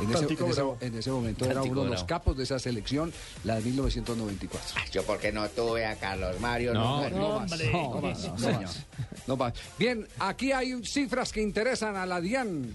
En 0.00 0.04
ese, 0.10 0.18
Tantico 0.20 0.44
en 0.44 0.50
ese- 0.50 0.60
bravo. 0.60 0.78
en 0.80 0.98
ese 0.98 1.10
momento 1.10 1.44
era 1.44 1.54
Tantico 1.54 1.72
uno 1.72 1.84
de 1.84 1.90
los 1.90 2.04
capos 2.04 2.36
de 2.36 2.44
esa 2.44 2.58
selección, 2.58 3.12
la 3.44 3.56
de 3.56 3.62
1994. 3.62 4.82
Yo 4.92 5.02
porque 5.04 5.32
no 5.32 5.48
tuve 5.50 5.84
a 5.86 5.96
Carlos 5.96 6.40
Mario. 6.40 6.74
No, 6.74 7.08
no, 7.10 7.10
no, 7.10 7.40
más, 7.40 7.50
no, 7.72 8.00
más, 8.00 8.86
no. 9.26 9.52
Bien, 9.78 10.06
aquí 10.18 10.52
hay 10.52 10.82
cifras 10.84 11.32
que 11.32 11.42
interesan 11.42 11.96
a 11.96 12.06
la 12.06 12.20
DIAN. 12.20 12.74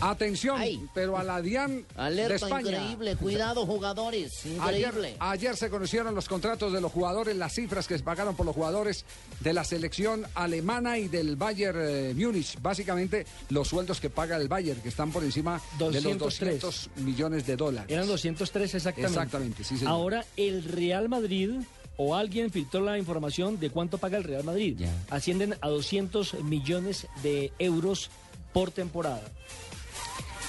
Atención, 0.00 0.60
pero 0.94 1.16
a 1.18 1.24
la 1.24 1.40
DIAN 1.40 1.82
de 1.82 1.84
Alerta 1.96 2.34
España. 2.34 2.70
increíble, 2.70 3.16
cuidado 3.16 3.66
jugadores, 3.66 4.44
increíble. 4.46 5.16
ayer 5.20 5.56
se 5.56 5.70
conocieron 5.70 6.14
los 6.14 6.28
contratos 6.28 6.72
de 6.72 6.80
los 6.80 6.90
jugadores, 6.92 7.36
las 7.36 7.54
cifras 7.54 7.86
que 7.86 7.96
se 7.96 8.04
pagaron 8.04 8.34
por 8.34 8.46
los 8.46 8.54
jugadores 8.54 9.04
de 9.40 9.52
la 9.52 9.64
selección 9.64 10.26
alemana 10.34 10.98
y 10.98 11.08
del 11.08 11.36
Bayern 11.36 11.78
eh, 11.80 12.14
Múnich. 12.16 12.60
Básicamente 12.60 13.26
los 13.50 13.68
sueldos 13.68 14.00
que 14.00 14.10
paga 14.10 14.36
el 14.36 14.48
Bayern, 14.48 14.80
que 14.80 14.88
están 14.88 15.12
por 15.12 15.22
encima 15.22 15.60
de 15.78 16.00
los 16.00 16.18
203. 16.38 16.60
200 16.60 17.04
millones 17.04 17.46
de 17.46 17.56
dólares. 17.56 17.90
Eran 17.90 18.06
203 18.06 18.74
exactamente. 18.74 19.08
Exactamente, 19.08 19.64
sí, 19.64 19.76
señor. 19.76 19.92
Ahora 19.92 20.24
el 20.36 20.64
Real 20.64 21.08
Madrid 21.08 21.50
o 21.96 22.14
alguien 22.14 22.50
filtró 22.50 22.80
la 22.80 22.98
información 22.98 23.60
de 23.60 23.70
cuánto 23.70 23.98
paga 23.98 24.16
el 24.16 24.24
Real 24.24 24.44
Madrid. 24.44 24.80
Ascienden 25.10 25.54
a 25.60 25.68
200 25.68 26.42
millones 26.44 27.06
de 27.22 27.52
euros 27.58 28.10
por 28.52 28.70
temporada. 28.70 29.22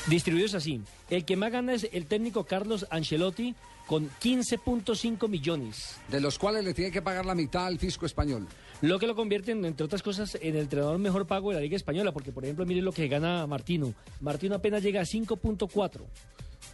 Distribuidos 0.07 0.53
así. 0.53 0.82
El 1.09 1.25
que 1.25 1.36
más 1.36 1.51
gana 1.51 1.73
es 1.73 1.88
el 1.91 2.05
técnico 2.05 2.45
Carlos 2.45 2.88
Ancelotti 2.89 3.53
con 3.91 4.09
15.5 4.09 5.27
millones. 5.27 5.97
De 6.07 6.21
los 6.21 6.39
cuales 6.39 6.63
le 6.63 6.73
tiene 6.73 6.91
que 6.91 7.01
pagar 7.01 7.25
la 7.25 7.35
mitad 7.35 7.65
al 7.65 7.77
fisco 7.77 8.05
español. 8.05 8.47
Lo 8.79 8.97
que 8.97 9.05
lo 9.05 9.17
convierte, 9.17 9.51
en, 9.51 9.65
entre 9.65 9.83
otras 9.83 10.01
cosas, 10.01 10.35
en 10.35 10.55
el 10.55 10.61
entrenador 10.61 10.97
mejor 10.97 11.27
pago 11.27 11.49
de 11.49 11.55
la 11.55 11.61
Liga 11.61 11.75
Española, 11.75 12.13
porque, 12.13 12.31
por 12.31 12.45
ejemplo, 12.45 12.65
mire 12.65 12.81
lo 12.81 12.93
que 12.93 13.09
gana 13.09 13.45
Martino. 13.47 13.93
Martino 14.21 14.55
apenas 14.55 14.81
llega 14.81 15.01
a 15.01 15.03
5.4. 15.03 16.03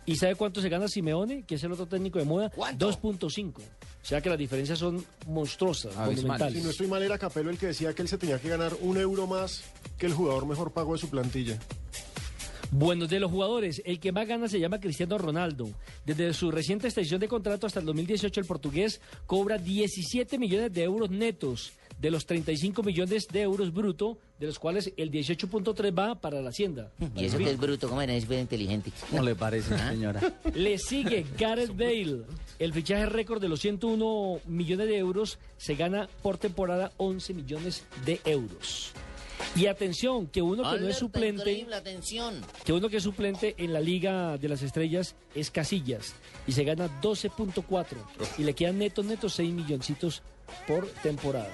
¿Y 0.05 0.15
sabe 0.15 0.36
cuánto 0.36 0.61
se 0.61 0.70
gana 0.70 0.88
Simeone, 0.88 1.41
que 1.41 1.55
es 1.55 1.63
el 1.63 1.72
otro 1.72 1.88
técnico 1.88 2.20
de 2.20 2.26
moda? 2.26 2.51
2.5. 2.51 3.53
O 3.57 3.61
sea 4.03 4.22
que 4.22 4.30
las 4.30 4.38
diferencias 4.38 4.78
son 4.78 5.03
monstruosas, 5.26 5.95
monumentales. 5.95 6.59
Si 6.59 6.63
no 6.63 6.70
estoy 6.70 6.86
mal, 6.86 7.01
era 7.01 7.18
Capello 7.18 7.49
el 7.49 7.57
que 7.57 7.65
decía 7.65 7.95
que 7.95 8.03
él 8.03 8.07
se 8.09 8.20
tenía 8.20 8.39
que 8.39 8.47
ganar 8.47 8.74
un 8.80 8.95
euro 8.95 9.26
más 9.26 9.63
que 9.97 10.05
el 10.05 10.13
jugador 10.13 10.45
mejor 10.45 10.72
pago 10.72 10.93
de 10.93 10.99
su 10.99 11.09
plantilla. 11.09 11.57
Bueno, 12.72 13.07
de 13.07 13.20
los 13.20 13.32
jugadores, 13.32 13.82
el 13.86 13.99
que 13.99 14.11
más 14.11 14.28
gana 14.28 14.47
se 14.47 14.59
llama 14.59 14.80
Cristiano 14.80 15.18
Ronaldo. 15.18 15.70
Desde 16.05 16.34
su 16.34 16.51
reciente 16.51 16.88
extensión 16.88 17.20
de 17.20 17.28
contrato 17.28 17.65
hasta 17.65 17.80
el 17.80 17.86
2018, 17.86 18.41
el 18.41 18.45
portugués 18.45 19.01
cobra 19.26 19.57
17 19.57 20.38
millones 20.38 20.74
de 20.74 20.84
euros 20.84 21.09
netos 21.09 21.74
de 21.99 22.11
los 22.11 22.26
35 22.26 22.84
millones 22.84 23.28
de 23.28 23.41
euros 23.41 23.74
bruto, 23.74 24.18
de 24.39 24.47
los 24.47 24.59
cuales 24.59 24.93
el 24.97 25.11
18.3 25.11 25.97
va 25.97 26.15
para 26.15 26.41
la 26.41 26.49
hacienda. 26.49 26.91
Y 27.15 27.26
eso 27.26 27.38
que 27.38 27.49
es 27.49 27.57
bruto, 27.57 27.89
¿cómo 27.89 28.01
era? 28.01 28.13
Es 28.13 28.28
bien 28.28 28.41
inteligente. 28.41 28.91
¿Cómo 29.09 29.24
le 29.24 29.36
parece, 29.36 29.74
¿Ah? 29.74 29.89
señora? 29.89 30.22
Le 30.53 30.78
sigue 30.78 31.26
Gareth 31.38 31.76
Bale. 31.76 32.24
El 32.59 32.74
fichaje 32.74 33.05
récord 33.07 33.41
de 33.41 33.49
los 33.49 33.59
101 33.61 34.41
millones 34.45 34.88
de 34.88 34.97
euros 34.97 35.39
se 35.57 35.76
gana 35.76 36.07
por 36.22 36.38
temporada 36.38 36.91
11 36.97 37.34
millones 37.34 37.86
de 38.05 38.20
euros. 38.26 38.91
Y 39.58 39.66
atención, 39.68 40.28
que 40.28 40.41
uno 40.41 40.64
que 40.72 40.80
no 40.80 40.88
es 40.88 40.97
suplente, 40.97 41.41
increíble, 41.51 41.76
atención. 41.76 42.41
que 42.64 42.74
uno 42.74 42.89
que 42.89 42.97
es 42.97 43.03
suplente 43.03 43.55
en 43.58 43.74
la 43.74 43.80
Liga 43.82 44.38
de 44.38 44.47
las 44.49 44.62
Estrellas 44.62 45.16
es 45.34 45.49
Casillas 45.51 46.14
y 46.45 46.51
se 46.51 46.64
gana 46.64 46.88
12.4 47.01 47.97
y 48.38 48.43
le 48.43 48.53
quedan 48.53 48.78
netos 48.78 49.05
netos 49.05 49.34
6 49.34 49.51
milloncitos 49.53 50.22
por 50.68 50.88
temporada 51.01 51.49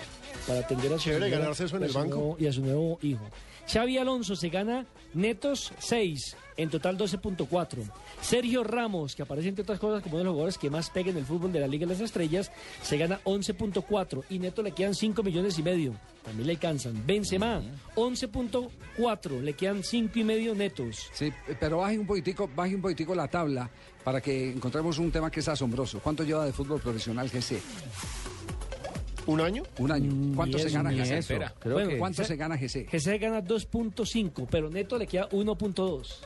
para 0.48 0.60
atender 0.60 0.92
a 0.94 0.98
su, 0.98 1.06
Chévere 1.06 1.30
ganarse 1.30 1.66
eso 1.66 1.78
en 1.78 1.84
el 1.84 1.92
banco. 1.92 2.16
nuevo- 2.16 2.38
y 2.40 2.48
a 2.48 2.54
su 2.54 2.62
nuevo 2.62 3.00
hijo. 3.02 3.24
Xavi 3.72 3.98
Alonso 3.98 4.36
se 4.36 4.50
gana 4.50 4.86
netos 5.14 5.72
6, 5.80 6.36
en 6.58 6.70
total 6.70 6.98
12.4. 6.98 7.80
Sergio 8.22 8.64
Ramos, 8.64 9.16
que 9.16 9.24
aparece 9.24 9.50
entre 9.50 9.64
otras 9.64 9.80
cosas 9.80 10.02
como 10.04 10.16
uno 10.16 10.20
de 10.20 10.26
los 10.26 10.32
jugadores 10.34 10.58
que 10.58 10.70
más 10.70 10.90
pega 10.90 11.10
en 11.12 11.18
el 11.18 11.26
fútbol 11.26 11.52
de 11.52 11.60
la 11.60 11.68
Liga 11.68 11.86
de 11.86 11.94
las 11.94 12.02
Estrellas, 12.02 12.52
se 12.82 12.98
gana 12.98 13.20
11.4 13.26 14.24
y 14.30 14.40
neto 14.40 14.62
le 14.62 14.72
quedan 14.72 14.94
5 14.96 15.24
millones 15.24 15.58
y 15.60 15.64
medio. 15.64 15.94
También 16.24 16.48
le 16.48 16.54
alcanzan. 16.54 17.06
Benzema, 17.06 17.62
11.4, 17.96 19.42
le 19.42 19.54
quedan 19.54 19.84
5 19.84 20.20
y 20.20 20.24
medio 20.24 20.56
netos. 20.56 21.10
Sí, 21.14 21.32
pero 21.60 21.78
baje 21.80 21.98
un 22.00 22.06
poquitico, 22.08 22.50
baje 22.56 22.76
un 22.76 22.82
poquitico 22.82 23.14
la 23.16 23.28
tabla 23.28 23.70
para 24.04 24.22
que 24.22 24.52
encontremos 24.52 24.98
un 25.00 25.12
tema 25.12 25.30
que 25.32 25.40
es 25.42 25.48
asombroso. 25.48 26.00
¿Cuánto 26.00 26.24
lleva 26.24 26.46
de 26.46 26.54
fútbol 26.54 26.80
profesional 26.80 27.30
GC? 27.30 27.60
¿Un 29.26 29.40
año? 29.40 29.64
Un 29.78 29.92
año. 29.92 30.36
¿Cuánto 30.36 30.58
Ni 30.58 30.64
se 30.64 30.70
gana 30.70 30.92
GC? 30.92 31.26
Creo 31.60 31.74
Bueno, 31.76 31.90
que- 31.92 31.98
¿Cuánto 31.98 32.24
se 32.26 32.36
gana 32.36 32.58
GC? 32.58 32.88
GC 32.92 33.18
gana 33.20 33.42
2.5, 33.42 34.48
pero 34.52 34.70
neto 34.70 34.98
le 34.98 35.08
queda 35.08 35.30
1.2. 35.32 36.20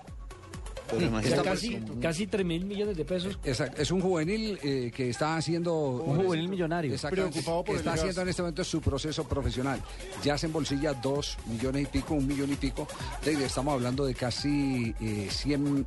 Pero 0.90 1.44
casi, 1.44 1.80
casi 2.02 2.28
3 2.28 2.46
mil 2.46 2.66
millones 2.66 2.96
de 2.98 3.06
pesos. 3.06 3.38
Es 3.44 3.92
un 3.92 4.02
juvenil 4.02 4.58
eh, 4.64 4.92
que 4.96 5.10
está 5.10 5.38
haciendo... 5.38 5.74
Un 5.76 6.24
juvenil 6.24 6.50
millonario. 6.50 6.94
Exactamente, 6.94 7.32
Preocupado 7.42 7.64
por 7.64 7.66
que 7.66 7.72
el 7.74 7.78
está 7.80 7.94
haciendo 7.94 8.22
en 8.22 8.30
este 8.30 8.42
momento 8.42 8.64
su 8.64 8.82
proceso 8.82 9.24
profesional. 9.26 9.82
Ya 10.24 10.38
se 10.38 10.46
embolsilla 10.48 10.94
dos 10.94 11.38
millones 11.48 11.84
y 11.84 11.86
pico, 11.88 12.14
un 12.14 12.28
millón 12.28 12.52
y 12.52 12.56
pico. 12.56 12.88
De- 13.24 13.46
Estamos 13.46 13.74
hablando 13.74 14.06
de 14.06 14.14
casi 14.16 14.94
eh, 15.02 15.28
100 15.32 15.86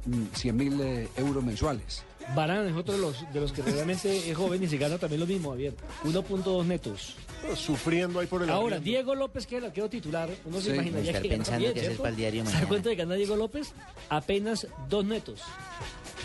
mil 0.55 0.81
eh, 0.81 1.09
euros 1.17 1.43
mensuales. 1.45 2.03
Barán 2.35 2.69
es 2.69 2.77
otro 2.77 2.95
de 2.95 3.01
los, 3.01 3.33
de 3.33 3.41
los 3.41 3.53
que 3.53 3.63
realmente 3.63 4.31
es 4.31 4.37
joven 4.37 4.63
y 4.63 4.69
se 4.69 4.77
gana 4.79 4.99
también 4.99 5.21
lo 5.21 5.27
mismo, 5.27 5.51
Javier. 5.51 5.75
1.2 6.05 6.65
netos. 6.67 7.17
Sufriendo 7.57 8.21
ahí 8.21 8.27
por 8.27 8.43
el 8.43 8.51
Ahora, 8.51 8.77
arriendo. 8.77 8.85
Diego 8.85 9.15
López, 9.15 9.47
que 9.47 9.57
es 9.57 9.63
el 9.63 9.69
arquero 9.69 9.89
titular, 9.89 10.29
uno 10.45 10.59
Sí, 10.59 10.65
se 10.67 10.75
imaginaría 10.75 11.11
estar 11.11 11.23
que 11.23 11.29
pensando 11.29 11.59
bien, 11.59 11.73
qué 11.75 11.81
hacer 11.81 11.97
para 11.97 12.09
el 12.11 12.17
diario 12.17 12.41
¿Sabe 12.43 12.53
mañana. 12.53 12.69
cuánto 12.69 12.89
le 12.91 12.95
gana 12.97 13.15
Diego 13.15 13.37
López? 13.37 13.73
Apenas 14.09 14.67
dos 14.89 15.05
netos. 15.05 15.41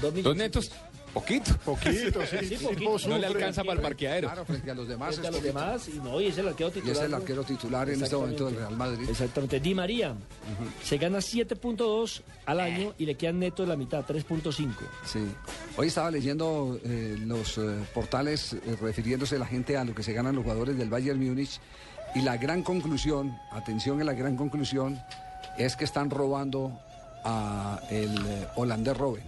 Dos, 0.01 0.13
Dos 0.23 0.35
netos, 0.35 0.71
poquito. 1.15 1.57
Poquito, 1.65 2.19
Sí, 2.25 2.57
poquito. 2.61 3.07
No 3.09 3.17
le 3.17 3.25
alcanza 3.25 3.63
para 3.63 3.73
el 3.77 3.81
parqueadero. 3.81 4.27
Claro, 4.27 4.45
frente 4.45 4.69
a 4.69 4.75
los 4.75 4.87
demás. 4.87 5.15
Frente 5.15 5.27
a 5.27 5.31
los 5.31 5.39
poquito. 5.39 5.59
demás, 5.59 5.87
y 5.87 5.93
no, 5.97 6.21
y 6.21 6.27
es 6.27 6.37
el 6.37 6.47
arquero 6.47 6.69
Y 6.69 6.73
titular. 6.73 6.95
es 6.97 7.01
el 7.01 7.13
arquero 7.13 7.43
titular 7.43 7.89
en 7.89 8.03
este 8.03 8.15
momento 8.15 8.45
del 8.45 8.55
Real 8.57 8.77
Madrid. 8.77 9.09
Exactamente. 9.09 9.59
Di 9.59 9.73
María 9.73 10.13
se 10.83 10.97
gana 10.97 11.17
7.2 11.19 12.21
al 12.45 12.59
año 12.59 12.93
y 12.99 13.05
le 13.05 13.15
quedan 13.15 13.39
netos 13.39 13.67
la 13.67 13.75
mitad, 13.75 14.05
3.5. 14.05 14.69
Sí. 15.05 15.19
Hoy 15.77 15.87
estaba 15.87 16.11
leyendo 16.11 16.79
eh, 16.83 17.15
los 17.19 17.57
eh, 17.57 17.61
portales 17.93 18.53
eh, 18.53 18.77
refiriéndose 18.79 19.39
la 19.39 19.45
gente 19.47 19.77
a 19.77 19.83
lo 19.83 19.95
que 19.95 20.03
se 20.03 20.13
ganan 20.13 20.35
los 20.35 20.43
jugadores 20.43 20.77
del 20.77 20.89
Bayern 20.89 21.19
Múnich 21.19 21.59
y 22.13 22.21
la 22.21 22.37
gran 22.37 22.61
conclusión, 22.63 23.35
atención 23.51 23.99
a 24.01 24.03
la 24.03 24.13
gran 24.13 24.37
conclusión, 24.37 25.01
es 25.57 25.75
que 25.75 25.83
están 25.85 26.09
robando 26.09 26.79
a 27.23 27.79
el 27.89 28.15
eh, 28.25 28.47
holandés 28.55 28.95
Robben. 28.97 29.23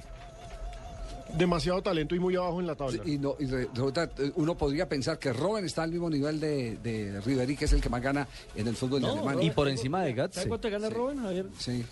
Demasiado 1.36 1.82
talento 1.82 2.16
y 2.16 2.20
muy 2.20 2.36
abajo 2.36 2.60
en 2.60 2.68
la 2.68 2.76
tabla. 2.76 3.02
Y, 3.06 3.18
no, 3.18 3.36
y 3.40 3.46
re- 3.46 3.68
resulta, 3.74 4.10
eh, 4.18 4.32
uno 4.36 4.56
podría 4.56 4.88
pensar 4.88 5.20
que 5.20 5.34
Robben 5.34 5.66
está 5.66 5.84
al 5.84 5.92
mismo 5.92 6.10
nivel 6.10 6.40
de, 6.40 6.78
de 6.78 7.20
Ribery, 7.22 7.56
que 7.56 7.66
es 7.66 7.74
el 7.74 7.82
que 7.82 7.90
más 7.90 8.02
gana 8.02 8.28
en 8.56 8.68
el 8.68 8.76
fútbol 8.76 9.02
de 9.02 9.08
Alemania. 9.10 9.46
y 9.46 9.52
por 9.52 9.68
encima 9.68 10.00
de 10.04 10.12
¿Sabe 10.12 10.22
Gatze. 10.22 10.48
cuánto 10.48 10.70
gana 10.70 10.90
Robben, 10.90 11.18
Javier? 11.22 11.46
Sí. 11.58 11.84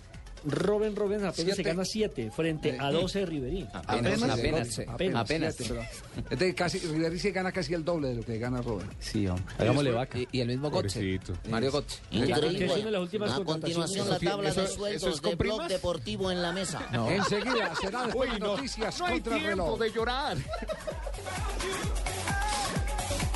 Robin 0.46 0.96
Robin 0.96 1.18
apenas 1.26 1.36
se 1.36 1.44
Siete. 1.56 1.64
gana 1.64 1.86
7 1.86 2.32
frente 2.32 2.78
a 2.80 2.92
12 2.92 3.26
Riverí. 3.26 3.68
Apenas, 3.74 4.22
apenas, 4.24 4.80
apenas, 4.88 5.22
apenas. 5.24 5.56
siete, 5.56 5.74
pero- 6.14 6.24
Entonces, 6.30 6.54
casi, 6.56 6.80
Riveri 6.80 7.20
sí 7.20 7.32
gana 7.32 7.52
casi 7.52 7.74
el 7.74 7.84
doble 7.84 8.10
de 8.10 8.16
lo 8.16 8.24
que 8.24 8.38
gana 8.38 8.62
Robert. 8.62 8.90
Sí, 9.00 9.28
hombre. 9.28 9.46
Hagámosle 9.58 9.92
vaca. 9.92 10.20
Y, 10.20 10.28
y 10.32 10.42
el 10.42 10.48
mismo. 10.50 10.70
Pobrecito. 10.72 11.34
Mario 11.50 11.70
es 11.70 11.74
una 12.12 12.26
de 12.86 12.92
las 12.92 13.02
últimas 13.02 13.32
A 13.32 13.44
continuación, 13.44 14.10
la 14.10 14.20
tabla 14.20 14.50
Eso- 14.50 14.62
de 14.62 14.68
sueldos 14.68 15.16
es 15.16 15.22
de 15.22 15.36
Blog. 15.36 15.68
Deportivo 15.68 16.32
en 16.32 16.42
la 16.42 16.52
mesa. 16.52 16.82
Enseguida 17.10 17.74
será 17.82 18.04
después 18.06 18.32
de 18.32 18.40
noticias 18.40 18.98
contra 19.02 19.38
el 19.38 19.44
reloj. 19.44 19.80
de 19.80 19.92
llorar. 19.92 20.38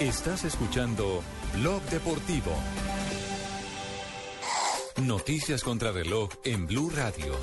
Estás 0.00 0.44
escuchando 0.44 1.22
Blog 1.54 1.82
Deportivo. 1.84 2.52
Noticias 5.02 5.62
contra 5.62 5.90
reloj 5.90 6.30
en 6.44 6.66
Blue 6.66 6.90
Radio. 6.90 7.34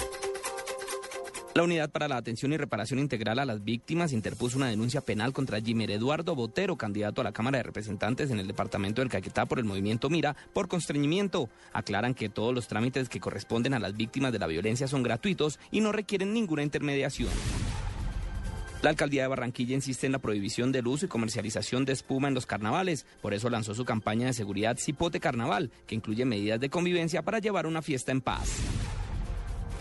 La 1.55 1.63
Unidad 1.63 1.91
para 1.91 2.07
la 2.07 2.17
Atención 2.17 2.51
y 2.51 2.57
Reparación 2.57 2.99
Integral 2.99 3.37
a 3.37 3.45
las 3.45 3.63
Víctimas 3.63 4.11
interpuso 4.11 4.57
una 4.57 4.69
denuncia 4.69 5.01
penal 5.01 5.33
contra 5.33 5.61
Jimer 5.61 5.91
Eduardo 5.91 6.33
Botero, 6.35 6.77
candidato 6.77 7.21
a 7.21 7.23
la 7.23 7.31
Cámara 7.31 7.57
de 7.57 7.63
Representantes 7.63 8.31
en 8.31 8.39
el 8.39 8.47
departamento 8.47 9.01
del 9.01 9.09
Caquetá 9.09 9.45
por 9.45 9.59
el 9.59 9.65
movimiento 9.65 10.09
Mira, 10.09 10.35
por 10.53 10.67
constreñimiento. 10.67 11.49
Aclaran 11.71 12.15
que 12.15 12.29
todos 12.29 12.55
los 12.55 12.67
trámites 12.67 13.07
que 13.07 13.19
corresponden 13.19 13.75
a 13.75 13.79
las 13.79 13.95
víctimas 13.95 14.31
de 14.31 14.39
la 14.39 14.47
violencia 14.47 14.87
son 14.87 15.03
gratuitos 15.03 15.59
y 15.69 15.81
no 15.81 15.91
requieren 15.91 16.33
ninguna 16.33 16.63
intermediación. 16.63 17.29
La 18.83 18.89
alcaldía 18.89 19.21
de 19.21 19.29
Barranquilla 19.29 19.75
insiste 19.75 20.07
en 20.07 20.11
la 20.11 20.19
prohibición 20.19 20.73
del 20.73 20.87
uso 20.87 21.05
y 21.05 21.07
comercialización 21.07 21.85
de 21.85 21.93
espuma 21.93 22.27
en 22.27 22.33
los 22.33 22.45
carnavales. 22.45 23.05
Por 23.21 23.33
eso 23.33 23.49
lanzó 23.49 23.73
su 23.73 23.85
campaña 23.85 24.27
de 24.27 24.33
seguridad 24.33 24.77
Cipote 24.77 25.21
Carnaval, 25.21 25.71
que 25.87 25.95
incluye 25.95 26.25
medidas 26.25 26.59
de 26.59 26.69
convivencia 26.69 27.21
para 27.21 27.39
llevar 27.39 27.65
una 27.65 27.81
fiesta 27.81 28.11
en 28.11 28.19
paz. 28.19 28.57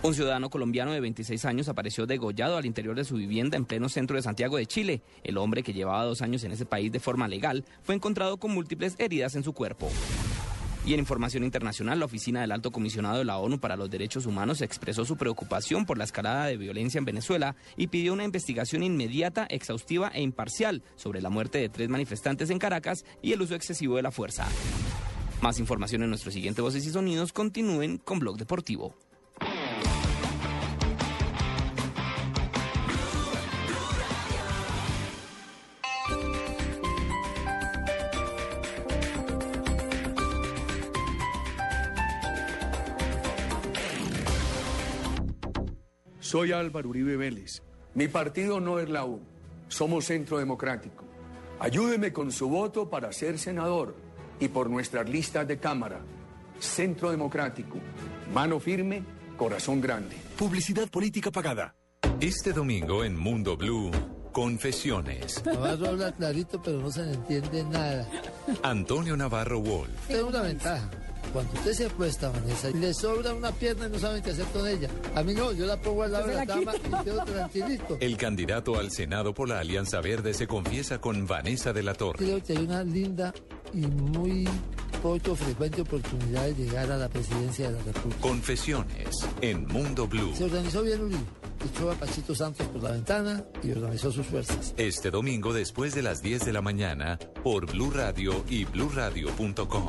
Un 0.05 0.14
ciudadano 0.14 0.50
colombiano 0.50 0.92
de 0.92 1.00
26 1.00 1.44
años 1.46 1.68
apareció 1.68 2.07
degollado 2.07 2.57
al 2.57 2.64
interior 2.64 2.94
de 2.94 3.05
su 3.05 3.16
vivienda 3.16 3.57
en 3.57 3.64
pleno 3.64 3.88
centro 3.88 4.14
de 4.14 4.22
Santiago 4.22 4.57
de 4.57 4.66
Chile. 4.66 5.03
El 5.24 5.36
hombre, 5.36 5.64
que 5.64 5.72
llevaba 5.72 6.05
dos 6.05 6.22
años 6.22 6.44
en 6.44 6.53
ese 6.53 6.64
país 6.64 6.92
de 6.92 7.00
forma 7.00 7.26
legal, 7.26 7.64
fue 7.82 7.96
encontrado 7.96 8.36
con 8.36 8.53
múltiples 8.53 8.94
heridas 9.00 9.34
en 9.34 9.42
su 9.42 9.53
cuerpo. 9.53 9.90
Y 10.85 10.95
en 10.95 11.01
información 11.01 11.45
internacional, 11.45 12.01
la 12.01 12.07
Oficina 12.07 12.41
del 12.41 12.51
Alto 12.51 12.72
Comisionado 12.72 13.18
de 13.18 13.24
la 13.24 13.39
ONU 13.39 13.61
para 13.61 13.76
los 13.76 13.89
Derechos 13.89 14.26
Humanos 14.26 14.62
expresó 14.62 15.05
su 15.05 15.16
preocupación 15.16 15.87
por 15.87 15.97
la 15.97 16.05
escalada 16.05 16.47
de 16.47 16.57
violencia 16.57 16.99
en 16.99 17.05
Venezuela 17.05 17.55
y 17.76 17.87
pidió 17.87 18.12
una 18.12 18.24
investigación 18.24 18.83
inmediata, 18.83 19.47
exhaustiva 19.49 20.09
e 20.09 20.22
imparcial 20.22 20.83
sobre 20.97 21.22
la 21.22 21.30
muerte 21.30 21.59
de 21.59 21.68
tres 21.68 21.89
manifestantes 21.89 22.51
en 22.51 22.59
Caracas 22.59 23.05
y 23.22 23.33
el 23.33 23.43
uso 23.43 23.55
excesivo 23.55 23.95
de 23.95 24.03
la 24.03 24.11
fuerza. 24.11 24.49
Más 25.41 25.61
información 25.61 26.03
en 26.03 26.09
nuestro 26.09 26.33
siguiente 26.33 26.62
Voces 26.62 26.85
y 26.85 26.91
Sonidos. 26.91 27.33
Continúen 27.33 27.99
con 27.99 28.18
Blog 28.18 28.37
Deportivo. 28.37 28.97
Soy 46.33 46.51
Álvaro 46.51 46.89
Uribe 46.89 47.18
Vélez. 47.18 47.61
Mi 47.93 48.09
partido 48.09 48.59
no 48.59 48.78
es 48.78 48.89
la 48.89 49.05
U. 49.05 49.20
Somos 49.68 50.07
Centro 50.07 50.39
Democrático. 50.39 51.05
Ayúdeme 51.61 52.11
con 52.11 52.33
su 52.33 52.49
voto 52.49 52.89
para 52.89 53.12
ser 53.12 53.39
senador 53.39 53.95
y 54.41 54.49
por 54.49 54.70
nuestras 54.70 55.07
listas 55.11 55.47
de 55.47 55.59
Cámara. 55.59 56.01
Centro 56.59 57.11
Democrático. 57.11 57.76
Mano 58.33 58.61
firme, 58.61 59.05
corazón 59.37 59.83
grande. 59.83 60.16
Publicidad 60.39 60.89
política 60.89 61.30
pagada. 61.30 61.74
Este 62.18 62.55
domingo 62.55 63.05
en 63.05 63.14
Mundo 63.14 63.59
Blue, 63.59 63.91
Confesiones. 64.33 65.45
Navarro 65.45 65.89
habla 65.89 66.12
clarito, 66.12 66.62
pero 66.62 66.80
no 66.80 66.91
se 66.91 67.03
le 67.03 67.12
entiende 67.12 67.62
nada. 67.64 68.09
Antonio 68.62 69.18
Navarro 69.18 69.61
Wolf. 69.61 70.09
Tengo 70.09 70.28
una 70.28 70.41
ventaja. 70.41 70.91
Cuando 71.33 71.53
usted 71.55 71.72
se 71.72 71.87
apuesta, 71.87 72.28
Vanessa, 72.30 72.70
y 72.70 72.74
le 72.74 72.93
sobra 72.93 73.35
una 73.35 73.53
pierna 73.53 73.87
y 73.87 73.91
no 73.91 73.99
saben 73.99 74.22
qué 74.22 74.30
hacer 74.30 74.47
con 74.47 74.68
ella. 74.68 74.89
A 75.14 75.22
mí 75.22 75.35
no, 75.35 75.53
yo 75.53 75.66
la 75.66 75.80
pongo 75.80 76.03
al 76.03 76.12
lado 76.12 76.26
de 76.26 76.35
la 76.35 76.47
cama 76.47 76.72
y 76.76 77.05
quedo 77.05 77.24
tranquilito. 77.24 77.97
El 78.01 78.16
candidato 78.16 78.78
al 78.78 78.91
Senado 78.91 79.33
por 79.33 79.49
la 79.49 79.59
Alianza 79.61 80.01
Verde 80.01 80.35
se 80.35 80.47
confiesa 80.47 81.01
con 81.01 81.26
Vanessa 81.26 81.72
de 81.72 81.83
la 81.83 81.95
Torre. 81.95 82.18
Creo 82.18 82.43
que 82.43 82.53
hay 82.53 82.64
una 82.64 82.85
linda 82.85 83.33
y 83.72 83.87
muy 83.87 84.47
poco 85.03 85.35
frecuente 85.35 85.83
oportunidad 85.83 86.47
de 86.47 86.55
llegar 86.55 86.91
a 86.93 86.97
la 86.97 87.09
presidencia 87.09 87.70
de 87.70 87.78
la 87.78 87.83
República. 87.83 88.20
Confesiones 88.20 89.09
en 89.41 89.66
Mundo 89.66 90.07
Blue. 90.07 90.35
Se 90.37 90.45
organizó 90.45 90.83
bien 90.83 91.01
Uribe. 91.01 91.20
Echó 91.64 91.91
a 91.91 91.95
Pachito 91.95 92.35
Santos 92.35 92.66
por 92.68 92.83
la 92.83 92.91
ventana 92.91 93.45
y 93.62 93.70
organizó 93.70 94.11
sus 94.11 94.26
fuerzas. 94.26 94.74
Este 94.76 95.11
domingo 95.11 95.53
después 95.53 95.95
de 95.95 96.03
las 96.03 96.20
10 96.22 96.45
de 96.45 96.53
la 96.53 96.61
mañana 96.61 97.18
por 97.43 97.70
Blue 97.70 97.91
Radio 97.91 98.45
y 98.49 98.64
bluradio.com. 98.64 99.89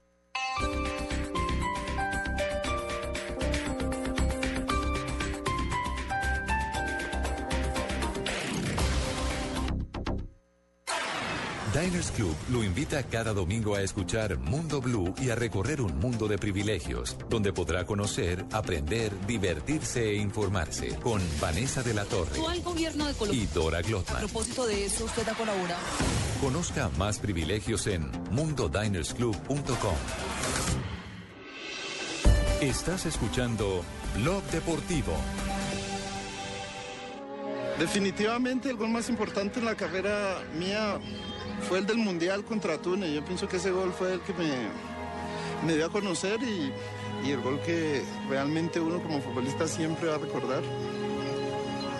Diners 11.81 12.11
Club 12.11 12.35
lo 12.51 12.63
invita 12.63 13.01
cada 13.01 13.33
domingo 13.33 13.73
a 13.73 13.81
escuchar 13.81 14.37
Mundo 14.37 14.81
Blue 14.81 15.15
y 15.19 15.31
a 15.31 15.35
recorrer 15.35 15.81
un 15.81 15.97
mundo 15.97 16.27
de 16.27 16.37
privilegios, 16.37 17.17
donde 17.27 17.53
podrá 17.53 17.85
conocer, 17.87 18.45
aprender, 18.51 19.11
divertirse 19.25 20.11
e 20.11 20.17
informarse 20.17 20.89
con 21.01 21.19
Vanessa 21.39 21.81
de 21.81 21.95
la 21.95 22.05
Torre 22.05 22.29
Actual 22.33 22.61
gobierno 22.61 23.07
de 23.07 23.13
Colombia. 23.15 23.43
y 23.43 23.47
Dora 23.47 23.79
A 23.79 23.81
Glotman. 23.81 24.19
propósito 24.19 24.67
de 24.67 24.85
eso, 24.85 25.05
usted 25.05 25.27
ha 25.27 25.33
colaborado. 25.33 25.81
Conozca 26.39 26.89
más 26.99 27.17
privilegios 27.17 27.87
en 27.87 28.11
mundodinersclub.com. 28.29 29.95
Estás 32.61 33.07
escuchando 33.07 33.83
Blog 34.17 34.43
Deportivo. 34.51 35.13
Definitivamente 37.79 38.69
el 38.69 38.77
gol 38.77 38.89
más 38.89 39.09
importante 39.09 39.57
en 39.57 39.65
la 39.65 39.73
carrera 39.73 40.43
mía 40.53 40.99
fue 41.67 41.79
el 41.79 41.85
del 41.85 41.97
Mundial 41.97 42.43
contra 42.43 42.77
Túnez. 42.77 43.11
Yo 43.13 43.23
pienso 43.23 43.47
que 43.47 43.57
ese 43.57 43.71
gol 43.71 43.93
fue 43.93 44.13
el 44.13 44.21
que 44.21 44.33
me, 44.33 44.49
me 45.65 45.75
dio 45.75 45.85
a 45.85 45.89
conocer 45.89 46.41
y, 46.43 46.71
y 47.25 47.31
el 47.31 47.41
gol 47.41 47.59
que 47.61 48.03
realmente 48.29 48.79
uno 48.79 49.01
como 49.01 49.21
futbolista 49.21 49.67
siempre 49.67 50.09
va 50.09 50.15
a 50.15 50.19
recordar. 50.19 50.61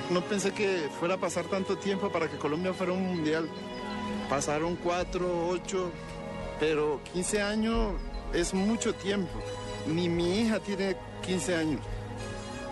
No 0.09 0.21
pensé 0.21 0.51
que 0.51 0.89
fuera 0.99 1.15
a 1.15 1.17
pasar 1.17 1.45
tanto 1.45 1.77
tiempo 1.77 2.11
para 2.11 2.29
que 2.29 2.37
Colombia 2.37 2.73
fuera 2.73 2.93
un 2.93 3.05
Mundial. 3.05 3.47
Pasaron 4.29 4.75
cuatro, 4.75 5.47
ocho, 5.47 5.91
pero 6.59 7.01
15 7.13 7.41
años 7.41 7.93
es 8.33 8.53
mucho 8.53 8.93
tiempo. 8.93 9.31
Ni 9.87 10.09
mi 10.09 10.41
hija 10.41 10.59
tiene 10.59 10.95
15 11.25 11.55
años. 11.55 11.81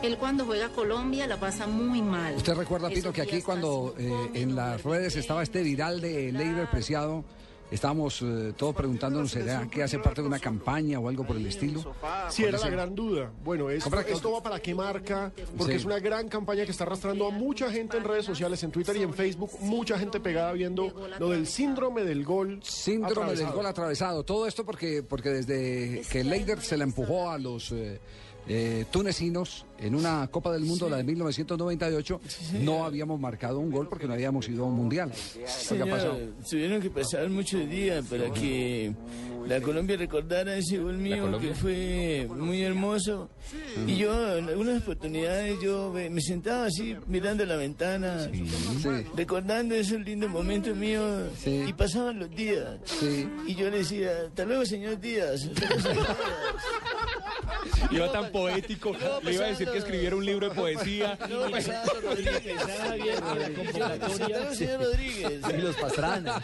Él 0.02 0.18
cuando 0.18 0.46
juega 0.46 0.70
Colombia 0.70 1.28
la 1.28 1.38
pasa 1.40 1.68
muy 1.68 2.02
mal. 2.02 2.36
¿Usted 2.36 2.54
recuerda, 2.56 2.90
Pino, 2.90 3.12
que 3.12 3.22
aquí 3.22 3.42
cuando 3.42 3.94
eh, 3.98 4.12
en 4.34 4.56
las 4.56 4.84
redes 4.84 5.16
estaba 5.16 5.44
este 5.44 5.62
viral 5.62 6.00
de 6.02 6.32
Leiber 6.32 6.70
Preciado 6.70 7.24
Estábamos 7.72 8.24
eh, 8.24 8.54
todos 8.58 8.76
preguntándonos, 8.76 9.30
¿será 9.30 9.68
que 9.70 9.84
hace 9.84 10.00
parte 10.00 10.22
de 10.22 10.28
una 10.28 10.40
campaña 10.40 11.00
o 11.00 11.08
algo 11.08 11.24
por 11.24 11.36
el 11.36 11.46
estilo? 11.46 11.94
Sí, 12.30 12.44
era 12.44 12.58
la 12.58 12.70
gran 12.70 12.96
duda. 12.96 13.32
Bueno, 13.44 13.70
esto, 13.70 13.96
esto 14.00 14.32
va 14.32 14.42
para 14.42 14.60
qué 14.60 14.74
marca, 14.74 15.32
porque 15.56 15.74
Sí. 15.74 15.78
es 15.80 15.86
una 15.86 16.00
gran 16.00 16.28
campaña 16.30 16.66
que 16.66 16.72
está 16.72 16.86
arrastrando 16.86 17.28
a 17.28 17.32
mucha 17.32 17.72
gente 17.72 17.98
en 17.98 18.06
redes 18.06 18.26
sociales, 18.26 18.64
en 18.64 18.72
Twitter 18.72 18.98
y 18.98 19.04
en 19.04 19.14
Facebook, 19.14 19.52
mucha 19.60 20.00
gente 20.00 20.20
pegada 20.20 20.52
viendo 20.54 20.92
lo 21.20 21.30
del 21.30 21.46
síndrome 21.46 22.04
del 22.04 22.26
gol. 22.26 22.60
Síndrome 22.64 23.36
del 23.36 23.52
gol 23.52 23.68
atravesado. 23.68 24.24
Todo 24.24 24.48
esto 24.48 24.66
porque, 24.66 25.04
porque 25.04 25.30
desde 25.30 26.02
que 26.10 26.24
Leider 26.24 26.62
se 26.62 26.76
la 26.76 26.86
empujó 26.86 27.30
a 27.30 27.38
los 27.38 27.72
eh, 27.72 28.00
eh, 28.50 28.86
tunecinos 28.92 29.66
en 29.78 29.96
una 29.96 30.28
Copa 30.28 30.52
del 30.52 30.64
Mundo, 30.64 30.90
la 30.90 30.98
de 30.98 31.04
1998, 31.04 32.22
no 32.62 32.84
habíamos 32.84 33.20
marcado 33.20 33.60
un 33.60 33.72
gol 33.72 33.88
porque 33.88 34.08
no 34.08 34.14
habíamos 34.14 34.50
ido 34.50 34.66
a 34.66 34.68
un 34.68 34.76
mundial. 34.76 35.12
¿Qué 35.34 35.46
ha 35.46 35.48
Señor, 35.48 36.18
tuvieron 36.50 36.82
que 36.82 36.90
pasar 36.90 37.30
muchos 37.30 37.70
días 37.70 38.06
para 38.06 38.30
que 38.32 38.94
la 39.48 39.62
Colombia 39.62 39.98
recordara 39.98 40.56
ese 40.56 40.78
gol 40.80 40.98
mío 40.98 41.40
que 41.40 41.54
fue 41.54 42.28
muy 42.30 42.62
hermoso. 42.62 43.30
Y 43.88 43.96
yo 43.96 44.38
en 44.38 44.50
algunas 44.50 44.82
oportunidades 44.82 45.60
yo 45.62 45.92
me 45.94 46.10
me 46.10 46.22
sentaba 46.22 46.66
así 46.66 46.96
mirando 47.08 47.46
la 47.46 47.56
ventana, 47.56 48.30
recordando 49.16 49.74
esos 49.76 50.02
lindos 50.02 50.30
momentos 50.30 50.76
míos 50.76 51.32
y 51.46 51.72
pasaban 51.74 52.20
los 52.20 52.30
días. 52.32 52.80
Y 53.48 53.56
yo 53.56 53.70
le 53.70 53.78
decía, 53.80 54.12
hasta 54.28 54.44
luego 54.44 54.66
señor 54.66 55.00
Díaz. 55.00 55.46
hasta 55.46 55.66
luego, 55.66 55.82
señor 55.82 56.06
Díaz". 56.06 57.06
Iba 57.92 58.12
tan 58.12 58.32
poético, 58.32 58.96
le 59.24 59.34
iba 59.34 59.46
a 59.46 59.48
decir 59.50 59.70
que 59.70 59.78
escribiera 59.80 60.16
un 60.16 60.26
libro 60.26 60.50
de 60.50 60.56
poesía. 60.56 61.18
No, 61.30 61.50
pasando 61.50 61.94
Rodríguez, 62.02 62.58
Javier, 62.64 63.54
convocatoria. 63.56 64.54
señor 64.54 64.82
Rodríguez. 64.84 65.42
Y 65.50 65.58
los 65.62 65.76
Pastrana. 65.76 66.42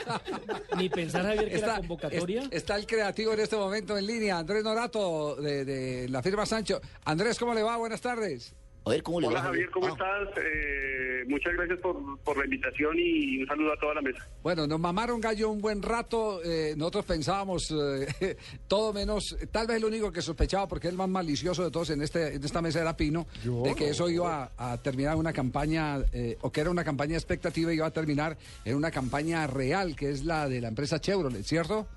Ni 0.77 0.89
pensar, 0.89 1.23
Javier, 1.25 1.49
que 1.49 1.57
era 1.57 1.77
convocatoria. 1.77 2.41
es- 2.43 2.47
está 2.51 2.75
el 2.75 2.85
creativo 2.85 3.33
en 3.33 3.39
este 3.41 3.55
momento 3.55 3.97
en 3.97 4.05
línea, 4.07 4.37
Andrés 4.39 4.63
Norato, 4.63 5.35
de, 5.35 5.65
de 5.65 6.09
la 6.09 6.21
firma 6.23 6.45
Sancho. 6.45 6.81
Andrés, 7.05 7.37
¿cómo 7.39 7.53
le 7.53 7.63
va? 7.63 7.77
Buenas 7.77 8.01
tardes. 8.01 8.53
A 8.85 8.91
ver, 8.91 9.01
¿cómo 9.01 9.17
Hola 9.17 9.41
Javier, 9.41 9.67
¿cómo 9.71 9.87
estás? 9.87 10.29
Eh, 10.37 11.23
muchas 11.27 11.53
gracias 11.55 11.79
por, 11.79 12.19
por 12.19 12.37
la 12.37 12.43
invitación 12.43 12.95
y 12.99 13.39
un 13.41 13.47
saludo 13.47 13.73
a 13.73 13.77
toda 13.77 13.95
la 13.95 14.01
mesa. 14.03 14.19
Bueno, 14.43 14.67
nos 14.67 14.79
mamaron 14.79 15.19
gallo 15.19 15.49
un 15.49 15.59
buen 15.59 15.81
rato. 15.81 16.39
eh, 16.43 16.75
nosotros 16.77 17.05
pensábamos 17.05 17.73
eh, 18.21 18.37
todo 18.67 18.93
menos, 18.93 19.35
tal 19.51 19.65
vez 19.65 19.77
el 19.77 19.85
único 19.85 20.11
que 20.11 20.21
sospechaba, 20.21 20.67
porque 20.67 20.85
es 20.87 20.91
el 20.91 20.97
más 20.99 21.09
malicioso 21.09 21.63
de 21.63 21.71
todos 21.71 21.89
en, 21.89 22.03
este, 22.03 22.35
en 22.35 22.43
esta 22.43 22.61
mesa 22.61 22.79
era 22.81 22.95
Pino, 22.95 23.25
de 23.43 23.73
que 23.73 23.85
no. 23.85 23.91
eso 23.91 24.07
iba 24.07 24.51
a, 24.55 24.73
a 24.73 24.77
terminar 24.83 25.15
una 25.15 25.33
campaña, 25.33 25.97
eh, 26.13 26.37
o 26.41 26.51
que 26.51 26.61
era 26.61 26.69
una 26.69 26.83
campaña 26.83 27.15
expectativa, 27.15 27.73
y 27.73 27.77
iba 27.77 27.87
a 27.87 27.91
terminar 27.91 28.37
en 28.65 28.75
una 28.75 28.91
campaña 28.91 29.47
real, 29.47 29.95
que 29.95 30.11
es 30.11 30.25
la 30.25 30.47
de 30.47 30.61
la 30.61 30.67
empresa 30.67 31.01
Chevrolet, 31.01 31.41
¿cierto? 31.43 31.87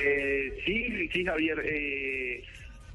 Eh, 0.00 0.62
sí, 0.64 1.08
sí, 1.12 1.24
Javier. 1.24 1.58
eh, 1.64 2.44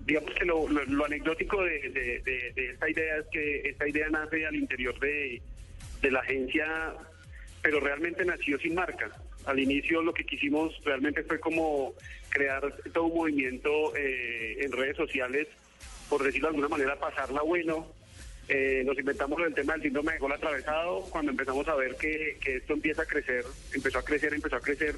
digamos 0.07 0.33
que 0.35 0.45
lo, 0.45 0.67
lo- 0.69 1.05
anecdótico 1.05 1.61
de, 1.63 2.21
esta 2.55 2.89
idea 2.89 3.17
es 3.17 3.25
que 3.29 3.69
esta 3.69 3.87
idea 3.87 4.09
nace 4.09 4.45
al 4.45 4.55
interior 4.55 4.97
de, 4.99 5.41
la 6.09 6.19
agencia, 6.21 6.93
pero 7.61 7.81
realmente 7.81 8.23
nació 8.23 8.57
sin 8.57 8.73
marca. 8.73 9.11
Al 9.45 9.59
inicio 9.59 10.01
lo 10.01 10.13
que 10.13 10.25
quisimos 10.25 10.73
realmente 10.85 11.23
fue 11.23 11.39
como 11.41 11.93
crear 12.29 12.73
todo 12.93 13.05
un 13.05 13.17
movimiento 13.17 13.93
eh, 13.97 14.57
en 14.61 14.71
redes 14.71 14.95
sociales, 14.95 15.47
por 16.09 16.23
decirlo 16.23 16.47
de 16.47 16.55
alguna 16.55 16.69
manera, 16.69 16.97
pasarla 16.97 17.41
bueno. 17.41 17.91
Eh, 18.47 18.83
nos 18.85 18.97
inventamos 18.97 19.41
el 19.45 19.53
tema 19.53 19.73
del 19.73 19.81
síndrome 19.81 20.13
de 20.13 20.19
gol 20.19 20.31
atravesado. 20.31 21.01
Cuando 21.09 21.31
empezamos 21.31 21.67
a 21.67 21.75
ver 21.75 21.97
que, 21.97 22.37
esto 22.45 22.73
empieza 22.73 23.01
a 23.01 23.05
crecer, 23.05 23.43
empezó 23.73 23.99
a 23.99 24.05
crecer, 24.05 24.33
empezó 24.33 24.55
a 24.55 24.61
crecer, 24.61 24.95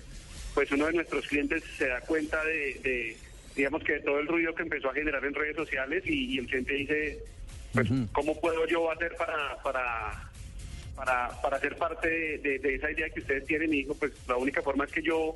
pues 0.54 0.72
uno 0.72 0.86
de 0.86 0.94
nuestros 0.94 1.26
clientes 1.28 1.64
se 1.76 1.88
da 1.88 2.02
cuenta 2.02 2.44
de, 2.46 3.18
digamos 3.60 3.84
que 3.84 4.00
todo 4.00 4.20
el 4.20 4.28
ruido 4.28 4.56
que 4.56 4.64
empezó 4.64 4.90
a 4.90 4.94
generar 4.94 5.24
en 5.26 5.34
redes 5.34 5.56
sociales 5.58 6.02
y, 6.06 6.36
y 6.36 6.38
el 6.40 6.48
cliente 6.48 6.74
dice, 6.74 7.20
pues, 7.74 7.90
¿cómo 8.14 8.40
puedo 8.40 8.66
yo 8.68 8.90
hacer 8.90 9.14
para, 9.18 9.62
para, 9.62 10.30
para, 10.96 11.42
para 11.42 11.60
ser 11.60 11.76
parte 11.76 12.08
de, 12.10 12.38
de- 12.38 12.60
de 12.60 12.76
esa 12.76 12.90
idea 12.90 13.10
que 13.10 13.20
ustedes 13.20 13.46
tienen? 13.46 13.74
Y 13.74 13.80
dijo, 13.80 13.96
pues 13.96 14.14
la 14.30 14.38
única 14.38 14.62
forma 14.62 14.86
es 14.86 14.92
que 14.92 15.02
yo, 15.02 15.34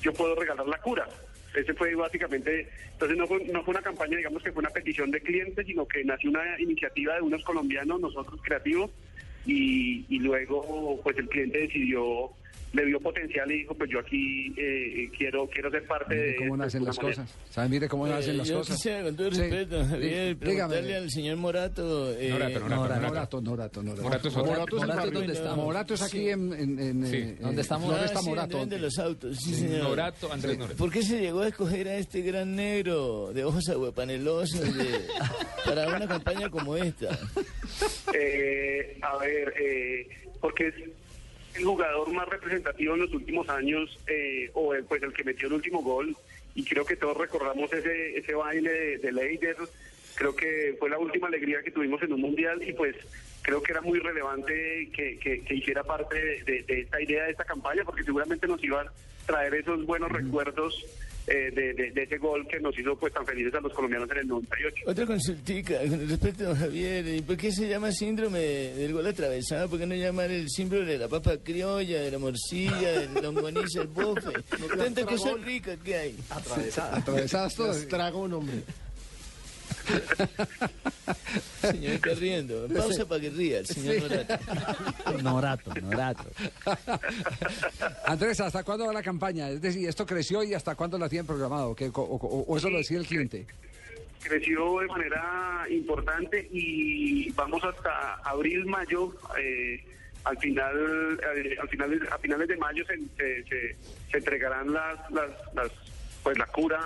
yo 0.00 0.12
puedo 0.14 0.34
regalar 0.34 0.66
la 0.66 0.78
cura. 0.78 1.06
Ese 1.54 1.74
fue 1.74 1.94
básicamente, 1.94 2.68
entonces 2.92 3.18
no 3.18 3.26
fue, 3.26 3.44
no 3.44 3.62
fue 3.64 3.72
una 3.72 3.82
campaña, 3.82 4.16
digamos 4.16 4.42
que 4.42 4.50
fue 4.52 4.60
una 4.60 4.70
petición 4.70 5.10
de 5.10 5.20
clientes, 5.20 5.66
sino 5.66 5.86
que 5.86 6.04
nació 6.04 6.30
una 6.30 6.58
iniciativa 6.58 7.16
de 7.16 7.20
unos 7.22 7.44
colombianos, 7.44 8.00
nosotros 8.00 8.40
creativos, 8.42 8.90
y, 9.44 10.06
y 10.08 10.18
luego 10.20 11.00
pues 11.02 11.16
el 11.18 11.28
cliente 11.28 11.58
decidió, 11.58 12.30
le 12.72 12.84
vio 12.84 13.00
potencial 13.00 13.50
y 13.50 13.60
dijo, 13.60 13.74
pues 13.74 13.90
yo 13.90 13.98
aquí 14.00 14.52
eh, 14.56 15.08
quiero 15.16 15.46
quiero 15.48 15.70
ser 15.70 15.86
parte 15.86 16.14
de 16.14 16.36
¿Cómo 16.36 16.56
nacen 16.56 16.84
las 16.84 16.96
manera. 16.98 17.22
cosas? 17.24 17.36
¿Saben? 17.50 17.70
Mire 17.70 17.88
cómo 17.88 18.06
nacen 18.06 18.34
Eh, 18.34 18.38
las 18.38 18.48
yo 18.48 18.58
cosas. 18.58 18.76
quisiera, 18.76 19.02
con 19.04 19.16
todo 19.16 19.30
Sí. 19.32 19.40
respeto, 19.40 19.84
Dígame. 19.98 20.36
preguntarle 20.36 20.96
al 20.96 21.10
señor 21.10 21.36
Morato. 21.38 22.12
eh, 22.18 22.28
Norato, 22.28 22.60
Norato, 22.60 22.70
Norato, 23.00 23.40
Norato, 23.40 23.82
Norato. 23.82 24.02
Morato. 24.02 24.30
Morato 24.30 24.76
Morato, 24.76 24.96
barrio. 24.96 25.10
¿dónde 25.12 25.32
está? 25.32 25.54
Morato 25.56 25.94
es 25.94 26.02
aquí 26.02 26.28
en, 26.28 26.52
en, 26.52 26.78
en, 26.78 27.06
Sí. 27.06 27.16
eh, 27.16 27.36
¿Dónde 27.40 27.62
está 27.62 27.76
en 27.76 27.80
Morato? 27.82 28.12
Ah, 28.14 28.20
sí, 28.22 28.28
Morato. 28.28 28.66
de 28.66 28.78
los 28.78 28.98
autos, 28.98 29.36
sí, 29.38 29.54
Sí. 29.54 29.60
señor. 29.60 29.82
Norato, 29.84 30.30
Andrés 30.32 30.52
Sí. 30.52 30.58
Norato. 30.58 30.76
¿Por 30.76 30.92
qué 30.92 31.02
se 31.02 31.20
llegó 31.20 31.40
a 31.40 31.48
escoger 31.48 31.88
a 31.88 31.96
este 31.96 32.20
gran 32.20 32.54
negro 32.54 33.32
de 33.32 33.44
ojos 33.44 33.66
aguapanelosos 33.70 34.60
de- 34.76 35.06
para 35.64 35.88
una 35.88 36.06
campaña 36.06 36.50
como 36.50 36.76
esta? 36.76 37.18
Eh, 38.14 38.98
a 39.02 39.16
ver, 39.18 39.54
eh, 39.60 40.06
porque 40.40 40.68
es 40.68 40.74
el 41.58 41.64
jugador 41.64 42.12
más 42.12 42.28
representativo 42.28 42.94
en 42.94 43.00
los 43.00 43.12
últimos 43.12 43.48
años, 43.48 43.98
eh, 44.06 44.50
o 44.54 44.74
el, 44.74 44.84
pues 44.84 45.02
el 45.02 45.12
que 45.12 45.24
metió 45.24 45.48
el 45.48 45.54
último 45.54 45.82
gol, 45.82 46.16
y 46.54 46.64
creo 46.64 46.84
que 46.84 46.96
todos 46.96 47.16
recordamos 47.16 47.72
ese, 47.72 48.16
ese 48.18 48.34
baile 48.34 48.70
de, 48.70 48.98
de 48.98 49.12
Leider, 49.12 49.56
creo 50.14 50.34
que 50.34 50.74
fue 50.78 50.90
la 50.90 50.98
última 50.98 51.28
alegría 51.28 51.62
que 51.62 51.70
tuvimos 51.70 52.02
en 52.02 52.12
un 52.12 52.20
mundial, 52.20 52.62
y 52.66 52.72
pues 52.72 52.96
creo 53.42 53.62
que 53.62 53.72
era 53.72 53.80
muy 53.80 53.98
relevante 54.00 54.88
que, 54.94 55.18
que- 55.18 55.40
que 55.44 55.54
hiciera 55.54 55.82
parte 55.84 56.16
de, 56.22 56.42
de- 56.44 56.62
de 56.62 56.80
esta 56.80 57.00
idea, 57.00 57.24
de 57.24 57.30
esta 57.32 57.44
campaña, 57.44 57.84
porque 57.84 58.02
seguramente 58.04 58.46
nos 58.46 58.62
iba 58.62 58.82
a 58.82 58.92
traer 59.26 59.54
esos 59.54 59.84
buenos 59.86 60.10
recuerdos 60.10 60.84
eh, 61.28 61.50
de, 61.54 61.74
de- 61.74 61.90
de 61.92 62.02
ese 62.02 62.18
gol 62.18 62.46
que 62.48 62.58
nos 62.60 62.76
hizo 62.78 62.96
pues 62.96 63.12
tan 63.12 63.24
felices 63.26 63.54
a 63.54 63.60
los 63.60 63.72
colombianos 63.72 64.10
en 64.12 64.18
el 64.18 64.28
98. 64.28 64.84
Otra 64.86 65.06
consultica 65.06 65.78
con 65.88 66.08
respecto 66.08 66.50
a 66.50 66.56
Javier. 66.56 67.06
¿Y 67.06 67.22
por 67.22 67.36
qué 67.36 67.52
se 67.52 67.68
llama 67.68 67.92
síndrome 67.92 68.38
del 68.40 68.92
gol 68.92 69.06
atravesado? 69.06 69.68
¿Por 69.68 69.78
qué 69.78 69.86
no 69.86 69.94
llamar 69.94 70.30
el 70.30 70.48
síndrome 70.48 70.86
de 70.86 70.98
la 70.98 71.08
papa 71.08 71.36
criolla, 71.42 72.00
de 72.00 72.10
la 72.10 72.18
morcilla, 72.18 72.92
de 73.00 73.08
la 73.14 73.20
longaniza, 73.20 73.82
el 73.82 73.88
bofe? 73.88 74.32
Tantas 74.78 75.04
cosas 75.04 75.40
ricas 75.42 75.78
que 75.84 75.94
hay. 75.96 76.16
Atravesadas 76.30 77.54
todas. 77.54 77.86
Trago 77.88 78.22
un 78.22 78.32
hombre. 78.32 78.56
Señor 81.60 81.92
está 81.94 82.14
riendo. 82.14 82.68
Pausa 82.68 83.06
para 83.06 83.20
que 83.20 83.30
ría 83.30 83.58
el 83.60 83.66
señor 83.66 84.02
Norato. 84.10 84.38
Norato, 85.22 85.74
Norato. 85.80 86.24
Andrés, 88.06 88.40
¿hasta 88.40 88.62
cuándo 88.64 88.86
va 88.86 88.92
la 88.92 89.02
campaña? 89.02 89.48
Es 89.50 89.60
decir, 89.60 89.88
¿esto 89.88 90.06
creció 90.06 90.42
y 90.42 90.54
hasta 90.54 90.74
cuándo 90.74 90.98
la 90.98 91.08
tienen 91.08 91.26
programado? 91.26 91.74
¿Qué- 91.74 91.88
o, 91.88 92.00
o- 92.00 92.44
o 92.46 92.56
eso 92.56 92.70
lo 92.70 92.78
decía 92.78 92.98
el 92.98 93.06
cliente? 93.06 93.46
creció 94.20 94.80
de 94.80 94.86
manera 94.88 95.64
importante 95.70 96.48
y 96.50 97.30
vamos 97.32 97.62
hasta 97.62 98.14
abril 98.24 98.66
mayo 98.66 99.14
eh, 99.40 99.80
al 100.24 100.36
final 100.38 101.18
eh, 101.36 101.56
al 101.62 101.68
final 101.68 102.08
a 102.10 102.18
finales 102.18 102.48
de 102.48 102.56
mayo 102.56 102.84
se, 102.84 102.96
se, 103.16 103.44
se- 103.48 103.76
se 104.10 104.18
entregarán 104.18 104.72
las, 104.72 104.98
las, 105.12 105.30
las 105.54 105.70
pues 106.24 106.36
la 106.36 106.46
cura 106.46 106.80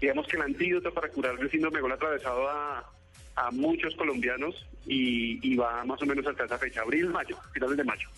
digamos 0.00 0.26
que 0.26 0.36
el 0.36 0.42
antídoto 0.42 0.92
para 0.92 1.08
curar 1.08 1.36
el 1.38 1.50
síndrome 1.50 1.76
de 1.76 1.82
gol 1.82 1.92
atravesado 1.92 2.48
a, 2.48 2.90
a 3.36 3.50
muchos 3.50 3.94
colombianos 3.96 4.54
y, 4.86 5.38
y 5.46 5.56
va 5.56 5.84
más 5.84 6.00
o 6.02 6.06
menos 6.06 6.26
hasta 6.26 6.44
esa 6.44 6.58
fecha 6.58 6.80
abril 6.82 7.08
mayo 7.10 7.36
finales 7.52 7.76
de 7.76 7.84
mayo 7.84 8.08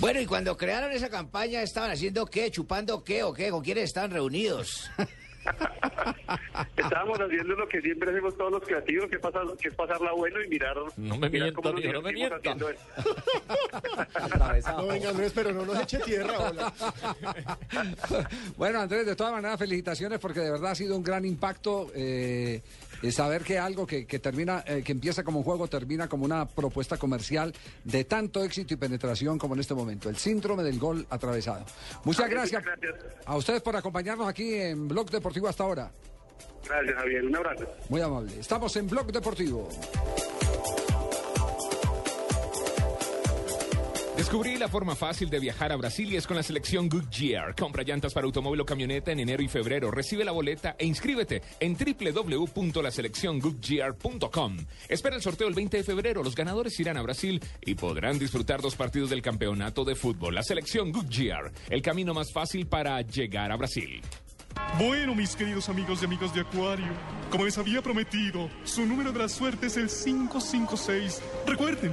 Bueno, 0.00 0.20
y 0.20 0.26
cuando 0.26 0.56
crearon 0.56 0.92
esa 0.92 1.08
campaña, 1.08 1.62
¿estaban 1.62 1.90
haciendo 1.90 2.26
qué? 2.26 2.50
¿Chupando 2.50 3.02
qué 3.02 3.22
o 3.22 3.32
qué? 3.32 3.50
¿Con 3.50 3.62
quiénes 3.64 3.84
estaban 3.84 4.10
reunidos? 4.10 4.90
estábamos 6.76 7.18
haciendo 7.18 7.54
lo 7.54 7.68
que 7.68 7.80
siempre 7.80 8.10
hacemos 8.10 8.36
todos 8.36 8.52
los 8.52 8.62
creativos 8.62 9.08
que 9.08 9.16
es, 9.16 9.22
pasar, 9.22 9.44
que 9.60 9.68
es 9.68 9.74
pasarla 9.74 10.12
bueno 10.12 10.42
y 10.42 10.48
mirar 10.48 10.76
No 10.96 11.16
me 11.16 11.30
mirar 11.30 11.52
mienta, 11.52 11.52
cómo 11.54 11.70
nos 11.72 11.80
mijo, 11.80 11.92
no 11.92 12.02
me 12.02 12.12
mienta. 12.12 12.54
No, 14.76 14.86
venga 14.86 15.10
Andrés, 15.10 15.32
pero 15.34 15.52
no 15.52 15.64
nos 15.64 15.80
eche 15.80 15.98
tierra. 16.00 16.38
hola. 16.38 16.72
Bueno, 18.56 18.80
Andrés, 18.80 19.06
de 19.06 19.16
todas 19.16 19.32
maneras, 19.32 19.58
felicitaciones 19.58 20.18
porque 20.18 20.40
de 20.40 20.50
verdad 20.50 20.72
ha 20.72 20.74
sido 20.74 20.96
un 20.96 21.02
gran 21.02 21.24
impacto 21.24 21.90
eh, 21.94 22.62
eh, 23.02 23.12
saber 23.12 23.42
que 23.42 23.58
algo 23.58 23.86
que, 23.86 24.06
que 24.06 24.18
termina, 24.18 24.64
eh, 24.66 24.82
que 24.84 24.92
empieza 24.92 25.22
como 25.24 25.38
un 25.38 25.44
juego, 25.44 25.68
termina 25.68 26.08
como 26.08 26.24
una 26.24 26.46
propuesta 26.46 26.96
comercial 26.96 27.54
de 27.84 28.04
tanto 28.04 28.42
éxito 28.42 28.74
y 28.74 28.76
penetración 28.76 29.38
como 29.38 29.54
en 29.54 29.60
este 29.60 29.74
momento. 29.74 30.08
El 30.08 30.16
síndrome 30.16 30.62
del 30.62 30.78
gol 30.78 31.06
atravesado. 31.10 31.64
Muchas 32.04 32.28
gracias 32.28 32.62
a 33.24 33.36
ustedes 33.36 33.62
por 33.62 33.76
acompañarnos 33.76 34.28
aquí 34.28 34.54
en 34.54 34.88
Blog 34.88 35.10
Deportivo 35.10 35.48
hasta 35.48 35.64
ahora. 35.64 35.90
Gracias, 36.66 36.96
Javier. 36.96 37.24
Un 37.24 37.36
abrazo. 37.36 37.66
Muy 37.88 38.00
amable. 38.00 38.38
Estamos 38.38 38.74
en 38.76 38.88
Blog 38.88 39.12
Deportivo. 39.12 39.68
Descubrí 44.18 44.58
la 44.58 44.68
forma 44.68 44.94
fácil 44.96 45.30
de 45.30 45.38
viajar 45.38 45.70
a 45.70 45.76
Brasil 45.76 46.12
y 46.12 46.16
es 46.16 46.26
con 46.26 46.36
la 46.36 46.42
selección 46.42 46.88
Goodyear. 46.88 47.54
Compra 47.54 47.84
llantas 47.84 48.12
para 48.12 48.26
automóvil 48.26 48.62
o 48.62 48.66
camioneta 48.66 49.12
en 49.12 49.20
enero 49.20 49.44
y 49.44 49.48
febrero. 49.48 49.92
Recibe 49.92 50.24
la 50.24 50.32
boleta 50.32 50.74
e 50.76 50.86
inscríbete 50.86 51.40
en 51.60 51.76
www.laselecciongoodyear.com. 51.76 54.56
Espera 54.88 55.14
el 55.14 55.22
sorteo 55.22 55.46
el 55.46 55.54
20 55.54 55.76
de 55.76 55.84
febrero. 55.84 56.24
Los 56.24 56.34
ganadores 56.34 56.80
irán 56.80 56.96
a 56.96 57.02
Brasil 57.02 57.40
y 57.64 57.76
podrán 57.76 58.18
disfrutar 58.18 58.60
dos 58.60 58.74
partidos 58.74 59.10
del 59.10 59.22
campeonato 59.22 59.84
de 59.84 59.94
fútbol. 59.94 60.34
La 60.34 60.42
selección 60.42 60.90
Goodyear, 60.90 61.52
el 61.70 61.80
camino 61.80 62.12
más 62.12 62.32
fácil 62.32 62.66
para 62.66 63.00
llegar 63.02 63.52
a 63.52 63.56
Brasil. 63.56 64.02
Bueno, 64.80 65.14
mis 65.14 65.36
queridos 65.36 65.68
amigos 65.68 66.02
y 66.02 66.06
amigas 66.06 66.34
de 66.34 66.40
Acuario, 66.40 66.88
como 67.30 67.44
les 67.44 67.56
había 67.56 67.82
prometido, 67.82 68.50
su 68.64 68.84
número 68.84 69.12
de 69.12 69.20
la 69.20 69.28
suerte 69.28 69.68
es 69.68 69.76
el 69.76 69.88
556. 69.88 71.22
Recuerden, 71.46 71.92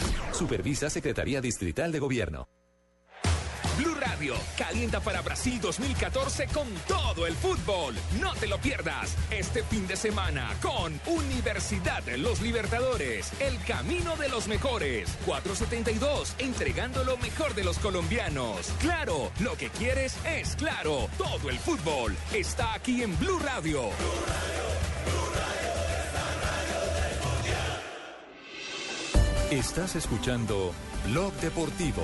Supervisa 0.31 0.89
Secretaría 0.89 1.41
Distrital 1.41 1.91
de 1.91 1.99
Gobierno. 1.99 2.47
Blue 3.77 3.95
Radio 3.95 4.35
calienta 4.57 4.99
para 4.99 5.21
Brasil 5.21 5.59
2014 5.61 6.47
con 6.47 6.67
todo 6.87 7.25
el 7.25 7.33
fútbol. 7.33 7.95
No 8.19 8.33
te 8.35 8.47
lo 8.47 8.59
pierdas 8.59 9.15
este 9.31 9.63
fin 9.63 9.87
de 9.87 9.95
semana 9.95 10.49
con 10.61 10.99
Universidad 11.07 12.03
de 12.03 12.17
los 12.17 12.41
Libertadores, 12.41 13.31
el 13.39 13.57
camino 13.63 14.15
de 14.17 14.29
los 14.29 14.47
mejores. 14.47 15.17
472, 15.25 16.35
entregando 16.39 17.03
lo 17.03 17.17
mejor 17.17 17.55
de 17.55 17.63
los 17.63 17.79
colombianos. 17.79 18.71
Claro, 18.79 19.31
lo 19.39 19.55
que 19.55 19.69
quieres 19.69 20.15
es 20.25 20.55
claro. 20.55 21.07
Todo 21.17 21.49
el 21.49 21.57
fútbol 21.57 22.15
está 22.33 22.73
aquí 22.73 23.03
en 23.03 23.17
Blue 23.17 23.39
Radio. 23.39 23.89
Estás 29.51 29.97
escuchando 29.97 30.71
Blog 31.09 31.33
Deportivo. 31.41 32.03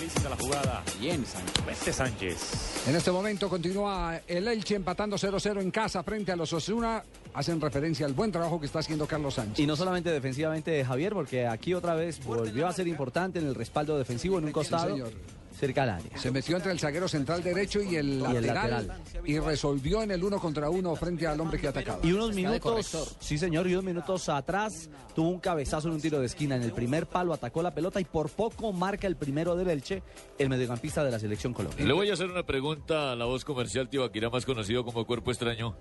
Lista 0.00 0.30
la 0.30 0.36
jugada. 0.36 0.82
Bien, 0.98 1.22
Sánchez. 1.26 1.94
Sánchez. 1.94 2.88
En 2.88 2.96
este 2.96 3.10
momento 3.10 3.50
continúa 3.50 4.18
el 4.26 4.48
Elche 4.48 4.76
empatando 4.76 5.16
0-0 5.16 5.60
en 5.60 5.70
casa 5.70 6.02
frente 6.02 6.32
a 6.32 6.36
los 6.36 6.50
Osuna. 6.54 7.04
Hacen 7.34 7.60
referencia 7.60 8.06
al 8.06 8.14
buen 8.14 8.32
trabajo 8.32 8.58
que 8.58 8.64
está 8.64 8.78
haciendo 8.78 9.06
Carlos 9.06 9.34
Sánchez. 9.34 9.58
Y 9.58 9.66
no 9.66 9.76
solamente 9.76 10.10
defensivamente 10.10 10.82
Javier, 10.84 11.12
porque 11.12 11.46
aquí 11.46 11.74
otra 11.74 11.94
vez 11.94 12.24
volvió 12.24 12.66
a 12.66 12.72
ser 12.72 12.88
importante 12.88 13.38
en 13.40 13.46
el 13.46 13.54
respaldo 13.54 13.98
defensivo 13.98 14.38
en 14.38 14.46
un 14.46 14.52
costado. 14.52 14.88
señor. 14.88 15.12
Cerca 15.54 15.84
al 15.84 15.90
área. 15.90 16.18
Se 16.18 16.30
metió 16.30 16.56
entre 16.56 16.72
el 16.72 16.78
zaguero 16.78 17.08
central 17.08 17.42
derecho 17.42 17.82
y 17.82 17.96
el, 17.96 18.22
lateral. 18.22 19.02
y 19.24 19.38
resolvió 19.38 20.02
en 20.02 20.10
el 20.10 20.22
uno 20.22 20.38
contra 20.38 20.68
uno 20.70 20.94
frente 20.96 21.26
al 21.26 21.40
hombre 21.40 21.58
que 21.58 21.68
atacaba. 21.68 22.00
Y 22.02 22.12
unos 22.12 22.34
minutos, 22.34 23.16
sí 23.20 23.38
señor, 23.38 23.66
y 23.66 23.72
unos 23.72 23.84
minutos 23.84 24.28
atrás 24.28 24.90
tuvo 25.14 25.28
un 25.28 25.38
cabezazo 25.38 25.88
en 25.88 25.94
un 25.94 26.00
tiro 26.00 26.20
de 26.20 26.26
esquina. 26.26 26.56
En 26.56 26.62
el 26.62 26.72
primer 26.72 27.06
palo 27.06 27.32
atacó 27.32 27.62
la 27.62 27.72
pelota 27.72 28.00
y 28.00 28.04
por 28.04 28.30
poco 28.30 28.72
marca 28.72 29.06
el 29.06 29.16
primero 29.16 29.56
del 29.56 29.70
Elche, 29.70 30.02
el 30.38 30.48
mediocampista 30.48 31.04
de 31.04 31.10
la 31.10 31.18
selección 31.18 31.52
Colombia. 31.52 31.84
Le 31.84 31.92
voy 31.92 32.10
a 32.10 32.14
hacer 32.14 32.30
una 32.30 32.44
pregunta 32.44 33.12
a 33.12 33.16
la 33.16 33.24
voz 33.24 33.44
comercial 33.44 33.88
Tibaquirá, 33.88 34.30
más 34.30 34.44
conocido 34.44 34.84
como 34.84 35.04
Cuerpo 35.06 35.30
Extraño. 35.30 35.76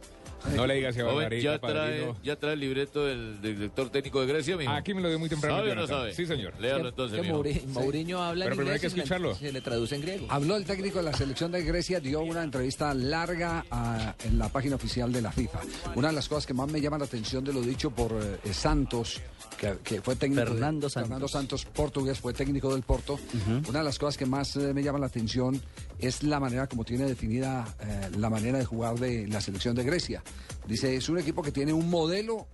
No 0.56 0.68
le 0.68 0.76
digas 0.76 0.96
que 0.96 1.02
Joven, 1.02 1.16
barbarita, 1.16 1.52
ya 1.54 1.60
trae, 1.60 2.14
ya 2.24 2.36
trae 2.36 2.54
el 2.54 2.60
libreto 2.60 3.06
del, 3.06 3.42
del 3.42 3.56
director 3.56 3.90
técnico 3.90 4.22
de 4.22 4.28
Grecia, 4.28 4.58
mijo. 4.58 4.72
Aquí 4.72 4.94
me 4.94 5.02
lo 5.02 5.10
dio 5.10 5.18
muy 5.20 5.30
temprano. 5.30 5.58
¿Sabe 5.58 5.72
o 5.72 5.76
no 5.76 5.88
sabe? 5.88 6.14
Sí, 6.14 6.26
señor. 6.26 6.54
Léalo 6.60 6.90
entonces, 6.90 7.18
que 7.20 7.24
mijo. 7.28 7.42
Mouri- 7.44 7.66
Mourinho 7.68 8.22
habla 8.22 8.46
Pero 8.46 8.54
en 8.54 8.58
primero 8.58 8.74
hay 8.76 8.80
que 8.82 8.88
escucharlo. 8.88 9.36
Se 9.36 9.52
le 9.52 9.62
traduce 9.62 9.96
en 9.96 10.02
griego. 10.02 10.28
Habló 10.30 10.56
el 10.58 10.66
técnico 10.66 10.98
de 11.00 11.04
la 11.06 11.14
selección 11.14 11.52
de 11.52 11.64
Grecia, 11.64 12.00
dio 12.00 12.22
una 12.22 12.44
entrevista 12.44 12.94
larga 12.94 13.66
ah, 13.72 14.14
en 14.26 14.38
la 14.38 14.50
página 14.50 14.76
oficial 14.76 15.12
de 15.12 15.22
la 15.22 15.32
FIFA. 15.32 15.60
Una 15.96 16.10
de 16.10 16.14
las 16.16 16.28
cosas 16.28 16.46
que 16.46 16.54
más 16.54 16.70
me 16.70 16.82
llama 16.82 16.98
la 16.98 17.06
atención 17.06 17.44
de 17.44 17.54
lo 17.54 17.62
dicho 17.62 17.92
por 17.92 18.12
eh, 18.44 18.54
Santos, 18.54 19.22
que, 19.58 19.76
que 19.84 20.02
fue 20.02 20.16
técnico 20.16 20.42
de- 20.42 20.48
Fernando 20.48 20.90
Santos. 20.90 21.08
Fernando 21.08 21.28
Santos, 21.28 21.66
portugués, 21.66 22.20
fue 22.20 22.34
técnico 22.34 22.74
del 22.74 22.84
Porto. 22.84 23.20
Una 23.70 23.80
de 23.80 23.86
las 23.86 23.98
cosas 23.98 24.18
que 24.18 24.26
más 24.26 24.56
eh, 24.58 24.74
me 24.74 24.84
llama 24.84 25.00
la 25.00 25.06
atención 25.08 25.62
es 26.00 26.24
la 26.24 26.40
manera 26.40 26.68
como 26.68 26.84
tiene 26.84 27.06
definida 27.06 27.66
eh, 27.80 28.10
la 28.18 28.30
manera 28.30 28.58
de 28.58 28.66
jugar 28.66 29.00
de 29.00 29.28
la 29.28 29.42
selección 29.42 29.76
de 29.76 29.84
Grecia. 29.84 30.24
Dice, 30.68 30.96
es 30.96 31.10
un 31.10 31.20
equipo 31.20 31.42
que 31.42 31.52
tiene 31.52 31.74
un 31.74 31.90
modelo 31.90 32.48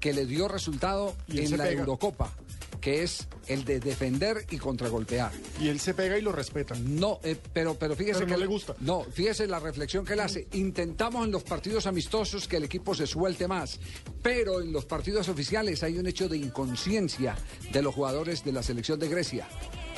que 0.00 0.12
le 0.12 0.26
dio 0.26 0.48
resultado 0.48 1.16
Y 1.26 1.40
en 1.40 1.56
la 1.56 1.64
pega. 1.64 1.80
Eurocopa, 1.80 2.32
que 2.80 3.02
es 3.02 3.26
el 3.48 3.64
de 3.64 3.80
defender 3.80 4.44
y 4.50 4.58
contragolpear. 4.58 5.32
Y 5.60 5.68
él 5.68 5.80
se 5.80 5.94
pega 5.94 6.18
y 6.18 6.22
lo 6.22 6.32
respeta. 6.32 6.74
No, 6.78 7.20
eh, 7.22 7.36
pero, 7.52 7.74
pero 7.74 7.96
fíjese 7.96 8.20
Pero 8.20 8.30
no 8.30 8.34
que 8.34 8.40
le 8.40 8.46
gusta. 8.46 8.74
No, 8.80 9.04
fíjese 9.04 9.46
la 9.46 9.58
reflexión 9.58 10.04
que 10.04 10.12
él 10.12 10.20
hace. 10.20 10.46
Intentamos 10.52 11.24
en 11.24 11.32
los 11.32 11.42
partidos 11.42 11.86
amistosos 11.86 12.46
que 12.46 12.58
el 12.58 12.64
equipo 12.64 12.94
se 12.94 13.06
suelte 13.06 13.48
más, 13.48 13.80
pero 14.22 14.60
en 14.60 14.72
los 14.72 14.84
partidos 14.84 15.28
oficiales 15.28 15.82
hay 15.82 15.98
un 15.98 16.06
hecho 16.06 16.28
de 16.28 16.36
inconsciencia 16.36 17.36
de 17.72 17.82
los 17.82 17.94
jugadores 17.94 18.44
de 18.44 18.52
la 18.52 18.62
selección 18.62 18.98
de 18.98 19.08
Grecia. 19.08 19.48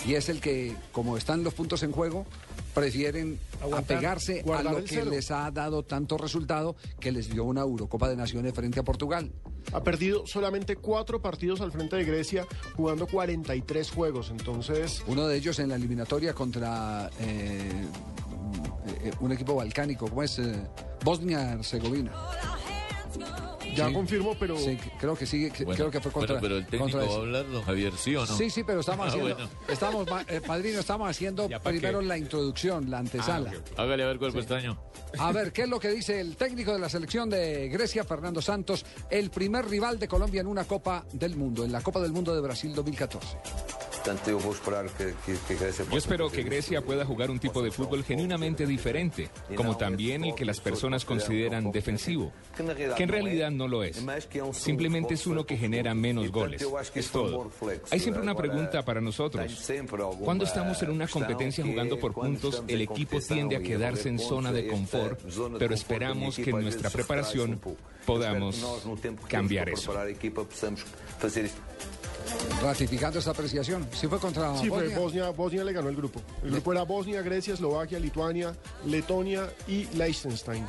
Y 0.06 0.14
es 0.14 0.28
el 0.28 0.40
que, 0.40 0.76
como 0.92 1.16
están 1.16 1.42
los 1.42 1.54
puntos 1.54 1.82
en 1.82 1.92
juego, 1.92 2.26
prefieren 2.80 3.38
Aguantar, 3.60 3.96
apegarse 3.96 4.44
a 4.46 4.62
lo 4.62 4.76
que 4.76 4.88
cero. 4.88 5.10
les 5.10 5.30
ha 5.30 5.50
dado 5.50 5.82
tanto 5.84 6.16
resultado 6.18 6.76
que 7.00 7.12
les 7.12 7.30
dio 7.30 7.44
una 7.44 7.62
Eurocopa 7.62 8.08
de 8.08 8.16
Naciones 8.16 8.54
frente 8.54 8.80
a 8.80 8.82
Portugal. 8.82 9.30
Ha 9.72 9.82
perdido 9.82 10.26
solamente 10.26 10.76
cuatro 10.76 11.20
partidos 11.20 11.60
al 11.60 11.72
frente 11.72 11.96
de 11.96 12.04
Grecia, 12.04 12.46
jugando 12.74 13.06
43 13.06 13.90
juegos. 13.90 14.30
Entonces, 14.30 15.02
Uno 15.06 15.26
de 15.26 15.36
ellos 15.36 15.58
en 15.58 15.68
la 15.68 15.74
eliminatoria 15.76 16.32
contra 16.32 17.10
eh, 17.20 17.70
eh, 19.02 19.12
un 19.20 19.32
equipo 19.32 19.54
balcánico, 19.54 20.08
como 20.08 20.22
es 20.22 20.38
eh, 20.38 20.54
Bosnia-Herzegovina. 21.04 22.12
Ya 23.78 23.88
Sí. 23.88 23.94
confirmo, 23.94 24.36
pero 24.38 24.56
Sí, 24.58 24.78
creo 25.00 25.14
que 25.16 25.26
sí, 25.26 25.48
Bueno, 25.64 25.74
creo 25.74 25.90
que 25.90 26.00
fue 26.00 26.12
contra. 26.12 26.34
bueno, 26.34 26.40
pero 26.42 26.56
el 26.58 26.66
técnico 26.66 26.98
va 26.98 27.04
a 27.04 27.16
hablar, 27.16 27.50
don 27.50 27.62
Javier, 27.62 27.92
¿sí 27.96 28.14
o 28.16 28.20
no? 28.20 28.36
Sí, 28.36 28.50
sí, 28.50 28.62
pero 28.64 28.80
estamos 28.80 29.06
Ah, 29.06 29.08
haciendo, 29.08 29.34
bueno. 29.34 29.50
estamos, 29.68 30.06
eh, 30.28 30.40
padrino, 30.46 30.80
estamos 30.80 31.08
haciendo 31.08 31.48
¿Ya 31.48 31.58
pa' 31.60 31.70
primero 31.70 32.00
qué? 32.00 32.06
la 32.06 32.18
introducción, 32.18 32.90
la 32.90 32.98
antesala. 32.98 33.52
Hágale 33.76 34.02
a 34.02 34.06
ver 34.06 34.18
cuerpo 34.18 34.38
extraño. 34.38 34.78
A 35.18 35.32
ver, 35.32 35.52
¿qué 35.52 35.62
es 35.62 35.68
lo 35.68 35.80
que 35.80 35.88
dice 35.90 36.20
el 36.20 36.36
técnico 36.36 36.72
de 36.72 36.78
la 36.78 36.88
selección 36.88 37.30
de 37.30 37.68
Grecia, 37.68 38.04
Fernando 38.04 38.42
Santos, 38.42 38.84
el 39.10 39.30
primer 39.30 39.66
rival 39.66 39.98
de 39.98 40.06
Colombia 40.08 40.40
en 40.40 40.46
una 40.46 40.64
Copa 40.64 41.04
del 41.12 41.36
Mundo, 41.36 41.64
en 41.64 41.72
la 41.72 41.80
Copa 41.80 42.00
del 42.00 42.12
Mundo 42.12 42.34
de 42.34 42.40
Brasil 42.40 42.74
2014? 42.74 43.26
Yo 45.90 45.98
espero 45.98 46.30
que 46.30 46.42
Grecia 46.42 46.80
pueda 46.82 47.04
jugar 47.04 47.30
un 47.30 47.38
tipo 47.38 47.62
de 47.62 47.70
fútbol 47.70 48.04
genuinamente 48.04 48.66
diferente, 48.66 49.28
como 49.54 49.76
también 49.76 50.24
el 50.24 50.34
que 50.34 50.44
las 50.44 50.60
personas 50.60 51.04
consideran 51.04 51.70
defensivo, 51.70 52.32
que 52.96 53.02
en 53.02 53.08
realidad 53.08 53.50
no 53.50 53.67
lo 53.68 53.84
es. 53.84 54.04
Simplemente 54.52 55.14
es 55.14 55.26
uno 55.26 55.44
que 55.46 55.56
genera 55.56 55.94
menos 55.94 56.30
goles. 56.30 56.64
Es 56.94 57.10
todo. 57.10 57.50
Hay 57.90 58.00
siempre 58.00 58.22
una 58.22 58.34
pregunta 58.34 58.84
para 58.84 59.00
nosotros. 59.00 59.70
Cuando 60.20 60.44
estamos 60.44 60.82
en 60.82 60.90
una 60.90 61.06
competencia 61.06 61.64
jugando 61.64 61.98
por 61.98 62.14
puntos, 62.14 62.62
el 62.66 62.80
equipo 62.82 63.20
tiende 63.20 63.56
a 63.56 63.60
quedarse 63.60 64.08
en 64.08 64.18
zona 64.18 64.52
de 64.52 64.66
confort, 64.66 65.20
pero 65.58 65.74
esperamos 65.74 66.36
que 66.36 66.50
en 66.50 66.60
nuestra 66.60 66.90
preparación 66.90 67.60
podamos 68.04 68.64
cambiar 69.28 69.68
eso. 69.68 69.92
Ratificando 72.62 73.18
esta 73.18 73.30
apreciación. 73.30 73.86
Sí 73.92 74.06
fue 74.06 74.18
contra 74.18 74.56
sí, 74.58 74.68
fue 74.68 74.80
Bosnia. 74.88 74.98
Bosnia. 74.98 75.30
Bosnia 75.30 75.64
le 75.64 75.72
ganó 75.72 75.88
el 75.88 75.96
grupo. 75.96 76.20
El 76.42 76.50
grupo 76.50 76.72
era 76.72 76.82
Bosnia, 76.82 77.22
Grecia, 77.22 77.54
Eslovaquia, 77.54 77.98
Lituania, 77.98 78.54
Letonia 78.84 79.50
y 79.66 79.86
Liechtenstein. 79.94 80.66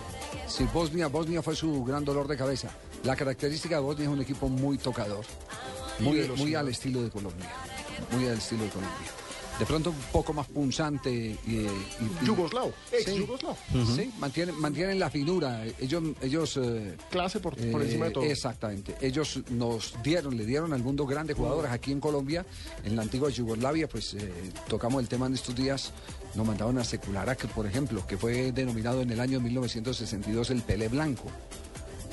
Sí, 0.47 0.65
Bosnia, 0.73 1.07
Bosnia 1.07 1.41
fue 1.41 1.55
su 1.55 1.83
gran 1.83 2.05
dolor 2.05 2.27
de 2.27 2.37
cabeza. 2.37 2.69
La 3.03 3.15
característica 3.15 3.75
de 3.75 3.81
Bosnia 3.81 4.05
es 4.05 4.11
un 4.11 4.21
equipo 4.21 4.49
muy 4.49 4.77
tocador, 4.77 5.25
muy, 5.99 6.55
al 6.55 6.67
estilo 6.67 7.01
de 7.01 7.09
Colombia, 7.09 7.49
muy 8.11 8.27
al 8.27 8.37
estilo 8.37 8.63
de 8.63 8.69
Colombia. 8.69 8.97
De 9.57 9.65
pronto 9.65 9.89
un 9.89 9.95
poco 10.13 10.31
más 10.31 10.47
punzante 10.47 11.11
y, 11.11 11.67
Yugoslavo, 12.25 12.71
ex 12.93 13.03
Sí. 13.03 13.17
Yugoslavo. 13.17 13.57
Sí, 13.93 14.09
mantienen, 14.17 14.57
mantienen 14.57 14.97
la 14.99 15.09
finura. 15.09 15.65
Ellos, 15.79 16.01
ellos 16.21 16.57
eh, 16.63 16.95
Clase 17.09 17.41
por, 17.41 17.55
por 17.55 17.81
eh, 17.81 17.85
encima 17.85 18.05
de 18.05 18.11
todo. 18.11 18.23
Exactamente. 18.23 18.95
Ellos 19.01 19.41
nos 19.49 19.95
dieron, 20.01 20.37
le 20.37 20.45
dieron 20.45 20.71
al 20.71 20.81
mundo 20.81 21.05
grandes 21.05 21.35
jugadores 21.35 21.71
aquí 21.71 21.91
en 21.91 21.99
Colombia, 21.99 22.45
en 22.85 22.95
la 22.95 23.01
antigua 23.01 23.29
Yugoslavia, 23.29 23.89
pues 23.89 24.13
eh, 24.13 24.31
tocamos 24.69 25.01
el 25.01 25.09
tema 25.09 25.25
en 25.27 25.33
estos 25.33 25.53
días. 25.53 25.91
Nos 26.35 26.47
mandaron 26.47 26.77
a 26.77 26.85
Secularak, 26.85 27.47
por 27.49 27.65
ejemplo, 27.65 28.07
que 28.07 28.17
fue 28.17 28.53
denominado 28.53 29.01
en 29.01 29.11
el 29.11 29.19
año 29.19 29.41
1962 29.41 30.51
el 30.51 30.61
Pelé 30.61 30.87
Blanco. 30.87 31.25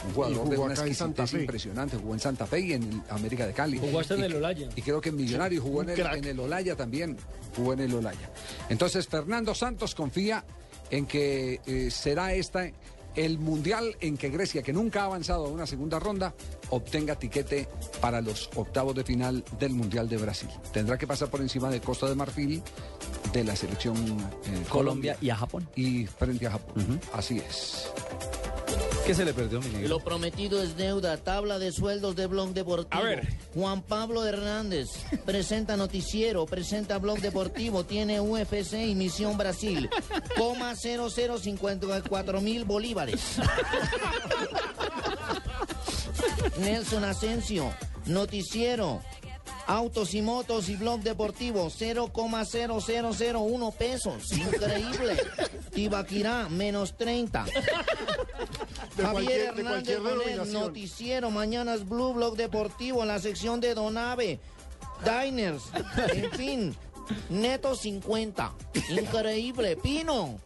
Un 0.04 0.12
jugador 0.14 0.48
de 0.48 0.58
una 0.58 0.74
exquisitez 0.74 1.32
impresionante. 1.34 1.96
Jugó 1.96 2.14
en 2.14 2.20
Santa 2.20 2.46
Fe 2.46 2.60
y 2.60 2.72
en 2.74 3.02
América 3.10 3.46
de 3.46 3.52
Cali. 3.52 3.78
Jugó 3.78 4.00
hasta 4.00 4.14
en 4.14 4.24
el 4.24 4.34
Olaya. 4.36 4.68
Y 4.76 4.82
creo 4.82 5.00
que 5.00 5.08
en 5.08 5.16
Millonario 5.16 5.62
jugó 5.62 5.82
en 5.82 5.90
el, 5.90 6.00
en 6.00 6.24
el 6.24 6.40
Olaya 6.40 6.76
también. 6.76 7.16
Jugó 7.56 7.72
en 7.72 7.80
el 7.80 7.94
Olaya. 7.94 8.30
Entonces, 8.68 9.06
Fernando 9.08 9.54
Santos 9.54 9.94
confía 9.94 10.44
en 10.90 11.06
que 11.06 11.60
eh, 11.66 11.90
será 11.90 12.34
esta 12.34 12.70
el 13.16 13.38
mundial 13.38 13.96
en 14.00 14.16
que 14.16 14.28
Grecia, 14.28 14.62
que 14.62 14.72
nunca 14.72 15.02
ha 15.02 15.04
avanzado 15.06 15.46
a 15.46 15.48
una 15.48 15.66
segunda 15.66 15.98
ronda, 15.98 16.34
obtenga 16.70 17.16
tiquete 17.16 17.66
para 18.00 18.20
los 18.20 18.50
octavos 18.54 18.94
de 18.94 19.04
final 19.04 19.42
del 19.58 19.72
Mundial 19.72 20.08
de 20.08 20.18
Brasil. 20.18 20.50
Tendrá 20.72 20.98
que 20.98 21.06
pasar 21.06 21.30
por 21.30 21.40
encima 21.40 21.70
de 21.70 21.80
Costa 21.80 22.08
de 22.08 22.14
Marfil, 22.14 22.62
de 23.32 23.44
la 23.44 23.56
selección 23.56 23.96
eh, 23.96 24.64
Colombia 24.68 25.16
y 25.20 25.30
a 25.30 25.36
Japón. 25.36 25.68
y 25.74 26.06
frente 26.06 26.46
a 26.46 26.52
Japón. 26.52 27.00
Así 27.12 27.38
es. 27.38 27.90
¿Qué 29.06 29.14
se 29.14 29.24
le 29.24 29.32
perdió, 29.32 29.60
mi 29.60 29.68
negro? 29.68 29.88
Lo 29.88 30.00
prometido 30.00 30.60
es 30.60 30.76
deuda. 30.76 31.16
Tabla 31.16 31.60
de 31.60 31.70
sueldos 31.70 32.16
de 32.16 32.26
Blog 32.26 32.54
Deportivo. 32.54 33.00
A 33.00 33.04
ver. 33.04 33.28
Juan 33.54 33.82
Pablo 33.82 34.26
Hernández 34.26 34.88
presenta 35.24 35.76
noticiero, 35.76 36.44
presenta 36.46 36.98
Blog 36.98 37.20
Deportivo, 37.20 37.84
tiene 37.84 38.20
UFC 38.20 38.72
y 38.86 38.96
Misión 38.96 39.38
Brasil. 39.38 39.88
Coma 40.36 40.74
0054 40.74 42.40
mil 42.40 42.64
bolívares. 42.64 43.20
Nelson 46.58 47.04
Asensio, 47.04 47.72
noticiero. 48.06 49.02
Autos 49.68 50.14
y 50.14 50.22
motos 50.22 50.68
y 50.68 50.76
blog 50.76 51.00
deportivo 51.00 51.66
0,0001 51.66 53.74
pesos. 53.74 54.32
Increíble. 54.32 55.16
Tibaquirá 55.74 56.48
menos 56.48 56.96
30. 56.96 57.44
De 58.96 59.02
Javier 59.02 59.40
Hernández 59.56 60.00
Bonet, 60.00 60.46
noticiero, 60.46 61.30
mañanas 61.30 61.88
Blue 61.88 62.14
Blog 62.14 62.36
Deportivo 62.36 63.02
en 63.02 63.08
la 63.08 63.18
sección 63.18 63.60
de 63.60 63.74
Donave, 63.74 64.38
Diners, 65.04 65.64
en 66.12 66.30
fin, 66.32 66.76
neto 67.28 67.74
50. 67.74 68.52
Increíble, 68.90 69.76
Pino. 69.76 70.38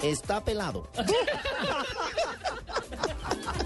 Está 0.00 0.44
pelado. 0.44 0.88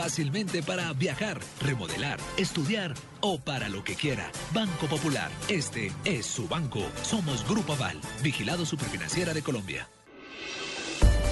para 0.65 0.91
viajar, 0.93 1.39
remodelar, 1.61 2.19
estudiar 2.35 2.93
o 3.21 3.39
para 3.39 3.69
lo 3.69 3.83
que 3.83 3.95
quiera. 3.95 4.31
Banco 4.51 4.87
Popular. 4.87 5.29
Este 5.47 5.91
es 6.05 6.25
su 6.25 6.47
banco. 6.47 6.79
Somos 7.03 7.47
Grupo 7.47 7.73
Aval, 7.73 7.99
vigilado 8.23 8.65
superfinanciera 8.65 9.33
de 9.33 9.43
Colombia. 9.43 9.87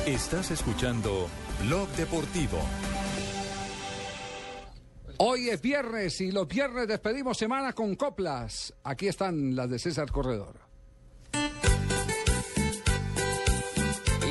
Estás 0.06 0.52
escuchando 0.52 1.28
Blog 1.64 1.90
Deportivo. 1.90 2.60
Hoy 5.18 5.50
es 5.50 5.62
viernes 5.62 6.22
y 6.22 6.32
los 6.32 6.48
viernes 6.48 6.88
despedimos 6.88 7.38
semana 7.38 7.74
con 7.74 7.96
coplas. 7.96 8.74
Aquí 8.84 9.08
están 9.08 9.56
las 9.56 9.70
de 9.70 9.80
César 9.80 10.12
Corredor. 10.12 10.60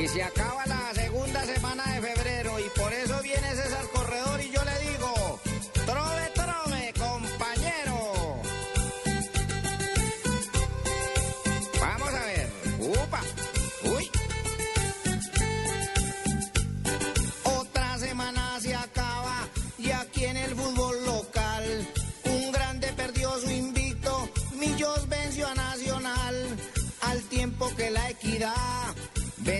Y 0.00 0.06
se 0.06 0.22
acaba 0.22 0.47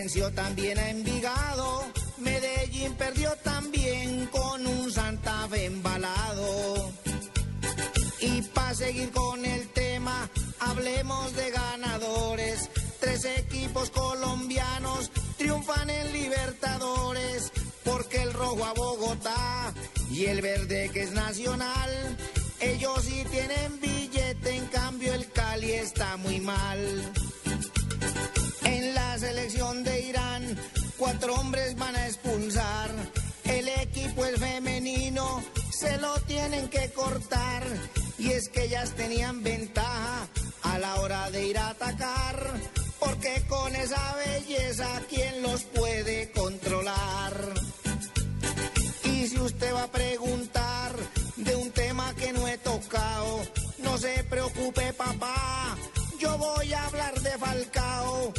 venció 0.09 0.33
también 0.33 0.79
a 0.79 0.89
Envigado, 0.89 1.85
Medellín 2.17 2.95
perdió 2.95 3.31
también 3.45 4.25
con 4.29 4.67
un 4.67 4.91
Santa 4.91 5.47
Fe 5.51 5.67
embalado. 5.67 6.91
Y 8.19 8.41
para 8.41 8.75
seguir 8.75 9.11
con 9.11 9.45
el 9.45 9.69
tema, 9.69 10.31
hablemos 10.61 11.37
de 11.37 11.51
ganadores. 11.51 12.71
Tres 13.01 13.27
equipos 13.27 13.91
colombianos 13.91 15.11
triunfan 15.37 15.91
en 15.91 16.11
Libertadores, 16.15 17.53
porque 17.85 18.23
el 18.23 18.33
rojo 18.33 18.65
a 18.65 18.73
Bogotá 18.73 19.75
y 20.11 20.25
el 20.25 20.41
verde 20.41 20.89
que 20.91 21.03
es 21.03 21.13
nacional, 21.13 22.17
ellos 22.61 23.03
sí 23.03 23.27
tienen 23.31 23.79
billete, 23.79 24.57
en 24.57 24.67
cambio 24.69 25.13
el 25.13 25.31
Cali 25.33 25.73
está 25.73 26.17
muy 26.17 26.41
mal. 26.41 27.13
Selección 29.19 29.83
de 29.83 30.01
Irán, 30.01 30.57
cuatro 30.97 31.35
hombres 31.35 31.77
van 31.77 31.97
a 31.97 32.07
expulsar. 32.07 32.89
El 33.43 33.69
equipo 33.69 34.25
es 34.25 34.39
femenino, 34.39 35.43
se 35.71 35.99
lo 35.99 36.15
tienen 36.21 36.69
que 36.69 36.91
cortar. 36.93 37.65
Y 38.17 38.31
es 38.31 38.49
que 38.49 38.67
ellas 38.67 38.93
tenían 38.93 39.43
ventaja 39.43 40.29
a 40.63 40.79
la 40.79 41.01
hora 41.01 41.31
de 41.31 41.49
ir 41.49 41.59
a 41.59 41.71
atacar. 41.71 42.61
Porque 43.01 43.43
con 43.49 43.75
esa 43.75 44.15
belleza, 44.25 44.87
¿quién 45.09 45.43
los 45.43 45.65
puede 45.65 46.31
controlar? 46.31 47.55
Y 49.03 49.27
si 49.27 49.39
usted 49.41 49.75
va 49.75 49.83
a 49.83 49.91
preguntar 49.91 50.93
de 51.37 51.57
un 51.57 51.73
tema 51.73 52.15
que 52.15 52.33
no 52.33 52.47
he 52.47 52.57
tocado, 52.59 53.41
no 53.79 53.99
se 53.99 54.23
preocupe, 54.25 54.93
papá. 54.93 55.77
Yo 56.21 56.37
voy 56.39 56.73
a 56.73 56.87
hablar 56.87 57.21
de 57.21 57.31
Falcao, 57.39 58.33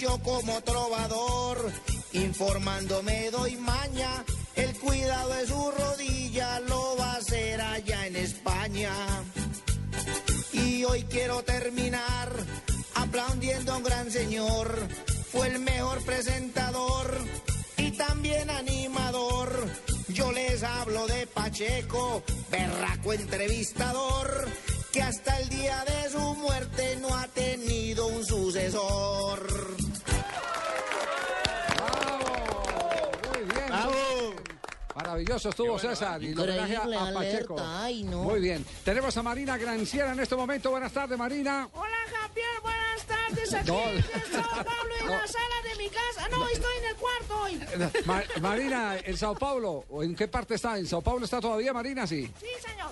yo 0.00 0.18
como 0.22 0.62
trovador, 0.62 1.70
informándome 2.12 3.30
doy 3.30 3.56
maña. 3.56 4.24
El 4.56 4.74
cuidado 4.78 5.34
de 5.34 5.46
su 5.46 5.70
rodilla 5.70 6.58
lo 6.60 6.96
va 6.96 7.12
a 7.12 7.16
hacer 7.16 7.60
allá 7.60 8.06
en 8.06 8.16
España. 8.16 8.92
Y 10.52 10.84
hoy 10.84 11.02
quiero 11.04 11.42
terminar 11.42 12.30
aplaudiendo 12.94 13.74
a 13.74 13.76
un 13.76 13.82
gran 13.82 14.10
señor. 14.10 14.74
Fue 15.32 15.48
el 15.48 15.58
mejor 15.58 16.02
presentador 16.02 17.18
y 17.76 17.90
también 17.90 18.48
animador. 18.48 19.68
Yo 20.08 20.32
les 20.32 20.62
hablo 20.62 21.06
de 21.08 21.26
Pacheco, 21.26 22.22
berraco 22.50 23.12
entrevistador, 23.12 24.48
que 24.92 25.02
hasta 25.02 25.38
el 25.38 25.48
día 25.50 25.84
de 25.84 26.10
su 26.10 26.34
muerte 26.36 26.96
no 27.00 27.14
ha 27.14 27.28
tenido 27.28 28.06
un 28.06 28.24
sucesor. 28.24 29.60
Muy 33.32 33.44
bien. 33.44 33.72
Maravilloso 35.10 35.48
estuvo 35.48 35.76
César 35.76 36.22
y 36.22 36.28
el 36.28 36.38
homenaje 36.38 36.76
a, 36.76 37.12
Pacheco. 37.12 37.56
ay, 37.60 38.04
no. 38.04 38.22
Muy 38.22 38.38
bien. 38.40 38.64
Tenemos 38.84 39.16
a 39.16 39.22
Marina 39.24 39.56
Granciera 39.58 40.12
en 40.12 40.20
este 40.20 40.36
momento. 40.36 40.70
Buenas 40.70 40.92
tardes, 40.92 41.18
Marina. 41.18 41.68
Hola 41.72 41.96
Javier, 42.14 42.46
buenas 42.62 43.04
tardes. 43.06 43.54
Aquí 43.54 43.70
No. 43.72 43.82
en 43.88 44.02
Sao 44.04 44.64
Paulo, 44.64 44.94
en 45.00 45.08
la 45.08 45.26
sala 45.26 45.54
de 45.68 45.82
mi 45.82 45.88
casa. 45.88 46.28
No, 46.30 46.46
estoy 46.48 46.76
en 46.78 46.84
el 46.84 46.94
cuarto 46.94 47.40
hoy. 47.42 47.60
Ma- 48.04 48.22
Marina, 48.40 48.98
¿en 49.02 49.16
Sao 49.16 49.34
Paulo? 49.34 49.84
¿O 49.90 50.04
¿En 50.04 50.14
qué 50.14 50.28
parte 50.28 50.54
está? 50.54 50.78
¿En 50.78 50.86
Sao 50.86 51.02
Paulo 51.02 51.24
está 51.24 51.40
todavía 51.40 51.72
Marina? 51.72 52.06
Sí. 52.06 52.30
Sí, 52.38 52.46
señor. 52.64 52.90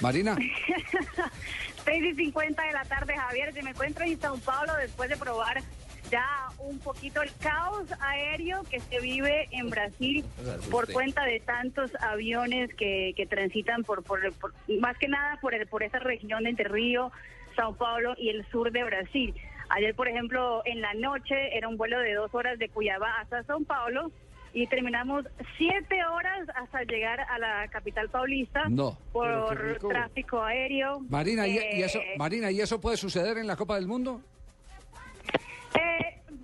Marina. 0.00 0.36
6 1.84 2.04
y 2.04 2.14
50 2.16 2.60
de 2.62 2.72
la 2.72 2.84
tarde, 2.86 3.16
Javier. 3.16 3.54
Yo 3.54 3.62
me 3.62 3.70
encuentro 3.70 4.04
en 4.04 4.20
Sao 4.20 4.36
Paulo 4.38 4.74
después 4.80 5.08
de 5.08 5.16
probar 5.16 5.62
ya 6.12 6.48
un 6.58 6.78
poquito 6.78 7.22
el 7.22 7.30
caos 7.40 7.86
aéreo 8.00 8.62
que 8.70 8.78
se 8.80 9.00
vive 9.00 9.48
en 9.50 9.70
Brasil 9.70 10.24
por 10.70 10.92
cuenta 10.92 11.24
de 11.24 11.40
tantos 11.40 11.90
aviones 12.02 12.72
que, 12.74 13.14
que 13.16 13.26
transitan 13.26 13.82
por, 13.82 14.04
por, 14.04 14.20
por- 14.34 14.52
más 14.78 14.96
que 14.98 15.08
nada 15.08 15.38
por 15.40 15.54
el, 15.54 15.66
por 15.66 15.82
esa 15.82 15.98
región 15.98 16.46
entre 16.46 16.68
Río, 16.68 17.10
Sao 17.56 17.74
Paulo 17.74 18.14
y 18.18 18.28
el 18.28 18.46
sur 18.50 18.70
de 18.70 18.84
Brasil. 18.84 19.34
Ayer, 19.70 19.94
por 19.94 20.06
ejemplo, 20.06 20.60
en 20.66 20.82
la 20.82 20.92
noche 20.92 21.56
era 21.56 21.66
un 21.66 21.78
vuelo 21.78 21.98
de 21.98 22.12
dos 22.12 22.34
horas 22.34 22.58
de 22.58 22.68
Cuyabá 22.68 23.10
hasta 23.20 23.42
Sao 23.44 23.64
Paulo 23.64 24.10
y 24.52 24.66
terminamos 24.66 25.24
siete 25.56 26.04
horas 26.04 26.46
hasta 26.54 26.82
llegar 26.82 27.20
a 27.20 27.38
la 27.38 27.66
capital 27.68 28.10
paulista 28.10 28.64
No. 28.68 28.98
Por 29.14 29.78
tráfico 29.88 30.42
aéreo. 30.42 31.00
Marina, 31.08 31.48
¿y, 31.48 31.52
y 31.56 31.82
eso, 31.82 32.00
Eh, 32.00 32.16
Marina, 32.18 32.50
¿y 32.50 32.60
eso 32.60 32.78
puede 32.78 32.98
suceder 32.98 33.38
en 33.38 33.46
la 33.46 33.56
Copa 33.56 33.76
del 33.76 33.86
Mundo? 33.86 34.20
Eh, 35.74 36.01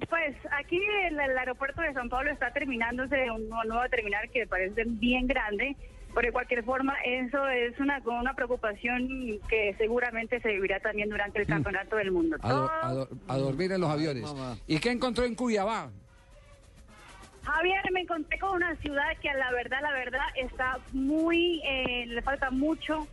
pues 0.08 0.36
aquí 0.52 0.80
el, 1.04 1.18
el 1.18 1.38
aeropuerto 1.38 1.80
de 1.82 1.92
San 1.92 2.08
Pablo 2.08 2.30
está 2.30 2.52
terminándose 2.52 3.30
un 3.30 3.48
nuevo 3.48 3.64
nuevo 3.64 3.88
terminal 3.88 4.28
que 4.30 4.46
parece 4.46 4.84
bien 4.86 5.26
grande, 5.26 5.76
pero 6.14 6.26
de 6.28 6.32
cualquier 6.32 6.64
forma 6.64 6.94
eso 7.04 7.46
es 7.48 7.78
una, 7.80 8.00
una 8.04 8.34
preocupación 8.34 9.08
que 9.48 9.74
seguramente 9.78 10.40
se 10.40 10.48
vivirá 10.52 10.80
también 10.80 11.08
durante 11.10 11.40
el 11.40 11.46
campeonato 11.46 11.96
del 11.96 12.10
mundo. 12.12 12.36
A, 12.42 12.52
do- 12.52 12.70
a 12.82 12.92
do- 12.92 13.08
a 13.28 13.36
dormir 13.38 13.72
en 13.72 13.80
los 13.80 13.90
aviones. 13.90 14.24
¿Y 14.66 14.78
qué 14.78 14.90
encontró 14.90 15.24
en 15.24 15.34
Cuyabá? 15.34 15.90
Javier, 17.44 17.80
me 17.92 18.00
encontré 18.02 18.38
con 18.38 18.56
una 18.56 18.74
ciudad 18.76 19.08
que 19.22 19.30
a 19.30 19.34
la 19.34 19.50
verdad, 19.52 19.78
la 19.80 19.92
verdad, 19.92 20.26
está 20.36 20.78
muy, 20.92 21.62
eh, 21.64 22.04
le 22.06 22.20
falta 22.20 22.50
mucho 22.50 23.06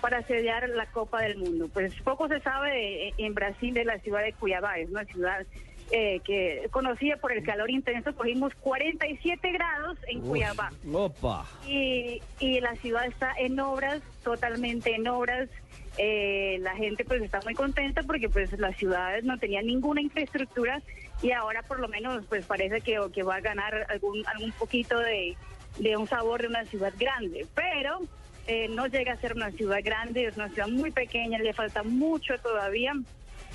para 0.00 0.18
asediar 0.18 0.66
la 0.70 0.86
Copa 0.86 1.20
del 1.22 1.36
Mundo. 1.36 1.68
Pues 1.72 1.94
poco 2.02 2.26
se 2.28 2.40
sabe 2.40 2.70
de- 2.70 3.14
en 3.18 3.34
Brasil 3.34 3.74
de 3.74 3.84
la 3.84 3.98
ciudad 3.98 4.22
de 4.22 4.32
Cuiabá, 4.32 4.78
es 4.78 4.88
una 4.90 5.04
ciudad 5.04 5.46
eh, 5.90 6.20
que 6.24 6.68
conocida 6.70 7.16
por 7.16 7.32
el 7.32 7.44
calor 7.44 7.70
intenso, 7.70 8.14
cogimos 8.14 8.54
47 8.56 9.52
grados 9.52 9.98
en 10.08 10.20
Cuiabá. 10.20 10.70
Opa. 10.92 11.46
Y, 11.66 12.22
y 12.38 12.60
la 12.60 12.74
ciudad 12.76 13.06
está 13.06 13.32
en 13.38 13.58
obras, 13.60 14.02
totalmente 14.22 14.94
en 14.94 15.08
obras. 15.08 15.48
Eh, 15.98 16.58
la 16.60 16.74
gente 16.74 17.04
pues 17.04 17.20
está 17.22 17.40
muy 17.42 17.54
contenta 17.54 18.02
porque 18.02 18.28
pues 18.28 18.50
las 18.58 18.76
ciudades 18.76 19.24
no 19.24 19.38
tenían 19.38 19.66
ninguna 19.66 20.00
infraestructura 20.00 20.80
y 21.22 21.32
ahora 21.32 21.62
por 21.62 21.80
lo 21.80 21.88
menos 21.88 22.24
pues 22.30 22.46
parece 22.46 22.80
que, 22.80 22.98
que 23.12 23.22
va 23.22 23.36
a 23.36 23.40
ganar 23.40 23.86
algún, 23.90 24.26
algún 24.26 24.52
poquito 24.52 24.98
de, 24.98 25.36
de 25.78 25.96
un 25.96 26.08
sabor 26.08 26.40
de 26.40 26.48
una 26.48 26.64
ciudad 26.64 26.92
grande. 26.98 27.46
Pero 27.54 28.00
eh, 28.46 28.68
no 28.68 28.86
llega 28.86 29.12
a 29.12 29.16
ser 29.16 29.34
una 29.34 29.50
ciudad 29.50 29.78
grande, 29.82 30.26
es 30.26 30.36
una 30.36 30.48
ciudad 30.48 30.68
muy 30.68 30.90
pequeña, 30.90 31.38
le 31.38 31.52
falta 31.52 31.82
mucho 31.82 32.34
todavía. 32.38 32.94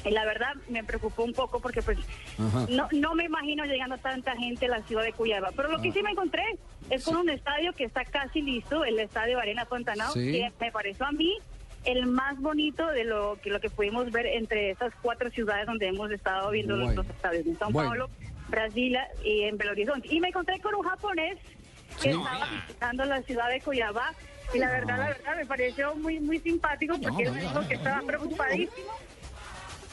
Y 0.08 0.12
la 0.12 0.26
verdad 0.26 0.54
me 0.70 0.84
preocupó 0.84 1.24
un 1.24 1.34
poco 1.34 1.60
porque 1.60 1.82
pues 1.82 1.98
Ajá. 2.40 2.66
no, 2.70 2.88
no 2.92 3.14
me 3.16 3.26
imagino 3.26 3.66
llegando 3.66 3.98
tanta 3.98 4.36
gente 4.36 4.66
a 4.66 4.70
la 4.70 4.82
ciudad 4.84 5.04
de 5.04 5.14
Cuyaba. 5.14 5.52
Pero 5.56 5.70
lo 5.70 5.82
que 5.82 5.90
Ah. 5.90 5.94
sí 5.94 6.02
me 6.04 6.12
encontré 6.12 6.44
es 6.90 7.04
con 7.04 7.18
un 7.18 7.30
estadio 7.30 7.74
que 7.74 7.84
está 7.84 8.06
casi 8.06 8.42
listo, 8.42 8.86
el 8.86 9.00
estadio 9.00 9.40
Arena 9.40 9.66
Fontanao, 9.66 10.14
Sí. 10.14 10.32
que 10.32 10.52
me 10.60 10.72
pareció 10.72 11.06
a 11.06 11.12
mí 11.12 11.38
el 11.86 12.06
más 12.08 12.40
bonito 12.40 12.86
de 12.88 13.04
lo 13.06 13.38
que 13.42 13.50
lo 13.50 13.60
que 13.60 13.70
pudimos 13.70 14.12
ver 14.12 14.26
entre 14.26 14.72
estas 14.72 14.94
cuatro 15.02 15.30
ciudades 15.32 15.66
donde 15.68 15.88
hemos 15.88 16.12
estado 16.12 16.50
viendo 16.52 16.76
los- 16.76 16.88
Bueno. 16.88 17.04
los 17.04 17.12
estadios, 17.16 17.46
en 17.46 17.58
São 17.58 17.72
Bueno. 17.72 17.90
Paulo, 17.90 18.10
Brasil 18.50 18.98
y 19.24 19.44
en 19.44 19.58
Belo 19.58 19.72
Horizonte. 19.72 20.08
Y 20.14 20.20
me 20.20 20.30
encontré 20.30 20.60
con 20.60 20.74
un 20.76 20.84
japonés 20.84 21.38
que 22.02 22.10
estaba 22.12 22.46
visitando 22.66 23.06
la 23.06 23.22
ciudad 23.24 23.50
de 23.50 23.62
Cuyabá 23.62 24.14
y 24.54 24.60
la 24.60 24.70
verdad, 24.72 24.98
la 24.98 25.08
verdad 25.08 25.36
me 25.38 25.46
pareció 25.46 25.96
muy 25.96 26.20
muy 26.20 26.40
simpático 26.40 26.96
porque 27.02 27.24
él 27.24 27.32
me 27.34 27.42
dijo 27.42 27.68
que 27.68 27.74
estaba 27.76 28.02
preocupadísimo 28.06 28.88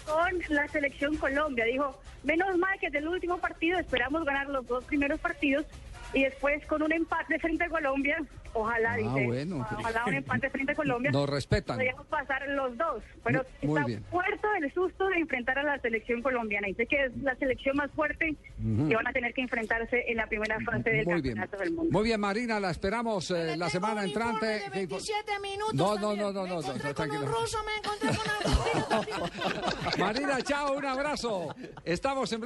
con 0.07 0.41
la 0.49 0.69
selección 0.69 1.17
Colombia. 1.17 1.65
Dijo, 1.65 2.01
menos 2.23 2.57
mal 2.59 2.79
que 2.79 2.91
del 2.91 3.09
último 3.09 3.39
partido 3.39 3.79
esperamos 3.79 4.25
ganar 4.25 4.49
los 4.49 4.67
dos 4.67 4.85
primeros 4.85 5.21
partidos 5.21 5.67
y 6.13 6.23
después 6.23 6.65
con 6.67 6.83
un 6.83 6.93
empate 6.93 7.39
frente 7.39 7.65
a 7.65 7.69
Colombia, 7.69 8.23
ojalá, 8.55 8.93
Ah, 8.93 8.97
dice, 8.97 9.27
bueno. 9.27 9.67
ojalá 9.79 10.05
un 10.07 10.15
empate 10.15 10.51
frente 10.51 10.73
a 10.73 10.75
Colombia. 10.75 11.11
Nos 11.11 11.29
respetan. 11.29 11.77
Podríamos 11.77 12.07
pasar 12.07 12.49
los 12.49 12.77
dos, 12.79 13.03
pero 13.23 13.45
Muy- 13.63 13.69
muy 13.69 13.79
está 13.79 13.87
bien. 13.87 14.05
fuerte 14.11 14.47
el 14.63 14.73
susto 14.73 15.07
de 15.09 15.17
enfrentar 15.19 15.59
a 15.59 15.63
la 15.63 15.79
selección 15.81 16.23
colombiana. 16.23 16.67
Dice 16.69 16.87
que 16.87 17.05
es 17.05 17.17
la 17.19 17.35
selección 17.37 17.77
más 17.77 17.91
fuerte 17.93 18.35
Ujú. 18.59 18.89
que 18.89 18.97
van 18.97 19.07
a 19.07 19.13
tener 19.13 19.35
que 19.35 19.43
enfrentarse 19.43 20.05
en 20.07 20.17
la 20.17 20.27
primera 20.27 20.59
fase 20.61 20.91
del 20.91 21.05
Muy 21.07 21.21
bien. 21.21 21.35
campeonato 21.37 21.57
del 21.59 21.73
mundo. 21.73 21.91
Muy 21.93 22.05
bien, 22.05 22.21
Marina, 22.21 22.59
la 22.61 22.71
esperamos 22.71 23.31
eh, 23.31 23.57
la 23.57 23.69
semana 23.69 24.05
entrante. 24.05 24.63
¿Qué 24.73 24.83
info- 24.83 24.97
27 24.97 25.33
minutos. 25.41 25.75
No, 25.75 25.97
no, 25.97 26.15
no, 26.17 26.33
no, 26.33 26.47
no, 26.47 26.61
no, 26.61 26.63
con 26.63 26.95
tranquilo. 26.95 27.23
un 27.25 27.33
ruso, 27.33 27.59
me 27.65 27.77
encontré 27.77 28.09
con 28.09 28.25
Marina, 29.99 30.41
chao, 30.43 30.77
un 30.77 30.85
abrazo. 30.85 31.55
Estamos 31.85 32.33
en... 32.33 32.43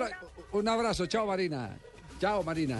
Un 0.53 0.69
abrazo, 0.69 1.07
chao, 1.07 1.27
Marina. 1.27 1.77
Chao, 2.19 2.43
Marina. 2.43 2.79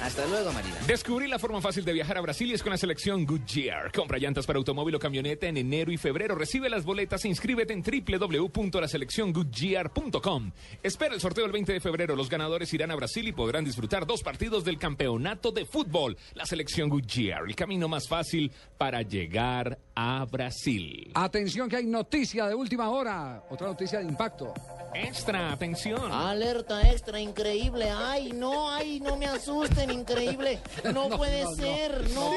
Hasta 0.00 0.26
luego, 0.26 0.52
Marina. 0.52 0.74
Descubrí 0.86 1.28
la 1.28 1.38
forma 1.38 1.60
fácil 1.60 1.84
de 1.84 1.92
viajar 1.92 2.18
a 2.18 2.20
Brasil 2.20 2.50
y 2.50 2.54
es 2.54 2.62
con 2.62 2.70
la 2.70 2.76
selección 2.76 3.24
Goodyear. 3.24 3.92
Compra 3.92 4.18
llantas 4.18 4.46
para 4.46 4.58
automóvil 4.58 4.94
o 4.96 4.98
camioneta 4.98 5.46
en 5.46 5.56
enero 5.56 5.92
y 5.92 5.96
febrero. 5.96 6.34
Recibe 6.34 6.68
las 6.68 6.84
boletas 6.84 7.24
e 7.24 7.28
inscríbete 7.28 7.72
en 7.72 7.82
www.laselecciongoodyear.com. 7.82 10.50
Espera 10.82 11.14
el 11.14 11.20
sorteo 11.20 11.46
el 11.46 11.52
20 11.52 11.72
de 11.72 11.80
febrero. 11.80 12.14
Los 12.14 12.28
ganadores 12.28 12.72
irán 12.74 12.90
a 12.90 12.96
Brasil 12.96 13.26
y 13.28 13.32
podrán 13.32 13.64
disfrutar 13.64 14.06
dos 14.06 14.22
partidos 14.22 14.64
del 14.64 14.78
campeonato 14.78 15.52
de 15.52 15.64
fútbol. 15.64 16.16
La 16.34 16.44
selección 16.44 16.88
Goodyear, 16.88 17.42
el 17.46 17.56
camino 17.56 17.88
más 17.88 18.08
fácil 18.08 18.52
para 18.76 19.02
llegar 19.02 19.78
a 19.94 20.24
Brasil. 20.26 21.10
Atención 21.14 21.68
que 21.68 21.76
hay 21.76 21.86
noticia 21.86 22.46
de 22.46 22.54
última 22.54 22.90
hora. 22.90 23.42
Otra 23.50 23.68
noticia 23.68 24.00
de 24.00 24.04
impacto. 24.04 24.52
Extra, 24.94 25.52
atención. 25.52 26.10
Alerta 26.10 26.90
extra, 26.90 27.20
increíble. 27.20 27.90
Ay, 27.90 28.32
no, 28.32 28.65
ay, 28.70 29.00
no 29.00 29.16
me 29.16 29.26
asusten, 29.26 29.90
increíble. 29.90 30.58
No, 30.84 31.08
No, 31.08 31.16
puede 31.16 31.42
no, 31.44 31.54
ser, 31.54 32.10
no. 32.10 32.32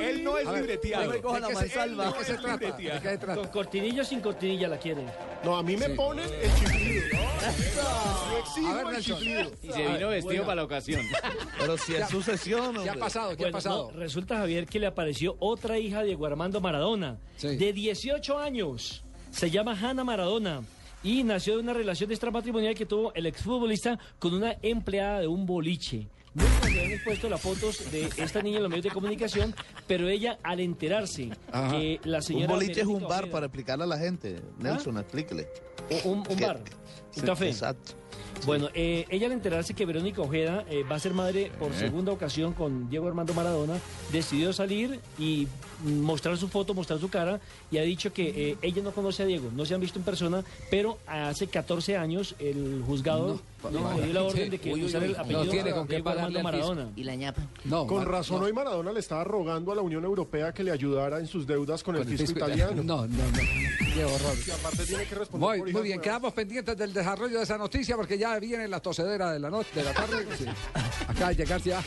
Él 0.00 0.22
no 0.24 0.38
es 0.38 0.48
libreteado. 0.48 1.10
¿de 1.12 1.20
qué 1.20 1.28
se- 1.28 1.40
la 1.40 1.48
él 1.48 1.54
mansalva. 1.54 2.06
¿De 2.06 2.12
qué 2.18 2.24
se 2.24 2.34
trata? 2.34 2.66
¿De 2.72 2.72
qué 2.76 3.00
se 3.00 3.18
trata? 3.18 3.34
Con 3.36 3.48
cortinilla 3.48 4.02
o 4.02 4.04
sin 4.04 4.20
cortinilla 4.20 4.68
la 4.68 4.78
quieren. 4.78 5.06
No, 5.44 5.56
a 5.56 5.62
mí 5.62 5.76
me 5.76 5.86
Sí. 5.86 5.92
ponen 5.94 6.28
el 6.28 6.54
chiflido. 6.54 7.06
Yo 8.32 8.38
exijo 8.38 8.68
A 8.68 8.74
ver, 8.74 8.86
el 8.86 8.92
Nelson. 8.92 9.16
chiflido. 9.18 9.50
Y 9.62 9.72
se 9.72 9.86
vino 9.86 10.08
vestido 10.08 10.42
para 10.44 10.54
la 10.56 10.64
ocasión. 10.64 11.02
Pero 11.58 11.78
si 11.78 11.94
es 11.94 12.08
sucesión. 12.08 12.82
¿Qué 12.82 12.90
ha 12.90 12.94
pasado? 12.94 13.36
¿Qué 13.36 13.46
ha 13.46 13.50
pasado? 13.52 13.90
no, 13.92 13.98
resulta, 13.98 14.36
Javier, 14.38 14.66
que 14.66 14.78
le 14.78 14.86
apareció 14.86 15.36
otra 15.38 15.78
hija 15.78 16.00
de 16.00 16.06
Diego 16.06 16.26
Armando 16.26 16.60
Maradona, 16.60 17.18
de 17.40 17.72
18 17.72 18.38
años. 18.38 19.02
Se 19.30 19.50
llama 19.50 19.72
Hanna 19.80 20.04
Maradona. 20.04 20.62
Y 21.04 21.24
nació 21.24 21.56
de 21.56 21.62
una 21.62 21.72
relación 21.72 22.10
extramatrimonial 22.10 22.74
que 22.74 22.86
tuvo 22.86 23.12
el 23.14 23.26
exfutbolista 23.26 23.98
con 24.18 24.34
una 24.34 24.56
empleada 24.62 25.20
de 25.20 25.26
un 25.26 25.44
boliche. 25.46 26.06
Nunca 26.34 26.62
se 26.62 26.68
habían 26.80 26.92
expuesto 26.92 27.28
las 27.28 27.40
fotos 27.40 27.90
de 27.92 28.08
esta 28.16 28.40
niña 28.40 28.56
en 28.58 28.62
los 28.62 28.70
medios 28.70 28.84
de 28.84 28.90
comunicación, 28.90 29.54
pero 29.86 30.08
ella, 30.08 30.38
al 30.42 30.60
enterarse 30.60 31.30
Ajá. 31.50 31.72
que 31.78 32.00
la 32.04 32.18
Un 32.18 32.22
señora. 32.22 32.54
boliche 32.54 32.80
es 32.80 32.86
un 32.86 33.02
bar 33.02 33.24
Ojeda- 33.24 33.32
para 33.32 33.46
explicarle 33.46 33.84
a 33.84 33.86
la 33.88 33.98
gente. 33.98 34.40
Nelson, 34.58 34.96
explíquele. 34.98 35.48
Un, 36.04 36.22
un 36.26 36.40
bar, 36.40 36.60
un 37.16 37.22
café. 37.22 37.48
Exacto. 37.48 37.92
Bueno, 38.46 38.68
eh, 38.74 39.06
ella 39.08 39.26
al 39.26 39.32
enterarse 39.32 39.72
que 39.74 39.86
Verónica 39.86 40.20
Ojeda 40.20 40.64
eh, 40.68 40.82
va 40.90 40.96
a 40.96 40.98
ser 40.98 41.14
madre 41.14 41.52
por 41.58 41.70
Eh. 41.72 41.78
segunda 41.78 42.10
ocasión 42.12 42.52
con 42.52 42.90
Diego 42.90 43.06
Armando 43.06 43.34
Maradona, 43.34 43.74
decidió 44.10 44.52
salir 44.52 44.98
y 45.18 45.46
mostrar 45.84 46.36
su 46.36 46.48
foto, 46.48 46.74
mostrar 46.74 46.98
su 46.98 47.08
cara 47.08 47.40
y 47.70 47.78
ha 47.78 47.82
dicho 47.82 48.12
que 48.12 48.50
eh, 48.52 48.56
ella 48.62 48.82
no 48.82 48.92
conoce 48.92 49.22
a 49.22 49.26
Diego, 49.26 49.50
no 49.54 49.64
se 49.64 49.74
han 49.74 49.80
visto 49.80 49.98
en 49.98 50.04
persona, 50.04 50.44
pero 50.70 50.98
hace 51.06 51.46
14 51.46 51.96
años 51.96 52.34
el 52.40 52.82
juzgado 52.86 53.40
no, 53.70 53.96
le 53.96 54.04
dio 54.06 54.12
la 54.12 54.22
orden 54.24 54.50
de 54.50 54.58
que 54.58 54.72
Uy, 54.72 54.80
uy, 54.80 54.86
usara 54.86 55.04
uy, 55.04 55.10
el 55.12 55.16
no 55.16 55.22
apellido 55.22 55.44
tiene 55.52 55.68
de 55.70 55.74
con 55.74 55.86
qué 55.86 55.94
Diego 55.94 56.10
Armando. 56.10 56.42
Maradona. 56.42 56.88
¿Y 56.96 57.04
la 57.04 57.14
ñapa? 57.14 57.42
No, 57.64 57.86
Con 57.86 57.98
Mar- 57.98 58.08
razón 58.08 58.40
no. 58.40 58.46
hoy 58.46 58.52
Maradona 58.52 58.92
le 58.92 58.98
estaba 59.00 59.22
rogando 59.22 59.70
a 59.70 59.76
la 59.76 59.82
Unión 59.82 60.02
Europea 60.04 60.52
que 60.52 60.64
le 60.64 60.72
ayudara 60.72 61.20
en 61.20 61.28
sus 61.28 61.46
deudas 61.46 61.82
con, 61.84 61.94
el 61.94 62.02
Con 62.02 62.12
el 62.12 62.18
fisco 62.18 62.34
fisco 62.34 62.46
italiano. 62.48 62.82
No, 62.82 63.06
no, 63.06 63.06
no. 63.06 63.38
Qué 63.94 64.04
horror. 64.04 64.34
Y 64.46 64.50
aparte 64.50 64.84
tiene 64.86 65.04
que 65.04 65.14
responder 65.14 65.48
Muy, 65.48 65.58
por 65.60 65.72
muy 65.72 65.82
bien, 65.82 66.00
quedamos 66.00 66.32
pendientes 66.32 66.76
del 66.76 66.92
desarrollo 66.92 67.36
de 67.38 67.44
esa 67.44 67.58
noticia 67.58 67.94
porque 67.96 68.16
ya 68.18 68.21
viene 68.40 68.68
la 68.68 68.80
tosedera 68.80 69.32
de 69.32 69.38
la 69.38 69.50
noche, 69.50 69.70
de 69.74 69.84
la 69.84 69.92
tarde. 69.92 70.26
Sí. 70.36 70.46
Acá 71.08 71.28
de 71.28 71.34
llegar 71.36 71.60
ya. 71.60 71.82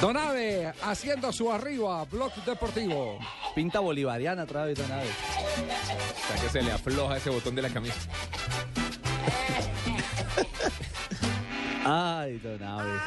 Donave 0.00 0.72
haciendo 0.82 1.32
su 1.32 1.50
arriba, 1.50 2.04
Blog 2.04 2.32
Deportivo. 2.44 3.18
Pinta 3.54 3.80
bolivariana 3.80 4.42
otra 4.42 4.64
vez, 4.64 4.78
Donave. 4.78 5.08
Hasta 5.08 6.42
que 6.42 6.48
se 6.50 6.62
le 6.62 6.72
afloja 6.72 7.16
ese 7.16 7.30
botón 7.30 7.54
de 7.54 7.62
la 7.62 7.70
camisa. 7.70 7.96
Ay, 11.86 12.38
Donave. 12.38 12.98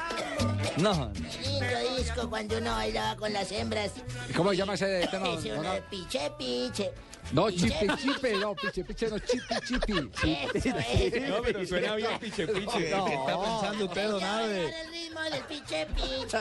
No, 0.78 1.12
Lindo 1.14 1.96
disco 1.98 2.30
cuando 2.30 2.58
uno 2.60 2.72
bailaba 2.72 3.16
con 3.16 3.34
las 3.34 3.52
hembras. 3.52 3.92
¿Cómo 4.36 4.52
se 4.52 4.58
llama 4.58 4.76
ese 4.76 5.08
tema? 5.10 5.30
Uno 5.30 5.70
Abe? 5.70 5.84
piche, 5.90 6.32
piche. 6.38 6.92
No, 7.32 7.52
chipe, 7.52 7.88
chipe, 7.98 8.34
no, 8.40 8.56
piche, 8.56 8.84
piche, 8.84 9.10
no, 9.10 9.20
chipi, 9.20 9.56
chipi. 9.66 11.20
No, 11.28 11.42
pero 11.42 11.66
suena 11.66 11.96
bien 11.96 12.20
piche, 12.20 12.48
piche. 12.48 12.90
No. 12.90 13.06
¿Qué 13.06 13.14
está 13.14 13.42
pensando 13.42 13.86
usted, 13.86 14.10
don 14.10 14.24
Abe? 14.24 14.66
el 14.66 14.92
ritmo 14.92 15.22
del 15.22 15.44
piche 15.44 15.88
piche. 15.96 16.38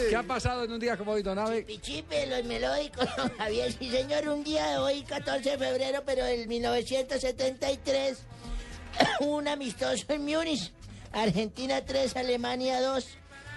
¿Qué 0.08 0.16
ha 0.16 0.22
pasado 0.22 0.64
en 0.64 0.72
un 0.72 0.78
día 0.78 0.96
como 0.96 1.12
hoy, 1.12 1.22
Don 1.22 1.38
Abe? 1.38 1.62
Pichipe, 1.62 2.26
los 2.26 2.44
melódicos, 2.44 3.08
don 3.16 3.28
Javier. 3.36 3.72
Sí, 3.72 3.90
señor, 3.90 4.28
un 4.28 4.44
día 4.44 4.66
de 4.68 4.78
hoy, 4.78 5.02
14 5.02 5.50
de 5.50 5.58
febrero, 5.58 6.02
pero 6.06 6.24
del 6.24 6.46
1973, 6.46 8.18
un 9.20 9.48
amistoso 9.48 10.04
en 10.08 10.24
Múnich. 10.24 10.72
Argentina 11.12 11.84
3, 11.84 12.16
Alemania 12.16 12.80
2. 12.80 13.06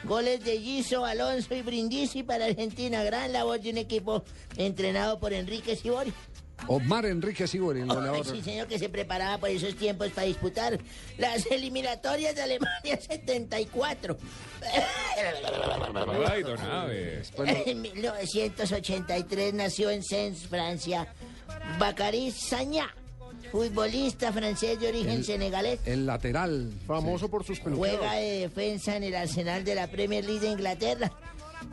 Goles 0.04 0.44
de 0.44 0.60
Giso, 0.60 1.06
Alonso 1.06 1.56
y 1.56 1.62
Brindisi 1.62 2.24
para 2.24 2.46
Argentina. 2.46 3.04
Gran 3.04 3.34
labor 3.34 3.60
de 3.60 3.72
un 3.72 3.78
equipo 3.78 4.24
entrenado 4.56 5.20
por 5.20 5.34
Enrique 5.34 5.76
Sibori. 5.76 6.14
Omar 6.66 7.06
Enrique 7.06 7.48
Sibori, 7.48 7.82
el 7.82 7.88
goleador. 7.88 8.26
sí, 8.26 8.42
señor, 8.42 8.68
que 8.68 8.80
se 8.80 8.90
preparaba 8.90 9.38
por 9.38 9.50
esos 9.50 9.76
tiempos 9.76 10.10
para 10.10 10.26
disputar 10.26 10.80
las 11.18 11.46
eliminatorias 11.46 12.36
de 12.36 12.42
Alemania 12.42 13.00
74. 13.00 14.18
Ay, 16.32 16.44
don 16.44 16.60
Abe. 16.60 17.22
En 17.66 17.82
1983 17.82 19.54
nació 19.54 19.92
en 19.92 20.04
Sens, 20.04 20.48
Francia, 20.48 21.14
Bacari 21.80 22.32
Sagna, 22.32 22.94
futbolista 23.52 24.32
francés 24.34 24.80
de 24.80 24.88
origen 24.90 25.10
El- 25.10 25.26
senegalés. 25.26 25.80
El 25.86 26.06
lateral. 26.06 26.72
Famoso 26.86 27.30
por 27.30 27.44
sus 27.44 27.60
peluqueros. 27.60 27.98
Juega 28.00 28.14
de 28.16 28.40
defensa 28.42 28.96
en 28.96 29.04
el 29.04 29.16
Arsenal 29.16 29.64
de 29.64 29.76
la 29.76 29.88
Premier 29.88 30.24
League 30.26 30.40
de 30.42 30.50
Inglaterra, 30.52 31.12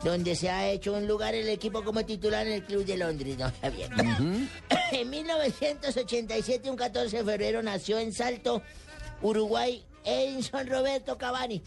donde 0.03 0.35
se 0.35 0.49
ha 0.49 0.69
hecho 0.69 0.93
un 0.93 1.07
lugar 1.07 1.35
el 1.35 1.47
equipo 1.49 1.83
como 1.83 2.05
titular 2.05 2.45
en 2.47 2.53
el 2.53 2.63
Club 2.63 2.85
de 2.85 2.97
Londres, 2.97 3.37
¿no? 3.37 3.51
Javier? 3.61 3.89
En 4.91 5.09
1987, 5.09 6.69
un 6.69 6.75
14 6.77 7.17
de 7.17 7.23
febrero, 7.23 7.61
nació 7.63 7.99
en 7.99 8.13
Salto, 8.13 8.61
Uruguay, 9.21 9.83
Edison 10.03 10.67
Roberto 10.67 11.17
Cavani. 11.17 11.61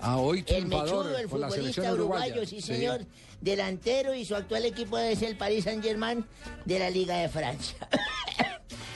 Ah, 0.00 0.16
hoy 0.16 0.42
El 0.46 0.66
mechudo, 0.66 1.18
el 1.18 1.28
futbolista 1.28 1.92
uruguayo, 1.92 2.46
sí, 2.46 2.60
señor. 2.62 3.04
Delantero 3.42 4.14
y 4.14 4.24
su 4.24 4.34
actual 4.34 4.64
equipo 4.64 4.96
es 4.96 5.20
el 5.20 5.36
Paris 5.36 5.64
Saint 5.64 5.84
Germain 5.84 6.24
de 6.64 6.78
la 6.78 6.88
Liga 6.88 7.18
de 7.18 7.28
Francia. 7.28 7.76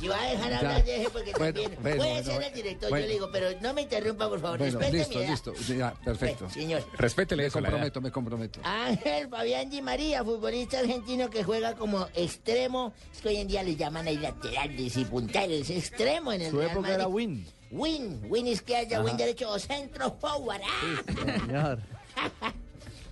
Si 0.01 0.09
va 0.09 0.20
a 0.22 0.26
dejar 0.30 0.52
hablar, 0.55 0.84
deje 0.84 1.09
porque 1.10 1.32
Bueno, 1.32 1.44
también 1.55 1.70
bueno, 1.70 1.82
puede 1.82 1.97
bueno, 1.97 2.14
ser 2.24 2.34
bueno. 2.34 2.47
el 2.47 2.55
director, 2.55 2.90
Bueno. 2.90 3.05
yo 3.05 3.09
le 3.09 3.12
digo, 3.14 3.28
pero 3.32 3.60
no 3.60 3.74
me 3.74 3.82
interrumpa, 3.82 4.28
por 4.28 4.40
favor. 4.40 4.59
Bueno, 4.59 4.78
respete 4.78 4.98
listo, 4.98 5.18
mi 5.18 5.24
edad. 5.24 5.30
listo. 5.30 5.52
Ya, 5.74 5.94
perfecto. 6.05 6.51
Señor. 6.51 6.84
Respétele 6.98 7.43
Me 7.43 7.47
eso, 7.48 7.59
comprometo, 7.60 8.01
me 8.01 8.10
comprometo. 8.10 8.60
Ángel 8.64 9.28
Fabián 9.28 9.70
Di 9.70 9.82
María, 9.82 10.22
futbolista 10.24 10.78
argentino 10.78 11.30
que 11.30 11.43
juega 11.44 11.74
como 11.74 12.06
extremo. 12.14 12.93
Es 13.12 13.20
que 13.20 13.28
hoy 13.28 13.36
en 13.36 13.48
día 13.48 13.62
le 13.62 13.76
llaman 13.76 14.06
ahí 14.06 14.16
laterales 14.18 14.97
y 14.97 15.05
punteros. 15.05 15.70
Extremo 15.70 16.32
en 16.32 16.43
el 16.43 16.51
Su 16.51 16.59
Real 16.59 16.70
época 16.70 16.82
Madrid. 16.88 16.94
era 16.97 17.09
win. 17.09 17.47
Win, 17.70 18.20
win 18.28 18.47
izquierda, 18.47 19.02
win 19.02 19.16
derecho 19.16 19.51
o 19.51 19.59
centro 19.59 20.16
forward. 20.20 20.60
¡Ah! 20.64 21.02
Señor. 21.40 21.80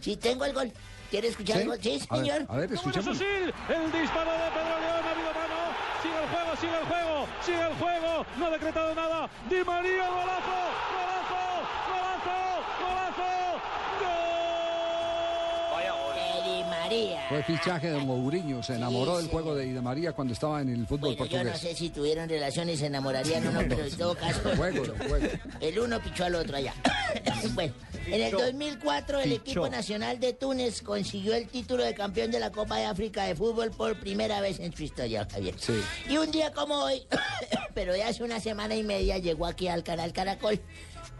Sí, 0.04 0.16
tengo 0.16 0.44
el 0.44 0.52
gol. 0.52 0.70
¿Quiere 1.10 1.28
escuchar 1.28 1.56
¿Sí? 1.56 1.62
el 1.62 1.68
gol? 1.68 1.78
Sí, 1.80 1.98
A 2.10 2.16
ver, 2.16 2.26
señor. 2.26 2.46
a 2.50 2.56
ver, 2.56 2.72
escuchemos. 2.74 3.18
El 3.20 3.92
disparo 3.92 4.32
de 4.32 4.50
Pedro 4.52 4.76
León, 4.84 5.02
ha 5.06 5.10
habido 5.10 5.32
mano. 5.32 5.58
Sigue 6.02 6.18
el 6.22 6.28
juego, 6.28 6.56
sigue 6.60 6.78
el 6.78 6.84
juego, 6.86 7.26
sigue 7.40 7.66
el 7.66 7.74
juego. 7.78 8.26
No 8.36 8.46
ha 8.46 8.50
decretado 8.50 8.94
nada. 8.94 9.30
Di 9.48 9.64
María, 9.64 10.08
golazo, 10.10 10.60
golazo, 10.92 11.40
golazo. 11.88 13.34
De 16.04 16.50
Di 16.50 16.64
María. 16.94 17.20
Fue 17.28 17.42
fichaje 17.42 17.90
de 17.90 17.98
Mourinho, 17.98 18.62
se 18.62 18.74
enamoró 18.74 19.18
del 19.18 19.28
juego 19.28 19.54
de 19.54 19.66
Ida 19.66 19.82
María 19.82 20.12
cuando 20.12 20.32
estaba 20.34 20.60
en 20.62 20.68
el 20.68 20.86
fútbol 20.86 21.16
Bueno, 21.16 21.26
yo 21.26 21.38
no 21.38 21.50
portugués. 21.50 21.60
sé 21.60 21.74
si 21.74 21.90
tuvieron 21.90 22.28
relaciones, 22.28 22.78
se 22.78 22.86
enamorarían 22.86 23.46
o 23.46 23.52
no, 23.52 23.60
pero 23.68 23.84
en 23.84 23.96
todo 23.96 24.14
caso. 24.14 24.40
Juego, 24.56 24.84
juego. 25.08 25.26
El 25.60 25.78
uno 25.78 26.00
pichó 26.02 26.24
al 26.24 26.34
otro 26.34 26.56
allá. 26.56 26.74
bueno, 27.54 27.72
en 28.06 28.22
el 28.22 28.30
2004 28.32 29.20
el 29.20 29.30
Pichó. 29.30 29.42
equipo 29.42 29.68
nacional 29.68 30.20
de 30.20 30.32
Túnez 30.34 30.82
consiguió 30.82 31.34
el 31.34 31.48
título 31.48 31.84
de 31.84 31.94
campeón 31.94 32.30
de 32.30 32.38
la 32.40 32.50
Copa 32.50 32.76
de 32.76 32.84
África 32.84 33.24
de 33.24 33.34
fútbol 33.34 33.70
por 33.70 33.98
primera 33.98 34.40
vez 34.40 34.60
en 34.60 34.74
su 34.74 34.82
historia, 34.84 35.26
Javier. 35.30 35.54
Sí. 35.58 35.72
Y 36.08 36.16
un 36.18 36.30
día 36.30 36.52
como 36.52 36.74
hoy, 36.76 37.06
pero 37.74 37.92
de 37.92 38.02
hace 38.02 38.22
una 38.22 38.40
semana 38.40 38.74
y 38.74 38.82
media, 38.82 39.18
llegó 39.18 39.46
aquí 39.46 39.68
al 39.68 39.82
canal 39.82 40.12
Caracol 40.12 40.60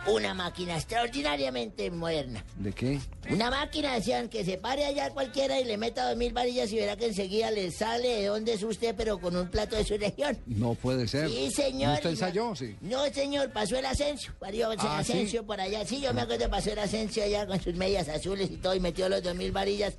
una 0.06 0.34
máquina 0.34 0.76
extraordinariamente 0.76 1.90
moderna. 1.90 2.44
¿De 2.56 2.72
qué? 2.72 2.98
Una 3.30 3.50
máquina, 3.50 3.94
decían, 3.94 4.28
que 4.28 4.44
se 4.44 4.58
pare 4.58 4.84
allá 4.84 5.10
cualquiera 5.10 5.58
y 5.58 5.64
le 5.64 5.78
meta 5.78 6.08
dos 6.08 6.16
mil 6.18 6.32
varillas 6.32 6.70
y 6.72 6.76
verá 6.76 6.94
que 6.96 7.06
enseguida 7.06 7.50
le 7.50 7.70
sale 7.70 8.08
de 8.08 8.26
dónde 8.26 8.52
es 8.52 8.62
usted, 8.62 8.94
pero 8.96 9.18
con 9.18 9.34
un 9.34 9.48
plato 9.48 9.76
de 9.76 9.84
su 9.84 9.96
región. 9.96 10.38
No 10.46 10.74
puede 10.74 11.08
ser. 11.08 11.28
Sí, 11.30 11.50
señor. 11.50 11.94
¿Usted 11.94 12.10
y 12.10 12.12
ensayó? 12.12 12.54
Sí. 12.54 12.76
No, 12.82 13.04
señor, 13.06 13.50
pasó 13.50 13.76
el 13.78 13.86
Asensio. 13.86 14.32
Parió 14.38 14.70
el 14.72 14.78
Ah, 14.80 14.98
Asensio 14.98 15.40
¿sí? 15.40 15.46
por 15.46 15.58
allá. 15.60 15.86
Sí, 15.86 16.00
yo 16.02 16.12
me 16.12 16.20
acuerdo, 16.20 16.50
pasó 16.50 16.72
el 16.72 16.78
Asensio 16.80 17.24
allá 17.24 17.46
con 17.46 17.60
sus 17.62 17.74
medias 17.74 18.08
azules 18.08 18.50
y 18.50 18.56
todo 18.58 18.74
y 18.74 18.80
metió 18.80 19.08
los 19.08 19.22
dos 19.22 19.34
mil 19.34 19.52
varillas 19.52 19.94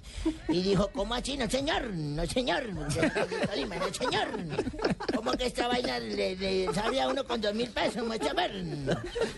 y 0.49 0.61
dijo, 0.61 0.89
¿cómo 0.93 1.15
así? 1.15 1.35
No, 1.37 1.49
señor, 1.49 1.89
no, 1.93 2.25
señor. 2.27 2.71
No, 2.73 2.89
señor. 2.91 4.27
¿Cómo 5.15 5.31
que 5.33 5.45
esta 5.47 5.67
vaina 5.67 5.97
le, 5.99 6.35
le 6.35 6.73
sale 6.73 7.01
a 7.01 7.07
uno 7.07 7.23
con 7.25 7.41
dos 7.41 7.53
mil 7.55 7.69
pesos? 7.69 8.05
Mucho 8.05 8.33
ver. 8.35 8.51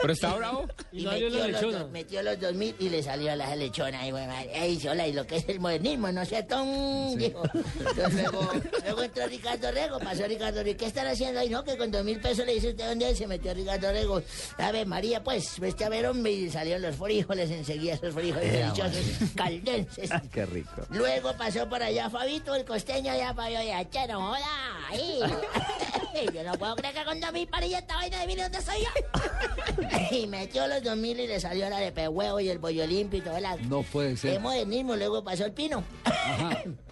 Pero 0.01 0.13
está 0.13 0.35
bravo. 0.35 0.56
Y 0.91 1.01
Y 1.01 1.03
no 1.03 1.11
salió 1.11 1.29
la 1.29 1.35
metió 1.35 1.47
los, 1.47 1.61
lechona. 1.61 1.79
dos, 1.79 1.91
metió 1.91 2.23
los 2.23 2.39
dos 2.39 2.53
mil 2.53 2.75
y 2.79 2.89
le 2.89 3.03
salió 3.03 3.31
a 3.31 3.35
la 3.35 3.55
lechona. 3.55 4.07
Y 4.07 4.11
bueno, 4.11 4.33
ey, 4.53 4.79
sola, 4.79 5.07
y 5.07 5.13
lo 5.13 5.25
que 5.27 5.37
es 5.37 5.49
el 5.49 5.59
modernismo, 5.59 6.11
¿no 6.11 6.25
cierto? 6.25 6.63
Mm, 6.63 7.15
Dijo. 7.17 7.43
Entonces, 7.79 8.31
luego, 8.31 8.51
luego 8.83 9.03
entró 9.03 9.27
Ricardo 9.27 9.71
Rego, 9.71 9.99
pasó 9.99 10.25
Ricardo 10.27 10.63
Rego. 10.63 10.77
¿Qué 10.77 10.85
están 10.85 11.07
haciendo 11.07 11.39
ahí? 11.39 11.49
No, 11.49 11.63
que 11.63 11.77
con 11.77 11.91
dos 11.91 12.03
mil 12.03 12.19
pesos 12.19 12.45
le 12.45 12.53
dice 12.53 12.69
usted 12.69 12.87
dónde 12.89 13.09
es? 13.11 13.17
se 13.17 13.27
metió 13.27 13.53
Ricardo 13.53 13.91
Rego. 13.91 14.21
A 14.57 14.71
ver, 14.71 14.85
María, 14.87 15.23
pues, 15.23 15.59
vete 15.59 15.85
a 15.85 15.89
ver, 15.89 16.05
hombre, 16.07 16.31
y 16.31 16.49
salieron 16.49 16.81
los 16.83 16.95
frijoles 16.95 17.49
enseguida, 17.51 17.93
esos 17.95 18.13
frijoles 18.13 18.53
Eh, 18.53 18.57
deliciosos, 18.63 19.31
caldenses. 19.35 20.09
Qué 20.31 20.45
rico. 20.45 20.81
Luego 20.89 21.33
pasó 21.37 21.67
por 21.67 21.81
allá 21.81 22.09
Fabito, 22.09 22.53
el 22.55 22.65
costeño, 22.65 23.15
ya 23.15 23.33
Fabio, 23.33 23.61
ya, 23.63 23.89
che, 23.89 24.07
no 24.07 24.21
joda, 24.27 24.87
ahí. 24.89 25.19
Yo 26.33 26.43
no 26.43 26.53
puedo 26.53 26.75
creer 26.75 26.95
que 26.95 27.05
con 27.05 27.19
dos 27.19 27.31
mil 27.31 27.47
parillas 27.47 27.81
esta 27.81 27.95
vaina 27.95 28.25
de 28.25 28.35
dónde 28.35 28.61
soy 28.61 28.77
yo. 28.81 30.07
y 30.17 30.25
metió 30.47 30.65
los 30.65 30.81
dos 30.81 30.95
mil 30.95 31.19
y 31.19 31.27
le 31.27 31.41
salió 31.41 31.69
la 31.69 31.79
de 31.79 31.91
pehuevo 31.91 32.39
y 32.39 32.47
el 32.47 32.57
bollo 32.57 32.87
limpio 32.87 33.19
y 33.19 33.21
todo 33.21 33.37
la... 33.37 33.57
No 33.57 33.83
puede 33.83 34.15
ser. 34.15 34.39
modernismo, 34.39 34.95
luego 34.95 35.21
pasó 35.21 35.43
el 35.43 35.51
pino. 35.51 35.83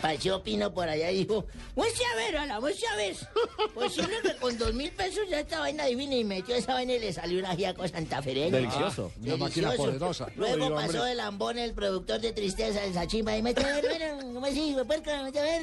Pasó 0.00 0.42
Pino 0.42 0.72
por 0.74 0.88
allá 0.88 1.10
y 1.12 1.18
dijo, 1.18 1.46
vamos 1.76 1.92
a 2.12 2.16
ver, 2.16 2.36
ala, 2.36 2.58
vamos 2.58 2.76
a 2.92 2.96
ver. 2.96 3.16
Posible 3.72 4.16
que 4.22 4.34
con 4.36 4.58
dos 4.58 4.74
mil 4.74 4.90
pesos 4.90 5.28
ya 5.28 5.40
esta 5.40 5.60
vaina 5.60 5.84
divina 5.84 6.16
y 6.16 6.24
metió 6.24 6.56
esa 6.56 6.74
vaina 6.74 6.94
y 6.94 6.98
le 6.98 7.12
salió 7.12 7.38
una 7.38 7.54
giaco 7.54 7.86
santafereña. 7.86 8.56
Delicioso. 8.56 9.12
Una 9.22 9.36
máquina 9.36 9.72
poderosa. 9.72 10.26
Luego 10.34 10.66
Uy, 10.66 10.72
pasó 10.72 11.06
el 11.06 11.20
ambón, 11.20 11.58
el 11.58 11.72
productor 11.72 12.20
de 12.20 12.32
tristeza, 12.32 12.82
el 12.84 12.94
sachimba, 12.94 13.36
y 13.36 13.42
mete 13.42 13.64
a 13.64 13.80
ver, 13.80 13.86
bueno, 13.86 14.34
¿cómo 14.34 14.46
así, 14.46 14.76
puerca? 14.86 15.22
Mete 15.22 15.38
a 15.38 15.42
ver, 15.44 15.62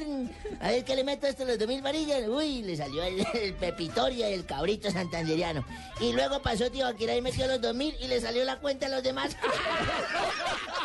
a 0.60 0.70
ver 0.70 0.84
qué 0.84 0.96
le 0.96 1.04
meto 1.04 1.26
a 1.26 1.30
esto, 1.30 1.44
los 1.44 1.58
dos 1.58 1.68
mil 1.68 1.82
varillas. 1.82 2.26
Uy, 2.26 2.62
le 2.62 2.76
salió 2.76 3.02
el, 3.02 3.26
el 3.34 3.54
pepitoria 3.54 4.30
y 4.30 4.32
el 4.32 4.46
cabrito 4.46 4.90
santanderiano. 4.90 5.64
Y 6.00 6.12
luego 6.12 6.40
pasó 6.40 6.70
tío 6.70 6.86
Akira 6.86 7.14
y 7.14 7.20
metió 7.20 7.46
los 7.46 7.60
dos 7.60 7.74
mil 7.74 7.94
y 8.00 8.08
le 8.08 8.20
salió 8.20 8.42
la 8.44 8.58
cuenta 8.58 8.86
a 8.86 8.88
los 8.88 9.02
demás. 9.02 9.36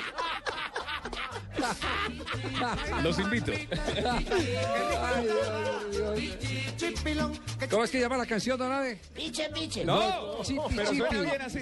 Los 3.04 3.20
invito. 3.20 3.52
¿Cómo 7.70 7.84
es 7.84 7.92
que 7.92 8.00
llama 8.00 8.18
la 8.18 8.26
canción, 8.26 8.58
Don 8.58 8.72
Abe? 8.72 9.00
Piche, 9.14 9.50
piche. 9.50 9.84
No, 9.86 10.42
Chipi, 10.44 10.60
pero 10.76 10.90
chipi. 10.92 10.98
suena 10.98 11.22
bien 11.22 11.42
así. 11.42 11.60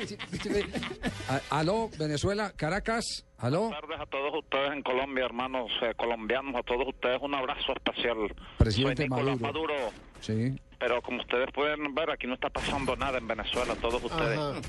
Aló, 1.49 1.89
Venezuela, 1.97 2.51
Caracas. 2.55 3.25
Aló, 3.38 3.63
Buenas 3.63 3.81
tardes 3.81 3.99
a 3.99 4.05
todos 4.05 4.34
ustedes 4.43 4.71
en 4.71 4.81
Colombia, 4.84 5.25
hermanos 5.25 5.69
eh, 5.81 5.93
colombianos, 5.97 6.55
a 6.55 6.63
todos 6.63 6.88
ustedes 6.88 7.17
un 7.21 7.35
abrazo 7.35 7.73
especial. 7.73 8.15
Presidente 8.57 9.03
Soy 9.03 9.09
Maduro. 9.09 9.38
Maduro. 9.38 9.73
sí. 10.21 10.55
Pero 10.80 11.01
como 11.01 11.21
ustedes 11.21 11.47
pueden 11.53 11.95
ver, 11.95 12.11
aquí 12.11 12.27
no 12.27 12.34
está 12.34 12.49
pasando 12.49 12.93
nada 12.97 13.17
en 13.17 13.25
Venezuela, 13.25 13.73
todos 13.75 14.03
ustedes. 14.03 14.38
Ajá. 14.38 14.59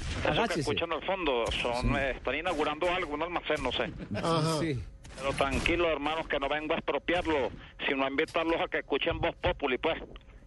Eso 0.44 0.54
que 0.54 0.60
escuchan 0.60 0.92
al 0.92 1.02
fondo, 1.04 1.44
son, 1.60 1.96
eh, 1.96 2.12
están 2.12 2.36
inaugurando 2.36 2.88
algo, 2.88 3.14
un 3.14 3.22
almacén, 3.22 3.60
no 3.60 3.72
sé. 3.72 3.90
Ajá. 4.14 4.58
Sí. 4.60 4.80
Pero 5.16 5.32
tranquilos, 5.32 5.88
hermanos, 5.88 6.26
que 6.28 6.38
no 6.38 6.48
vengo 6.48 6.74
a 6.74 6.76
expropiarlo, 6.76 7.50
sino 7.88 8.04
a 8.04 8.08
invitarlos 8.10 8.60
a 8.60 8.68
que 8.68 8.78
escuchen 8.78 9.18
Voz 9.20 9.34
Populi, 9.36 9.78
pues. 9.78 9.98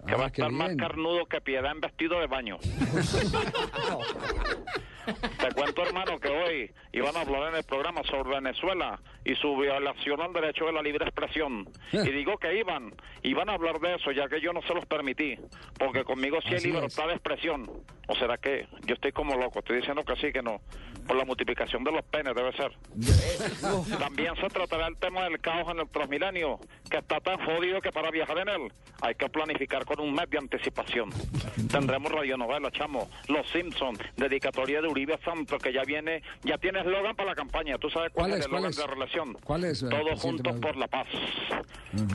Que 0.06 0.14
Ah, 0.14 0.18
va 0.18 0.24
a 0.26 0.28
estar 0.28 0.52
más 0.52 0.76
carnudo 0.76 1.26
que 1.26 1.42
piedad 1.42 1.72
en 1.72 1.82
vestido 1.82 2.20
de 2.20 2.28
baño. 2.28 2.58
¿Te 5.40 5.52
cuento, 5.54 5.84
hermano, 5.84 6.20
que 6.20 6.28
hoy 6.30 6.72
iban 6.98 7.16
a 7.16 7.22
hablar 7.22 7.50
en 7.50 7.56
el 7.56 7.64
programa 7.64 8.02
sobre 8.04 8.36
Venezuela 8.36 9.00
y 9.24 9.36
su 9.36 9.56
violación 9.56 10.20
al 10.22 10.34
derecho 10.34 10.66
de 10.66 10.74
la 10.74 10.82
libre 10.82 11.06
expresión. 11.06 11.68
Y 12.08 12.12
digo 12.12 12.38
que 12.38 12.58
iban, 12.58 12.94
iban 13.24 13.50
a 13.50 13.54
hablar 13.54 13.80
de 13.80 13.96
eso, 13.96 14.12
ya 14.12 14.28
que 14.28 14.40
yo 14.42 14.54
no 14.54 14.62
se 14.62 14.74
los 14.74 14.86
permití, 14.86 15.38
porque 15.78 16.04
conmigo 16.04 16.40
sí 16.42 16.56
hay 16.56 16.62
libertad 16.62 17.08
de 17.08 17.14
expresión. 17.14 17.70
¿O 18.08 18.16
será 18.16 18.38
que 18.38 18.68
yo 18.86 18.96
estoy 18.96 19.12
como 19.12 19.36
loco? 19.36 19.60
Estoy 19.60 19.78
diciendo 19.78 20.04
que 20.04 20.16
sí, 20.16 20.32
que 20.32 20.42
no. 20.42 20.62
Por 21.06 21.18
la 21.18 21.26
multiplicación 21.26 21.84
de 21.84 21.92
los 21.92 22.04
penes, 22.06 22.34
debe 22.36 22.54
ser. 22.54 22.72
También 24.00 24.36
se 24.38 24.48
tratará 24.48 24.88
el 24.88 24.98
tema 24.98 25.24
del 25.24 25.40
caos 25.40 25.70
en 25.72 25.80
el 25.80 25.90
Transmilenio, 25.90 26.60
que 26.90 26.98
está 26.98 27.20
tan 27.20 27.38
jodido 27.46 27.82
que 27.82 27.92
para 27.92 28.10
viajar 28.10 28.38
en 28.40 28.50
él 28.50 28.72
hay 29.02 29.16
que 29.16 29.30
planificar 29.30 29.86
con 29.86 30.00
un 30.00 30.14
mes 30.14 30.30
de 30.30 30.38
anticipación. 30.38 31.10
Tendremos 31.72 32.12
radionovela, 32.12 32.72
chamo, 32.72 33.10
Los 33.28 33.48
Simpsons, 33.50 34.00
dedicatoria 34.16 34.82
de 34.82 34.88
Uribe 34.88 35.20
Santos, 35.24 35.62
que 35.62 35.74
ya 35.74 35.84
viene, 35.84 36.22
ya 36.44 36.58
tiene 36.58 36.84
eslogan 36.88 37.16
para 37.16 37.30
la 37.30 37.36
campaña. 37.36 37.78
¿Tú 37.78 37.90
sabes 37.90 38.12
cuál, 38.14 38.30
¿Cuál 38.30 38.40
es 38.40 38.46
el 38.46 38.52
¿Cuál 38.52 38.66
eslogan 38.66 38.70
es? 38.72 38.78
de 38.78 38.88
relación? 38.88 39.34
¿Cuál 39.44 39.64
es, 39.64 39.80
Todos 39.80 40.22
juntos 40.22 40.60
por 40.60 40.76
la 40.76 40.88
paz. 40.88 41.08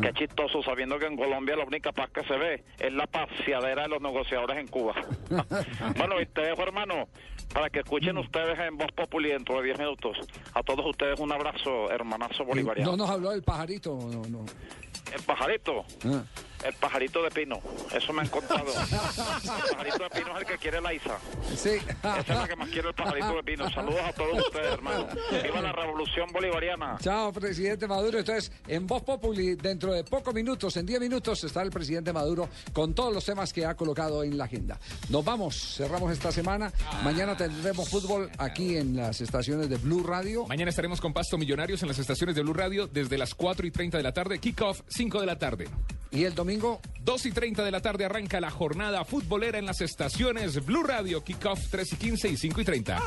Qué 0.00 0.12
chistoso, 0.12 0.62
sabiendo 0.62 0.98
que 0.98 1.06
en 1.06 1.16
Colombia 1.16 1.56
la 1.56 1.64
única 1.64 1.92
paz 1.92 2.10
que 2.10 2.22
se 2.24 2.36
ve 2.36 2.64
es 2.78 2.92
la 2.92 3.06
paseadera 3.06 3.82
de 3.82 3.88
los 3.88 4.00
negociadores 4.00 4.58
en 4.58 4.68
Cuba. 4.68 4.94
bueno, 5.96 6.20
y 6.20 6.26
te 6.26 6.42
dejo, 6.42 6.62
hermano, 6.62 7.08
para 7.52 7.70
que 7.70 7.80
escuchen 7.80 8.16
ustedes 8.18 8.58
en 8.58 8.76
Voz 8.76 8.92
Populi 8.92 9.30
dentro 9.30 9.56
de 9.56 9.64
10 9.64 9.78
minutos. 9.78 10.16
A 10.54 10.62
todos 10.62 10.84
ustedes 10.86 11.18
un 11.20 11.32
abrazo, 11.32 11.90
hermanazo 11.90 12.44
bolivariano. 12.44 12.92
No 12.92 12.96
nos 12.96 13.10
habló 13.10 13.30
del 13.30 13.42
pajarito, 13.42 13.98
no, 14.10 14.22
no. 14.28 14.44
El 15.12 15.22
pajarito. 15.22 15.84
Ah. 16.04 16.22
El 16.64 16.74
pajarito 16.74 17.22
de 17.22 17.30
pino. 17.30 17.60
Eso 17.94 18.12
me 18.12 18.22
han 18.22 18.28
contado. 18.28 18.66
el 18.68 19.70
pajarito 19.70 20.04
de 20.04 20.10
pino 20.10 20.34
es 20.34 20.40
el 20.40 20.46
que 20.46 20.58
quiere 20.58 20.80
la 20.80 20.94
Isa. 20.94 21.18
Sí. 21.56 21.70
Esa 21.70 22.20
es 22.20 22.28
la 22.28 22.48
que 22.48 22.56
más 22.56 22.68
quiere 22.68 22.88
el 22.88 22.94
pajarito 22.94 23.34
de 23.34 23.42
pino. 23.42 23.70
Saludos 23.70 24.00
a 24.04 24.12
todos 24.12 24.46
ustedes, 24.46 24.72
hermano. 24.72 25.06
Viva 25.42 25.60
la 25.60 25.72
revolución 25.72 26.30
bolivariana. 26.32 26.96
Chao, 27.00 27.32
presidente 27.32 27.86
Maduro. 27.86 28.18
Entonces, 28.18 28.52
en 28.68 28.86
Voz 28.86 29.02
Populi, 29.02 29.54
dentro 29.56 29.92
de 29.92 30.04
pocos 30.04 30.34
minutos, 30.34 30.76
en 30.76 30.86
10 30.86 31.00
minutos, 31.00 31.42
está 31.44 31.62
el 31.62 31.70
presidente 31.70 32.12
Maduro 32.12 32.48
con 32.72 32.94
todos 32.94 33.12
los 33.12 33.24
temas 33.24 33.52
que 33.52 33.66
ha 33.66 33.74
colocado 33.74 34.22
en 34.22 34.38
la 34.38 34.44
agenda. 34.44 34.78
Nos 35.08 35.24
vamos, 35.24 35.76
cerramos 35.76 36.12
esta 36.12 36.30
semana. 36.32 36.72
Mañana 37.02 37.36
tendremos 37.36 37.88
fútbol 37.88 38.30
aquí 38.38 38.76
en 38.76 38.96
las 38.96 39.20
estaciones 39.20 39.68
de 39.68 39.76
Blue 39.76 40.02
Radio. 40.02 40.46
Mañana 40.46 40.70
estaremos 40.70 41.00
con 41.00 41.12
Pasto 41.12 41.38
Millonarios 41.38 41.82
en 41.82 41.88
las 41.88 41.98
estaciones 41.98 42.36
de 42.36 42.42
Blue 42.42 42.54
Radio 42.54 42.86
desde 42.86 43.18
las 43.18 43.34
4 43.34 43.66
y 43.66 43.70
30 43.70 43.96
de 43.96 44.02
la 44.02 44.12
tarde. 44.12 44.38
Kickoff 44.38 44.82
5 44.88 45.20
de 45.20 45.26
la 45.26 45.38
tarde. 45.38 45.68
¿Y 46.10 46.24
el 46.24 46.34
domingo? 46.52 46.80
2 47.04 47.26
y 47.26 47.32
30 47.32 47.64
de 47.64 47.70
la 47.70 47.80
tarde 47.80 48.04
arranca 48.04 48.40
la 48.40 48.50
jornada 48.50 49.04
futbolera 49.04 49.58
en 49.58 49.64
las 49.66 49.80
estaciones 49.80 50.64
Blue 50.64 50.82
Radio. 50.82 51.24
Kickoff 51.24 51.68
3 51.70 51.92
y 51.92 51.96
15 51.96 52.28
y 52.28 52.36
5 52.36 52.60
y 52.60 52.64
30. 52.64 52.98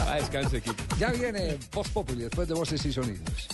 ah, 0.00 0.14
descanse, 0.16 0.60
Kiko. 0.60 0.76
Ya 0.98 1.10
viene 1.10 1.58
Voz 1.72 1.88
Populi 1.88 2.24
después 2.24 2.48
de 2.48 2.54
Voces 2.54 2.84
y 2.84 2.92
Sonidos. 2.92 3.48